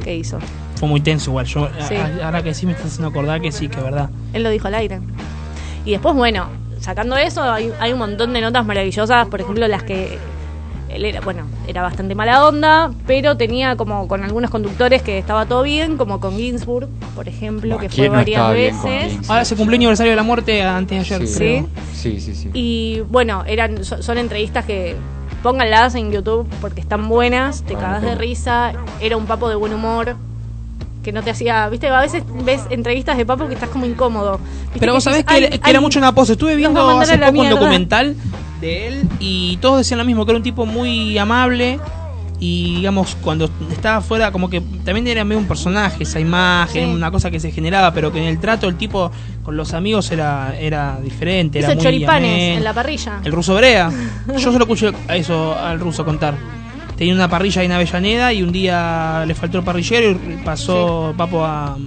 ¿Qué 0.04 0.16
hizo? 0.16 0.40
Fue 0.78 0.88
muy 0.88 1.02
tenso 1.02 1.30
igual, 1.30 1.46
yo, 1.46 1.70
Sí. 1.88 1.94
a- 1.96 2.26
ahora 2.26 2.42
que 2.42 2.56
sí 2.56 2.66
me 2.66 2.72
estás 2.72 2.88
haciendo 2.88 3.10
acordar 3.10 3.40
que 3.40 3.52
sí, 3.52 3.68
que 3.68 3.78
es 3.78 3.84
verdad. 3.84 4.10
Él 4.34 4.42
lo 4.42 4.50
dijo 4.50 4.68
al 4.68 4.76
aire. 4.76 5.00
Y 5.86 5.92
después, 5.92 6.16
bueno, 6.16 6.48
sacando 6.88 7.18
eso, 7.18 7.44
hay, 7.44 7.70
hay 7.82 7.92
un 7.92 8.00
montón 8.00 8.32
de 8.32 8.40
notas 8.40 8.66
maravillosas, 8.66 9.28
por 9.28 9.42
ejemplo, 9.42 9.68
las 9.68 9.84
que 9.84 10.18
él 10.90 11.04
era, 11.04 11.20
bueno, 11.20 11.42
era 11.68 11.82
bastante 11.82 12.16
mala 12.16 12.48
onda, 12.48 12.92
pero 13.06 13.36
tenía 13.36 13.76
como 13.76 14.08
con 14.08 14.24
algunos 14.24 14.50
conductores 14.50 15.02
que 15.02 15.18
estaba 15.18 15.46
todo 15.46 15.64
bien, 15.64 15.98
como 15.98 16.22
con 16.22 16.38
Ginsburg, 16.38 16.88
por 17.14 17.28
ejemplo, 17.28 17.78
que 17.78 17.90
fue 17.90 17.96
¿quién 17.96 18.12
no 18.14 18.18
varias 18.20 18.54
veces. 18.54 19.30
Ahora 19.30 19.44
se 19.44 19.58
cumplió 19.58 19.74
el 19.76 19.80
aniversario 19.82 20.12
de 20.14 20.16
la 20.16 20.24
muerte 20.24 20.64
antes 20.64 21.10
de 21.10 21.16
ayer, 21.16 21.28
Sí. 21.28 21.38
creo. 21.38 21.68
Sí, 21.94 22.22
sí, 22.22 22.34
sí. 22.34 22.52
Y 22.54 23.02
bueno, 23.10 23.44
eran 23.46 23.84
so- 23.84 24.02
son 24.02 24.18
entrevistas 24.18 24.64
que 24.64 24.96
pónganlas 25.44 25.94
en 25.96 26.14
YouTube 26.14 26.48
porque 26.62 26.80
están 26.80 27.10
buenas, 27.10 27.64
te 27.64 27.74
Vale, 27.74 27.86
cagas 27.86 28.02
de 28.04 28.16
risa, 28.16 28.72
era 29.02 29.18
un 29.18 29.26
papo 29.26 29.50
de 29.50 29.56
buen 29.56 29.74
humor 29.74 30.16
que 31.08 31.14
no 31.14 31.24
te 31.24 31.30
hacía, 31.30 31.70
viste, 31.70 31.88
a 31.88 32.02
veces 32.02 32.22
ves 32.44 32.64
entrevistas 32.70 33.16
de 33.16 33.26
papo 33.26 33.48
que 33.48 33.54
estás 33.54 33.70
como 33.70 33.86
incómodo. 33.86 34.42
Pero 34.78 34.92
vos 34.92 35.02
sabés 35.06 35.24
que, 35.24 35.34
"Ay, 35.34 35.44
era- 35.46 35.50
que 35.52 35.62
ay, 35.64 35.70
era 35.70 35.80
mucho 35.80 36.00
una 36.00 36.14
pose. 36.14 36.34
Estuve 36.34 36.58
viendo 36.58 36.82
hace 37.00 37.18
poco 37.18 37.30
un 37.30 37.34
mierda". 37.34 37.50
documental 37.52 38.16
de 38.60 38.88
él 38.88 39.04
y 39.22 39.56
todos 39.62 39.78
decían 39.78 40.00
lo 40.00 40.04
mismo, 40.04 40.26
que 40.26 40.32
era 40.32 40.38
un 40.38 40.44
tipo 40.44 40.66
muy 40.66 41.18
amable 41.18 41.80
y 42.42 42.76
digamos 42.76 43.16
cuando 43.22 43.50
estaba 43.72 43.96
afuera 43.98 44.34
como 44.34 44.50
que 44.50 44.60
también 44.84 45.08
era 45.08 45.24
medio 45.24 45.40
un 45.40 45.48
personaje, 45.48 46.04
esa 46.04 46.20
imagen, 46.20 46.90
Sí. 46.90 46.94
una 46.94 47.10
cosa 47.10 47.32
que 47.32 47.40
se 47.40 47.52
generaba, 47.52 47.94
pero 47.94 48.12
que 48.12 48.20
en 48.20 48.26
el 48.26 48.38
trato 48.40 48.68
el 48.68 48.76
tipo 48.76 49.10
con 49.44 49.56
los 49.56 49.74
amigos 49.74 50.12
era 50.12 50.56
era 50.60 51.00
diferente, 51.02 51.60
hizo 51.60 51.68
era 51.68 51.76
muy 51.76 51.84
choripanes 51.86 52.32
amén. 52.34 52.58
en 52.58 52.64
la 52.66 52.74
parrilla. 52.74 53.22
El 53.24 53.32
ruso 53.32 53.56
Brea. 53.56 53.90
Yo 54.38 54.40
solo 54.52 54.66
escuché 54.66 54.92
a 55.08 55.16
eso 55.16 55.56
al 55.58 55.80
ruso 55.80 56.04
contar. 56.04 56.36
Tenía 56.98 57.14
una 57.14 57.30
parrilla 57.30 57.62
ahí 57.62 57.68
en 57.68 57.72
Avellaneda 57.74 58.34
y 58.34 58.42
un 58.42 58.52
día 58.52 59.24
le 59.28 59.36
faltó 59.36 59.60
el 59.60 59.64
parrillero 59.64 60.12
y 60.12 60.38
pasó 60.44 61.14
Papo 61.16 61.46
a, 61.46 61.78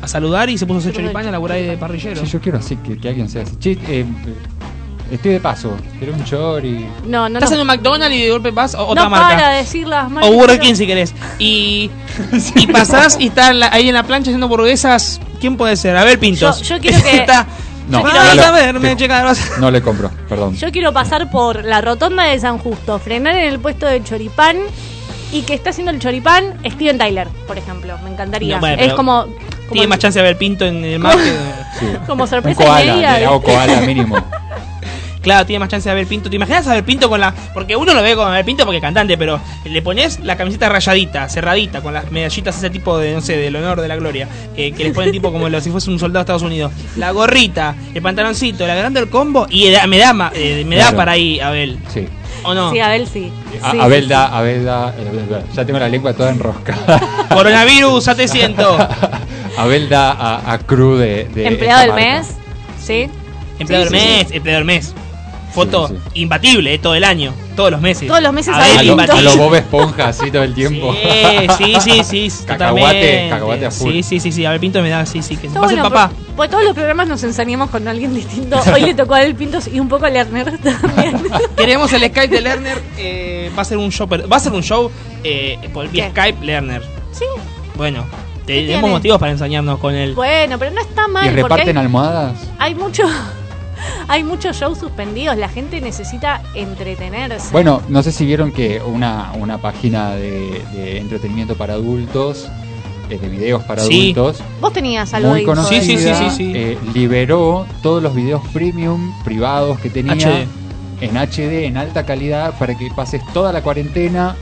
a 0.00 0.08
saludar 0.08 0.48
y 0.48 0.56
se 0.56 0.64
puso 0.66 0.78
a 0.78 0.80
hacer 0.80 0.92
choripán 0.94 1.26
a 1.26 1.30
laburar 1.30 1.58
de 1.60 1.76
parrillero. 1.76 2.20
Sí, 2.24 2.26
yo 2.26 2.40
quiero 2.40 2.58
así 2.58 2.76
que, 2.76 2.96
que 2.96 3.08
alguien 3.08 3.28
sea 3.28 3.42
así. 3.42 3.56
Che, 3.58 3.78
eh, 3.88 4.06
estoy 5.10 5.32
de 5.32 5.40
paso, 5.40 5.76
quiero 5.98 6.14
un 6.14 6.24
chori. 6.24 6.86
No, 7.06 7.28
no, 7.28 7.38
Estás 7.38 7.50
no. 7.50 7.56
en 7.56 7.60
un 7.62 7.66
McDonald's 7.66 8.16
y 8.16 8.22
de 8.22 8.30
golpe 8.30 8.50
vas 8.52 8.74
a 8.74 8.82
otra 8.84 9.04
no 9.04 9.10
marca. 9.10 9.28
para 9.36 9.48
de 9.50 9.56
decir 9.58 9.86
las 9.86 10.10
O 10.22 10.32
Burger 10.32 10.58
King 10.60 10.74
si 10.76 10.86
querés. 10.86 11.14
Y, 11.38 11.90
y 12.56 12.66
pasás 12.68 13.18
y 13.20 13.26
está 13.26 13.50
ahí 13.72 13.88
en 13.88 13.94
la 13.94 14.02
plancha 14.04 14.30
haciendo 14.30 14.46
hamburguesas. 14.46 15.20
¿Quién 15.40 15.56
puede 15.58 15.76
ser? 15.76 15.94
A 15.96 16.04
ver, 16.04 16.18
Pintos. 16.18 16.62
Yo- 16.62 16.76
yo 16.76 16.80
quiero 16.80 17.02
que- 17.02 17.16
Está- 17.18 17.46
No, 17.90 18.02
no, 18.02 18.42
a 18.42 18.50
ver, 18.52 18.74
no. 18.74 18.80
me 18.80 18.96
checa- 18.96 19.22
vas- 19.24 19.58
No 19.58 19.70
le 19.70 19.82
compro, 19.82 20.10
perdón. 20.28 20.54
Yo 20.56 20.70
quiero 20.70 20.92
pasar 20.92 21.30
por 21.30 21.64
la 21.64 21.80
rotonda 21.80 22.24
de 22.24 22.38
San 22.38 22.58
Justo, 22.58 22.98
frenar 22.98 23.34
en 23.36 23.48
el 23.48 23.58
puesto 23.58 23.86
de 23.86 24.02
choripán 24.04 24.56
y 25.32 25.42
que 25.42 25.54
está 25.54 25.70
haciendo 25.70 25.90
el 25.92 25.98
choripán 26.00 26.54
Steven 26.64 26.98
Tyler, 26.98 27.28
por 27.46 27.58
ejemplo. 27.58 27.96
Me 28.04 28.10
encantaría. 28.10 28.54
No, 28.56 28.60
bueno, 28.60 28.76
es 28.76 28.82
pero 28.84 28.96
como, 28.96 29.24
Tiene 29.24 29.68
como, 29.68 29.88
más 29.88 29.98
chance 29.98 30.18
de 30.18 30.22
ver 30.24 30.36
Pinto 30.38 30.64
en 30.64 30.84
el 30.84 30.98
mar 30.98 31.16
que. 31.18 31.30
Sí. 31.78 31.86
como 32.06 32.24
Un 32.24 32.28
sorpresa 32.30 32.64
koala, 32.64 32.94
media. 32.94 33.18
le 33.18 33.26
hago 33.26 33.42
koala 33.42 33.80
mínimo. 33.86 34.16
Claro, 35.22 35.44
tiene 35.44 35.58
más 35.60 35.68
chance 35.68 35.88
de 35.88 35.94
ver 35.94 36.06
Pinto. 36.06 36.30
¿Te 36.30 36.36
imaginas 36.36 36.66
a 36.66 36.72
ver 36.74 36.84
Pinto 36.84 37.08
con 37.10 37.20
la.? 37.20 37.34
Porque 37.52 37.76
uno 37.76 37.92
lo 37.92 38.02
ve 38.02 38.16
con 38.16 38.30
ver 38.32 38.44
Pinto 38.44 38.64
porque 38.64 38.78
es 38.78 38.82
cantante, 38.82 39.18
pero 39.18 39.38
le 39.64 39.82
pones 39.82 40.18
la 40.20 40.36
camiseta 40.36 40.68
rayadita, 40.70 41.28
cerradita, 41.28 41.82
con 41.82 41.92
las 41.92 42.10
medallitas, 42.10 42.56
ese 42.56 42.70
tipo 42.70 42.96
de, 42.98 43.12
no 43.14 43.20
sé, 43.20 43.36
del 43.36 43.54
honor, 43.56 43.80
de 43.80 43.88
la 43.88 43.96
gloria. 43.96 44.28
eh, 44.56 44.72
que 44.72 44.84
le 44.84 44.92
ponen 44.92 45.12
tipo 45.12 45.30
como 45.32 45.48
lo- 45.48 45.60
si 45.60 45.70
fuese 45.70 45.90
un 45.90 45.98
soldado 45.98 46.20
de 46.20 46.22
Estados 46.22 46.42
Unidos. 46.42 46.72
La 46.96 47.10
gorrita, 47.10 47.74
el 47.94 48.00
pantaloncito, 48.02 48.64
le 48.66 48.72
agrando 48.72 48.98
el 49.00 49.08
combo 49.10 49.46
y 49.50 49.70
me 49.88 49.98
da, 49.98 50.12
ma- 50.12 50.32
eh, 50.34 50.64
me 50.66 50.76
da 50.76 50.92
para 50.92 51.12
ahí, 51.12 51.38
Abel. 51.40 51.78
Sí. 51.92 52.06
¿O 52.42 52.54
no? 52.54 52.70
Sí, 52.72 52.80
Abel 52.80 53.06
sí. 53.06 53.30
A- 53.62 53.70
Sí, 53.72 53.78
Abel 53.78 54.04
sí, 54.04 54.08
da, 54.08 54.38
Abel 54.38 54.64
da, 54.64 54.94
eh, 54.98 55.42
ya 55.54 55.64
tengo 55.66 55.78
la 55.78 55.88
lengua 55.90 56.14
toda 56.14 56.30
enroscada. 56.30 56.98
Coronavirus, 57.28 58.04
ya 58.06 58.14
te 58.14 58.26
siento. 58.28 58.78
Abel 59.58 59.88
da 59.90 60.12
a, 60.12 60.52
a 60.52 60.58
Cru 60.58 60.96
de, 60.96 61.24
de 61.34 61.46
Empleado 61.46 61.80
del 61.82 61.90
marca. 61.90 62.04
mes. 62.04 62.26
Sí. 62.82 63.10
Empleado 63.58 63.86
Sí, 63.86 63.92
del 63.92 64.00
sí, 64.02 64.08
mes, 64.08 64.30
empleado 64.32 64.58
del 64.58 64.64
mes. 64.64 64.94
Foto 65.52 65.88
Sí, 65.88 65.94
imbatible, 66.14 66.74
eh, 66.74 66.78
todo 66.78 66.94
el 66.94 67.02
año, 67.04 67.32
todos 67.56 67.70
los 67.72 67.80
meses. 67.80 68.06
Todos 68.06 68.22
los 68.22 68.32
meses 68.32 68.54
A 68.54 68.78
a 68.78 68.82
lo 68.82 69.36
Bob 69.36 69.54
Esponja 69.56 70.08
así 70.08 70.30
todo 70.30 70.42
el 70.44 70.54
tiempo. 70.54 70.94
Sí, 71.58 71.76
sí, 71.80 72.02
sí, 72.04 72.28
sí. 72.28 72.44
Cacahuate, 72.46 73.26
cacahuate 73.30 73.66
a 73.66 73.70
full. 73.70 73.92
Sí, 73.92 74.02
sí, 74.02 74.20
sí, 74.20 74.32
sí. 74.32 74.44
A 74.46 74.50
ver, 74.50 74.60
Pinto 74.60 74.80
me 74.80 74.88
da, 74.90 75.04
sí, 75.06 75.22
sí. 75.22 75.36
Que 75.36 75.48
se 75.48 75.58
pase 75.58 75.74
el 75.74 75.80
papá. 75.82 76.08
por- 76.10 76.36
Pues 76.36 76.50
todos 76.50 76.62
los 76.64 76.74
programas 76.74 77.08
nos 77.08 77.22
ensañamos 77.24 77.70
con 77.70 77.86
alguien 77.88 78.14
distinto. 78.14 78.60
Hoy 78.72 78.82
le 78.82 78.94
tocó 78.94 79.14
a 79.14 79.18
Abel 79.18 79.34
Pintos 79.34 79.66
y 79.68 79.80
un 79.80 79.88
poco 79.88 80.06
a 80.06 80.10
Lerner 80.10 80.56
también. 80.58 81.20
Queremos 81.56 81.92
el 81.92 82.02
Skype 82.02 82.28
de 82.28 82.40
Lerner. 82.40 82.78
eh, 82.96 83.50
va 83.58 83.62
a 83.62 83.64
ser 83.64 83.78
un 83.78 83.90
show, 83.90 84.08
pero- 84.08 84.28
va 84.28 84.36
a 84.36 84.40
ser 84.40 84.52
un 84.52 84.62
show 84.62 84.90
eh, 85.24 85.58
por 85.72 85.88
vía 85.88 86.10
Skype 86.10 86.44
Lerner. 86.46 86.82
Sí. 87.12 87.24
Bueno, 87.76 88.04
tiene? 88.46 88.68
tenemos 88.68 88.90
motivos 88.90 89.18
para 89.18 89.32
ensañarnos 89.32 89.78
con 89.80 89.94
él. 89.94 90.14
Bueno, 90.14 90.58
pero 90.58 90.70
no 90.70 90.80
está 90.80 91.08
mal. 91.08 91.24
¿Y 91.26 91.28
porque 91.30 91.42
reparten 91.42 91.76
hay- 91.76 91.84
almohadas? 91.84 92.36
hay 92.58 92.74
mucho 92.74 93.02
hay 94.08 94.24
muchos 94.24 94.56
shows 94.56 94.78
suspendidos 94.78 95.36
la 95.36 95.48
gente 95.48 95.80
necesita 95.80 96.42
entretenerse 96.54 97.48
Bueno, 97.52 97.82
no 97.88 98.02
sé 98.02 98.12
si 98.12 98.24
vieron 98.26 98.52
que 98.52 98.80
una, 98.80 99.32
una 99.38 99.58
página 99.58 100.12
de, 100.16 100.62
de 100.74 100.98
entretenimiento 100.98 101.56
para 101.56 101.74
adultos, 101.74 102.48
eh, 103.08 103.18
de 103.18 103.28
videos 103.28 103.62
para 103.64 103.82
Sí. 103.82 104.12
adultos, 104.12 104.42
vos 104.60 104.72
tenías 104.72 105.12
algo 105.14 105.30
muy 105.30 105.44
conocida, 105.44 105.80
Sí, 105.80 105.96
sí, 105.96 105.98
sí, 105.98 106.14
sí, 106.14 106.30
sí. 106.30 106.52
eh, 106.54 106.78
liberó 106.94 107.66
todos 107.82 108.02
los 108.02 108.14
videos 108.14 108.42
premium 108.52 109.12
privados 109.24 109.78
que 109.80 109.90
tenía 109.90 110.14
HD. 110.14 110.46
en 111.00 111.16
HD, 111.16 111.64
en 111.66 111.76
alta 111.76 112.04
calidad, 112.04 112.58
para 112.58 112.76
que 112.76 112.90
pases 112.90 113.22
toda 113.32 113.52
la 113.52 113.62
cuarentena. 113.62 114.36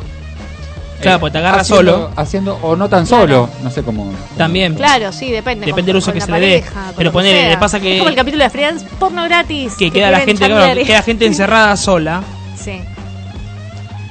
Claro, 1.01 1.20
pues 1.20 1.33
te 1.33 1.39
agarra 1.39 1.61
haciendo- 1.61 1.93
solo. 1.93 2.11
Haciendo, 2.16 2.59
o 2.62 2.77
no 2.77 2.89
tan 2.89 3.07
solo, 3.07 3.49
no 3.62 3.70
sé 3.70 3.83
cómo. 3.83 4.12
También. 4.37 4.75
claro 4.75 5.12
sí 5.12 5.31
depende 5.31 5.66
Depende 5.66 5.83
con- 5.83 5.87
del 5.87 5.97
uso 5.97 6.12
que 6.12 6.20
se 6.20 6.31
le 6.31 6.41
dé. 6.41 6.59
pareja, 6.61 6.93
Pero 6.97 7.11
que 7.11 7.12
ponele, 7.12 7.49
le 7.51 7.57
pasa 7.59 7.79
que- 7.81 7.95
es 7.95 7.99
como 7.99 8.11
el 8.11 8.16
capítulo 8.16 8.43
de 8.45 8.51
Friends 8.51 8.85
porno 8.99 9.23
gratis 9.25 9.75
Que 9.79 9.91
queda 9.91 10.11
la 10.11 10.20
gente, 10.20 10.47
claro, 10.47 10.81
queda 10.85 11.03
gente 11.03 11.27
encerrada 11.27 11.77
sola. 11.77 12.23
sí 12.57 12.81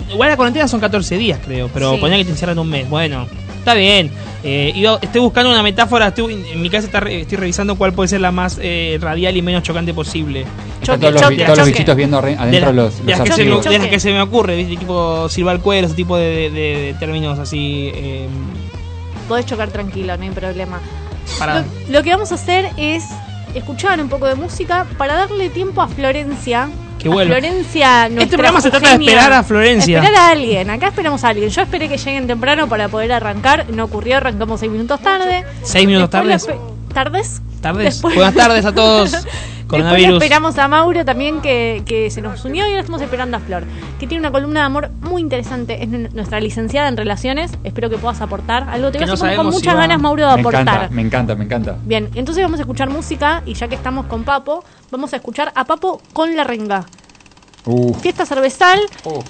Igual 0.09 0.29
la 0.29 0.37
cuarentena 0.37 0.67
son 0.69 0.79
14 0.79 1.17
días, 1.17 1.37
creo, 1.43 1.69
pero 1.73 1.95
Sí. 1.95 1.97
ponía 1.99 2.15
que 2.17 2.23
te 2.23 2.31
encierran 2.31 2.57
un 2.59 2.69
mes. 2.69 2.89
Bueno, 2.89 3.27
está 3.67 3.73
bien. 3.77 4.09
Eh, 4.43 4.71
iba- 4.75 4.97
estoy 5.01 5.19
buscando 5.19 5.49
una 5.51 5.61
metáfora, 5.61 6.07
estoy, 6.07 6.33
en 6.53 6.61
mi 6.61 6.69
casa 6.69 6.85
está 6.85 6.99
re- 7.01 7.21
estoy 7.21 7.37
revisando 7.37 7.75
cuál 7.75 7.91
puede 7.91 8.07
ser 8.07 8.21
la 8.21 8.31
más 8.31 8.57
eh, 8.61 8.97
radial 9.01 9.35
y 9.35 9.41
menos 9.41 9.63
chocante 9.63 9.93
posible. 9.93 10.45
Están 10.81 10.99
todos 11.01 11.13
los, 11.15 11.29
bi- 11.29 11.37
todos 11.43 11.57
los 11.57 11.67
bichitos 11.67 11.95
viendo 11.95 12.21
De, 12.21 12.35
adentro 12.35 12.71
la- 12.71 12.83
los, 12.83 12.97
de 13.05 13.11
los 13.11 13.19
las 13.19 13.21
que 13.27 13.33
se 13.35 13.43
me, 13.43 13.51
archivos. 13.51 13.65
de 13.73 13.79
las 13.79 13.87
que 13.87 13.99
se 13.99 14.11
me 14.11 14.21
ocurre, 14.21 14.55
¿viste? 14.55 14.77
tipo 14.77 15.27
silbar 15.27 15.59
cuero, 15.59 15.87
ese 15.87 15.95
tipo 15.95 16.15
de, 16.15 16.49
de- 16.49 16.51
de 16.51 16.95
términos 16.99 17.39
así. 17.39 17.91
eh, 17.93 18.27
podés 19.27 19.45
chocar 19.45 19.69
tranquilo, 19.69 20.15
no 20.15 20.23
hay 20.23 20.29
problema. 20.29 20.79
Para- 21.37 21.59
Lo, 21.59 21.65
lo 21.89 22.03
que 22.03 22.11
vamos 22.11 22.31
a 22.31 22.35
hacer 22.35 22.69
es 22.77 23.03
escuchar 23.53 23.99
un 23.99 24.07
poco 24.07 24.27
de 24.27 24.35
música 24.35 24.85
para 24.97 25.15
darle 25.15 25.49
tiempo 25.49 25.81
a 25.81 25.87
Florencia. 25.89 26.69
Qué 26.99 27.09
A 27.09 27.11
bueno. 27.11 27.31
Florencia, 27.31 28.09
nuestra 28.09 28.37
programa 28.37 28.61
se 28.61 28.71
trata 28.71 28.97
de 28.97 29.05
esperar 29.05 29.33
a 29.33 29.43
Florencia. 29.43 29.99
Esperar 29.99 30.21
a 30.21 30.29
alguien. 30.29 30.69
Acá 30.69 30.87
esperamos 30.87 31.23
a 31.23 31.29
alguien. 31.29 31.49
Yo 31.49 31.61
esperé 31.61 31.89
que 31.89 31.97
lleguen 31.97 32.27
temprano 32.27 32.67
para 32.67 32.89
poder 32.89 33.11
arrancar. 33.11 33.69
No 33.69 33.85
ocurrió, 33.85 34.17
arrancamos 34.17 34.59
seis 34.59 34.71
minutos 34.71 34.99
tarde. 35.01 35.45
Seis 35.63 35.85
minutos 35.85 36.09
tardes. 36.09 36.47
¿Tardes? 36.93 37.41
Tardes. 37.61 37.85
Después- 37.85 38.15
Buenas 38.15 38.33
tardes 38.33 38.65
a 38.65 38.73
todos. 38.73 39.11
Después 39.67 40.01
esperamos 40.23 40.57
a 40.59 40.69
Mauro 40.69 41.03
también 41.03 41.41
que, 41.41 41.83
que 41.85 42.09
se 42.09 42.21
nos 42.21 42.45
unió 42.45 42.65
y 42.65 42.69
ahora 42.69 42.79
estamos 42.79 43.01
esperando 43.01 43.35
a 43.35 43.41
Flor, 43.41 43.65
que 43.99 44.07
tiene 44.07 44.21
una 44.21 44.31
columna 44.31 44.61
de 44.61 44.65
amor 44.65 44.89
muy 45.01 45.21
interesante. 45.21 45.83
Es 45.83 45.89
nuestra 46.13 46.39
licenciada 46.39 46.87
en 46.87 46.95
relaciones. 46.95 47.51
Espero 47.65 47.89
que 47.89 47.97
puedas 47.97 48.21
aportar 48.21 48.69
algo. 48.69 48.91
Te 48.91 48.99
Que 48.99 49.03
veo 49.05 49.13
no 49.15 49.19
con 49.19 49.51
si 49.51 49.57
muchas 49.57 49.75
va- 49.75 49.79
ganas, 49.81 49.99
Mauro, 50.01 50.25
de 50.25 50.35
me 50.35 50.39
aportar. 50.39 50.61
encanta, 50.61 50.89
me 50.89 51.01
encanta, 51.01 51.35
me 51.35 51.43
encanta. 51.43 51.77
Bien, 51.83 52.09
entonces 52.15 52.41
vamos 52.45 52.59
a 52.59 52.63
escuchar 52.63 52.89
música 52.89 53.43
y 53.45 53.55
ya 53.55 53.67
que 53.67 53.75
estamos 53.75 54.05
con 54.05 54.23
Papo, 54.23 54.63
vamos 54.89 55.11
a 55.11 55.17
escuchar 55.17 55.51
a 55.53 55.65
Papo 55.65 56.01
con 56.13 56.33
la 56.37 56.45
renga. 56.45 56.85
Fiesta 58.01 58.25
cervezal, 58.25 58.79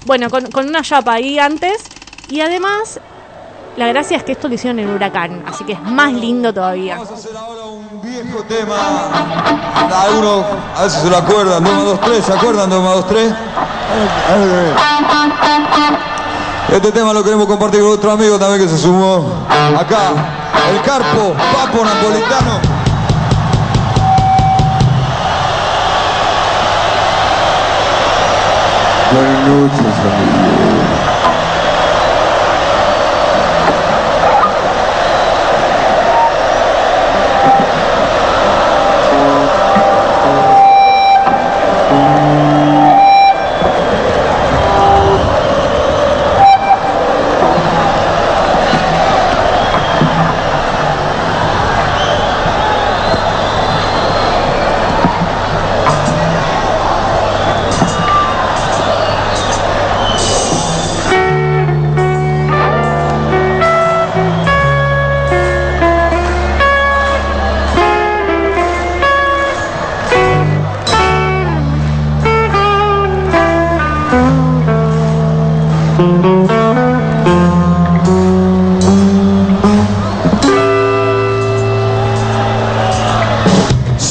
bueno, 0.06 0.30
con, 0.30 0.52
con 0.52 0.68
una 0.68 0.84
chapa 0.84 1.14
ahí 1.14 1.40
antes. 1.40 1.84
Y 2.30 2.42
además, 2.42 3.00
la 3.78 3.88
gracia 3.88 4.18
es 4.18 4.24
que 4.24 4.32
esto 4.32 4.48
lo 4.48 4.56
hicieron 4.56 4.80
en 4.80 4.90
Huracán, 4.90 5.44
así 5.46 5.64
que 5.64 5.74
es 5.74 5.82
más 5.84 6.12
lindo 6.12 6.52
todavía. 6.52 6.98
viejo 8.02 8.44
tema. 8.50 8.76
Algunos 10.02 10.46
a 10.76 10.84
veces 10.84 11.02
se 11.04 11.10
lo 11.10 11.18
acuerdan. 11.18 11.64
2 11.64 11.74
más 11.74 11.86
2, 11.86 12.02
3. 12.02 12.26
¿Se 12.26 12.34
acuerdan? 12.34 12.70
2 12.70 12.84
más 12.84 12.96
2, 12.96 13.08
3. 13.08 13.34
Este 16.74 16.92
tema 16.92 17.14
lo 17.14 17.24
queremos 17.24 17.46
compartir 17.46 17.82
con 17.82 17.92
otro 17.92 18.12
amigo 18.12 18.40
también 18.40 18.62
que 18.62 18.68
se 18.68 18.78
sumó 18.80 19.32
acá. 19.80 20.10
El 20.72 20.82
Carpo, 20.82 21.34
Papo 21.54 21.86
Napolitano. 21.86 22.60
Buenas 29.14 29.48
noches, 29.48 29.80
amigo. 29.80 30.77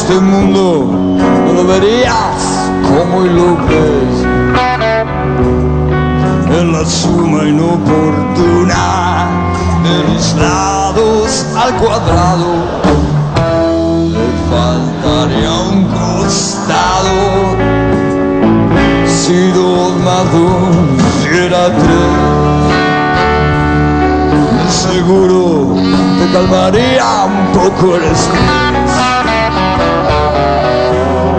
este 0.00 0.18
mundo 0.18 0.88
no 1.44 1.52
lo 1.52 1.64
verías 1.66 2.40
como 2.88 3.20
ves. 3.68 4.16
En 6.58 6.72
la 6.72 6.84
suma 6.86 7.44
inoportuna 7.44 9.28
de 9.84 9.94
mis 10.10 10.34
lados 10.36 11.46
al 11.54 11.74
cuadrado 11.76 12.52
le 14.14 14.26
faltaría 14.50 15.52
un 15.70 15.84
costado. 15.84 17.16
Si 19.06 19.38
dos 19.52 19.92
más 20.06 20.24
dos 20.32 20.76
diera 21.30 21.64
tres, 21.82 22.12
seguro 24.68 25.74
te 26.18 26.24
calmaría 26.32 27.08
un 27.26 27.40
poco 27.52 27.96
el 27.96 28.04
estrés. 28.04 28.89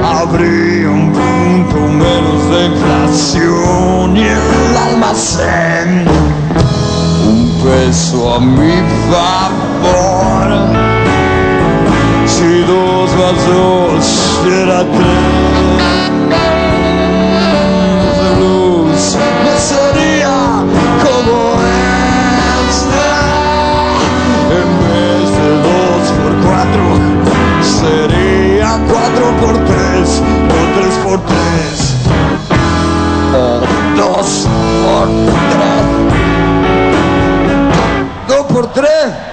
Habría 0.04 0.90
un 0.90 1.12
punto 1.12 1.78
menos 1.88 2.50
de 2.52 2.66
inflación 2.68 4.18
y 4.18 4.24
el 4.24 4.78
almacén 4.90 6.06
un 7.28 7.40
peso 7.64 8.36
a 8.36 8.40
mi 8.40 8.74
favor. 9.10 10.50
Si 12.26 12.62
dos 12.72 13.10
más 13.20 13.38
dos 13.48 14.40
tres 14.44 14.68
por 31.12 31.20
tres, 31.26 31.94
o 33.34 33.60
dos 33.98 34.48
por 34.82 35.08
tres. 35.52 35.84
Dos 38.30 38.46
por 38.46 38.68
tres. 38.68 39.31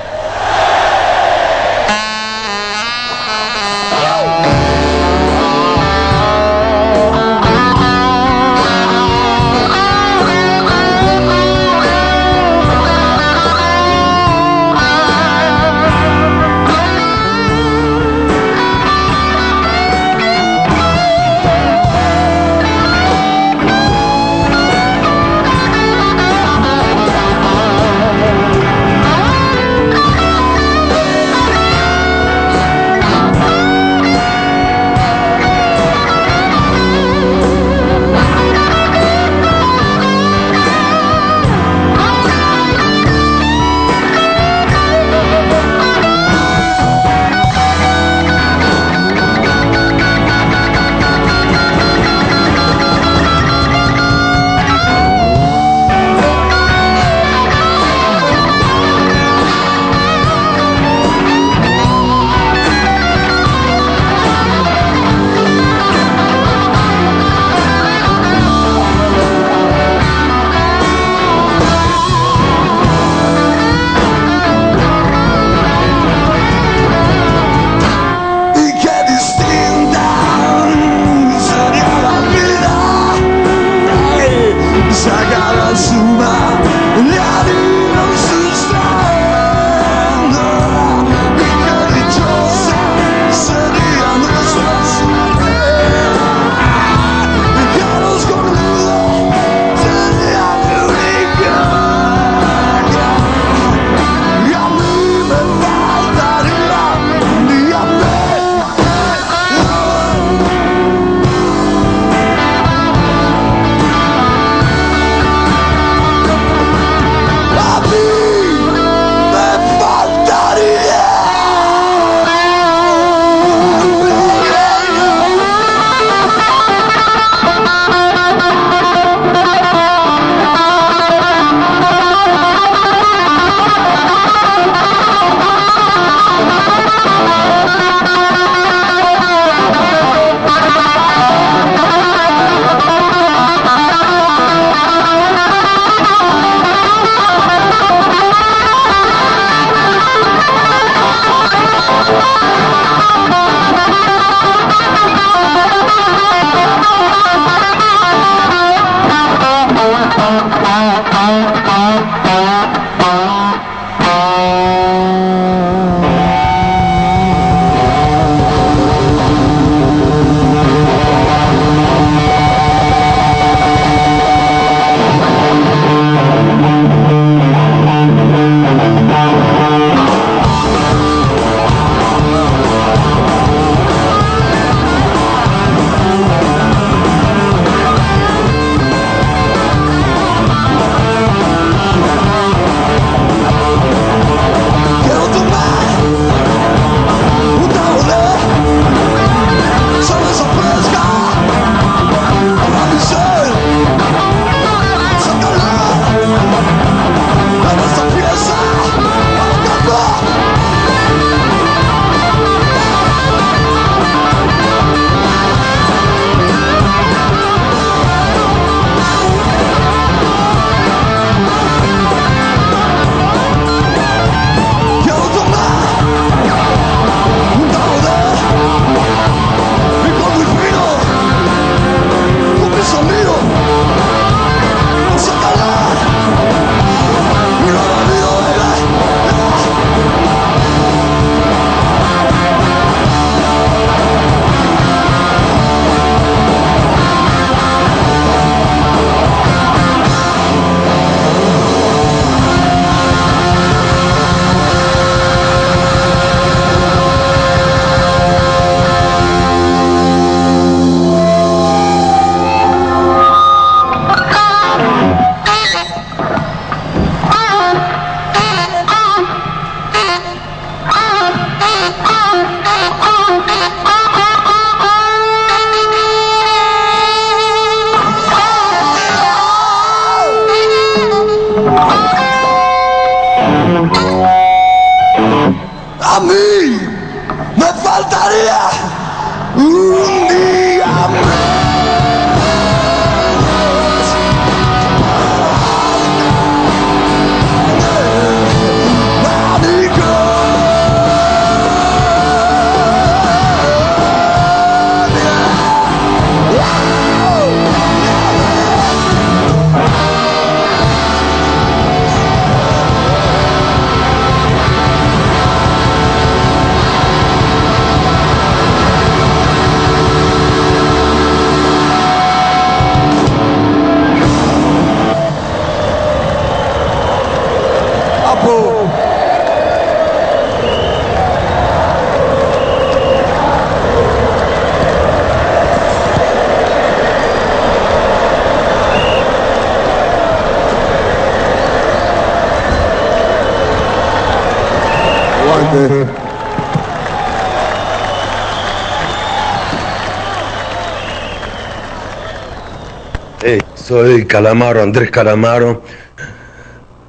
Soy 353.88 354.26
Calamaro, 354.26 354.82
Andrés 354.82 355.10
Calamaro. 355.10 355.80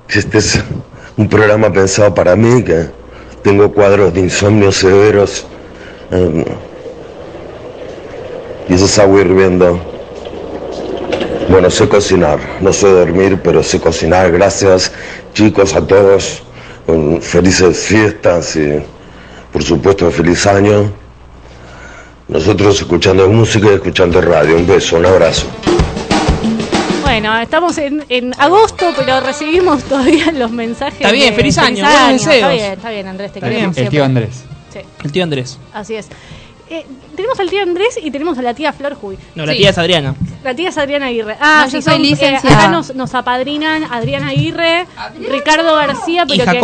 Este 0.07 0.37
es 0.37 0.63
un 1.17 1.27
programa 1.27 1.71
pensado 1.73 2.15
para 2.15 2.37
mí, 2.37 2.63
que 2.63 2.85
tengo 3.43 3.69
cuadros 3.73 4.13
de 4.13 4.21
insomnio 4.21 4.71
severos. 4.71 5.45
eh, 6.11 6.45
y 8.69 8.73
eso 8.75 8.85
es 8.85 8.97
agua 8.97 9.19
hirviendo. 9.19 9.77
Bueno, 11.49 11.69
sé 11.69 11.89
cocinar, 11.89 12.39
no 12.61 12.71
sé 12.71 12.87
dormir, 12.87 13.39
pero 13.43 13.61
sé 13.61 13.79
cocinar. 13.81 14.31
Gracias, 14.31 14.93
chicos, 15.33 15.73
a 15.75 15.85
todos. 15.85 16.43
Mm, 16.87 17.17
Felices 17.17 17.77
fiestas 17.79 18.55
y, 18.55 18.79
por 19.51 19.63
supuesto, 19.63 20.09
feliz 20.11 20.47
año. 20.47 20.89
Nosotros 22.29 22.79
escuchando 22.79 23.27
música 23.27 23.67
y 23.67 23.73
escuchando 23.73 24.21
radio. 24.21 24.55
Un 24.55 24.67
beso, 24.67 24.97
un 24.97 25.07
abrazo. 25.07 25.45
Bueno, 27.21 27.37
estamos 27.41 27.77
en, 27.77 28.05
en 28.07 28.33
agosto, 28.39 28.93
pero 28.95 29.19
recibimos 29.19 29.83
todavía 29.83 30.31
los 30.33 30.51
mensajes. 30.51 31.01
Está 31.01 31.11
bien, 31.11 31.31
de- 31.31 31.35
feliz 31.35 31.57
año, 31.57 31.83
buenos 31.83 32.25
Está 32.27 32.49
bien, 32.49 32.71
está 32.73 32.89
bien, 32.91 33.07
Andrés, 33.07 33.33
te 33.33 33.39
Está 33.39 33.49
queremos 33.49 33.75
bien. 33.75 33.85
El 33.85 33.91
tío. 33.91 34.05
Andrés. 34.05 34.43
Sí, 34.71 34.79
El 35.03 35.11
tío 35.11 35.23
Andrés. 35.23 35.59
así 35.73 35.95
es. 35.95 36.07
Eh, 36.69 36.85
tenemos 37.17 37.37
al 37.39 37.49
tío 37.49 37.61
Andrés 37.61 37.99
y 38.01 38.09
tenemos 38.11 38.37
a 38.37 38.41
la 38.41 38.53
tía 38.53 38.71
Flor 38.71 38.93
Juy. 38.93 39.17
No, 39.35 39.45
la 39.45 39.51
tía 39.53 39.71
es 39.71 39.77
Adriana. 39.77 40.15
La 40.43 40.55
tía 40.55 40.69
es 40.69 40.77
Adriana 40.77 41.07
Aguirre. 41.07 41.35
Ah, 41.41 41.63
No, 41.65 41.71
yo 41.73 41.81
sí, 41.81 41.89
soy 41.89 42.15
son, 42.15 42.25
eh, 42.25 42.37
acá 42.37 42.67
nos, 42.69 42.95
nos 42.95 43.13
apadrinan 43.15 43.83
Adriana 43.91 44.29
Aguirre, 44.29 44.85
Ricardo 45.29 45.75
García, 45.75 46.23
Y 46.25 46.37
pero 46.37 46.51
que- 46.51 46.59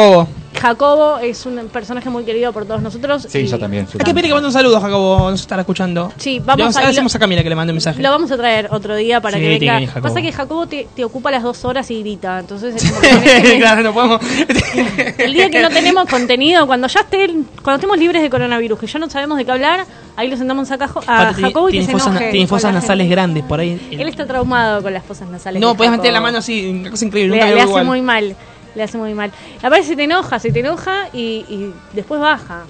Jacobo. 0.59 1.17
Es 1.19 1.45
un 1.45 1.55
personaje 1.69 2.09
muy 2.09 2.23
querido 2.23 2.51
por 2.53 2.65
todos 2.65 2.81
nosotros. 2.81 3.25
Sí, 3.29 3.39
y 3.39 3.47
yo 3.47 3.59
también. 3.59 3.87
Hay 3.93 3.99
que 4.05 4.13
pedir 4.13 4.27
que 4.27 4.33
mande 4.33 4.47
un 4.47 4.53
saludo, 4.53 4.79
Jacobo. 4.79 5.29
Nos 5.31 5.41
estará 5.41 5.61
escuchando. 5.61 6.11
Sí, 6.17 6.41
vamos 6.43 6.75
a- 6.77 6.87
decimos 6.87 7.13
a 7.15 7.19
Camila 7.19 7.43
que 7.43 7.49
le 7.49 7.55
mande 7.55 7.71
un 7.71 7.75
mensaje. 7.75 8.01
Lo 8.01 8.09
vamos 8.09 8.31
a 8.31 8.37
traer 8.37 8.67
otro 8.71 8.95
día 8.95 9.21
para 9.21 9.37
Sí, 9.37 9.43
que 9.43 9.59
que 9.59 9.65
venga. 9.71 9.87
Jacobo. 9.87 10.01
Pasa 10.13 10.21
que 10.21 10.31
Jacobo 10.31 10.67
te, 10.67 10.87
te 10.95 11.03
ocupa 11.03 11.31
las 11.31 11.43
dos 11.43 11.63
horas 11.65 11.89
y 11.91 11.99
grita. 12.01 12.39
Entonces, 12.39 12.75
es 12.75 12.89
como 12.91 13.01
que 13.01 13.07
tenés 13.09 13.41
que- 13.41 13.57
claro, 13.59 13.83
no 13.83 13.93
podemos. 13.93 14.21
el 15.17 15.33
día 15.33 15.49
que 15.49 15.61
no 15.61 15.69
tenemos 15.69 16.09
contenido, 16.09 16.65
cuando 16.67 16.87
ya 16.87 17.01
esté, 17.01 17.27
cuando 17.61 17.75
estemos 17.75 17.97
libres 17.97 18.21
de 18.21 18.29
coronavirus, 18.29 18.79
que 18.79 18.87
ya 18.87 18.99
no 18.99 19.09
sabemos 19.09 19.37
de 19.37 19.45
qué 19.45 19.51
hablar, 19.51 19.85
ahí 20.15 20.29
lo 20.29 20.37
sentamos 20.37 20.69
a 20.71 20.75
Aparte, 20.75 21.35
tiene- 21.35 21.47
Jacobo 21.49 21.69
y 21.69 21.71
que 21.73 21.77
tiene 21.79 21.85
se 21.87 21.91
fosas, 21.93 22.07
enoje. 22.07 22.31
tiene 22.31 22.47
fosas 22.47 22.73
nasales 22.73 23.03
gente. 23.05 23.15
grandes 23.15 23.43
por 23.43 23.59
ahí. 23.59 23.79
Él 23.91 24.07
está 24.07 24.25
traumado 24.25 24.81
con 24.81 24.93
las 24.93 25.03
fosas 25.03 25.27
nasales. 25.29 25.61
No, 25.61 25.69
de 25.69 25.75
puedes 25.75 25.91
meter 25.91 26.11
la 26.13 26.21
mano 26.21 26.37
así, 26.39 26.67
una 26.69 26.89
cosa 26.91 27.05
increíble. 27.05 27.35
Le, 27.35 27.41
nunca 27.43 27.53
le 27.55 27.61
hace 27.61 27.69
igual. 27.69 27.85
muy 27.85 28.01
mal. 28.01 28.35
Le 28.75 28.83
hace 28.83 28.97
muy 28.97 29.13
mal. 29.13 29.31
Aparte 29.59 29.83
se 29.83 29.95
te 29.95 30.03
enoja, 30.03 30.37
se 30.37 30.51
te 30.51 30.59
enoja 30.59 31.07
y, 31.13 31.45
y 31.47 31.73
después 31.93 32.19
baja. 32.19 32.63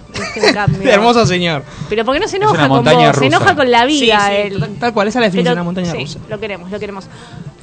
cambio. 0.53 0.82
Hermoso 0.91 1.26
señor. 1.26 1.64
Pero 1.90 2.06
porque 2.06 2.19
no 2.19 2.27
se 2.27 2.38
enoja 2.38 2.53
una 2.53 2.68
con 2.69 2.84
vos, 2.86 3.15
se 3.18 3.26
enoja 3.26 3.56
con 3.56 3.72
la 3.72 3.86
vida. 3.86 4.19
Sí, 4.19 4.26
sí, 4.27 4.36
él. 4.53 4.77
tal- 4.80 4.94
cual, 4.94 5.07
esa 5.07 5.19
es 5.19 5.22
la 5.22 5.27
definición 5.27 5.53
de 5.56 5.60
la 5.60 5.64
montaña 5.64 5.91
sí, 5.91 5.98
rusa. 5.98 6.19
Lo 6.30 6.40
queremos, 6.40 6.69
lo 6.72 6.80
queremos. 6.80 7.06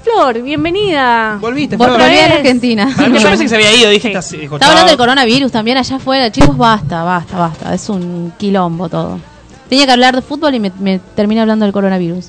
Flor, 0.03 0.43
bienvenida. 0.43 1.39
Volviste, 1.41 1.79
Vol- 1.79 1.85
Flor. 1.95 2.01
volví 2.01 2.19
a 2.19 2.29
la. 2.29 2.35
Argentina. 2.35 2.87
Mí 2.87 3.19
yo 3.21 3.29
pensé 3.29 3.45
que 3.45 3.49
se 3.49 3.55
había 3.55 3.73
ido, 3.75 3.89
dije, 3.91 4.09
estás 4.09 4.33
Está 4.33 4.67
hablando 4.67 4.89
del 4.89 4.99
coronavirus 4.99 5.53
también 5.53 5.77
allá 5.77 5.97
afuera. 5.97 6.33
Chicos, 6.33 6.57
basta, 6.57 7.05
basta, 7.05 7.39
basta. 7.39 7.73
Es 7.73 7.89
un 7.89 8.33
quilombo 8.37 8.89
todo. 8.89 9.21
Tenía 9.69 9.87
que 9.87 9.93
hablar 9.93 10.17
de 10.17 10.23
fútbol 10.23 10.55
y 10.57 10.61
me, 10.61 10.73
me 10.81 10.99
termina 10.99 11.43
hablando 11.43 11.65
del 11.65 11.73
coronavirus. 11.73 12.27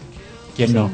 ¿Quién 0.56 0.74
no? 0.74 0.92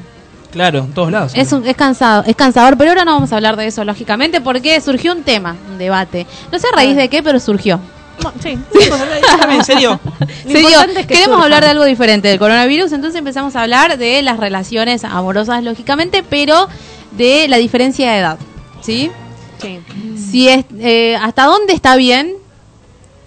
Claro, 0.52 0.80
en 0.80 0.94
todos 0.94 1.12
lados. 1.12 1.32
Es, 1.36 1.52
un- 1.52 1.66
es 1.68 1.76
cansado, 1.76 2.24
es 2.26 2.36
cansador, 2.36 2.78
pero 2.78 2.90
ahora 2.92 3.06
no 3.06 3.14
vamos 3.14 3.32
a 3.32 3.36
hablar 3.36 3.56
de 3.56 3.68
eso, 3.68 3.84
lógicamente, 3.84 4.42
porque 4.42 4.82
surgió 4.82 5.12
un 5.14 5.24
tema, 5.24 5.56
un 5.72 5.78
debate. 5.78 6.26
No 6.52 6.58
sé 6.60 6.68
a 6.72 6.76
raíz 6.76 6.96
de 6.96 7.08
qué, 7.10 7.22
pero 7.22 7.40
surgió. 7.40 7.80
Mo- 8.24 8.34
Sí, 8.42 8.58
en 9.50 9.64
serio. 9.64 10.00
Lo 10.46 10.52
Se 10.52 10.58
dio, 10.58 10.70
importante 10.70 11.00
es 11.02 11.08
que 11.08 11.14
queremos 11.14 11.36
surja. 11.36 11.44
hablar 11.44 11.64
de 11.64 11.70
algo 11.70 11.86
diferente 11.86 12.28
del 12.28 12.40
coronavirus, 12.40 12.92
entonces 12.92 13.18
empezamos 13.20 13.56
a 13.56 13.62
hablar 13.62 13.98
de 13.98 14.22
las 14.24 14.38
relaciones 14.38 15.04
amorosas, 15.04 15.64
lógicamente, 15.64 16.24
pero 16.28 16.68
de 17.12 17.48
la 17.48 17.58
diferencia 17.58 18.12
de 18.12 18.18
edad, 18.20 18.38
¿sí? 18.82 19.12
Sí. 19.62 19.80
Si 20.18 20.48
es, 20.50 20.66
eh, 20.80 21.16
hasta 21.22 21.44
dónde 21.46 21.74
está 21.74 21.96
bien 21.96 22.34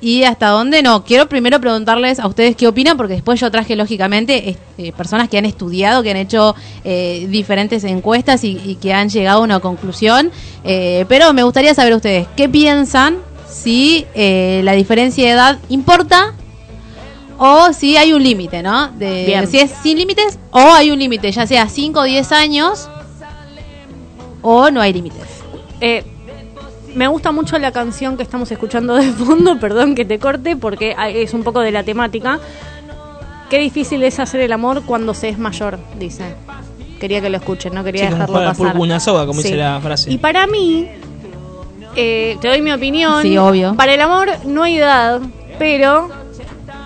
y 0.03 0.24
hasta 0.24 0.49
dónde 0.49 0.83
no. 0.83 1.05
Quiero 1.05 1.29
primero 1.29 1.61
preguntarles 1.61 2.19
a 2.19 2.27
ustedes 2.27 2.57
qué 2.57 2.66
opinan, 2.66 2.97
porque 2.99 3.15
después 3.15 3.41
yo 3.41 3.51
traje, 3.51 3.77
lógicamente, 3.77 4.59
eh, 4.77 4.93
personas 4.93 5.29
que 5.29 5.39
han 5.39 5.47
estudiado, 5.47 6.03
que 6.03 6.11
han 6.11 6.16
hecho 6.19 6.55
eh, 6.85 7.27
diferentes 7.31 7.85
encuestas 7.85 8.45
y, 8.45 8.61
y 8.65 8.74
que 8.74 8.93
han 8.93 9.09
llegado 9.09 9.39
a 9.39 9.43
una 9.43 9.61
conclusión. 9.61 10.31
Eh, 10.65 11.07
pero 11.09 11.33
me 11.33 11.45
gustaría 11.45 11.73
saber 11.73 11.95
ustedes 11.95 12.27
qué 12.37 12.49
piensan 12.49 13.19
si 13.49 14.07
eh, 14.15 14.61
la 14.65 14.73
diferencia 14.73 15.24
de 15.24 15.31
edad 15.31 15.59
importa 15.69 16.35
o 17.39 17.73
si 17.73 17.97
hay 17.97 18.12
un 18.12 18.23
límite, 18.23 18.62
¿no? 18.62 18.89
De. 18.89 19.47
Si 19.51 19.59
es 19.59 19.70
sin 19.83 19.99
límites 19.99 20.39
o 20.51 20.59
hay 20.59 20.91
un 20.91 20.99
límite, 20.99 21.31
ya 21.31 21.47
sea 21.47 21.69
5 21.69 22.01
o 22.01 22.05
10 22.05 22.33
años 22.33 22.89
o 24.43 24.70
no 24.70 24.81
hay 24.81 24.93
límites. 24.93 25.29
Eh, 25.81 26.05
me 26.94 27.06
gusta 27.09 27.32
mucho 27.32 27.59
la 27.59 27.73
canción 27.73 28.16
que 28.16 28.23
estamos 28.23 28.51
escuchando 28.51 28.94
de 28.94 29.10
fondo, 29.12 29.59
perdón 29.60 29.94
que 29.94 30.05
te 30.05 30.19
corte, 30.19 30.56
porque 30.56 30.94
es 31.14 31.35
un 31.35 31.43
poco 31.43 31.60
de 31.60 31.70
la 31.73 31.82
temática. 31.85 32.39
Qué 33.51 33.59
difícil 33.59 34.02
es 34.02 34.19
hacer 34.19 34.40
el 34.40 34.52
amor 34.52 34.82
cuando 34.85 35.12
se 35.14 35.28
es 35.28 35.39
mayor, 35.39 35.78
dice. 35.98 36.35
Quería 36.98 37.20
que 37.20 37.28
lo 37.28 37.36
escuchen, 37.36 37.74
no 37.74 37.82
quería 37.85 38.02
Sí, 38.05 38.06
como 38.12 38.20
dejarlo 38.27 38.39
al 38.39 38.56
pasar. 38.56 38.77
una 38.78 39.01
soga, 39.01 39.27
como 39.27 39.40
Sí. 39.40 39.48
dice 39.48 39.56
la 39.59 39.81
frase. 39.81 40.10
Y 40.12 40.19
para 40.19 40.47
mí, 40.47 40.89
eh, 41.97 42.36
te 42.40 42.48
doy 42.48 42.62
mi 42.62 42.73
opinión. 42.73 43.23
Sí, 43.23 43.36
obvio. 43.36 43.74
Para 43.77 43.93
el 43.94 44.01
amor 44.01 44.28
no 44.47 44.62
hay 44.62 44.78
edad, 44.78 45.20
pero 45.59 46.09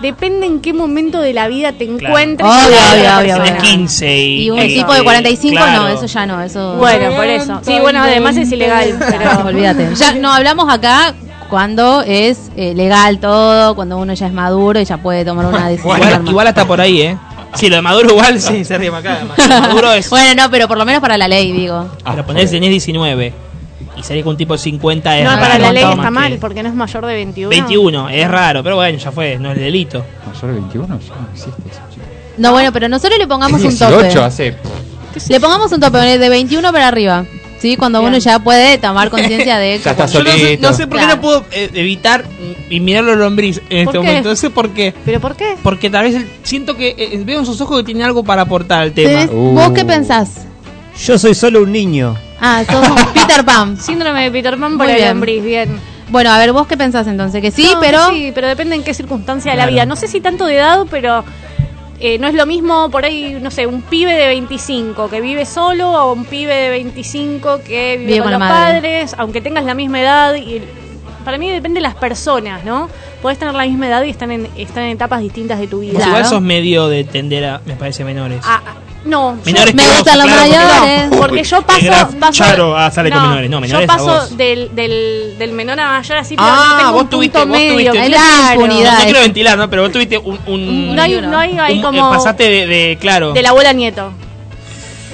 depende 0.01 0.45
en 0.45 0.59
qué 0.59 0.73
momento 0.73 1.19
de 1.21 1.33
la 1.33 1.47
vida 1.47 1.73
te 1.73 1.85
encuentres. 1.85 2.49
Obvio, 2.49 3.03
la 3.03 3.19
obvio, 3.19 3.35
obvio. 3.35 3.43
Tenés 3.43 3.63
15 3.63 4.17
y... 4.17 4.43
Y 4.45 4.49
un 4.49 4.59
tipo 4.59 4.93
de 4.93 5.03
45 5.03 5.55
no, 5.55 5.65
claro. 5.65 5.87
eso 5.87 6.05
ya 6.05 6.25
no, 6.25 6.41
eso 6.41 6.75
Bueno, 6.75 7.15
por 7.15 7.25
eso. 7.25 7.59
Sí, 7.63 7.77
bueno, 7.79 8.01
además 8.01 8.37
es 8.37 8.51
ilegal, 8.51 8.97
pero 8.99 9.45
olvídate. 9.45 9.95
Ya 9.95 10.13
no 10.13 10.31
hablamos 10.31 10.71
acá 10.71 11.13
cuando 11.49 12.01
es 12.01 12.51
eh, 12.57 12.73
legal 12.75 13.19
todo, 13.19 13.75
cuando 13.75 13.97
uno 13.97 14.13
ya 14.13 14.27
es 14.27 14.33
maduro 14.33 14.79
y 14.79 14.85
ya 14.85 14.97
puede 14.97 15.23
tomar 15.23 15.45
una 15.45 15.69
decisión. 15.69 15.97
Igual, 15.97 16.27
igual 16.27 16.47
está 16.47 16.65
por 16.65 16.81
ahí, 16.81 17.01
¿eh? 17.01 17.17
Sí, 17.53 17.69
lo 17.69 17.77
de 17.77 17.81
Maduro 17.81 18.09
igual 18.09 18.39
sí, 18.39 18.63
se 18.65 18.77
ríe 18.77 18.89
acá. 18.89 19.19
Maduro 19.49 19.93
es... 19.93 20.09
Bueno, 20.17 20.43
no, 20.43 20.51
pero 20.51 20.67
por 20.67 20.77
lo 20.77 20.85
menos 20.85 21.01
para 21.01 21.17
la 21.17 21.27
ley, 21.27 21.51
digo. 21.51 21.89
Pero 22.03 22.25
ponés 22.25 22.51
tenés 22.51 22.69
19 22.69 23.46
y 23.97 24.03
salir 24.03 24.23
con 24.23 24.31
un 24.31 24.37
tipo 24.37 24.53
de 24.53 24.59
50 24.59 25.17
es 25.17 25.23
No, 25.23 25.29
raro, 25.31 25.41
para 25.41 25.59
la 25.59 25.73
ley 25.73 25.83
está 25.83 25.95
que- 26.03 26.09
mal, 26.11 26.37
porque 26.39 26.63
no 26.63 26.69
es 26.69 26.75
mayor 26.75 27.05
de 27.05 27.13
21. 27.15 27.49
21, 27.49 28.09
es 28.09 28.27
raro, 28.29 28.63
pero 28.63 28.75
bueno, 28.75 28.97
ya 28.97 29.11
fue, 29.11 29.37
no 29.39 29.51
es 29.51 29.57
delito. 29.57 30.03
Mayor 30.25 30.47
de 30.53 30.59
21 30.59 30.87
ya 30.99 31.15
no 31.15 31.27
existe 31.33 31.61
eso, 31.69 31.79
chico. 31.93 32.05
No, 32.37 32.51
bueno, 32.51 32.71
pero 32.71 32.87
nosotros 32.87 33.17
le 33.17 33.27
pongamos 33.27 33.61
un 33.61 33.69
18 33.69 33.95
tope. 33.97 34.19
hace. 34.19 34.55
Le 35.29 35.39
pongamos 35.39 35.71
un 35.71 35.79
tope 35.79 35.97
de 36.19 36.29
21 36.29 36.71
para 36.71 36.87
arriba. 36.87 37.25
¿Sí? 37.59 37.75
Cuando 37.75 38.01
uno 38.03 38.15
ya 38.19 38.37
puede 38.37 38.77
tomar 38.77 39.09
conciencia 39.09 39.57
de 39.57 39.79
Ya 39.83 39.89
está 39.89 40.05
Yo 40.05 40.23
no 40.23 40.29
sé, 40.29 40.59
no 40.61 40.73
sé 40.73 40.85
por 40.85 40.99
qué 40.99 41.05
Claro. 41.05 41.15
no 41.15 41.21
puedo 41.23 41.45
eh, 41.51 41.71
evitar 41.73 42.23
y 42.69 42.79
mirarlo 42.79 43.15
lombriz 43.15 43.59
en 43.71 43.85
¿Por 43.85 43.95
este 43.95 44.05
qué? 44.05 44.07
momento. 44.11 44.29
No 44.29 44.35
sé 44.35 44.49
por 44.51 44.69
qué. 44.69 44.93
¿Pero 45.03 45.19
por 45.19 45.35
qué? 45.35 45.55
Porque 45.63 45.89
tal 45.89 46.03
vez 46.03 46.13
el- 46.13 46.29
siento 46.43 46.77
que 46.77 46.89
eh, 46.95 47.19
veo 47.25 47.39
en 47.39 47.47
sus 47.47 47.59
ojos 47.59 47.77
que 47.79 47.83
tiene 47.83 48.03
algo 48.03 48.23
para 48.23 48.43
aportar 48.43 48.81
al 48.83 48.91
tema. 48.91 49.23
¿Tenés- 49.25 49.31
¿Vos 49.55 49.71
qué 49.71 49.83
pensás? 49.85 50.45
Yo 51.03 51.17
soy 51.17 51.33
solo 51.33 51.63
un 51.63 51.71
niño. 51.71 52.15
Ah, 52.39 52.63
sos 52.69 52.85
Peter 53.13 53.43
Pan. 53.45 53.77
Síndrome 53.77 54.23
de 54.23 54.31
Peter 54.31 54.57
Pan 54.57 54.71
Muy 54.71 54.77
por 54.77 54.89
el 54.89 54.95
bien. 54.95 55.09
lombriz, 55.09 55.43
bien. 55.43 55.79
Bueno, 56.09 56.31
a 56.31 56.37
ver, 56.37 56.53
¿vos 56.53 56.67
qué 56.67 56.77
pensás 56.77 57.07
entonces? 57.07 57.41
Que 57.41 57.51
sí, 57.51 57.69
No, 57.73 57.79
pero... 57.79 58.09
que 58.09 58.15
Sí, 58.15 58.31
pero 58.33 58.47
depende 58.47 58.75
en 58.75 58.83
qué 58.83 58.93
circunstancia 58.93 59.51
de 59.51 59.57
la 59.57 59.63
Claro. 59.63 59.73
vida. 59.73 59.85
No 59.85 59.95
sé 59.95 60.07
si 60.07 60.21
tanto 60.21 60.45
de 60.45 60.55
edad, 60.55 60.85
pero 60.89 61.23
eh, 61.99 62.17
no 62.19 62.27
es 62.27 62.33
lo 62.35 62.45
mismo 62.45 62.89
por 62.89 63.03
ahí, 63.05 63.37
no 63.41 63.51
sé, 63.51 63.65
un 63.67 63.81
pibe 63.81 64.13
de 64.13 64.27
25 64.27 65.09
que 65.09 65.19
vive 65.19 65.45
solo 65.45 65.91
o 65.91 66.13
un 66.13 66.23
pibe 66.25 66.53
de 66.53 66.69
25 66.69 67.59
que 67.65 67.97
vive, 67.97 68.13
Vive 68.13 68.23
con, 68.23 68.31
con 68.31 68.31
la 68.31 68.37
los 68.39 68.47
madre. 68.49 68.73
padres, 68.81 69.15
aunque 69.17 69.41
tengas 69.41 69.65
la 69.65 69.73
misma 69.73 69.99
edad. 69.99 70.35
y 70.35 70.61
Para 71.25 71.37
mí 71.37 71.49
depende 71.49 71.79
de 71.79 71.83
las 71.83 71.95
personas, 71.95 72.63
¿no? 72.63 72.87
Podés 73.21 73.39
tener 73.39 73.55
la 73.55 73.63
misma 73.65 73.87
edad 73.87 74.03
y 74.03 74.11
están 74.11 74.31
en, 74.31 74.47
están 74.55 74.83
en 74.83 74.91
etapas 74.91 75.19
distintas 75.21 75.59
de 75.59 75.67
tu 75.67 75.79
vida. 75.79 75.97
Vos 75.97 76.07
igual 76.07 76.23
sos 76.25 76.41
medio 76.41 76.87
de 76.87 77.03
tender 77.03 77.43
a, 77.45 77.61
me 77.65 77.73
parece, 77.73 78.05
menores. 78.05 78.41
Ah, 78.45 78.61
no, 79.07 79.37
Menores 79.45 79.73
Me 79.75 79.83
gustan 79.87 80.17
los 80.19 80.27
claro, 80.27 80.41
mayores. 80.41 81.09
No, 81.09 81.17
porque 81.17 81.43
yo 81.43 81.61
paso, 81.63 82.17
paso 82.19 82.33
charo 82.33 82.77
a 82.77 82.91
sale 82.91 83.09
con 83.11 83.21
menores. 83.21 83.49
No, 83.49 83.59
menores 83.61 83.87
yo 83.87 83.87
paso 83.87 84.35
del, 84.35 84.75
del, 84.75 85.35
del 85.39 85.51
menor 85.53 85.79
a 85.79 85.87
mayor 85.99 86.17
así, 86.17 86.35
pero 86.35 86.47
Ah, 86.49 86.67
no 86.71 86.77
tengo 86.77 86.91
vos 86.93 87.03
un 87.03 87.09
tuviste- 87.09 87.39
punto 87.39 87.47
vos 87.47 87.57
medio. 87.57 87.91
tuviste- 87.93 88.07
claro. 88.07 88.61
impunidad. 88.61 88.91
No, 88.93 88.97
es- 88.99 89.05
quiero 89.05 89.19
ventilar, 89.21 89.57
¿no? 89.57 89.69
Pero 89.69 89.81
vos 89.83 89.91
tuviste 89.91 90.17
un... 90.17 90.39
un 90.47 90.95
No 90.95 91.01
hay, 91.01 91.21
no 91.21 91.37
hay, 91.37 91.57
hay 91.57 91.75
un- 91.77 91.81
como 91.81 92.09
Pasaste 92.11 92.43
de, 92.49 92.67
de- 92.67 92.97
claro. 92.99 93.33
de 93.33 93.41
la 93.41 93.49
abuela 93.49 93.73
nieto. 93.73 94.11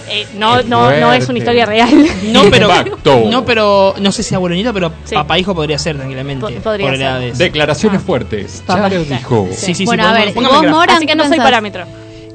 Eh, 0.10 0.28
no, 0.38 0.62
no, 0.64 0.92
no 0.92 1.14
es 1.14 1.28
una 1.30 1.40
historia 1.40 1.66
real. 1.66 1.90
No, 2.26 2.44
pero, 2.52 2.68
Impacto. 2.70 3.24
no, 3.32 3.46
pero 3.46 3.96
no 4.00 4.12
sé 4.12 4.22
si 4.22 4.36
abuelito, 4.36 4.74
pero 4.74 4.92
Sí. 5.06 5.16
papá 5.16 5.40
hijo 5.40 5.56
podría 5.56 5.80
ser 5.80 5.96
tranquilamente. 5.96 6.46
Po- 6.46 6.62
podría 6.62 6.88
por 6.88 6.98
ser. 6.98 7.06
edades. 7.06 7.38
Declaraciones 7.38 8.02
fuertes. 8.02 8.64
Ya 8.68 8.90
lo 8.90 9.04
dijo. 9.06 9.48
Sí, 9.52 9.68
sí, 9.68 9.76
sí. 9.76 9.86
bueno, 9.86 10.06
a 10.08 10.12
ver, 10.12 10.30
¿y 10.30 10.32
póngame 10.34 10.56
vos, 10.56 10.66
graf- 10.66 10.70
Mora, 10.72 10.96
Así 10.98 11.06
que 11.06 11.16
no 11.16 11.28
soy 11.28 11.38
parámetro. 11.38 11.86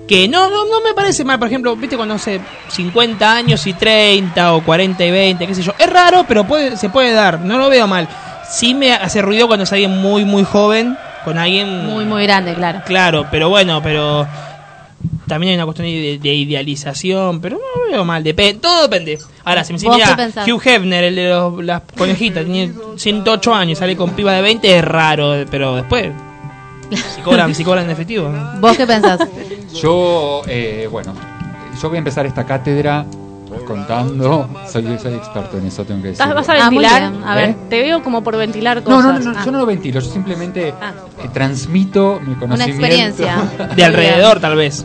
Que 0.09 0.27
no, 0.27 0.49
no, 0.49 0.65
no 0.65 0.81
me 0.81 0.95
parece 0.95 1.23
mal. 1.25 1.39
Por 1.39 1.49
ejemplo, 1.49 1.77
viste 1.77 1.97
cuando 1.97 2.15
hace 2.15 2.41
50 2.69 3.31
años 3.33 3.67
y 3.67 3.75
30 3.75 4.55
o 4.55 4.65
40 4.65 5.05
y 5.05 5.11
20, 5.11 5.47
qué 5.47 5.55
sé 5.55 5.63
yo. 5.63 5.75
Es 5.79 5.89
raro, 5.91 6.25
pero 6.27 6.45
puede, 6.45 6.77
se 6.79 6.89
puede 6.89 7.13
dar. 7.13 7.41
No 7.41 7.59
lo 7.59 7.69
veo 7.69 7.87
mal. 7.87 8.09
Sí 8.51 8.75
me 8.75 8.93
hace 8.95 9.21
ruido 9.21 9.47
cuando 9.47 9.65
es 9.65 9.73
alguien 9.73 9.99
muy, 10.01 10.25
muy 10.25 10.43
joven, 10.45 10.97
con 11.25 11.37
alguien... 11.37 11.85
Muy, 11.87 12.07
muy 12.07 12.23
grande, 12.23 12.55
claro. 12.55 12.81
Claro, 12.87 13.27
pero 13.31 13.51
bueno, 13.51 13.83
pero 13.83 14.27
también 15.27 15.51
hay 15.51 15.57
una 15.57 15.67
cuestión 15.67 15.87
de, 15.87 16.19
de 16.19 16.35
idealización, 16.35 17.43
pero 17.43 17.59
no 17.59 17.93
veo 17.93 18.05
mal, 18.07 18.25
depende, 18.25 18.61
todo 18.63 18.83
depende. 18.89 19.19
Ahora, 19.45 19.63
si 19.65 19.75
me 19.75 19.79
¿Vos 19.79 19.99
decís, 19.99 20.15
qué 20.17 20.43
mira? 20.43 20.55
Hugh 20.55 20.63
Hefner, 20.67 21.05
el 21.05 21.15
de 21.17 21.29
los- 21.29 21.63
las 21.63 21.83
conejitas, 21.99 22.47
tiene 22.47 22.73
108 22.97 23.55
años, 23.55 23.79
sale 23.79 23.95
con 23.95 24.11
piba 24.13 24.33
de 24.33 24.41
20, 24.41 24.79
es 24.79 24.83
raro, 24.85 25.35
pero 25.51 25.77
después, 25.77 26.09
si 27.15 27.21
cobran, 27.21 27.55
si 27.55 27.63
cobran 27.65 27.85
en 27.85 27.91
efectivo. 27.91 28.33
¿Vos 28.61 28.75
qué 28.77 28.87
pensás? 28.87 29.21
Yo, 29.75 30.43
eh, 30.47 30.89
bueno, 30.91 31.13
yo 31.81 31.89
voy 31.89 31.97
a 31.97 31.99
empezar 31.99 32.27
esta 32.27 32.45
cátedra 32.45 33.05
contando. 33.67 34.49
Soy, 34.71 34.85
soy 35.01 35.15
experto 35.15 35.59
en 35.59 35.67
eso, 35.67 35.85
tengo 35.85 36.03
que 36.03 36.09
decir. 36.09 36.23
¿Estás- 36.23 36.35
¿Vas 36.35 36.49
a 36.49 36.53
Ah, 36.53 36.71
ventilar? 36.71 37.11
bien, 37.13 37.25
A 37.25 37.35
ver, 37.35 37.51
¿Eh? 37.51 37.57
te 37.69 37.81
veo 37.81 38.03
como 38.03 38.23
por 38.23 38.37
ventilar 38.37 38.83
cosas. 38.83 39.05
no, 39.05 39.13
no, 39.13 39.19
no, 39.33 39.39
Ah. 39.39 39.43
yo 39.45 39.51
no 39.53 39.59
lo 39.59 39.67
ventilo, 39.67 40.01
yo 40.01 40.11
simplemente 40.11 40.69
eh, 40.69 40.75
transmito 41.33 42.21
mi 42.25 42.35
conocimiento. 42.35 42.85
experiencia. 42.85 43.37
De 43.77 43.85
alrededor, 43.85 44.41
tal 44.41 44.57
vez. 44.57 44.85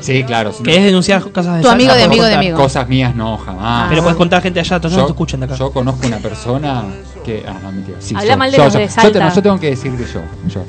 Sí, 0.00 0.22
claro. 0.24 0.52
sí. 0.52 0.62
¿Querés 0.62 0.84
denunciar 0.84 1.22
cosas 1.32 1.56
de 1.56 1.62
Tu 1.62 1.68
amigo 1.68 1.94
de 1.94 2.02
amigo 2.04 2.24
de 2.24 2.34
amigo. 2.34 2.58
Cosas 2.58 2.88
mías 2.88 3.14
no, 3.16 3.36
jamás. 3.38 3.88
Pero 3.88 4.02
puedes 4.02 4.16
contar 4.18 4.42
gente 4.42 4.60
allá, 4.60 4.78
todos 4.80 4.96
no 4.96 5.04
te 5.06 5.12
escuchan 5.12 5.40
de 5.40 5.46
acá. 5.46 5.54
Yo 5.56 5.72
conozco 5.72 6.06
una 6.06 6.18
persona 6.18 6.82
que. 7.24 7.44
Ah, 7.46 7.54
no, 7.62 7.72
mentira. 7.72 7.96
Sí, 8.00 8.14
Habla 8.14 8.32
yo, 8.32 8.38
mal 8.38 8.50
de 8.50 8.56
yo, 8.58 8.64
los 8.64 8.72
yo, 8.74 8.78
de 8.80 8.86
yo 8.86 8.92
Salta. 8.92 9.42
tengo 9.42 9.58
que 9.58 9.70
decir 9.70 9.92
que 9.96 10.04
yo. 10.04 10.20
yo. 10.48 10.62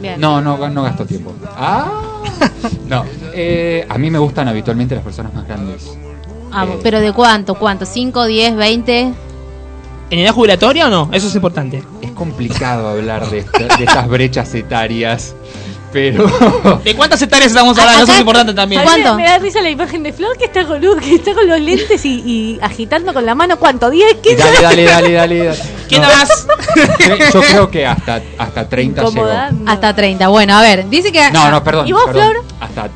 Bien. 0.00 0.20
No, 0.20 0.40
no, 0.40 0.68
no 0.68 0.82
gasto 0.82 1.04
tiempo. 1.06 1.32
Ah, 1.56 1.86
no. 2.88 3.04
eh, 3.34 3.86
a 3.88 3.98
mí 3.98 4.10
me 4.10 4.18
gustan 4.18 4.48
habitualmente 4.48 4.94
las 4.94 5.04
personas 5.04 5.32
más 5.34 5.46
grandes. 5.46 5.96
Ah, 6.52 6.64
Eh, 6.68 6.78
¿Pero 6.82 7.00
de 7.00 7.12
cuánto? 7.12 7.54
¿Cuánto? 7.54 7.84
¿5, 7.84 8.26
10, 8.26 8.56
20? 8.56 9.12
¿En 10.08 10.18
edad 10.20 10.32
jubilatoria 10.32 10.86
o 10.86 10.90
no? 10.90 11.08
Eso 11.12 11.26
es 11.28 11.34
importante. 11.34 11.82
Es 12.00 12.12
complicado 12.12 12.88
hablar 12.88 13.28
de, 13.28 13.38
esta- 13.38 13.76
de 13.76 13.84
estas 13.84 14.08
brechas 14.08 14.54
etarias, 14.54 15.34
pero. 15.96 16.80
¿De 16.84 16.94
cuántas 16.94 17.22
hectáreas 17.22 17.50
estamos 17.50 17.78
hablando? 17.78 18.04
Eso 18.04 18.12
es 18.12 18.20
importante 18.20 18.52
también. 18.52 18.82
Mí 18.82 19.02
me- 19.16 19.24
da 19.24 19.38
risa 19.38 19.62
la 19.62 19.70
imagen 19.70 20.02
de 20.02 20.12
Flor 20.12 20.36
que 20.36 20.44
está 20.44 20.66
con, 20.66 20.78
luz, 20.78 21.00
que 21.00 21.14
está 21.14 21.32
con 21.32 21.48
los 21.48 21.58
lentes 21.58 22.04
y, 22.04 22.20
y 22.20 22.58
agitando 22.60 23.14
con 23.14 23.24
la 23.24 23.34
mano. 23.34 23.58
¿Cuánto? 23.58 23.90
¿10? 23.90 24.20
¿15? 24.20 24.36
Dale, 24.36 24.60
dale, 24.60 24.84
dale, 24.84 25.12
dale. 25.14 25.44
dale. 25.46 25.58
¿Quién 25.88 26.02
No, 26.02 26.08
más? 26.08 26.46
Yo 27.32 27.40
creo 27.40 27.70
que 27.70 27.86
hasta, 27.86 28.20
hasta 28.36 28.68
30 28.68 29.04
llegó. 29.08 29.26
Hasta 29.66 29.94
30. 29.96 30.28
Bueno, 30.28 30.54
a 30.54 30.60
ver, 30.60 30.86
dice 30.90 31.10
que... 31.10 31.30
No, 31.30 31.50
no, 31.50 31.64
perdón. 31.64 31.88
¿Y 31.88 31.92
vos, 31.92 32.02
perdón. 32.04 32.32
Flor? 32.32 32.44
Hasta 32.60 32.88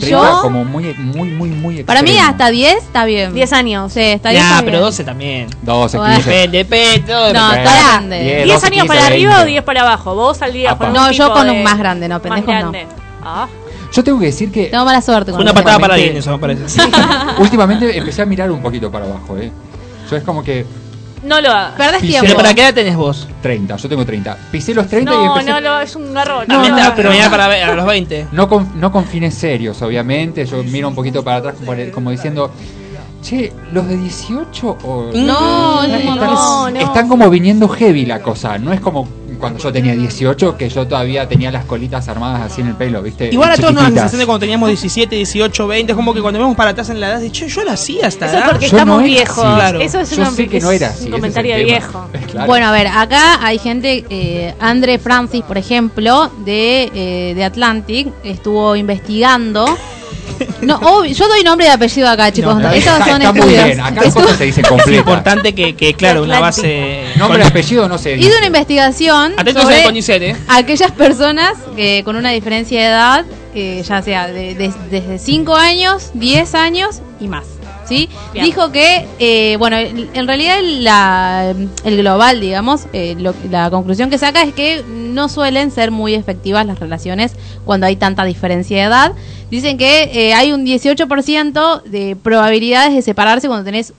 30 0.00 0.08
Yo- 0.08 0.40
como 0.42 0.64
muy, 0.64 0.94
muy, 0.94 1.30
muy, 1.30 1.48
muy 1.50 1.82
Para 1.84 2.02
mí 2.02 2.10
extremo. 2.10 2.30
hasta 2.30 2.50
10 2.50 2.76
está 2.76 3.04
bien. 3.04 3.34
10 3.34 3.52
años. 3.52 3.92
Sí, 3.92 4.00
está 4.00 4.30
bien. 4.30 4.42
Nah, 4.42 4.50
está 4.50 4.60
pero 4.64 4.72
bien. 4.78 4.82
12 4.82 5.04
también. 5.04 5.46
12, 5.62 5.98
Bueno. 5.98 6.14
15. 6.16 6.30
Depende, 6.30 6.58
depende, 6.58 6.98
todo 7.12 7.32
No, 7.32 7.52
está 7.52 7.62
grande. 7.90 8.20
10, 8.22 8.44
10 8.44 8.46
12, 8.48 8.66
años 8.66 8.82
15, 8.82 8.86
para 8.88 9.06
arriba 9.06 9.32
o 9.32 9.36
20. 9.36 9.50
10 9.50 9.62
para 9.64 9.80
abajo. 9.82 10.14
Vos 10.14 10.36
saldrías 10.38 10.72
Apa. 10.72 10.84
con 10.86 10.94
No, 10.94 11.06
un 11.06 11.12
yo 11.12 11.24
tipo 11.26 11.38
con 11.38 11.50
un 11.50 11.62
más 11.62 11.78
grande, 11.78 12.08
no, 12.08 12.14
más 12.16 12.22
pendejos 12.22 12.46
no. 12.46 12.52
grande. 12.72 12.86
Ah. 13.22 13.46
Yo 13.92 14.02
tengo 14.02 14.18
que 14.18 14.26
decir 14.26 14.50
que 14.50 14.64
Tengo 14.66 14.84
mala 14.86 15.02
suerte 15.02 15.32
con 15.32 15.42
una 15.42 15.52
patada 15.52 15.78
para 15.78 15.94
alguien, 15.94 16.16
eso 16.16 16.30
me 16.32 16.38
parece. 16.38 16.64
últimamente 17.38 17.96
empecé 17.96 18.22
a 18.22 18.26
mirar 18.26 18.50
un 18.50 18.62
poquito 18.62 18.90
para 18.90 19.04
abajo, 19.04 19.36
¿eh? 19.36 19.52
Yo 20.10 20.16
es 20.16 20.22
como 20.24 20.42
que 20.42 20.64
No 21.22 21.40
lo 21.40 21.50
hagas. 21.50 21.72
Perdés 21.76 22.02
Pisé- 22.02 22.06
tiempo. 22.08 22.26
¿Pero 22.26 22.36
para 22.36 22.54
qué 22.54 22.60
edad 22.62 22.74
tenés 22.74 22.96
vos? 22.96 23.28
30, 23.42 23.76
yo 23.76 23.88
tengo 23.88 24.04
30. 24.04 24.36
Pisé 24.50 24.74
los 24.74 24.88
30 24.88 25.12
y 25.12 25.14
No, 25.14 25.26
empecé... 25.38 25.50
no, 25.50 25.60
no, 25.60 25.80
es 25.80 25.94
un 25.96 26.12
garrón. 26.12 26.44
No, 26.48 26.54
También 26.54 26.74
no, 26.74 26.92
te- 26.94 27.08
mirá 27.08 27.30
para 27.30 27.48
ver, 27.48 27.64
a 27.64 27.74
los 27.74 27.86
20. 27.86 28.26
No 28.32 28.48
con, 28.48 28.80
no 28.80 28.90
con 28.90 29.04
fines 29.04 29.34
serios, 29.34 29.80
obviamente. 29.82 30.44
Yo 30.46 30.62
miro 30.64 30.88
un 30.88 30.94
poquito 30.94 31.22
para 31.22 31.36
atrás 31.38 31.54
como, 31.64 31.72
como 31.92 32.10
diciendo, 32.10 32.50
che, 33.22 33.52
los 33.72 33.86
de 33.86 33.96
18 33.98 34.78
o... 34.82 35.10
No, 35.14 35.86
no, 35.86 36.16
no, 36.16 36.70
no. 36.70 36.80
están 36.80 37.08
como 37.08 37.30
viniendo 37.30 37.68
heavy 37.68 38.04
la 38.04 38.20
cosa. 38.20 38.58
No 38.58 38.72
es 38.72 38.80
como 38.80 39.06
cuando 39.42 39.58
yo 39.58 39.70
tenía 39.70 39.92
18 39.94 40.56
que 40.56 40.70
yo 40.70 40.86
todavía 40.86 41.28
tenía 41.28 41.50
las 41.52 41.66
colitas 41.66 42.08
armadas 42.08 42.50
así 42.50 42.62
en 42.62 42.68
el 42.68 42.74
pelo, 42.76 43.02
¿viste? 43.02 43.28
Igual 43.30 43.50
a 43.52 43.56
todos 43.56 43.74
nos 43.74 43.82
da 43.82 43.88
la 43.90 43.94
sensación 43.96 44.20
de 44.20 44.24
cuando 44.26 44.40
teníamos 44.40 44.68
17, 44.70 45.14
18, 45.16 45.66
20. 45.66 45.92
Es 45.92 45.96
como 45.96 46.14
que 46.14 46.22
cuando 46.22 46.40
vemos 46.40 46.56
para 46.56 46.70
atrás 46.70 46.88
en 46.88 46.98
la 47.00 47.08
edad, 47.10 47.20
de 47.20 47.30
che, 47.30 47.46
yo 47.48 47.62
lo 47.64 47.72
hacía 47.72 48.06
hasta 48.06 48.26
Eso 48.26 48.38
es 48.38 48.44
porque 48.44 48.68
Yo 48.68 48.76
estamos 48.78 48.98
no 48.98 49.04
viejos. 49.04 49.44
así. 49.44 49.54
Claro. 49.54 49.80
Eso 49.80 50.00
es, 50.00 50.10
Yo 50.10 50.22
una- 50.22 50.30
sé 50.30 50.48
que 50.48 50.60
no 50.60 50.70
es 50.70 50.80
era 50.80 50.90
así, 50.90 50.96
ese 51.00 51.06
un 51.08 51.14
es 51.14 51.20
comentario 51.20 51.54
tema. 51.56 51.64
viejo. 51.66 52.08
Claro. 52.32 52.46
Bueno, 52.46 52.66
a 52.68 52.72
ver, 52.72 52.86
acá 52.86 53.44
hay 53.44 53.58
gente, 53.58 54.06
eh, 54.08 54.54
Andre 54.58 54.98
Francis, 54.98 55.42
por 55.42 55.58
ejemplo, 55.58 56.30
de, 56.46 56.90
eh, 56.94 57.34
de 57.34 57.44
Atlantic, 57.44 58.08
estuvo 58.24 58.74
investigando. 58.74 59.66
No, 60.62 60.76
obvio, 60.76 61.12
yo 61.12 61.28
doy 61.28 61.42
nombre 61.42 61.66
y 61.66 61.70
apellido 61.70 62.08
acá, 62.08 62.30
chicos. 62.32 62.54
No, 62.56 62.70
Estos 62.70 62.92
está, 62.94 63.04
son 63.06 63.20
está 63.22 63.32
muy 63.32 63.40
estudios. 63.40 63.64
bien, 63.66 63.80
acá 63.80 64.02
las 64.04 64.14
cosas 64.14 64.36
se 64.38 64.44
dicen 64.44 64.64
Es 64.64 64.68
completas. 64.70 64.98
importante 64.98 65.54
que, 65.54 65.74
que, 65.76 65.94
claro, 65.94 66.22
una 66.22 66.38
base. 66.40 67.02
Nombre 67.16 67.42
y 67.42 67.46
apellido 67.46 67.88
no 67.88 67.98
se 67.98 68.12
Hizo 68.16 68.26
dice. 68.26 68.38
una 68.38 68.46
investigación 68.46 69.32
Atentos 69.36 69.64
en 69.64 69.68
sobre 69.70 69.82
CONICET, 69.84 70.22
¿eh? 70.22 70.36
aquellas 70.48 70.92
personas 70.92 71.54
que 71.76 72.02
con 72.04 72.16
una 72.16 72.30
diferencia 72.30 72.80
de 72.80 72.86
edad, 72.86 73.24
eh, 73.54 73.82
ya 73.86 74.02
sea 74.02 74.28
de- 74.28 74.54
de- 74.54 74.72
desde 74.90 75.18
5 75.18 75.54
años, 75.56 76.10
10 76.14 76.54
años 76.54 77.00
y 77.20 77.28
más. 77.28 77.44
¿Sí? 77.92 78.08
Bien. 78.32 78.44
Dijo 78.44 78.72
que, 78.72 79.06
eh, 79.18 79.56
bueno, 79.58 79.76
en 79.78 80.26
realidad 80.26 80.58
la- 80.62 81.54
el 81.84 81.96
global, 81.96 82.40
digamos, 82.40 82.86
eh, 82.92 83.14
lo- 83.18 83.34
la 83.50 83.70
conclusión 83.70 84.10
que 84.10 84.18
saca 84.18 84.42
es 84.42 84.52
que 84.54 84.82
no 84.88 85.28
suelen 85.28 85.70
ser 85.70 85.90
muy 85.90 86.14
efectivas 86.14 86.66
las 86.66 86.78
relaciones 86.80 87.34
cuando 87.64 87.86
hay 87.86 87.96
tanta 87.96 88.24
diferencia 88.24 88.76
de 88.78 88.82
edad. 88.84 89.12
Dicen 89.50 89.76
que 89.76 90.04
eh, 90.14 90.32
hay 90.34 90.52
un 90.52 90.64
18% 90.64 91.82
de 91.82 92.16
probabilidades 92.16 92.94
de 92.94 93.02
separarse 93.02 93.48
cuando 93.48 93.64
tenés 93.64 93.92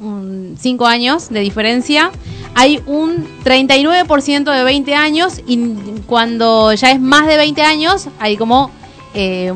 5 0.59 0.87
años 0.87 1.29
de 1.29 1.41
diferencia. 1.41 2.09
Hay 2.55 2.81
un 2.87 3.27
39% 3.43 4.51
de 4.51 4.63
20 4.63 4.95
años 4.95 5.41
y 5.45 5.59
cuando 6.07 6.73
ya 6.73 6.91
es 6.91 6.99
más 6.99 7.27
de 7.27 7.37
20 7.37 7.61
años 7.61 8.07
hay 8.19 8.35
como 8.37 8.71
eh, 9.15 9.53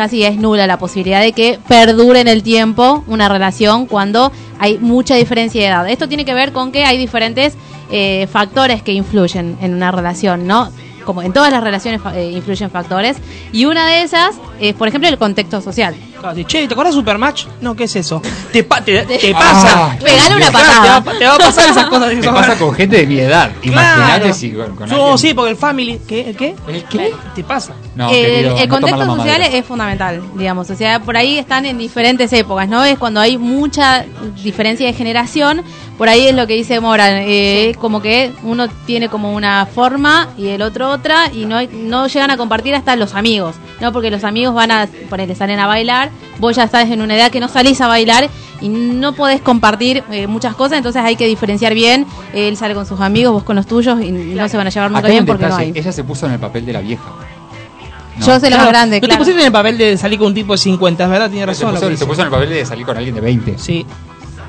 casi 0.00 0.24
es 0.24 0.38
nula 0.38 0.66
la 0.66 0.78
posibilidad 0.78 1.20
de 1.20 1.32
que 1.32 1.58
perdure 1.68 2.20
en 2.20 2.28
el 2.28 2.42
tiempo 2.42 3.04
una 3.06 3.28
relación 3.28 3.84
cuando 3.84 4.32
hay 4.58 4.78
mucha 4.78 5.14
diferencia 5.14 5.60
de 5.60 5.66
edad. 5.66 5.90
Esto 5.90 6.08
tiene 6.08 6.24
que 6.24 6.32
ver 6.32 6.52
con 6.52 6.72
que 6.72 6.86
hay 6.86 6.96
diferentes 6.96 7.54
eh, 7.90 8.26
factores 8.32 8.82
que 8.82 8.94
influyen 8.94 9.58
en 9.60 9.74
una 9.74 9.90
relación, 9.90 10.46
¿no? 10.46 10.72
Como 11.04 11.20
en 11.20 11.34
todas 11.34 11.52
las 11.52 11.62
relaciones 11.62 12.00
eh, 12.14 12.32
influyen 12.34 12.70
factores 12.70 13.18
y 13.52 13.66
una 13.66 13.86
de 13.86 14.00
esas 14.00 14.36
es, 14.58 14.74
por 14.74 14.88
ejemplo, 14.88 15.06
el 15.06 15.18
contexto 15.18 15.60
social. 15.60 15.94
Claro, 16.20 16.36
Che, 16.46 16.66
¿te 16.68 16.74
acuerdas 16.74 16.94
de 16.94 17.00
Supermatch? 17.00 17.46
No, 17.60 17.74
¿qué 17.74 17.84
es 17.84 17.96
eso? 17.96 18.20
Te, 18.52 18.62
pa- 18.62 18.80
te, 18.82 19.02
te 19.04 19.32
Ah, 19.34 19.38
pasa. 19.38 19.96
Pegale 20.04 20.36
una 20.36 20.50
Claro, 20.50 20.52
te 20.52 20.52
patada. 20.52 21.00
va, 21.00 21.18
te 21.18 21.26
va 21.26 21.34
a 21.34 21.38
pasar 21.38 21.70
esas 21.70 21.86
cosas. 21.86 22.14
Me 22.14 22.22
pasa 22.28 22.56
con 22.58 22.74
gente 22.74 22.96
de 22.98 23.06
mi 23.06 23.18
edad. 23.18 23.50
Imagínate 23.62 24.20
Claro. 24.20 24.34
si 24.34 24.52
con, 24.52 24.76
con 24.76 24.88
Yo, 24.88 24.96
alguien- 24.96 25.18
sí, 25.18 25.34
porque 25.34 25.50
el 25.50 25.56
family. 25.56 26.00
¿Qué? 26.06 26.30
¿El 26.30 26.36
qué? 26.36 26.54
¿El 26.68 26.84
qué? 26.84 27.14
¿Te 27.34 27.42
pasa? 27.44 27.72
No, 27.94 28.10
el, 28.10 28.14
querido, 28.14 28.56
el 28.58 28.68
no 28.68 28.74
contexto 28.74 29.04
social 29.16 29.42
es 29.42 29.64
fundamental, 29.64 30.22
digamos. 30.36 30.68
O 30.70 30.74
sea, 30.76 31.00
por 31.00 31.16
ahí 31.16 31.38
están 31.38 31.64
en 31.66 31.78
diferentes 31.78 32.32
épocas, 32.32 32.68
¿no? 32.68 32.84
Es 32.84 32.98
cuando 32.98 33.20
hay 33.20 33.38
mucha 33.38 34.04
diferencia 34.42 34.86
de 34.86 34.92
generación. 34.92 35.62
Por 35.96 36.08
ahí 36.08 36.26
es 36.28 36.34
lo 36.34 36.46
que 36.46 36.54
dice 36.54 36.80
Moran. 36.80 37.14
eh, 37.26 37.74
Como 37.80 38.00
que 38.02 38.32
uno 38.42 38.68
tiene 38.86 39.08
como 39.08 39.32
una 39.32 39.66
forma 39.66 40.28
y 40.38 40.48
el 40.48 40.62
otro 40.62 40.88
otra. 40.90 41.30
Y 41.32 41.44
no, 41.46 41.58
no 41.72 42.06
llegan 42.06 42.30
a 42.30 42.36
compartir 42.36 42.74
hasta 42.74 42.96
los 42.96 43.14
amigos, 43.14 43.56
¿no? 43.80 43.92
Porque 43.92 44.10
los 44.10 44.24
amigos 44.24 44.54
van 44.54 44.70
a, 44.70 44.88
ponele, 45.08 45.34
salen 45.34 45.58
a 45.60 45.66
bailar. 45.66 46.09
Vos 46.38 46.56
ya 46.56 46.64
estás 46.64 46.90
en 46.90 47.02
una 47.02 47.16
edad 47.16 47.30
que 47.30 47.40
no 47.40 47.48
salís 47.48 47.80
a 47.80 47.86
bailar 47.86 48.28
y 48.60 48.68
no 48.68 49.14
podés 49.14 49.40
compartir 49.40 50.02
eh, 50.10 50.26
muchas 50.26 50.54
cosas. 50.54 50.78
Entonces 50.78 51.02
hay 51.02 51.16
que 51.16 51.26
diferenciar 51.26 51.74
bien. 51.74 52.06
Él 52.32 52.56
sale 52.56 52.74
con 52.74 52.86
sus 52.86 53.00
amigos, 53.00 53.32
vos 53.32 53.42
con 53.42 53.56
los 53.56 53.66
tuyos. 53.66 54.00
Y 54.00 54.10
no 54.10 54.48
se 54.48 54.56
van 54.56 54.66
a 54.66 54.70
llevar 54.70 54.90
nunca 54.90 55.08
bien 55.08 55.26
porque 55.26 55.46
no 55.46 55.56
hay. 55.56 55.72
Ella 55.74 55.92
se 55.92 56.04
puso 56.04 56.26
en 56.26 56.32
el 56.32 56.38
papel 56.38 56.64
de 56.64 56.72
la 56.72 56.80
vieja. 56.80 57.04
No. 58.18 58.26
Yo 58.26 58.38
soy 58.40 58.50
la 58.50 58.58
más 58.58 58.68
grande, 58.68 58.96
No 58.96 59.00
te 59.00 59.06
claro. 59.06 59.20
pusiste 59.20 59.40
en 59.40 59.46
el 59.46 59.52
papel 59.52 59.78
de 59.78 59.96
salir 59.96 60.18
con 60.18 60.28
un 60.28 60.34
tipo 60.34 60.52
de 60.52 60.58
50, 60.58 61.04
es 61.04 61.10
verdad, 61.10 61.30
tiene 61.30 61.46
razón. 61.46 61.72
lo 61.74 61.80
puso, 61.80 62.06
puso 62.06 62.20
en 62.20 62.26
el 62.26 62.30
papel 62.30 62.50
de 62.50 62.66
salir 62.66 62.84
con 62.84 62.96
alguien 62.96 63.14
de 63.14 63.20
20. 63.22 63.58
Sí. 63.58 63.86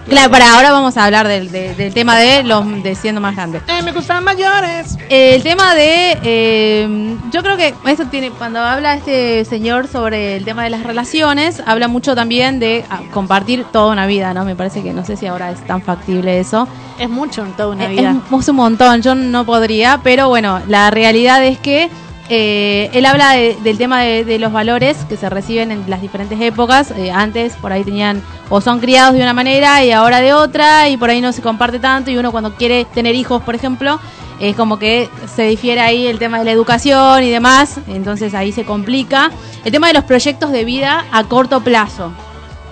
Claro, 0.07 0.31
para 0.31 0.55
ahora 0.55 0.71
vamos 0.71 0.97
a 0.97 1.05
hablar 1.05 1.27
del, 1.27 1.51
de- 1.51 1.73
del 1.75 1.93
tema 1.93 2.17
de 2.17 2.43
los 2.43 2.83
de 2.83 2.95
siendo 2.95 3.21
más 3.21 3.35
grandes. 3.35 3.61
Eh, 3.67 3.81
me 3.83 3.91
gustan 3.91 4.23
mayores. 4.23 4.97
El 5.09 5.41
tema 5.43 5.73
de, 5.75 6.17
eh, 6.23 7.15
yo 7.31 7.41
creo 7.43 7.55
que 7.55 7.73
esto 7.85 8.05
tiene, 8.07 8.31
cuando 8.31 8.59
habla 8.59 8.95
este 8.95 9.45
señor 9.45 9.87
sobre 9.87 10.35
el 10.37 10.43
tema 10.45 10.63
de 10.63 10.69
las 10.71 10.83
relaciones, 10.83 11.61
habla 11.65 11.87
mucho 11.87 12.15
también 12.15 12.59
de 12.59 12.83
ah, 12.89 13.01
compartir 13.13 13.63
toda 13.71 13.91
una 13.93 14.05
vida, 14.07 14.33
¿no? 14.33 14.43
Me 14.43 14.55
parece 14.55 14.81
que 14.83 14.91
no 14.93 15.05
sé 15.05 15.15
si 15.17 15.27
ahora 15.27 15.51
es 15.51 15.65
tan 15.67 15.81
factible 15.81 16.39
eso. 16.39 16.67
Es 16.99 17.09
mucho 17.09 17.43
en 17.45 17.53
toda 17.53 17.69
una 17.69 17.85
Eh, 17.85 17.89
vida. 17.89 18.15
Es, 18.31 18.39
es 18.39 18.49
un 18.49 18.55
montón, 18.57 19.01
yo 19.01 19.15
no 19.15 19.45
podría, 19.45 19.99
pero 20.03 20.27
bueno, 20.29 20.61
la 20.67 20.89
realidad 20.91 21.43
es 21.45 21.57
que 21.59 21.89
eh, 22.29 22.89
él 22.93 23.05
habla 23.05 23.31
de- 23.33 23.57
del 23.63 23.77
tema 23.77 24.01
de, 24.01 24.39
los 24.39 24.51
valores 24.51 24.97
que 25.09 25.17
se 25.17 25.29
reciben 25.29 25.71
en 25.71 25.89
las 25.89 26.01
diferentes 26.01 26.39
épocas. 26.39 26.91
Eh, 26.91 27.11
antes 27.11 27.55
por 27.55 27.71
ahí 27.73 27.83
tenían 27.83 28.21
o 28.49 28.61
son 28.61 28.79
criados 28.79 29.13
de 29.13 29.21
una 29.21 29.33
manera 29.33 29.83
y 29.83 29.91
ahora 29.91 30.21
de 30.21 30.33
otra 30.33 30.89
y 30.89 30.97
por 30.97 31.09
ahí 31.09 31.21
no 31.21 31.31
se 31.33 31.41
comparte 31.41 31.79
tanto 31.79 32.11
y 32.11 32.17
uno 32.17 32.31
cuando 32.31 32.55
quiere 32.55 32.85
tener 32.85 33.15
hijos, 33.15 33.41
por 33.43 33.55
ejemplo, 33.55 33.99
es 34.39 34.55
como 34.55 34.79
que 34.79 35.09
se 35.35 35.43
difiere 35.43 35.81
ahí 35.81 36.07
el 36.07 36.17
tema 36.19 36.39
de 36.39 36.45
la 36.45 36.51
educación 36.51 37.23
y 37.23 37.29
demás, 37.29 37.79
entonces 37.87 38.33
ahí 38.33 38.51
se 38.51 38.65
complica. 38.65 39.29
El 39.63 39.71
tema 39.71 39.87
de 39.87 39.93
los 39.93 40.03
proyectos 40.05 40.51
de 40.51 40.65
vida 40.65 41.05
a 41.11 41.23
corto 41.25 41.61
plazo 41.61 42.11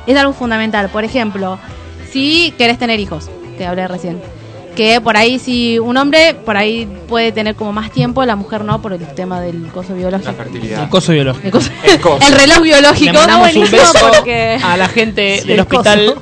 es 0.08 0.18
algo 0.18 0.34
fundamental. 0.34 0.90
Por 0.90 1.04
ejemplo, 1.04 1.60
si 2.10 2.52
querés 2.58 2.80
tener 2.80 3.00
hijos, 3.00 3.30
que 3.58 3.66
hablé 3.66 3.88
recién. 3.88 4.20
Que 4.80 5.02
por 5.02 5.18
ahí 5.18 5.40
si 5.40 5.78
un 5.78 5.98
hombre 5.98 6.34
por 6.46 6.56
ahí 6.56 6.88
puede 7.10 7.34
tener 7.34 7.54
como 7.56 7.74
más 7.74 7.92
tiempo, 7.92 8.24
la 8.24 8.38
mujer 8.38 8.64
no 8.64 8.82
por 8.82 8.94
el 8.94 9.06
tema 9.14 9.42
del 9.42 9.68
coso 9.74 9.94
biológico. 9.94 10.32
La 10.32 10.38
fertilidad. 10.38 10.84
El 10.84 10.90
coso 10.90 11.12
biológico. 11.12 11.46
El, 11.48 11.52
coso- 11.52 11.72
El 11.84 12.00
coso. 12.00 12.26
el 12.26 12.34
reloj 12.40 12.62
biológico. 12.62 13.06
Le 13.12 13.12
mandamos 13.12 13.48
un 13.48 13.54
buenísimo 13.56 13.82
beso 13.94 14.12
porque- 14.16 14.58
a 14.64 14.78
la 14.78 14.88
gente 14.88 15.40
Sí, 15.42 15.48
del 15.50 15.52
el 15.56 15.60
hospital. 15.60 16.16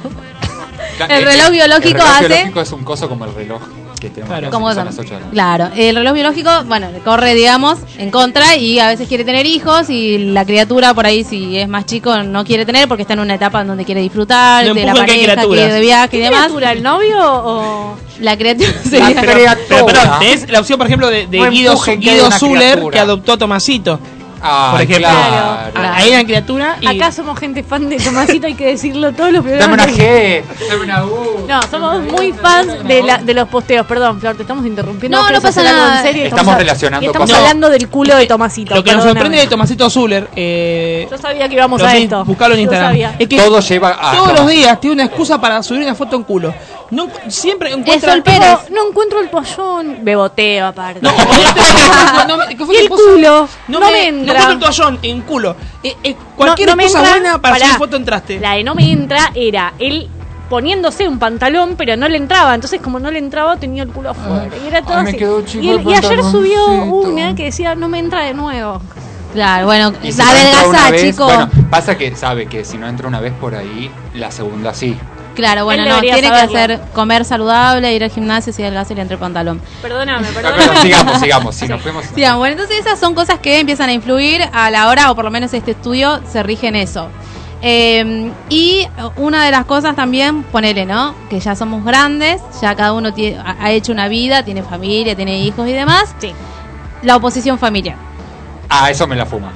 El 1.08 1.24
reloj 1.24 1.50
biológico 1.52 1.88
el 1.88 1.94
reloj 1.94 2.10
hace- 2.16 2.28
biológico 2.28 2.62
es 2.62 2.72
un 2.72 2.84
coso 2.84 3.08
como 3.08 3.26
el 3.26 3.36
reloj 3.36 3.62
que 4.00 4.10
tenemos 4.10 4.36
acá, 4.38 4.50
Como 4.50 4.68
que 4.70 4.76
son 4.76 4.80
son- 4.82 4.86
las 4.86 5.00
ocho 5.00 5.10
de 5.14 5.14
la 5.16 5.20
noche. 5.26 5.34
Claro, 5.34 5.70
el 5.76 5.96
reloj 5.96 6.14
biológico, 6.14 6.50
bueno, 6.66 6.92
le 6.92 7.00
corre, 7.00 7.34
digamos, 7.36 7.80
en 7.98 8.12
contra 8.12 8.56
y 8.56 8.80
a 8.80 8.88
veces 8.88 9.08
quiere 9.08 9.24
tener 9.24 9.46
hijos 9.46 9.90
y 9.90 10.18
la 10.18 10.46
criatura 10.46 10.94
por 10.94 11.06
ahí, 11.06 11.24
si 11.24 11.58
es 11.58 11.68
más 11.68 11.86
chico, 11.86 12.16
no 12.24 12.44
quiere 12.46 12.66
tener 12.66 12.88
porque 12.88 13.02
está 13.04 13.14
en 13.14 13.20
una 13.22 13.36
etapa 13.36 13.62
en 13.62 13.68
donde 13.68 13.86
quiere 13.86 14.02
disfrutar 14.02 14.66
No 14.66 14.74
de 14.74 14.86
la 14.86 14.94
pareja, 14.94 15.36
quiere 15.46 15.74
de 15.74 15.80
viaje 15.82 16.18
y 16.18 16.20
¿Qué 16.20 16.26
demás. 16.26 16.40
criatura, 16.46 16.72
el 16.72 16.84
novio 16.84 17.18
o...? 17.22 17.98
La 18.20 18.36
criatura 18.36 18.70
La 18.84 18.90
sería... 18.90 19.22
criatura. 19.22 19.58
Pero, 19.70 19.86
perdón, 19.86 20.20
tenés 20.20 20.50
la 20.50 20.60
opción, 20.60 20.78
por 20.80 20.88
ejemplo, 20.88 21.08
de, 21.10 21.28
de 21.28 21.38
No 21.38 21.52
Guido, 21.52 21.76
Guido 21.98 22.32
Zuller, 22.32 22.72
criatura. 22.74 22.92
que 22.94 23.00
adoptó 23.00 23.34
a 23.34 23.38
Tomasito. 23.38 24.00
Ah, 24.42 24.70
por 24.72 24.82
ejemplo. 24.82 25.08
claro. 25.08 25.72
Ah, 25.76 25.94
Ahí 25.96 26.10
era 26.12 26.24
criatura 26.24 26.78
y. 26.82 26.88
Acá 26.88 27.12
somos 27.12 27.40
gente 27.40 27.64
fan 27.64 27.90
de 27.90 27.98
Tomasito, 27.98 28.48
hay 28.48 28.54
que 28.56 28.66
decirlo 28.68 29.12
todos 29.14 29.32
los 29.32 29.44
Dame 29.44 29.58
programas. 29.58 29.88
una 29.88 29.98
G, 29.98 30.44
dame 30.70 30.84
una 30.84 31.06
U. 31.06 31.46
No, 31.48 31.62
somos 31.64 32.02
muy 32.04 32.32
fans 32.34 32.84
de, 32.88 33.04
la, 33.04 33.18
de 33.18 33.34
los 33.34 33.48
posteos. 33.50 33.86
Perdón, 33.88 34.20
Flor, 34.20 34.36
te 34.36 34.44
estamos 34.44 34.66
interrumpiendo. 34.66 35.18
No, 35.18 35.26
¿Querés 35.28 35.42
no 35.44 35.48
pasa 35.50 35.64
nada. 35.64 35.98
En 36.02 36.06
serio? 36.06 36.26
Estamos 36.26 36.56
relacionando 36.56 37.04
y 37.04 37.08
Estamos 37.08 37.30
cosas. 37.30 37.42
hablando 37.44 37.70
del 37.70 37.88
culo 37.90 38.16
de 38.16 38.26
Tomasito. 38.28 38.76
Lo 38.76 38.84
que 38.84 38.94
nos 38.94 39.04
sorprende 39.04 39.38
de 39.40 39.48
Tomasito 39.48 39.90
Zuller, 39.90 40.30
eh, 40.36 41.08
Yo 41.10 41.18
sabía 41.18 41.48
que 41.48 41.56
íbamos 41.56 41.82
a 41.82 41.96
esto. 41.98 42.26
buscalo 42.26 42.54
en 42.54 42.60
Yo 42.60 42.64
Instagram. 42.64 42.90
sabía. 42.90 43.16
Es 43.18 43.28
que 43.28 43.38
Todo 43.38 43.60
lleva 43.60 43.98
a. 44.00 44.16
todos 44.16 44.34
los 44.40 44.48
días 44.48 44.80
tiene 44.80 44.94
una 44.96 45.04
excusa 45.06 45.40
para 45.42 45.62
subir 45.64 45.82
una 45.84 45.96
foto 45.96 46.16
en 46.16 46.24
culo. 46.24 46.54
No, 46.92 47.08
siempre 47.28 47.72
encuentra. 47.74 48.16
Pero 48.24 48.62
no 48.72 48.90
encuentro 48.90 49.20
el 49.20 49.30
pollón. 49.30 50.00
Beboteo, 50.04 50.68
aparte. 50.68 51.02
No, 51.02 51.12
no, 52.28 52.38
me- 52.38 52.56
¿qué 52.56 52.66
fue 52.66 52.76
y 52.76 52.78
que 52.78 52.84
el 52.86 52.90
culo. 52.90 53.50
No, 53.68 53.80
No, 53.80 53.88
me, 53.88 53.92
me 53.92 54.12
no 54.12 54.18
entra. 54.20 54.40
encuentro 54.42 54.70
el 54.70 54.76
toallón 54.76 55.00
en 55.02 55.22
culo. 55.22 55.56
Eh, 55.84 55.96
eh, 56.04 56.16
cualquier 56.36 56.70
No- 56.70 56.74
no 56.74 56.78
me 56.78 56.86
entra, 56.86 57.02
buena 57.02 57.42
para 57.42 57.58
subir 57.60 57.78
foto 57.78 57.96
entraste. 57.98 58.40
La 58.40 58.54
de 58.54 58.64
no 58.64 58.76
me 58.76 58.92
entra 58.92 59.32
era 59.36 59.74
él 59.80 60.10
poniéndose 60.50 61.08
un 61.08 61.20
pantalón, 61.20 61.76
pero 61.78 61.98
no 61.98 62.08
le 62.08 62.16
entraba. 62.18 62.56
Entonces, 62.56 62.80
como 62.82 63.00
no 63.00 63.12
le 63.12 63.20
entraba, 63.20 63.58
tenía 63.58 63.84
el 63.84 63.90
culo 63.90 64.12
afuera. 64.12 64.48
y 64.64 64.68
era 64.68 64.82
todo 64.82 64.98
ay, 64.98 65.04
me 65.04 65.10
así. 65.10 65.18
quedó 65.18 65.42
chico 65.42 65.64
y, 65.64 65.70
el 65.70 65.80
ayer 65.94 66.24
subió 66.24 66.66
una 66.86 67.36
que 67.36 67.44
decía, 67.46 67.76
no 67.76 67.90
me 67.90 68.00
entra 68.00 68.22
de 68.24 68.34
nuevo. 68.34 68.82
Claro, 69.34 69.66
bueno, 69.66 69.92
si 70.02 70.14
no 70.14 70.24
entra 70.24 70.30
adelgazá, 70.62 70.90
vez, 70.92 71.02
chico. 71.02 71.26
Bueno, 71.26 71.50
pasa 71.70 71.98
que 71.98 72.16
sabe 72.16 72.48
que 72.48 72.64
si 72.64 72.78
no 72.78 72.88
entra 72.88 73.08
una 73.10 73.20
vez 73.20 73.34
por 73.34 73.56
ahí, 73.56 73.92
la 74.14 74.32
segunda 74.32 74.74
sí. 74.74 74.98
Claro, 75.38 75.64
bueno, 75.66 75.86
no, 75.86 76.00
tiene 76.02 76.22
que 76.22 76.28
hacer 76.28 76.82
comer 76.94 77.24
saludable, 77.24 77.94
ir 77.94 78.04
al 78.04 78.10
gimnasio, 78.10 78.52
si 78.52 78.64
adelgaza 78.64 78.92
y 78.92 78.96
le 78.96 79.04
entre 79.04 79.14
el 79.16 79.20
pantalón. 79.20 79.62
Perdóname, 79.82 80.28
perdóname. 80.30 80.64
pero 80.68 80.82
sigamos, 80.82 81.20
sigamos. 81.22 81.56
Si 81.56 81.68
nos 81.68 81.82
fuimos. 81.82 82.06
Sí, 82.06 82.22
bueno, 82.36 82.48
entonces 82.48 82.80
esas 82.80 83.00
son 83.00 83.14
cosas 83.14 83.38
que 83.40 83.60
empiezan 83.60 83.90
a 83.90 83.94
influir 83.94 84.42
a 84.52 84.70
la 84.72 84.90
hora, 84.90 85.12
o 85.12 85.16
por 85.16 85.24
lo 85.24 85.32
menos 85.32 85.54
este 85.54 85.72
estudio 85.72 86.20
se 86.30 86.42
rige 86.44 86.68
en 86.68 86.76
eso. 86.76 87.08
Eh, 87.62 88.32
y 88.50 88.88
una 89.16 89.44
de 89.46 89.52
las 89.52 89.66
cosas 89.66 89.96
también, 89.96 90.44
ponele, 90.44 90.86
¿no? 90.86 91.16
Que 91.30 91.40
ya 91.40 91.56
somos 91.56 91.84
grandes, 91.86 92.42
ya 92.62 92.76
cada 92.76 92.94
uno 92.94 93.14
tiene- 93.14 93.40
ha 93.40 93.72
hecho 93.72 93.92
una 93.92 94.08
vida, 94.08 94.44
tiene 94.44 94.64
familia, 94.64 95.16
tiene 95.16 95.40
hijos 95.40 95.68
y 95.68 95.74
demás. 95.74 96.16
Sí. 96.20 96.34
La 97.04 97.16
oposición 97.16 97.58
familiar. 97.60 97.96
Ah, 98.70 98.90
eso 98.92 99.08
me 99.08 99.16
la 99.16 99.26
fuma. 99.26 99.52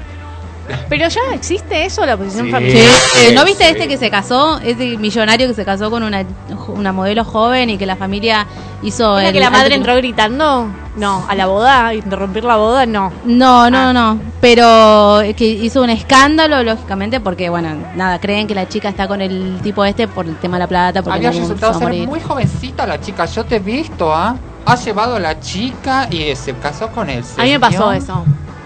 Pero 0.90 1.08
ya 1.08 1.22
existe 1.34 1.86
eso, 1.86 2.06
la 2.06 2.18
posición 2.18 2.46
Sí. 2.48 2.52
familiar. 2.52 2.86
Eh, 3.20 3.34
¿No 3.34 3.44
viste 3.46 3.64
sí. 3.66 3.72
este 3.72 3.88
que 3.88 3.98
se 3.98 4.10
casó? 4.10 4.60
Ese 4.60 4.98
millonario 4.98 5.48
que 5.48 5.54
se 5.54 5.66
casó 5.66 5.90
con 5.90 6.04
una, 6.04 6.24
una 6.68 6.92
modelo 6.92 7.24
joven 7.26 7.70
y 7.70 7.78
que 7.78 7.86
la 7.86 7.96
familia 7.96 8.46
hizo... 8.84 9.18
¿Era 9.20 9.30
el- 9.30 9.34
que 9.34 9.40
la 9.40 9.50
madre 9.50 9.76
entró 9.76 9.96
gritando? 9.96 10.68
No, 10.98 11.26
a 11.30 11.36
la 11.36 11.46
boda, 11.48 11.94
interrumpir 11.94 12.44
la 12.44 12.58
boda, 12.58 12.86
no. 12.86 13.12
No, 13.26 13.70
no, 13.70 13.78
Ah. 13.78 13.94
no. 13.94 14.20
Pero 14.42 15.22
que 15.36 15.46
hizo 15.46 15.82
un 15.82 15.90
escándalo, 15.90 16.62
lógicamente, 16.64 17.20
porque, 17.20 17.50
bueno, 17.50 17.70
nada, 17.96 18.20
creen 18.20 18.48
que 18.48 18.54
la 18.56 18.68
chica 18.68 18.90
está 18.90 19.08
con 19.08 19.22
el 19.22 19.60
tipo 19.64 19.86
este 19.86 20.08
por 20.08 20.26
el 20.26 20.36
tema 20.38 20.58
de 20.58 20.64
la 20.64 20.68
plata, 20.68 21.02
porque 21.02 21.18
Había 21.18 21.32
no 21.32 21.40
resultado 21.40 21.74
ser 21.74 21.84
morir. 21.84 22.08
muy 22.08 22.20
jovencita 22.20 22.86
la 22.86 23.00
chica. 23.00 23.26
Yo 23.26 23.46
te 23.46 23.56
he 23.58 23.60
visto, 23.60 24.14
¿ah? 24.14 24.36
Ha 24.66 24.76
llevado 24.76 25.16
a 25.16 25.20
la 25.20 25.40
chica 25.40 26.08
y 26.12 26.36
se 26.36 26.54
casó 26.54 26.90
con 26.90 27.10
él. 27.10 27.24
A 27.38 27.44
mí 27.44 27.52
me 27.52 27.60
pasó 27.60 27.92
eso. 27.94 28.24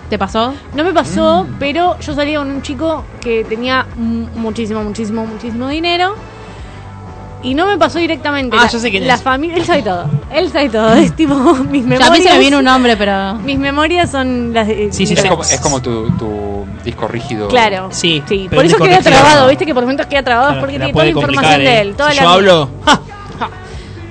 ¿Te 0.10 0.20
pasó? 0.20 0.54
No 0.74 0.84
me 0.84 0.94
pasó, 0.94 1.44
Mm. 1.46 1.56
pero 1.60 1.98
yo 2.00 2.14
salía 2.14 2.38
con 2.40 2.50
un 2.52 2.62
chico 2.62 3.04
que 3.22 3.44
tenía 3.44 3.88
mu- 3.96 4.28
muchísimo, 4.36 4.84
muchísimo, 4.84 5.26
muchísimo 5.26 5.68
dinero. 5.68 6.14
Y 7.42 7.54
no 7.54 7.68
me 7.68 7.78
pasó 7.78 8.00
directamente. 8.00 8.56
Ah, 8.60 8.64
la, 8.64 8.70
yo 8.70 8.80
sé 8.80 8.90
quién 8.90 9.06
la 9.06 9.16
es. 9.16 9.22
familia, 9.22 9.58
él 9.58 9.66
sabe 9.66 9.84
todo. 9.84 10.06
Él 10.34 10.52
sabe 10.52 10.70
todo. 10.70 10.94
Es 10.96 11.16
tipo 11.16 11.36
mis 11.70 11.84
Ya 11.88 11.96
a 11.96 12.00
memorias. 12.00 12.12
mí 12.12 12.22
se 12.24 12.34
me 12.34 12.40
viene 12.40 12.58
un 12.58 12.66
nombre, 12.66 12.98
pero... 12.98 13.36
Mis 13.44 13.58
memorias 13.60 14.10
son 14.12 14.52
las 14.54 14.68
de. 14.68 14.92
Sí, 14.92 15.06
sí, 15.06 15.14
Es 15.14 15.22
sí. 15.22 15.28
como, 15.30 15.44
es 15.44 15.60
como 15.60 15.82
tu, 15.82 16.10
tu 16.18 16.66
disco 16.84 17.08
rígido. 17.08 17.48
Claro. 17.48 17.90
Sí, 17.92 18.24
Sí, 18.28 18.50
por 18.54 18.66
eso 18.66 18.78
queda 18.78 19.00
trabado, 19.02 19.48
viste 19.48 19.66
que 19.66 19.74
por 19.74 19.84
momentos 19.84 20.08
queda 20.08 20.24
trabado 20.24 20.50
Claro, 20.54 20.62
porque 20.62 20.80
la 20.80 20.86
tiene 20.86 20.94
toda 20.94 21.04
la 21.06 21.10
información 21.12 21.60
de 21.60 21.66
¿eh? 21.78 21.82
él. 21.82 21.96
Toda 21.96 22.12
Si 22.12 22.18
la 22.18 22.24
yo 22.24 22.30
hablo. 22.30 22.70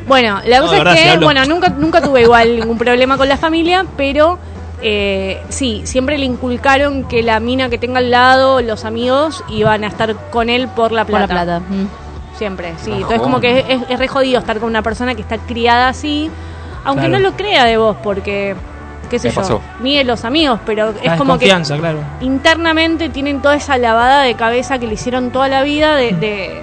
Bueno, 0.07 0.41
la 0.47 0.59
No, 0.59 0.67
cosa 0.67 0.79
verdad, 0.79 0.95
es 0.99 1.13
que, 1.19 1.25
bueno, 1.25 1.45
nunca, 1.47 1.71
nunca 1.71 2.03
tuve 2.03 2.23
igual 2.23 2.57
ningún 2.61 2.77
problema 2.77 3.17
con 3.17 3.27
la 3.29 3.39
familia, 3.39 3.87
pero 3.97 4.39
eh, 4.87 5.43
sí, 5.49 5.81
siempre 5.85 6.19
le 6.19 6.27
inculcaron 6.27 7.05
que 7.05 7.23
la 7.23 7.41
mina 7.41 7.71
que 7.71 7.79
tenga 7.79 7.99
al 8.01 8.11
lado, 8.11 8.61
los 8.61 8.85
amigos, 8.85 9.43
iban 9.49 9.83
a 9.83 9.87
estar 9.87 10.15
con 10.31 10.51
él 10.51 10.69
por 10.69 10.93
la 10.93 11.05
Por 11.07 11.17
plata. 11.17 11.35
la 11.35 11.43
plata. 11.45 11.61
mm. 11.69 11.89
Siempre, 12.37 12.75
sí. 12.77 12.91
Bajón. 12.91 12.95
Entonces 13.03 13.21
como 13.23 13.41
que 13.41 13.61
es, 13.67 13.83
es 13.89 13.99
re 13.99 14.09
jodido 14.09 14.41
estar 14.41 14.59
con 14.61 14.69
una 14.69 14.83
persona 14.83 15.15
que 15.15 15.23
está 15.23 15.39
criada 15.39 15.89
así, 15.89 16.31
aunque 16.85 17.07
Claro. 17.07 17.23
no 17.23 17.31
lo 17.31 17.37
crea 17.37 17.65
de 17.65 17.77
vos, 17.79 17.97
porque, 18.03 18.55
qué 19.09 19.19
sé 19.19 19.29
Me 19.29 19.35
yo, 19.35 19.41
pasó. 19.41 19.61
mide 19.81 20.05
los 20.05 20.25
amigos, 20.27 20.61
pero 20.67 20.91
es 20.91 21.09
Ah, 21.13 21.17
como 21.17 21.35
que 21.39 21.47
confianza, 21.47 21.79
claro. 21.79 22.01
internamente 22.21 23.09
tienen 23.09 23.41
toda 23.41 23.55
esa 23.55 23.79
lavada 23.79 24.23
de 24.23 24.35
cabeza 24.35 24.79
que 24.79 24.87
le 24.87 24.95
hicieron 24.95 25.31
toda 25.31 25.49
la 25.49 25.63
vida 25.63 25.95
de- 25.97 26.13
de 26.13 26.63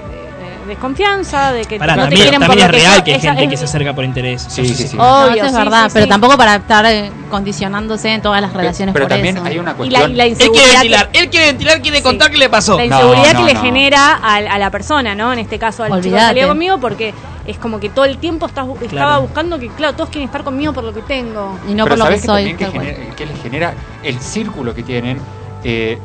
desconfianza, 0.68 1.52
de 1.54 1.66
que 1.66 1.78
Pará, 1.78 1.96
no 1.96 2.02
te 2.04 2.06
también, 2.10 2.22
quieren 2.24 2.40
por 2.42 2.48
también 2.50 2.68
lo 2.72 2.74
es 2.78 2.80
que 2.82 2.86
real 2.88 2.96
sos. 2.98 3.04
que 3.06 3.14
hay 3.14 3.20
gente 3.22 3.44
es- 3.44 3.50
que 3.50 3.58
se 3.58 3.66
acerca 3.66 3.94
por 3.94 4.04
interés. 4.06 4.46
Sí, 4.50 4.66
sí, 4.68 4.88
sí. 4.88 4.96
No, 4.98 5.04
Obvio, 5.26 5.36
eso 5.36 5.46
es 5.46 5.52
sí, 5.52 5.58
verdad, 5.58 5.84
sí, 5.88 5.90
pero 5.94 6.06
sí. 6.06 6.10
tampoco 6.10 6.38
para 6.38 6.56
estar 6.56 6.86
eh, 6.86 7.12
condicionándose 7.30 8.10
en 8.14 8.22
todas 8.22 8.42
las 8.42 8.54
relaciones 8.54 8.94
Pero 8.94 9.06
por 9.06 9.10
también 9.14 9.38
eso. 9.38 9.46
hay 9.46 9.60
una 9.60 9.72
Y 9.72 9.90
la, 9.90 10.00
cuestión. 10.00 10.12
y 10.12 10.16
la 10.16 10.26
Él 10.26 10.36
quiere 10.38 10.72
ventilar, 10.74 11.12
que, 11.12 11.20
él 11.20 11.30
quiere 11.30 11.46
ventilar, 11.48 11.82
quiere 11.82 11.98
Sí. 11.98 12.04
contar 12.04 12.32
qué 12.32 12.38
le 12.38 12.50
pasó. 12.50 12.78
la 12.78 12.86
No, 12.86 12.96
inseguridad 12.98 13.34
no, 13.34 13.40
que 13.40 13.46
le 13.46 13.54
no. 13.54 13.62
genera 13.62 14.20
a, 14.22 14.36
a 14.38 14.58
la 14.60 14.70
persona, 14.72 15.16
¿no? 15.16 15.34
En 15.34 15.40
este 15.40 15.58
caso 15.60 15.84
al 15.84 16.02
chico 16.02 16.16
que 16.16 16.22
salió 16.22 16.48
conmigo, 16.48 16.78
porque 16.80 17.14
es 17.46 17.58
como 17.58 17.80
que 17.80 17.90
todo 17.90 18.06
el 18.06 18.18
tiempo 18.18 18.46
estás, 18.46 18.68
estaba 18.68 18.88
Claro. 18.90 19.22
buscando 19.24 19.58
que, 19.60 19.68
claro, 19.70 19.94
todos 19.96 20.10
quieren 20.10 20.28
estar 20.28 20.44
conmigo 20.44 20.74
por 20.74 20.84
lo 20.84 20.94
que 20.94 21.02
tengo. 21.02 21.58
Y 21.68 21.74
no 21.74 21.86
Pero 21.86 21.96
por 21.98 22.06
lo 22.10 22.12
que 22.14 22.20
¿sabes 22.20 22.22
que 22.22 22.28
soy. 22.28 22.54
que, 22.56 22.66
genera- 22.80 23.16
que 23.16 23.26
les 23.26 23.42
genera 23.42 23.74
el 24.04 24.20
círculo 24.20 24.74
que 24.76 24.84
tienen? 24.84 25.20
eh, 25.64 26.00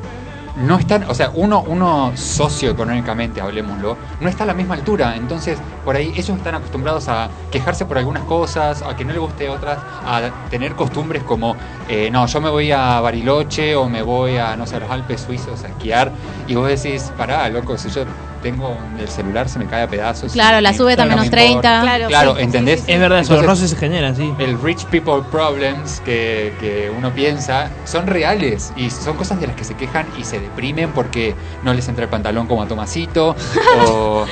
no 0.56 0.78
están, 0.78 1.04
o 1.04 1.14
sea, 1.14 1.30
uno, 1.34 1.62
uno 1.66 2.16
socioeconómicamente, 2.16 3.40
hablemoslo, 3.40 3.98
no 4.20 4.28
está 4.28 4.44
a 4.44 4.46
la 4.46 4.54
misma 4.54 4.74
altura. 4.74 5.16
Entonces, 5.16 5.58
por 5.84 5.96
ahí 5.96 6.12
ellos 6.16 6.30
están 6.36 6.54
acostumbrados 6.54 7.08
a 7.08 7.30
quejarse 7.50 7.84
por 7.84 7.98
algunas 7.98 8.24
cosas, 8.24 8.82
a 8.82 8.96
que 8.96 9.04
no 9.04 9.12
les 9.12 9.20
guste 9.20 9.48
otras, 9.50 9.84
a 10.04 10.30
tener 10.48 10.74
costumbres 10.74 11.22
como, 11.24 11.56
eh, 11.88 12.10
no, 12.10 12.26
yo 12.26 12.40
me 12.40 12.48
voy 12.50 12.72
a 12.72 13.00
Bariloche 13.00 13.76
o 13.76 13.88
me 13.88 14.02
voy 14.02 14.38
a, 14.38 14.56
no 14.56 14.66
sé, 14.66 14.76
a 14.76 14.80
los 14.80 14.90
Alpes 14.90 15.20
suizos 15.22 15.64
a 15.64 15.68
esquiar. 15.68 16.14
Y 16.46 16.54
vos 16.54 16.68
decís, 16.68 17.12
pará, 17.16 17.48
loco, 17.50 17.76
si 17.76 17.90
yo 17.90 18.04
tengo 18.42 18.76
el 18.98 19.08
celular 19.08 19.48
se 19.48 19.58
me 19.58 19.66
cae 19.66 19.82
a 19.82 19.88
pedazos. 19.88 20.32
Claro, 20.32 20.60
la 20.60 20.72
sube 20.72 20.96
no 20.96 21.02
a 21.02 21.06
menos 21.06 21.24
me 21.26 21.30
30. 21.30 21.48
importa. 21.50 21.80
Claro, 21.82 22.08
Claro, 22.08 22.36
sí, 22.36 22.42
¿entendés? 22.42 22.80
sí, 22.80 22.86
sí. 22.86 22.92
Es 22.92 23.00
verdad, 23.00 23.18
esos 23.20 23.30
Entonces, 23.38 23.46
roces 23.48 23.70
se 23.70 23.76
generan, 23.76 24.16
sí. 24.16 24.32
el 24.38 24.60
rich 24.60 24.84
people 24.86 25.22
problems 25.30 26.00
que, 26.04 26.52
que 26.60 26.90
uno 26.90 27.12
piensa 27.12 27.70
son 27.84 28.06
reales 28.06 28.72
y 28.76 28.90
son 28.90 29.16
cosas 29.16 29.40
de 29.40 29.46
las 29.48 29.56
que 29.56 29.64
se 29.64 29.74
quejan 29.74 30.06
y 30.18 30.24
se 30.24 30.40
deprimen 30.40 30.92
porque 30.92 31.34
no 31.62 31.72
les 31.74 31.88
entra 31.88 32.04
el 32.04 32.10
pantalón 32.10 32.46
como 32.46 32.62
a 32.62 32.68
Tomasito 32.68 33.34
o, 33.88 34.26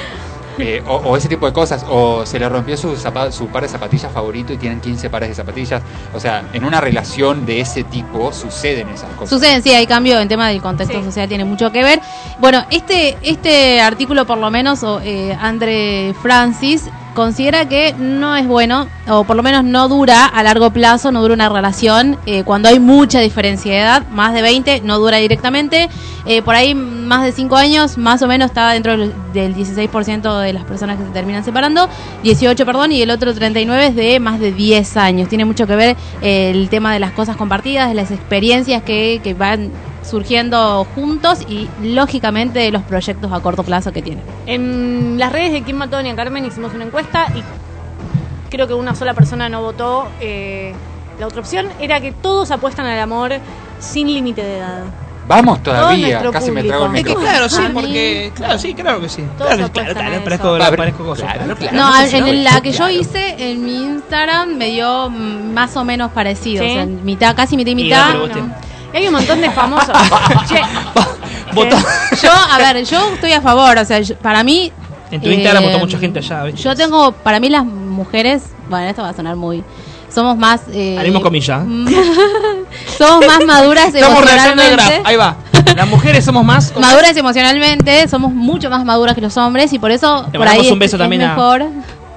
eh, 0.59 0.83
o, 0.87 0.97
o 0.97 1.17
ese 1.17 1.29
tipo 1.29 1.47
de 1.47 1.53
cosas 1.53 1.85
o 1.89 2.25
se 2.25 2.39
le 2.39 2.49
rompió 2.49 2.77
su, 2.77 2.97
su 2.97 3.47
par 3.49 3.63
de 3.63 3.69
zapatillas 3.69 4.13
favorito 4.13 4.53
y 4.53 4.57
tienen 4.57 4.81
15 4.81 5.11
pares 5.11 5.29
de 5.29 5.35
zapatillas 5.35 5.83
o 6.15 6.21
sea 6.21 6.45
en 6.53 6.65
una 6.65 6.81
relación 6.81 7.45
de 7.47 7.61
ese 7.61 7.85
tipo 7.85 8.33
suceden 8.33 8.89
esas 8.91 9.11
cosas 9.15 9.31
Suceden, 9.31 9.63
sí, 9.63 9.71
hay 9.73 9.87
cambio 9.87 10.19
en 10.21 10.29
tema 10.29 10.49
del 10.49 10.61
contexto 10.63 10.99
Sí. 10.99 11.05
social, 11.05 11.29
tiene 11.29 11.45
mucho 11.45 11.73
que 11.73 11.83
ver. 11.83 12.01
Bueno, 12.39 12.65
este, 12.71 13.17
este 13.23 13.81
artículo 13.81 14.27
por 14.27 14.39
lo 14.39 14.51
menos, 14.51 14.83
o, 14.83 15.01
eh, 15.03 15.37
Andre 15.41 16.15
Francis, 16.23 16.85
considera 17.15 17.69
que 17.69 17.95
no 17.99 18.37
es 18.37 18.47
bueno, 18.47 18.89
o 19.09 19.25
por 19.25 19.37
lo 19.37 19.43
menos 19.43 19.65
no 19.65 19.89
dura 19.89 20.27
a 20.27 20.43
largo 20.43 20.71
plazo, 20.71 21.13
no 21.13 21.23
dura 21.23 21.35
una 21.35 21.49
relación, 21.49 22.19
eh, 22.27 22.45
cuando 22.45 22.69
hay 22.69 22.79
mucha 22.79 23.21
diferencia 23.21 23.73
de 23.73 23.81
edad, 23.81 24.07
más 24.09 24.35
de 24.35 24.43
20, 24.43 24.83
no 24.83 24.99
dura 24.99 25.19
directamente, 25.19 25.89
Eh, 26.27 26.41
por 26.41 26.55
ahí 26.55 26.75
más 26.75 27.23
de 27.23 27.33
5 27.33 27.55
años, 27.57 27.99
más 27.99 28.23
o 28.23 28.27
menos 28.27 28.47
estaba 28.47 28.73
dentro 28.73 28.97
del, 28.97 29.13
del 29.35 29.55
16% 29.55 30.41
de 30.41 30.53
las 30.55 30.65
personas 30.65 30.99
que 30.99 31.05
se 31.05 31.11
terminan 31.11 31.45
separando, 31.45 31.89
18, 32.23 32.65
perdón, 32.65 32.93
y 32.93 33.03
el 33.03 33.11
otro 33.11 33.35
39 33.35 33.89
es 33.89 33.95
de 33.95 34.21
más 34.21 34.41
de 34.41 34.51
10 34.51 34.97
años. 34.97 35.29
Tiene 35.29 35.45
mucho 35.45 35.67
que 35.67 35.77
ver 35.77 35.97
eh, 36.23 36.51
el 36.51 36.71
tema 36.71 36.95
de 36.95 37.01
las 37.01 37.13
cosas 37.13 37.37
compartidas, 37.37 37.89
de 37.89 37.95
las 37.95 38.11
experiencias 38.11 38.83
que, 38.83 39.21
que 39.23 39.35
van 39.35 39.71
surgiendo 40.05 40.87
juntos 40.95 41.41
y 41.49 41.69
lógicamente 41.83 42.59
de 42.61 42.71
los 42.71 42.83
proyectos 42.83 43.33
a 43.33 43.41
corto 43.41 43.63
plazo 43.63 43.93
que 43.93 44.03
tienen. 44.03 44.23
En 44.47 45.19
las 45.19 45.33
redes 45.33 45.53
de 45.53 45.63
Kim 45.63 45.77
Mató 45.77 45.97
Doña 45.97 46.15
Carmen 46.15 46.45
hicimos 46.45 46.75
una 46.75 46.85
encuesta 46.85 47.27
y 47.35 47.43
creo 48.51 48.67
que 48.67 48.75
una 48.75 48.95
sola 48.95 49.15
persona 49.15 49.49
no 49.49 49.63
votó. 49.63 50.09
eh, 50.21 50.75
la 51.19 51.29
otra 51.29 51.41
opción 51.41 51.69
era 51.81 52.01
que 52.01 52.11
todos 52.11 52.51
apuestan 52.51 52.87
al 52.87 52.99
amor 52.99 53.35
sin 53.79 54.13
límite 54.13 54.43
de 54.43 54.59
edad. 54.59 54.83
Vamos 55.29 55.63
todavía, 55.63 56.21
casi 56.31 56.51
me 56.51 56.61
público. 56.63 56.77
trago 56.77 56.87
el 56.87 56.97
Es 56.97 57.03
que 57.05 57.09
micrófono. 57.09 57.31
claro, 57.31 57.49
sí, 57.49 57.63
porque. 57.73 58.33
Claro, 58.35 58.59
sí, 58.59 58.75
claro 58.75 59.01
que 59.01 59.09
sí. 59.09 59.25
Todos 59.39 59.55
Claro, 59.55 59.73
claro, 59.73 59.95
claro, 59.95 60.25
parezco, 60.25 60.49
A 60.49 60.71
ver, 60.71 60.77
parezco 60.77 61.05
cosa. 61.05 61.33
claro, 61.33 61.57
claro. 61.57 61.77
No, 61.77 62.01
en 62.27 62.45
la 62.45 62.61
que 62.61 62.73
yo 62.73 62.89
hice 62.91 63.35
en 63.39 63.65
mi 63.65 63.85
Instagram 63.85 64.57
me 64.57 64.67
dio 64.71 65.09
mm, 65.09 65.55
más 65.55 65.75
o 65.79 65.85
menos 65.85 66.11
parecido. 66.13 66.63
¿Sí? 66.65 66.71
O 66.71 66.75
sea, 66.75 66.85
mitad, 66.87 67.35
casi 67.35 67.57
mitad 67.57 67.71
y 67.71 67.73
Y 67.73 67.85
mitad. 67.85 68.15
Y 68.95 68.97
hay 68.97 69.07
un 69.09 69.13
montón 69.15 69.41
de 69.41 69.51
famosos. 69.51 69.91
che, 70.49 70.61
Votó. 71.53 71.77
Yo, 72.23 72.31
a 72.33 72.59
ver, 72.59 72.85
yo 72.85 73.13
estoy 73.15 73.33
a 73.33 73.41
favor. 73.41 73.77
O 73.79 73.85
sea, 73.85 74.01
yo- 74.01 74.17
para 74.17 74.43
mí. 74.45 74.73
En 75.11 75.21
tu 75.21 75.29
Instagram 75.29 75.63
eh, 75.65 75.67
votó 75.67 75.79
mucha 75.81 75.99
gente 75.99 76.21
allá. 76.21 76.45
¿viste? 76.45 76.63
Yo 76.63 76.75
tengo, 76.75 77.13
para 77.13 77.39
mí 77.41 77.49
las 77.49 77.65
mujeres, 77.65 78.43
bueno, 78.69 78.87
esto 78.89 79.03
va 79.03 79.11
a 79.11 79.15
sonar 79.15 79.37
muy, 79.37 79.63
somos 80.13 80.37
más... 80.37 80.63
Eh, 80.73 80.97
Haremos 80.99 81.23
comillas. 81.23 81.63
somos 82.99 83.27
más 83.27 83.45
maduras 83.45 83.95
Estamos 83.95 84.21
Graf. 84.23 84.35
emocionalmente. 84.35 85.03
Ahí 85.05 85.17
va. 85.17 85.37
Las 85.77 85.89
mujeres 85.89 86.25
somos 86.25 86.45
más. 86.45 86.73
Maduras 86.77 87.17
emocionalmente, 87.17 88.09
somos 88.09 88.33
mucho 88.33 88.71
más 88.71 88.85
maduras 88.85 89.15
que 89.15 89.21
los 89.21 89.37
hombres 89.37 89.73
y 89.73 89.79
por 89.79 89.91
eso 89.91 90.25
por 90.33 90.35
ahí 90.35 90.39
mandamos 90.39 90.67
es, 90.67 90.73
un 90.73 90.79
beso 90.79 90.97
es 90.97 91.01
también 91.01 91.23
a- 91.23 91.29
mejor 91.35 91.65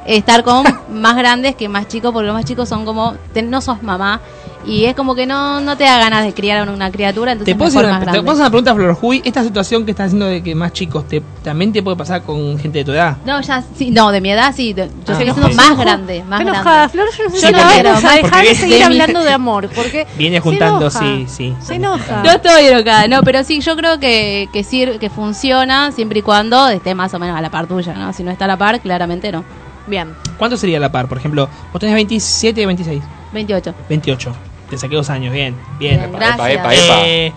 estar 0.07 0.43
con 0.43 0.63
más 0.91 1.15
grandes 1.15 1.55
que 1.55 1.69
más 1.69 1.87
chicos, 1.87 2.11
porque 2.13 2.25
los 2.27 2.35
más 2.35 2.45
chicos 2.45 2.67
son 2.69 2.85
como, 2.85 3.15
te- 3.33 3.41
no 3.43 3.61
sos 3.61 3.83
mamá 3.83 4.21
y 4.65 4.83
es 4.83 4.95
como 4.95 5.15
que 5.15 5.25
no, 5.25 5.61
no 5.61 5.77
te 5.77 5.85
da 5.85 5.97
ganas 5.97 6.25
de 6.25 6.33
criar 6.33 6.67
a 6.67 6.69
una 6.71 6.91
criatura, 6.91 7.31
entonces 7.31 7.53
¿Te 7.53 7.57
puedo, 7.57 7.69
mejor 7.71 7.85
hacer 7.85 7.93
más 7.99 8.03
una, 8.03 8.11
te 8.11 8.19
una 8.41 8.49
pregunta, 8.49 8.75
Flor 8.75 8.93
Juy? 8.95 9.21
Esta 9.23 9.41
situación 9.43 9.85
que 9.85 9.91
estás 9.91 10.07
haciendo 10.07 10.25
de 10.25 10.43
que 10.43 10.55
más 10.55 10.73
chicos, 10.73 11.07
te, 11.07 11.21
¿también 11.41 11.71
te 11.71 11.81
puede 11.81 11.95
pasar 11.95 12.23
con 12.23 12.57
gente 12.59 12.79
de 12.79 12.85
tu 12.85 12.91
edad? 12.91 13.15
No, 13.25 13.39
ya, 13.39 13.63
sí, 13.77 13.91
no, 13.91 14.11
de 14.11 14.19
mi 14.19 14.31
edad 14.31 14.53
sí, 14.53 14.73
de- 14.73 14.87
yo 15.05 15.13
Ah, 15.15 15.21
estoy 15.23 15.53
más 15.55 15.77
grande, 15.77 16.21
más 16.23 16.39
grande. 16.41 16.49
enojada, 16.59 16.89
Flor. 16.89 17.07
Yo 17.17 17.23
no 17.25 17.29
sé 17.29 17.39
Sí, 17.39 17.45
si 17.47 17.51
la 17.53 17.59
porque- 17.63 17.83
vamos 17.83 18.03
a 18.03 18.11
dejar 18.15 18.45
de 18.45 18.55
seguir 18.55 18.73
de 18.73 18.79
mi- 18.79 18.85
hablando 18.85 19.23
de 19.23 19.31
amor. 19.31 19.69
Porque 19.73 20.05
Viene 20.17 20.39
juntando, 20.41 20.89
sí, 20.89 21.25
sí. 21.29 21.55
Se 21.61 21.75
enoja. 21.75 22.23
Yo 22.25 22.31
estoy 22.31 22.65
enojada, 22.65 23.07
no, 23.07 23.21
pero 23.23 23.45
sí, 23.45 23.61
yo 23.61 23.75
creo 23.77 23.99
que, 24.01 24.49
que, 24.51 24.63
sir- 24.65 24.99
que 24.99 25.09
funciona 25.09 25.93
siempre 25.93 26.19
y 26.19 26.21
cuando 26.23 26.67
esté 26.69 26.93
más 26.93 27.13
o 27.13 27.19
menos 27.19 27.37
a 27.37 27.41
la 27.41 27.49
par 27.49 27.67
tuya, 27.67 27.93
¿no? 27.93 28.11
Si 28.11 28.21
no 28.23 28.31
está 28.31 28.43
a 28.45 28.49
la 28.49 28.57
par, 28.57 28.81
claramente 28.81 29.31
no. 29.31 29.45
Bien. 29.87 30.13
¿Cuánto 30.37 30.57
sería 30.57 30.79
la 30.79 30.91
par? 30.91 31.07
Por 31.07 31.17
ejemplo, 31.17 31.49
vos 31.71 31.79
tenés 31.79 31.95
27 31.95 32.61
y 32.61 32.65
26. 32.65 33.03
28. 33.33 33.73
28. 33.89 34.35
Te 34.69 34.77
saqué 34.77 34.95
dos 34.95 35.09
años, 35.09 35.33
bien, 35.33 35.55
bien. 35.79 35.97
Bien, 35.99 36.11
gracias. 36.11 36.49
Epa, 36.49 36.51
epa, 36.51 36.75
epa. 36.75 37.01
Eh, 37.07 37.33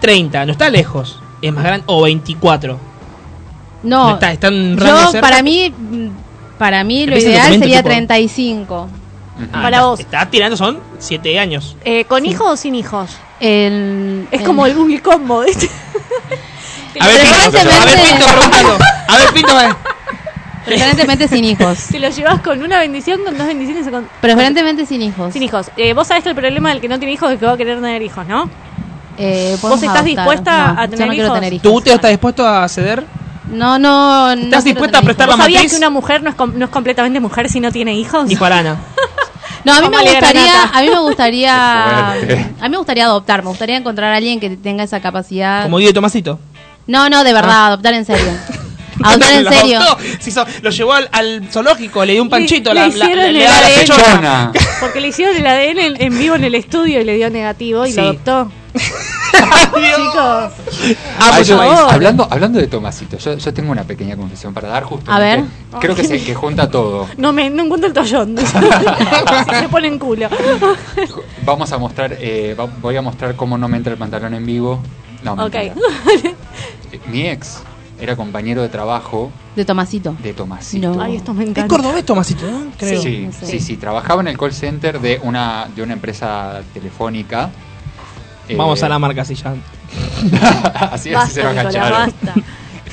30, 0.00 0.46
no 0.46 0.52
está 0.52 0.68
lejos. 0.70 1.20
Es 1.42 1.52
más 1.52 1.64
grande. 1.64 1.84
O 1.86 2.02
24. 2.02 2.78
No, 3.82 4.14
Está, 4.14 4.32
está 4.32 4.48
en 4.48 4.76
rango 4.78 5.12
yo 5.12 5.20
para 5.20 5.42
mí, 5.42 5.72
para 6.58 6.82
mí 6.82 7.06
lo 7.06 7.16
ideal 7.18 7.52
sería 7.58 7.78
tipo. 7.78 7.88
35. 7.90 8.88
Ah, 9.52 9.62
Para 9.62 9.82
vos. 9.84 10.00
Está 10.00 10.28
tirando, 10.30 10.56
son 10.56 10.78
7 10.98 11.38
años. 11.38 11.76
Eh, 11.84 12.04
¿Con 12.06 12.24
hijos 12.26 12.46
o 12.48 12.56
sin 12.56 12.74
hijos? 12.74 13.10
El, 13.38 14.26
Es 14.30 14.40
el- 14.40 14.46
como 14.46 14.64
el 14.66 14.74
Google 14.74 15.00
Combo. 15.02 15.40
A 15.40 15.44
ver, 15.44 15.56
Pinto, 17.20 17.58
a 17.58 17.84
ver, 17.84 18.00
Pinto. 18.00 18.26
A 19.08 19.16
ver, 19.18 19.32
Pinto, 19.34 19.52
a 19.56 19.62
ver. 19.62 19.76
Preferentemente 20.66 21.28
sin 21.28 21.44
hijos. 21.44 21.78
Si 21.78 21.98
lo 21.98 22.08
llevas 22.10 22.40
con 22.42 22.60
una 22.62 22.78
bendición, 22.80 23.20
con 23.24 23.38
dos 23.38 23.46
bendiciones 23.46 23.86
o 23.86 23.90
con... 23.90 24.08
Preferentemente 24.20 24.84
sin 24.84 25.00
hijos. 25.00 25.32
Sin 25.32 25.42
hijos. 25.42 25.70
Eh, 25.76 25.94
vos 25.94 26.06
sabés 26.08 26.22
que 26.24 26.30
el 26.30 26.34
problema 26.34 26.68
del 26.70 26.80
que 26.80 26.88
no 26.88 26.98
tiene 26.98 27.14
hijos 27.14 27.30
es 27.32 27.38
que 27.38 27.46
va 27.46 27.52
a 27.52 27.56
querer 27.56 27.76
tener 27.80 28.02
hijos, 28.02 28.26
¿no? 28.26 28.50
Eh, 29.18 29.56
¿Vos 29.62 29.72
estás 29.74 29.88
adoptar. 29.88 30.04
dispuesta 30.04 30.72
No, 30.74 30.80
a 30.80 30.84
yo 30.84 30.90
tener 30.90 31.06
no 31.06 31.12
quiero 31.14 31.26
hijos? 31.28 31.38
tener 31.38 31.52
hijos. 31.54 31.62
¿Tu 31.62 31.72
útero 31.74 31.96
está 31.96 32.08
dispuesto 32.08 32.46
a 32.46 32.68
ceder? 32.68 33.04
No, 33.50 33.78
no. 33.78 34.34
no 34.34 34.42
¿Estás 34.42 34.64
quiero 34.64 34.74
dispuesta 34.80 34.98
a 34.98 35.02
prestar 35.02 35.28
hijos. 35.28 35.38
la 35.38 35.44
¿Vos 35.44 35.44
sabías 35.44 35.62
matriz? 35.62 35.72
que 35.72 35.78
una 35.78 35.90
mujer 35.90 36.22
no 36.22 36.30
es, 36.30 36.36
com- 36.36 36.52
no 36.56 36.64
es 36.64 36.70
completamente 36.70 37.20
mujer 37.20 37.48
si 37.48 37.60
no 37.60 37.70
tiene 37.72 37.94
hijos? 37.94 38.28
Dijo 38.28 38.44
Arana. 38.44 38.76
No, 39.64 39.72
a 39.74 39.80
mí 39.80 39.88
me 39.88 40.00
gustaría, 40.00 40.62
a 40.72 40.80
mí 40.80 40.88
me 40.90 40.98
gustaría, 41.00 42.10
a 42.12 42.14
mí 42.62 42.68
me 42.70 42.76
gustaría 42.76 43.04
adoptar, 43.06 43.42
me 43.42 43.48
gustaría 43.48 43.76
encontrar 43.76 44.12
a 44.12 44.16
alguien 44.16 44.38
que 44.38 44.50
tenga 44.50 44.84
esa 44.84 45.00
capacidad. 45.00 45.64
Como 45.64 45.78
Guido 45.78 45.92
Tomasito. 45.92 46.38
No, 46.86 47.08
no, 47.10 47.24
de 47.24 47.32
verdad, 47.32 47.50
Ah. 47.52 47.66
adoptar 47.68 47.94
en 47.94 48.04
serio. 48.04 48.26
Adoptar 49.02 49.32
en 49.32 49.44
Lo 49.44 49.50
serio. 49.52 49.80
adoptó. 49.80 50.04
Se 50.20 50.30
hizo- 50.30 50.46
lo 50.62 50.70
llevó 50.70 50.92
al, 50.94 51.08
al 51.12 51.48
zoológico, 51.50 52.04
le 52.04 52.14
dio 52.14 52.22
un 52.22 52.30
panchito. 52.30 52.70
le 52.72 52.80
la, 52.80 52.86
la- 52.88 52.88
hicieron 52.88 53.18
le- 53.18 53.28
el 53.28 53.34
le 53.38 53.46
ADN. 53.46 54.52
Porque 54.80 55.00
le 55.00 55.08
hicieron 55.08 55.36
el 55.36 55.46
ADN 55.46 55.78
en, 55.78 56.02
en 56.02 56.18
vivo 56.18 56.34
en 56.34 56.44
el 56.44 56.54
estudio 56.54 57.00
y 57.00 57.04
le 57.04 57.14
dio 57.16 57.30
negativo 57.30 57.86
y 57.86 57.90
Sí. 57.92 57.96
lo 57.96 58.02
adoptó. 58.02 58.50
Chicos, 59.36 60.16
Ah, 60.16 60.50
Ah, 61.18 61.32
pues 61.36 61.48
yo- 61.48 61.60
hablando, 61.60 62.26
hablando 62.30 62.58
de 62.58 62.66
Tomasito, 62.66 63.18
yo, 63.18 63.36
yo 63.36 63.54
tengo 63.54 63.70
una 63.72 63.84
pequeña 63.84 64.16
confesión 64.16 64.52
para 64.54 64.68
dar 64.68 64.84
justo. 64.84 65.10
A 65.10 65.18
ver. 65.18 65.44
Creo 65.80 65.94
que 65.94 66.04
se 66.04 66.22
que 66.22 66.34
junta 66.34 66.70
todo. 66.70 67.06
no 67.16 67.32
me 67.32 67.48
no 67.50 67.64
encuentro 67.64 67.88
el 67.88 67.94
toallón. 67.94 68.36
Se 68.38 69.68
pone 69.68 69.88
en 69.88 69.98
culo. 69.98 70.28
Vamos 71.44 71.70
a 71.72 71.78
mostrar, 71.78 72.16
eh, 72.20 72.56
voy 72.80 72.96
a 72.96 73.02
mostrar 73.02 73.34
cómo 73.36 73.56
no 73.58 73.68
me 73.68 73.76
entra 73.76 73.92
el 73.92 73.98
pantalón 73.98 74.34
en 74.34 74.46
vivo. 74.46 74.80
No, 75.22 75.32
ok. 75.34 75.54
Mi 77.08 77.28
ex 77.28 77.58
era 78.00 78.14
compañero 78.16 78.62
de 78.62 78.68
trabajo 78.68 79.30
De 79.54 79.64
Tomasito. 79.64 80.14
de 80.22 80.32
Tomasito. 80.34 80.94
No. 80.94 81.00
Ay, 81.02 81.16
esto 81.16 81.32
me 81.34 81.44
Es 81.44 81.64
cordobés 81.66 82.04
Tomasito, 82.04 82.50
¿no? 82.50 82.66
Creo. 82.78 83.00
Sí, 83.00 83.28
Sí. 83.32 83.46
sí, 83.46 83.60
sí, 83.60 83.76
trabajaba 83.76 84.20
en 84.20 84.28
el 84.28 84.36
call 84.38 84.52
center 84.52 85.00
de 85.00 85.20
una 85.22 85.68
de 85.74 85.82
una 85.82 85.94
empresa 85.94 86.60
telefónica. 86.74 87.50
Eh, 88.48 88.54
Vamos 88.56 88.82
a 88.82 88.88
la 88.88 88.98
marca 88.98 89.22
así 89.22 89.34
ya. 89.34 89.54
así 90.92 91.12
así 91.14 91.32
se 91.32 91.42
lo 91.42 91.48
Basta, 91.54 91.62
Nicolás, 91.64 91.76
agacharon. 91.76 91.98
basta. 92.24 92.34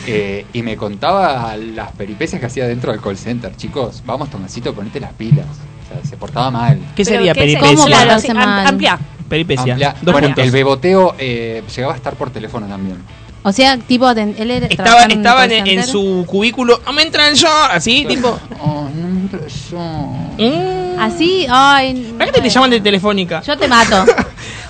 Eh, 0.08 0.46
y 0.54 0.62
me 0.64 0.76
contaba 0.76 1.56
las 1.56 1.92
peripecias 1.92 2.40
que 2.40 2.48
hacía 2.48 2.68
dentro 2.68 2.92
del 2.92 3.00
call 3.02 3.18
center. 3.18 3.56
Chicos, 3.56 4.04
vamos 4.06 4.30
Tomasito, 4.30 4.74
ponete 4.74 5.00
las 5.00 5.14
pilas. 5.14 5.46
O 5.46 5.94
sea, 5.94 6.04
se 6.10 6.18
portaba 6.18 6.50
mal. 6.52 6.80
¿Qué 6.96 7.06
sería 7.06 7.34
¿qué 7.34 7.40
se- 7.42 7.46
peripecia? 7.60 7.76
¿Cómo 7.76 7.86
Claro, 7.88 8.36
mal? 8.36 8.68
amplia. 8.68 9.00
Peripecia. 9.30 9.74
Amplia- 9.76 9.96
Dos 10.02 10.12
bueno, 10.12 10.28
puntos. 10.30 10.44
el 10.44 10.52
beboteo 10.52 11.16
eh, 11.18 11.64
llegaba 11.76 11.94
a 11.94 11.96
estar 11.98 12.16
por 12.16 12.30
teléfono 12.32 12.68
también. 12.68 12.98
O 13.46 13.52
sea, 13.52 13.78
tipo, 13.78 14.10
él 14.10 14.52
era, 14.52 14.68
Estaba, 14.68 15.04
en 15.04 15.12
estaba 15.12 15.42
call 15.42 15.52
en, 15.52 15.58
en 15.60 15.66
center. 15.84 15.86
su 15.86 16.26
cubículo. 16.28 16.82
¡No 16.86 16.94
me 16.94 17.02
entra 17.02 17.28
el 17.28 17.36
yo! 17.36 17.50
Así, 17.70 18.06
tipo. 18.06 18.40
Oh, 18.62 18.88
no 18.96 19.08
me 19.10 19.20
interesó. 19.22 19.78
mm. 19.78 21.00
Así, 21.00 21.46
ay. 21.50 22.14
¿Para 22.18 22.32
qué 22.32 22.42
te 22.42 22.50
llaman 22.50 22.70
de 22.70 22.80
telefónica? 22.82 23.42
Yo 23.42 23.58
te 23.58 23.68
mato. 23.68 24.06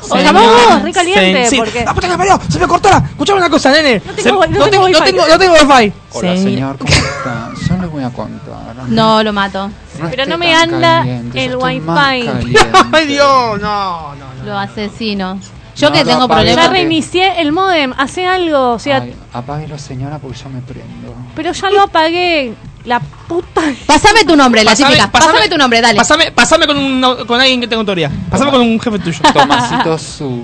O 0.10 0.18
llamás 0.18 0.44
vos, 0.44 0.82
re 0.84 0.92
caliente, 0.92 1.46
Sí. 1.50 1.56
porque- 1.58 1.86
¡Ah, 1.88 1.94
puta 1.94 2.08
que 2.08 2.12
me 2.12 2.18
parió! 2.18 2.38
¡Se 2.50 2.60
me 2.60 2.68
cortó 2.68 2.90
la! 2.90 2.98
Escuchame 2.98 3.40
una 3.40 3.50
cosa, 3.50 3.72
nene. 3.72 4.02
No 4.06 4.12
tengo- 4.14 4.44
Se- 4.44 4.50
no 4.50 4.56
tengo 4.60 4.66
no 4.66 4.70
tengo, 4.70 4.90
no 4.90 5.00
wifi. 5.00 5.04
tengo, 5.12 5.28
no 5.30 5.40
tengo 5.40 5.54
wifi. 5.54 5.94
Hola, 6.12 6.36
Sí. 6.36 6.44
señor, 6.44 6.78
¿cómo 6.78 6.92
está? 6.94 7.52
Yo 7.70 7.78
le 7.82 7.88
voy 7.88 8.04
a 8.04 8.10
contar. 8.10 8.76
No, 8.90 9.24
lo 9.24 9.32
mato. 9.32 9.70
No 10.02 10.10
Pero 10.10 10.26
no 10.26 10.38
me 10.38 10.54
anda 10.54 10.98
caliente, 11.00 11.38
yo 11.48 11.52
el 11.52 11.56
wifi. 11.56 11.88
¡Ay, 12.92 13.08
Dios! 13.08 13.62
No, 13.62 14.14
no, 14.14 14.34
no. 14.40 14.44
Lo 14.46 14.58
asesino. 14.60 15.40
Yo 15.84 15.90
No 15.90 15.96
que 15.96 16.06
tengo. 16.06 16.22
Ya 16.22 16.28
problemas. 16.28 16.66
Porque- 16.66 16.80
reinicié 16.80 17.42
el 17.42 17.52
modem, 17.52 17.94
hace 17.98 18.26
algo, 18.26 18.72
o 18.72 18.80
sea, 18.80 18.98
Ay, 18.98 19.14
apáguelo, 19.34 19.78
señora, 19.78 20.18
porque 20.20 20.38
yo 20.38 20.50
me 20.50 20.62
prendo. 20.62 21.14
pero 21.36 21.52
ya 21.52 21.70
lo 21.70 21.82
apagué. 21.84 22.54
La 22.86 23.00
puta. 23.00 23.62
Pásame 23.86 24.26
tu 24.26 24.36
nombre, 24.36 24.62
la 24.62 24.72
Pasame- 24.72 24.90
típica. 24.90 25.10
Pásame, 25.10 25.48
tu 25.48 25.58
nombre, 25.58 25.80
dale. 25.80 25.96
Pasame, 25.96 26.32
pasame 26.34 26.68
con, 26.68 26.78
un, 26.78 27.02
con 27.26 27.40
alguien 27.40 27.62
que 27.62 27.68
tenga 27.68 27.80
autoridad. 27.80 28.12
Pasame 28.30 28.52
con 28.52 28.60
un 28.60 28.78
jefe 28.78 29.00
tuyo. 29.00 29.20
Tomasito 29.34 29.98
su. 29.98 30.44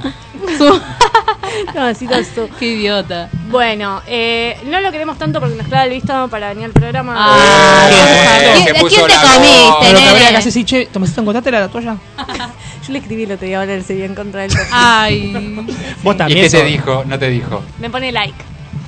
Su- 0.58 0.82
necesito 1.76 2.14
esto. 2.16 2.48
Qué 2.58 2.68
idiota. 2.68 3.28
Bueno, 3.50 4.02
eh, 4.08 4.58
no 4.68 4.80
lo 4.80 4.90
queremos 4.90 5.18
tanto 5.18 5.42
porque 5.42 5.56
nos 5.56 5.68
clava 5.68 5.84
el 5.84 5.90
visto 5.90 6.28
para 6.30 6.50
venir 6.50 6.64
al 6.66 6.72
programa. 6.72 7.14
Ah, 7.18 7.90
Eh, 7.92 8.52
¿quién- 8.54 8.66
que 8.68 8.74
¿De 8.74 8.80
puso 8.80 8.96
quién 8.96 9.08
te 9.08 9.14
la 9.16 9.34
comiste, 9.34 9.74
Pero 9.82 9.94
lo 9.94 10.00
que 10.00 10.10
habría 10.10 10.30
que 10.30 10.38
hacer, 10.38 10.52
sí, 10.54 10.64
che, 10.64 10.86
Tomasito, 10.86 11.20
¿encontraste 11.20 11.52
la 11.52 11.68
toalla? 11.68 11.98
Yo 12.90 12.94
le 12.94 13.00
escribí 13.00 13.24
el 13.26 13.32
otro 13.34 13.46
día, 13.46 13.60
ahora 13.60 13.76
en 13.76 14.16
contra 14.16 14.42
del 14.42 14.50
perfil. 14.52 14.68
Ay. 14.74 15.56
Vos 16.02 16.16
¿Y 16.16 16.18
también. 16.18 16.42
qué 16.42 16.50
te 16.50 16.58
sos- 16.58 16.66
dijo? 16.66 17.04
No 17.06 17.20
te 17.20 17.30
dijo. 17.30 17.62
Me 17.80 17.92
pone 17.92 18.12
like. 18.12 18.34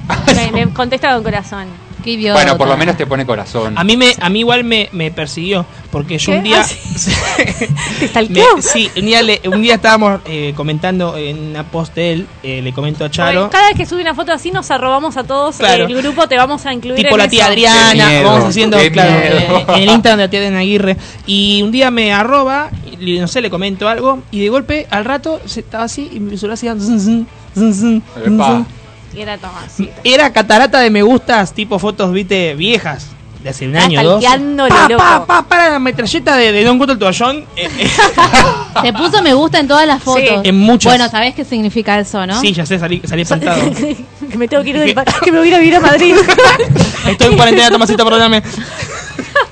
me, 0.36 0.66
me 0.66 0.74
contesta 0.74 1.14
con 1.14 1.24
corazón. 1.24 1.68
Qué 2.04 2.14
idiota. 2.14 2.34
Bueno, 2.42 2.58
por 2.58 2.68
lo 2.68 2.76
menos 2.78 2.98
te 2.98 3.06
pone 3.06 3.28
corazón. 3.28 3.78
A 3.78 3.84
mí, 3.84 3.96
me, 3.96 4.16
a 4.20 4.28
mí 4.28 4.40
igual 4.40 4.64
me, 4.64 4.90
me 4.92 5.12
persiguió. 5.12 5.68
Porque 5.92 6.18
yo 6.18 6.32
¿Qué? 6.32 6.38
un 6.40 6.44
día. 6.44 6.64
Ah, 6.64 6.68
¿Te 7.38 7.68
Me- 8.02 8.08
stalkeó? 8.08 8.44
sí, 8.60 8.90
un 8.98 9.06
día, 9.06 9.22
le- 9.22 9.40
un 9.46 9.62
día 9.62 9.76
estábamos 9.76 10.20
eh, 10.26 10.54
comentando 10.56 11.16
en 11.16 11.38
una 11.50 11.64
post 11.64 11.94
de 11.94 12.14
él, 12.14 12.28
eh, 12.42 12.62
le 12.64 12.74
comento 12.74 13.06
a 13.06 13.12
Charo, 13.12 13.52
Cada 13.52 13.68
vez 13.68 13.78
que 13.78 13.86
sube 13.86 14.02
una 14.02 14.16
foto 14.16 14.32
así 14.32 14.50
nos 14.50 14.72
arrobamos 14.72 15.16
a 15.18 15.26
todos 15.26 15.58
Claro. 15.58 15.86
el 15.86 15.96
grupo, 15.96 16.28
te 16.28 16.38
vamos 16.38 16.66
a 16.66 16.74
incluir 16.74 16.96
tipo 17.04 17.12
en 17.12 17.18
la 17.20 17.28
tía 17.28 17.44
eso. 17.44 17.52
Adriana, 17.52 18.08
miedo, 18.10 18.24
vamos 18.32 18.46
haciendo, 18.50 18.78
qué 18.80 18.92
claro, 18.92 19.12
miedo. 19.12 19.58
eh, 19.60 19.66
en 19.76 19.84
el 19.84 19.90
Instagram 19.90 20.18
de 20.18 20.24
la 20.26 20.30
tía 20.32 20.40
Adriana 20.40 20.60
Aguirre. 20.60 20.98
Y 21.28 21.62
un 21.62 21.72
día 21.72 21.92
me 21.92 22.12
arroba, 22.14 22.72
y, 22.91 22.91
no 23.02 23.28
sé, 23.28 23.42
le 23.42 23.50
comento 23.50 23.88
algo, 23.90 24.20
y 24.32 24.42
de 24.42 24.50
golpe, 24.50 24.88
al 24.90 25.06
rato, 25.06 25.42
se 25.46 25.62
estaba 25.62 25.86
así, 25.86 26.10
y 26.14 26.20
mi 26.20 26.38
celular 26.38 26.54
hacía 26.54 26.76
zun, 26.76 27.00
zun, 27.00 27.28
zun, 27.56 27.74
zun, 27.74 27.74
zun, 27.74 28.04
Epa. 28.36 28.48
zun. 28.48 28.68
Y 29.14 29.22
era 29.22 29.38
Tomasito. 29.38 29.92
Era 30.04 30.32
catarata 30.32 30.80
de 30.80 30.90
me 30.90 31.02
gustas, 31.02 31.54
tipo 31.54 31.78
fotos, 31.80 32.12
viste, 32.14 32.56
viejas. 32.56 33.08
De 33.44 33.50
hace 33.50 33.68
un 33.68 33.76
año, 33.76 34.04
dos. 34.04 34.24
Pa, 34.24 34.38
loco. 34.38 34.98
pa, 34.98 35.26
pa, 35.26 35.42
para 35.48 35.72
la 35.72 35.80
metralleta 35.80 36.38
de, 36.38 36.52
de 36.52 36.64
No 36.64 36.74
encuentro 36.74 36.94
el 36.94 37.00
toallón. 37.00 37.38
eh, 37.56 37.68
eh, 37.80 37.90
Te 38.84 38.94
puso 38.94 39.24
me 39.24 39.34
gusta 39.34 39.60
en 39.60 39.68
todas 39.68 39.88
las 39.88 40.02
fotos. 40.04 40.24
Sí. 40.24 40.50
En 40.50 40.60
muchas. 40.60 40.92
Bueno, 40.94 41.10
¿sabés 41.10 41.34
qué 41.34 41.44
significa 41.44 42.00
eso, 42.00 42.26
no? 42.28 42.40
Sí, 42.40 42.54
ya 42.54 42.68
sé, 42.68 42.78
salí, 42.78 43.02
salí 43.04 43.24
espantado. 43.24 43.60
que 44.32 44.38
me 44.38 44.48
tengo 44.48 44.64
que 44.64 44.70
ir 44.70 44.80
del 44.80 44.96
que 45.24 45.32
me 45.32 45.40
voy 45.40 45.48
a 45.48 45.50
ir 45.50 45.56
a 45.56 45.58
vivir 45.58 45.76
a 45.76 45.80
Madrid. 45.80 46.16
Estoy 47.08 47.32
en 47.32 47.36
cuarentena, 47.36 47.72
Tomasito, 47.72 48.04
perdóname. 48.04 48.44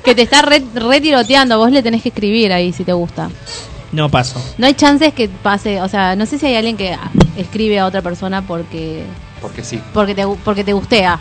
Que 0.09 0.15
te 0.15 0.21
está 0.23 0.41
re, 0.41 0.63
re 0.73 1.01
tiroteando. 1.01 1.57
Vos 1.57 1.71
le 1.71 1.81
tenés 1.83 2.01
que 2.01 2.09
escribir 2.09 2.51
ahí 2.53 2.73
si 2.73 2.83
te 2.83 2.93
gusta. 2.93 3.29
No 3.91 4.09
paso. 4.09 4.39
No 4.57 4.67
hay 4.67 4.73
chances 4.75 5.13
que 5.13 5.29
pase, 5.29 5.81
o 5.81 5.87
sea, 5.89 6.15
no 6.15 6.25
sé 6.25 6.37
si 6.37 6.45
hay 6.45 6.55
alguien 6.55 6.77
que 6.77 6.95
escribe 7.37 7.79
a 7.79 7.85
otra 7.87 8.01
persona 8.03 8.41
porque 8.45 9.03
Porque 9.41 9.63
sí. 9.63 9.79
porque 9.93 10.13
te 10.13 10.25
porque 10.43 10.63
te 10.63 10.73
gustea. 10.73 11.19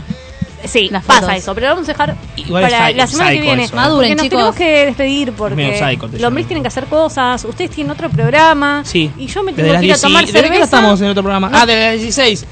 Sí, 0.65 0.89
Las 0.90 1.05
pasa 1.05 1.20
fotos. 1.20 1.36
eso, 1.36 1.55
pero 1.55 1.69
vamos 1.69 1.85
a 1.89 1.93
dejar 1.93 2.16
Igual 2.36 2.65
para 2.65 2.90
la 2.90 3.06
semana 3.06 3.31
que 3.31 3.40
viene. 3.40 3.62
eso, 3.65 3.74
¿eh? 3.74 3.77
Maduren, 3.77 3.97
porque 4.10 4.15
nos 4.16 4.23
chicos. 4.24 4.36
tenemos 4.39 4.56
que 4.56 4.86
despedir 4.86 5.32
porque 5.32 5.81
los 6.19 6.23
hombres 6.24 6.47
tienen 6.48 6.62
que 6.65 6.69
hacer 6.69 6.86
cosas, 6.86 7.44
ustedes 7.44 7.70
tienen 7.70 7.93
otro 7.93 8.10
programa 8.10 8.82
Sí. 8.85 9.09
y 9.16 9.27
yo 9.28 9.44
me 9.44 9.52
tengo 9.52 9.69
que 9.69 9.73
ir 9.73 9.77
a 9.77 9.81
10 9.81 10.01
tomar 10.01 10.27
¿Desde 10.27 10.32
qué 10.32 10.39
hora 10.40 10.48
cerveza. 10.48 10.65
estamos 10.65 11.01
en 11.01 11.06
otro 11.10 11.23
programa? 11.23 11.48
No. 11.48 11.59
Ah, 11.59 11.65
de 11.65 11.77
las 11.77 11.93
16. 12.01 12.44